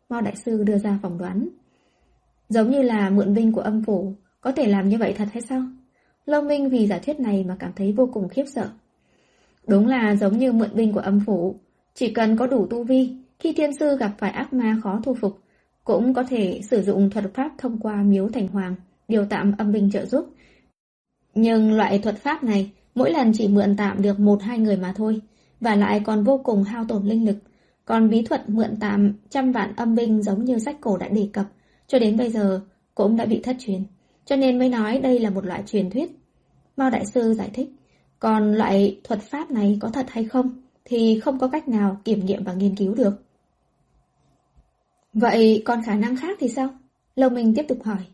[0.09, 1.49] Mao Đại Sư đưa ra phỏng đoán.
[2.49, 5.41] Giống như là mượn binh của âm phủ, có thể làm như vậy thật hay
[5.41, 5.63] sao?
[6.25, 8.69] Lâu Minh vì giả thuyết này mà cảm thấy vô cùng khiếp sợ.
[9.67, 11.55] Đúng là giống như mượn binh của âm phủ,
[11.93, 15.13] chỉ cần có đủ tu vi, khi thiên sư gặp phải ác ma khó thu
[15.13, 15.39] phục,
[15.83, 18.75] cũng có thể sử dụng thuật pháp thông qua miếu thành hoàng,
[19.11, 20.25] điều tạm âm binh trợ giúp.
[21.33, 24.93] Nhưng loại thuật pháp này, mỗi lần chỉ mượn tạm được một hai người mà
[24.95, 25.21] thôi,
[25.59, 27.37] và lại còn vô cùng hao tổn linh lực.
[27.85, 31.29] Còn bí thuật mượn tạm trăm vạn âm binh giống như sách cổ đã đề
[31.33, 31.45] cập,
[31.87, 32.61] cho đến bây giờ
[32.95, 33.83] cũng đã bị thất truyền.
[34.25, 36.11] Cho nên mới nói đây là một loại truyền thuyết.
[36.77, 37.69] Mao Đại Sư giải thích,
[38.19, 42.25] còn loại thuật pháp này có thật hay không thì không có cách nào kiểm
[42.25, 43.23] nghiệm và nghiên cứu được.
[45.13, 46.69] Vậy còn khả năng khác thì sao?
[47.15, 48.05] Lâu Minh tiếp tục hỏi.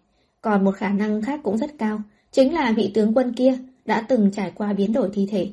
[0.47, 2.01] Còn một khả năng khác cũng rất cao,
[2.31, 5.49] chính là vị tướng quân kia đã từng trải qua biến đổi thi thể.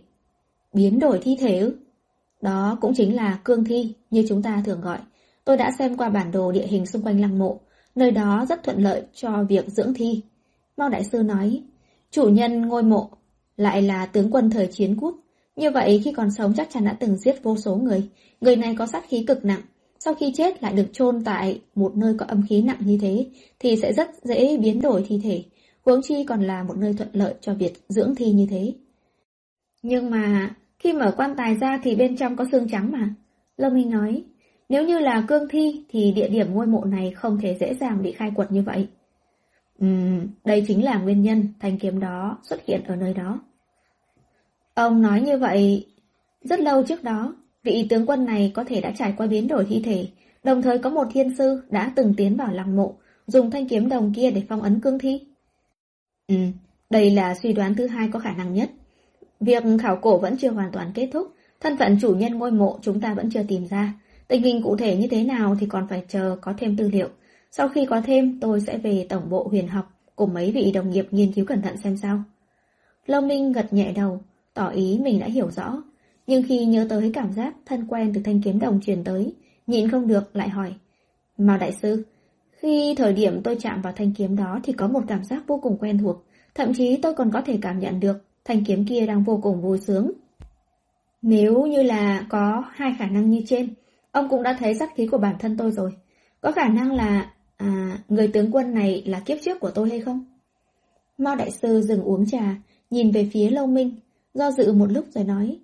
[0.72, 1.76] Biến đổi thi thể ư?
[2.40, 4.98] Đó cũng chính là cương thi, như chúng ta thường gọi.
[5.44, 7.60] Tôi đã xem qua bản đồ địa hình xung quanh lăng mộ,
[7.94, 10.20] nơi đó rất thuận lợi cho việc dưỡng thi.
[10.76, 11.62] Mao Đại Sư nói,
[12.10, 13.10] chủ nhân ngôi mộ
[13.56, 15.14] lại là tướng quân thời chiến quốc.
[15.56, 18.08] Như vậy khi còn sống chắc chắn đã từng giết vô số người.
[18.40, 19.62] Người này có sát khí cực nặng.
[20.04, 23.26] Sau khi chết lại được chôn tại một nơi có âm khí nặng như thế
[23.58, 25.44] thì sẽ rất dễ biến đổi thi thể.
[25.84, 28.74] Huống chi còn là một nơi thuận lợi cho việc dưỡng thi như thế.
[29.82, 33.14] Nhưng mà khi mở quan tài ra thì bên trong có xương trắng mà.
[33.56, 34.22] Lâm Minh nói,
[34.68, 38.02] nếu như là cương thi thì địa điểm ngôi mộ này không thể dễ dàng
[38.02, 38.88] bị khai quật như vậy.
[39.78, 43.40] Ừm, đây chính là nguyên nhân thanh kiếm đó xuất hiện ở nơi đó.
[44.74, 45.86] Ông nói như vậy,
[46.40, 47.34] rất lâu trước đó,
[47.64, 50.06] vị tướng quân này có thể đã trải qua biến đổi thi thể,
[50.44, 52.94] đồng thời có một thiên sư đã từng tiến vào lăng mộ,
[53.26, 55.20] dùng thanh kiếm đồng kia để phong ấn cương thi.
[56.28, 56.34] Ừ,
[56.90, 58.70] đây là suy đoán thứ hai có khả năng nhất.
[59.40, 62.78] Việc khảo cổ vẫn chưa hoàn toàn kết thúc, thân phận chủ nhân ngôi mộ
[62.82, 63.94] chúng ta vẫn chưa tìm ra.
[64.28, 67.08] Tình hình cụ thể như thế nào thì còn phải chờ có thêm tư liệu.
[67.50, 70.90] Sau khi có thêm, tôi sẽ về tổng bộ huyền học cùng mấy vị đồng
[70.90, 72.22] nghiệp nghiên cứu cẩn thận xem sao.
[73.06, 74.20] Lâu Minh gật nhẹ đầu,
[74.54, 75.82] tỏ ý mình đã hiểu rõ.
[76.26, 79.34] Nhưng khi nhớ tới cảm giác thân quen từ thanh kiếm đồng truyền tới,
[79.66, 80.74] nhịn không được lại hỏi.
[81.38, 82.04] Mao Đại Sư,
[82.50, 85.58] khi thời điểm tôi chạm vào thanh kiếm đó thì có một cảm giác vô
[85.62, 89.06] cùng quen thuộc, thậm chí tôi còn có thể cảm nhận được thanh kiếm kia
[89.06, 90.12] đang vô cùng vui sướng.
[91.22, 93.74] Nếu như là có hai khả năng như trên,
[94.10, 95.90] ông cũng đã thấy sát khí của bản thân tôi rồi.
[96.40, 100.00] Có khả năng là À, người tướng quân này là kiếp trước của tôi hay
[100.00, 100.24] không?
[101.18, 102.56] Mao Đại Sư dừng uống trà,
[102.90, 103.94] nhìn về phía Lâu Minh,
[104.34, 105.58] do dự một lúc rồi nói.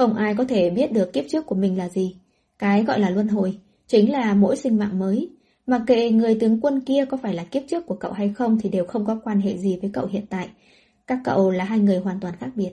[0.00, 2.16] Không ai có thể biết được kiếp trước của mình là gì.
[2.58, 5.30] Cái gọi là luân hồi, chính là mỗi sinh mạng mới.
[5.66, 8.58] Mà kệ người tướng quân kia có phải là kiếp trước của cậu hay không
[8.60, 10.48] thì đều không có quan hệ gì với cậu hiện tại.
[11.06, 12.70] Các cậu là hai người hoàn toàn khác biệt.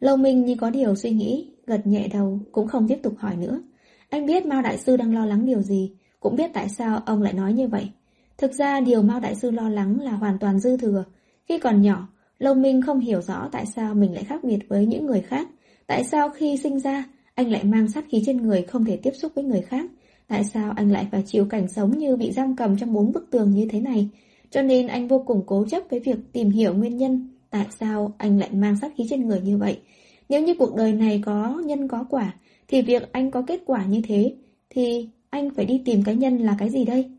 [0.00, 3.36] Lâu Minh như có điều suy nghĩ, gật nhẹ đầu, cũng không tiếp tục hỏi
[3.36, 3.60] nữa.
[4.08, 7.22] Anh biết Mao Đại Sư đang lo lắng điều gì, cũng biết tại sao ông
[7.22, 7.90] lại nói như vậy.
[8.38, 11.04] Thực ra điều Mao Đại Sư lo lắng là hoàn toàn dư thừa.
[11.48, 12.08] Khi còn nhỏ,
[12.38, 15.48] Lâu Minh không hiểu rõ tại sao mình lại khác biệt với những người khác.
[15.90, 17.04] Tại sao khi sinh ra,
[17.34, 19.90] anh lại mang sát khí trên người không thể tiếp xúc với người khác.
[20.28, 23.30] Tại sao anh lại phải chịu cảnh sống như bị giam cầm trong bốn bức
[23.30, 24.08] tường như thế này?
[24.50, 28.12] Cho nên anh vô cùng cố chấp với việc tìm hiểu nguyên nhân tại sao
[28.18, 29.80] anh lại mang sát khí trên người như vậy.
[30.28, 32.34] Nếu như cuộc đời này có nhân có quả,
[32.68, 34.34] thì việc anh có kết quả như thế,
[34.70, 37.10] thì anh phải đi tìm cái nhân là cái gì đây?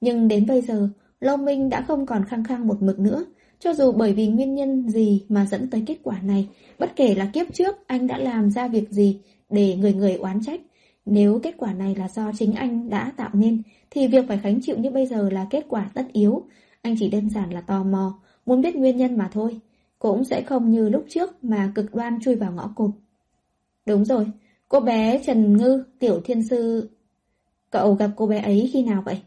[0.00, 0.88] Nhưng đến bây giờ,
[1.20, 3.24] Long Minh đã không còn khăng khăng một mực nữa.
[3.64, 7.14] Cho dù bởi vì nguyên nhân gì mà dẫn tới kết quả này, bất kể
[7.14, 9.20] là kiếp trước anh đã làm ra việc gì
[9.50, 10.60] để người người oán trách,
[11.06, 14.60] nếu kết quả này là do chính anh đã tạo nên, thì việc phải khánh
[14.62, 16.42] chịu như bây giờ là kết quả tất yếu.
[16.82, 19.60] Anh chỉ đơn giản là tò mò, muốn biết nguyên nhân mà thôi.
[19.98, 22.90] Cũng sẽ không như lúc trước mà cực đoan chui vào ngõ cụt.
[23.86, 24.26] Đúng rồi,
[24.68, 26.90] cô bé Trần Ngư, tiểu thiên sư...
[27.70, 29.22] Cậu gặp cô bé ấy khi nào vậy?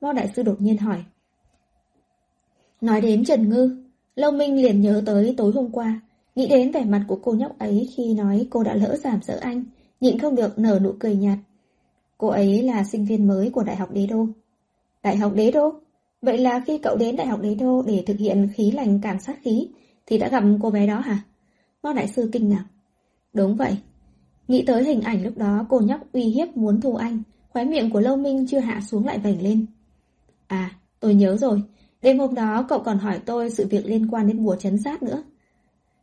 [0.00, 1.04] Mo Đại Sư đột nhiên hỏi.
[2.84, 3.76] Nói đến Trần Ngư,
[4.16, 6.00] Lâu Minh liền nhớ tới tối hôm qua,
[6.34, 9.38] nghĩ đến vẻ mặt của cô nhóc ấy khi nói cô đã lỡ giảm sợ
[9.40, 9.64] anh,
[10.00, 11.38] nhịn không được nở nụ cười nhạt.
[12.18, 14.26] Cô ấy là sinh viên mới của Đại học Đế Đô.
[15.02, 15.72] Đại học Đế Đô?
[16.22, 19.20] Vậy là khi cậu đến Đại học Đế Đô để thực hiện khí lành cảm
[19.20, 19.68] sát khí,
[20.06, 21.18] thì đã gặp cô bé đó hả?
[21.82, 22.64] Ngô Đại Sư kinh ngạc.
[23.32, 23.76] Đúng vậy.
[24.48, 27.90] Nghĩ tới hình ảnh lúc đó cô nhóc uy hiếp muốn thù anh, khóe miệng
[27.90, 29.66] của Lâu Minh chưa hạ xuống lại vảnh lên.
[30.46, 31.62] À, tôi nhớ rồi.
[32.04, 35.02] Đêm hôm đó cậu còn hỏi tôi sự việc liên quan đến bùa chấn sát
[35.02, 35.22] nữa.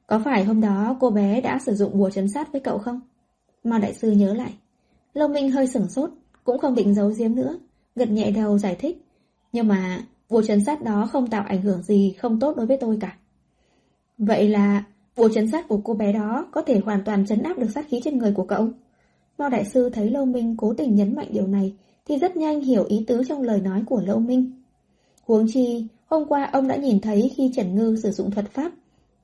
[0.07, 3.01] Có phải hôm đó cô bé đã sử dụng bùa chấn sát với cậu không?
[3.63, 4.53] Mao Đại Sư nhớ lại.
[5.13, 6.09] Lâu Minh hơi sửng sốt,
[6.43, 7.59] cũng không định giấu giếm nữa,
[7.95, 9.05] gật nhẹ đầu giải thích.
[9.51, 12.77] Nhưng mà bùa chấn sát đó không tạo ảnh hưởng gì không tốt đối với
[12.77, 13.17] tôi cả.
[14.17, 14.83] Vậy là
[15.15, 17.85] bùa chấn sát của cô bé đó có thể hoàn toàn chấn áp được sát
[17.89, 18.69] khí trên người của cậu.
[19.37, 21.73] Mao Đại Sư thấy Lâu Minh cố tình nhấn mạnh điều này
[22.05, 24.60] thì rất nhanh hiểu ý tứ trong lời nói của Lâu Minh.
[25.31, 28.71] Huống chi, hôm qua ông đã nhìn thấy khi Trần Ngư sử dụng thuật pháp.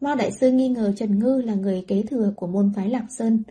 [0.02, 3.06] Mao Đại Sư nghi ngờ Trần Ngư là người kế thừa của môn phái Lạc
[3.10, 3.44] Sơn.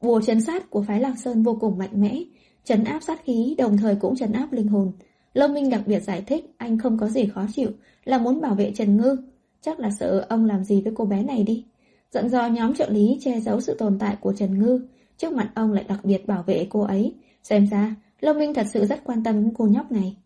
[0.00, 2.22] Bùa chấn sát của phái Lạc Sơn vô cùng mạnh mẽ,
[2.64, 4.92] chấn áp sát khí đồng thời cũng chấn áp linh hồn.
[5.34, 7.70] Lâu Minh đặc biệt giải thích anh không có gì khó chịu,
[8.04, 9.16] là muốn bảo vệ Trần Ngư.
[9.60, 11.64] Chắc là sợ ông làm gì với cô bé này đi.
[12.10, 14.80] Dặn dò nhóm trợ lý che giấu sự tồn tại của Trần Ngư,
[15.16, 17.14] trước mặt ông lại đặc biệt bảo vệ cô ấy.
[17.42, 20.16] Xem ra, Lâu Minh thật sự rất quan tâm đến cô nhóc này.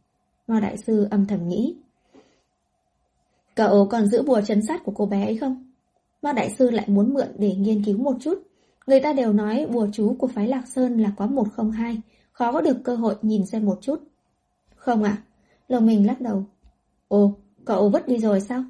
[0.46, 1.76] Mao Đại Sư âm thầm nghĩ.
[3.54, 5.72] Cậu còn giữ bùa chấn sát của cô bé ấy không?
[6.22, 8.42] Mao Đại Sư lại muốn mượn để nghiên cứu một chút.
[8.86, 12.00] Người ta đều nói bùa chú của phái Lạc Sơn là có 102,
[12.32, 14.02] khó có được cơ hội nhìn xem một chút.
[14.74, 15.22] Không ạ, à?
[15.68, 16.44] Lồng mình lắc đầu.
[17.08, 17.32] Ồ,
[17.64, 18.64] cậu vứt đi rồi sao?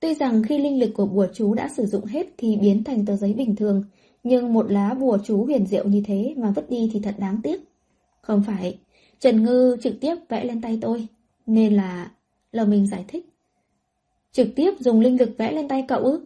[0.00, 3.06] Tuy rằng khi linh lực của bùa chú đã sử dụng hết thì biến thành
[3.06, 3.84] tờ giấy bình thường,
[4.24, 7.40] nhưng một lá bùa chú huyền diệu như thế mà vứt đi thì thật đáng
[7.42, 7.60] tiếc.
[8.20, 8.78] Không phải,
[9.20, 11.06] Trần Ngư trực tiếp vẽ lên tay tôi,
[11.46, 12.10] nên là...
[12.52, 13.26] Lầu mình giải thích.
[14.32, 16.20] Trực tiếp dùng linh lực vẽ lên tay cậu ư?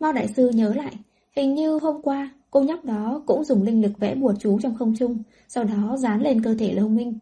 [0.00, 0.92] Mao Đại Sư nhớ lại,
[1.36, 4.76] hình như hôm qua cô nhóc đó cũng dùng linh lực vẽ bùa chú trong
[4.78, 5.18] không trung,
[5.48, 7.18] sau đó dán lên cơ thể Lâu Minh.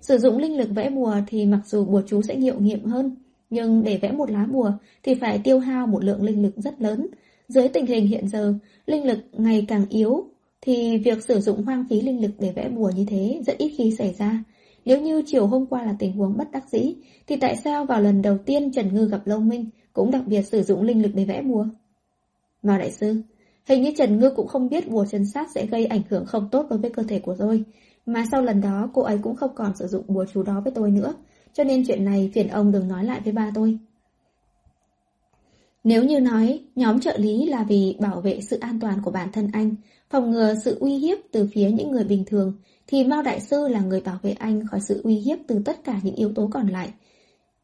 [0.00, 3.16] Sử dụng linh lực vẽ bùa thì mặc dù bùa chú sẽ hiệu nghiệm hơn,
[3.50, 4.72] nhưng để vẽ một lá bùa
[5.02, 7.06] thì phải tiêu hao một lượng linh lực rất lớn.
[7.48, 8.54] Dưới tình hình hiện giờ,
[8.86, 10.24] linh lực ngày càng yếu,
[10.62, 13.74] thì việc sử dụng hoang phí linh lực để vẽ bùa như thế rất ít
[13.78, 14.44] khi xảy ra.
[14.84, 16.94] Nếu như chiều hôm qua là tình huống bất đắc dĩ,
[17.26, 20.42] thì tại sao vào lần đầu tiên Trần Ngư gặp Lâu Minh cũng đặc biệt
[20.42, 21.66] sử dụng linh lực để vẽ bùa?
[22.62, 23.22] Mao Đại Sư,
[23.66, 26.48] hình như Trần Ngư cũng không biết bùa chân sát sẽ gây ảnh hưởng không
[26.52, 27.64] tốt đối với cơ thể của tôi,
[28.06, 30.72] mà sau lần đó cô ấy cũng không còn sử dụng bùa chú đó với
[30.74, 31.14] tôi nữa,
[31.52, 33.78] cho nên chuyện này phiền ông đừng nói lại với ba tôi.
[35.84, 39.32] Nếu như nói nhóm trợ lý là vì bảo vệ sự an toàn của bản
[39.32, 39.74] thân anh,
[40.10, 42.54] phòng ngừa sự uy hiếp từ phía những người bình thường,
[42.86, 45.84] thì Mao Đại Sư là người bảo vệ anh khỏi sự uy hiếp từ tất
[45.84, 46.92] cả những yếu tố còn lại.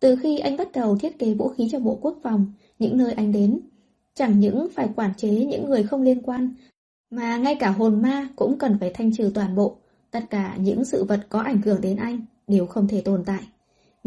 [0.01, 3.13] Từ khi anh bắt đầu thiết kế vũ khí cho Bộ Quốc phòng, những nơi
[3.13, 3.61] anh đến,
[4.15, 6.55] chẳng những phải quản chế những người không liên quan,
[7.11, 9.77] mà ngay cả hồn ma cũng cần phải thanh trừ toàn bộ.
[10.11, 13.43] Tất cả những sự vật có ảnh hưởng đến anh đều không thể tồn tại.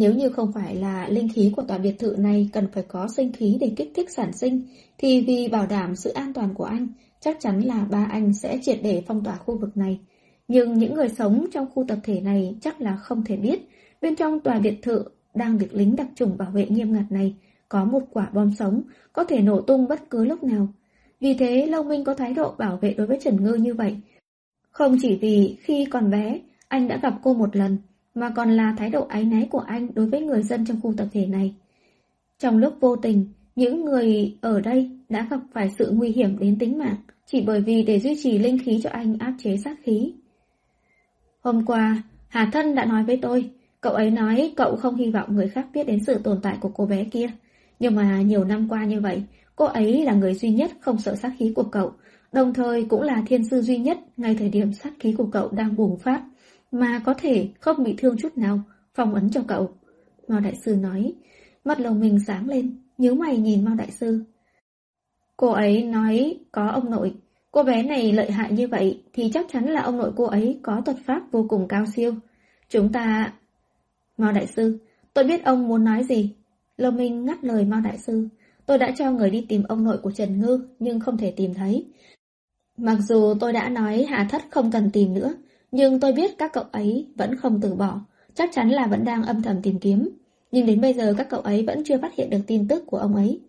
[0.01, 3.07] Nếu như không phải là linh khí của tòa biệt thự này cần phải có
[3.15, 4.61] sinh khí để kích thích sản sinh,
[4.97, 6.87] thì vì bảo đảm sự an toàn của anh,
[7.19, 9.99] chắc chắn là ba anh sẽ triệt để phong tỏa khu vực này.
[10.47, 13.69] Nhưng những người sống trong khu tập thể này chắc là không thể biết,
[14.01, 17.35] bên trong tòa biệt thự đang được lính đặc trùng bảo vệ nghiêm ngặt này,
[17.69, 18.81] có một quả bom sống,
[19.13, 20.67] có thể nổ tung bất cứ lúc nào.
[21.19, 23.97] Vì thế Lâu Minh có thái độ bảo vệ đối với Trần Ngư như vậy.
[24.71, 27.77] Không chỉ vì khi còn bé, anh đã gặp cô một lần,
[28.15, 30.93] mà còn là thái độ ái náy của anh đối với người dân trong khu
[30.97, 31.55] tập thể này.
[32.39, 36.59] Trong lúc vô tình, những người ở đây đã gặp phải sự nguy hiểm đến
[36.59, 39.77] tính mạng chỉ bởi vì để duy trì linh khí cho anh áp chế sát
[39.83, 40.13] khí.
[41.41, 43.49] Hôm qua, Hà Thân đã nói với tôi,
[43.81, 46.69] cậu ấy nói cậu không hy vọng người khác biết đến sự tồn tại của
[46.69, 47.27] cô bé kia.
[47.79, 49.23] Nhưng mà nhiều năm qua như vậy,
[49.55, 51.91] cô ấy là người duy nhất không sợ sát khí của cậu,
[52.31, 55.49] đồng thời cũng là thiên sư duy nhất ngay thời điểm sát khí của cậu
[55.49, 56.23] đang bùng phát,
[56.71, 58.59] mà có thể không bị thương chút nào,
[58.93, 59.69] phong ấn cho cậu.
[60.27, 61.13] Mao Đại Sư nói,
[61.63, 64.23] mắt lồng mình sáng lên, nhớ mày nhìn Mao Đại Sư.
[65.37, 67.13] Cô ấy nói có ông nội,
[67.51, 70.59] cô bé này lợi hại như vậy thì chắc chắn là ông nội cô ấy
[70.63, 72.15] có thuật pháp vô cùng cao siêu.
[72.69, 73.33] Chúng ta...
[74.17, 74.77] Mao Đại Sư,
[75.13, 76.35] tôi biết ông muốn nói gì.
[76.77, 78.27] Lồng Minh ngắt lời Mao Đại Sư.
[78.65, 81.53] Tôi đã cho người đi tìm ông nội của Trần Ngư nhưng không thể tìm
[81.53, 81.85] thấy.
[82.77, 85.33] Mặc dù tôi đã nói Hà Thất không cần tìm nữa,
[85.71, 88.01] nhưng tôi biết các cậu ấy vẫn không từ bỏ,
[88.33, 90.09] chắc chắn là vẫn đang âm thầm tìm kiếm.
[90.51, 92.97] Nhưng đến bây giờ các cậu ấy vẫn chưa phát hiện được tin tức của
[92.97, 93.39] ông ấy.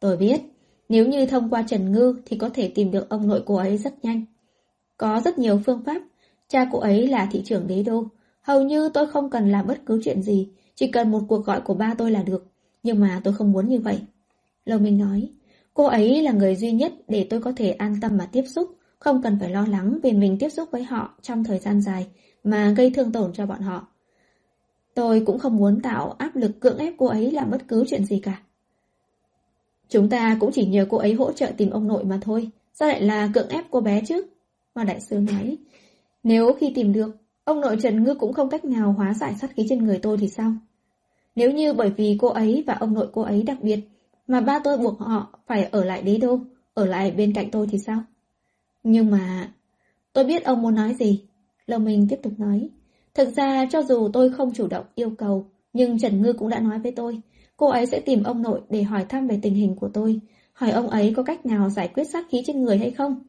[0.00, 0.40] Tôi biết,
[0.88, 3.78] nếu như thông qua Trần Ngư thì có thể tìm được ông nội cô ấy
[3.78, 4.24] rất nhanh.
[4.96, 6.02] Có rất nhiều phương pháp,
[6.48, 8.04] cha cô ấy là thị trưởng đế đô.
[8.42, 11.60] Hầu như tôi không cần làm bất cứ chuyện gì, chỉ cần một cuộc gọi
[11.60, 12.46] của ba tôi là được.
[12.82, 13.98] Nhưng mà tôi không muốn như vậy.
[14.64, 15.28] Lâu Minh nói,
[15.74, 18.76] cô ấy là người duy nhất để tôi có thể an tâm mà tiếp xúc,
[19.00, 22.06] không cần phải lo lắng về mình tiếp xúc với họ trong thời gian dài
[22.44, 23.86] mà gây thương tổn cho bọn họ.
[24.94, 28.04] Tôi cũng không muốn tạo áp lực cưỡng ép cô ấy làm bất cứ chuyện
[28.04, 28.42] gì cả.
[29.88, 32.88] Chúng ta cũng chỉ nhờ cô ấy hỗ trợ tìm ông nội mà thôi, sao
[32.88, 34.22] lại là cưỡng ép cô bé chứ?
[34.74, 35.58] Mà đại sư nói,
[36.22, 39.50] nếu khi tìm được, ông nội Trần Ngư cũng không cách nào hóa giải sát
[39.56, 40.52] khí trên người tôi thì sao?
[41.36, 43.80] Nếu như bởi vì cô ấy và ông nội cô ấy đặc biệt,
[44.26, 46.38] mà ba tôi buộc họ phải ở lại đế đô,
[46.74, 48.02] ở lại bên cạnh tôi thì sao?
[48.82, 49.52] Nhưng mà...
[50.12, 51.24] Tôi biết ông muốn nói gì.
[51.66, 52.68] Lâu Minh tiếp tục nói.
[53.14, 56.60] Thực ra cho dù tôi không chủ động yêu cầu, nhưng Trần Ngư cũng đã
[56.60, 57.20] nói với tôi,
[57.56, 60.20] cô ấy sẽ tìm ông nội để hỏi thăm về tình hình của tôi,
[60.52, 63.22] hỏi ông ấy có cách nào giải quyết sát khí trên người hay không.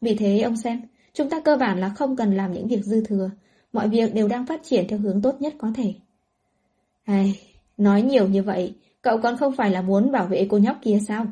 [0.00, 3.04] Vì thế ông xem, chúng ta cơ bản là không cần làm những việc dư
[3.04, 3.30] thừa,
[3.72, 5.94] mọi việc đều đang phát triển theo hướng tốt nhất có thể.
[7.04, 7.40] Ai,
[7.76, 10.98] nói nhiều như vậy, cậu còn không phải là muốn bảo vệ cô nhóc kia
[11.08, 11.26] sao?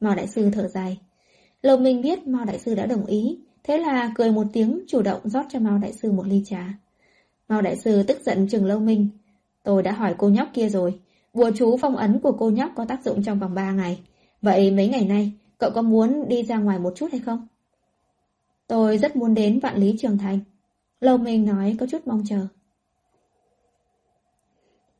[0.00, 0.98] Mao Đại Sư thở dài.
[1.62, 5.02] Lầu Minh biết Mao Đại Sư đã đồng ý, thế là cười một tiếng chủ
[5.02, 6.74] động rót cho Mao Đại Sư một ly trà.
[7.48, 9.08] Mao Đại Sư tức giận chừng Lâu Minh.
[9.62, 11.00] Tôi đã hỏi cô nhóc kia rồi,
[11.34, 14.00] bùa chú phong ấn của cô nhóc có tác dụng trong vòng 3 ngày.
[14.42, 17.46] Vậy mấy ngày nay, cậu có muốn đi ra ngoài một chút hay không?
[18.66, 20.40] Tôi rất muốn đến vạn lý trường thành.
[21.00, 22.46] Lâu Minh nói có chút mong chờ.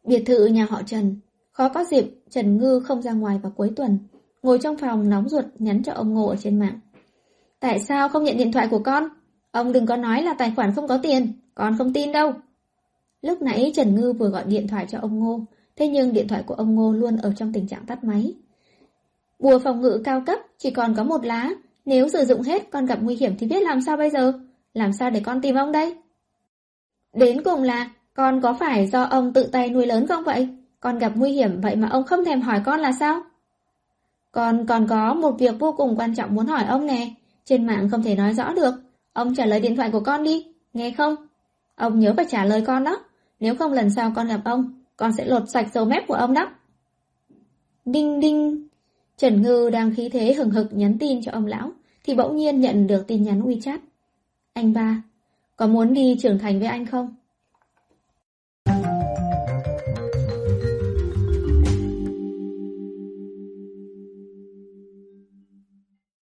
[0.05, 1.17] Biệt thự nhà họ Trần.
[1.53, 3.99] Khó có dịp Trần Ngư không ra ngoài vào cuối tuần.
[4.43, 6.81] Ngồi trong phòng nóng ruột nhắn cho ông Ngô ở trên mạng.
[7.61, 9.09] Tại sao không nhận điện thoại của con?
[9.51, 11.33] Ông đừng có nói là tài khoản không có tiền.
[11.55, 12.33] Con không tin đâu.
[13.23, 15.41] Lúc nãy Trần Ngư vừa gọi điện thoại cho ông Ngô.
[15.77, 18.35] Thế nhưng điện thoại của ông Ngô luôn ở trong tình trạng tắt máy.
[19.39, 21.51] Bùa phòng ngự cao cấp, chỉ còn có một lá.
[21.85, 24.33] Nếu sử dụng hết con gặp nguy hiểm thì biết làm sao bây giờ?
[24.75, 25.97] Làm sao để con tìm ông đây?
[27.15, 30.49] Đến cùng là con có phải do ông tự tay nuôi lớn không vậy?
[30.81, 33.23] Con gặp nguy hiểm vậy mà ông không thèm hỏi con là sao?
[34.33, 37.11] Còn còn có một việc vô cùng quan trọng muốn hỏi ông nè.
[37.45, 38.75] Trên mạng không thể nói rõ được.
[39.13, 40.47] Ông trả lời điện thoại của con đi.
[40.73, 41.17] Nghe không?
[41.75, 43.05] Ông nhớ phải trả lời con đó.
[43.41, 46.35] Nếu không lần sau con gặp ông, con sẽ lột sạch dầu mép của ông
[46.35, 46.51] đó.
[47.85, 48.69] Đinh đinh.
[49.17, 51.71] Trần Ngư đang khí thế hừng hực nhắn tin cho ông lão,
[52.05, 53.79] thì bỗng nhiên nhận được tin nhắn WeChat.
[54.53, 55.03] Anh ba,
[55.57, 57.15] có muốn đi trưởng thành với anh không?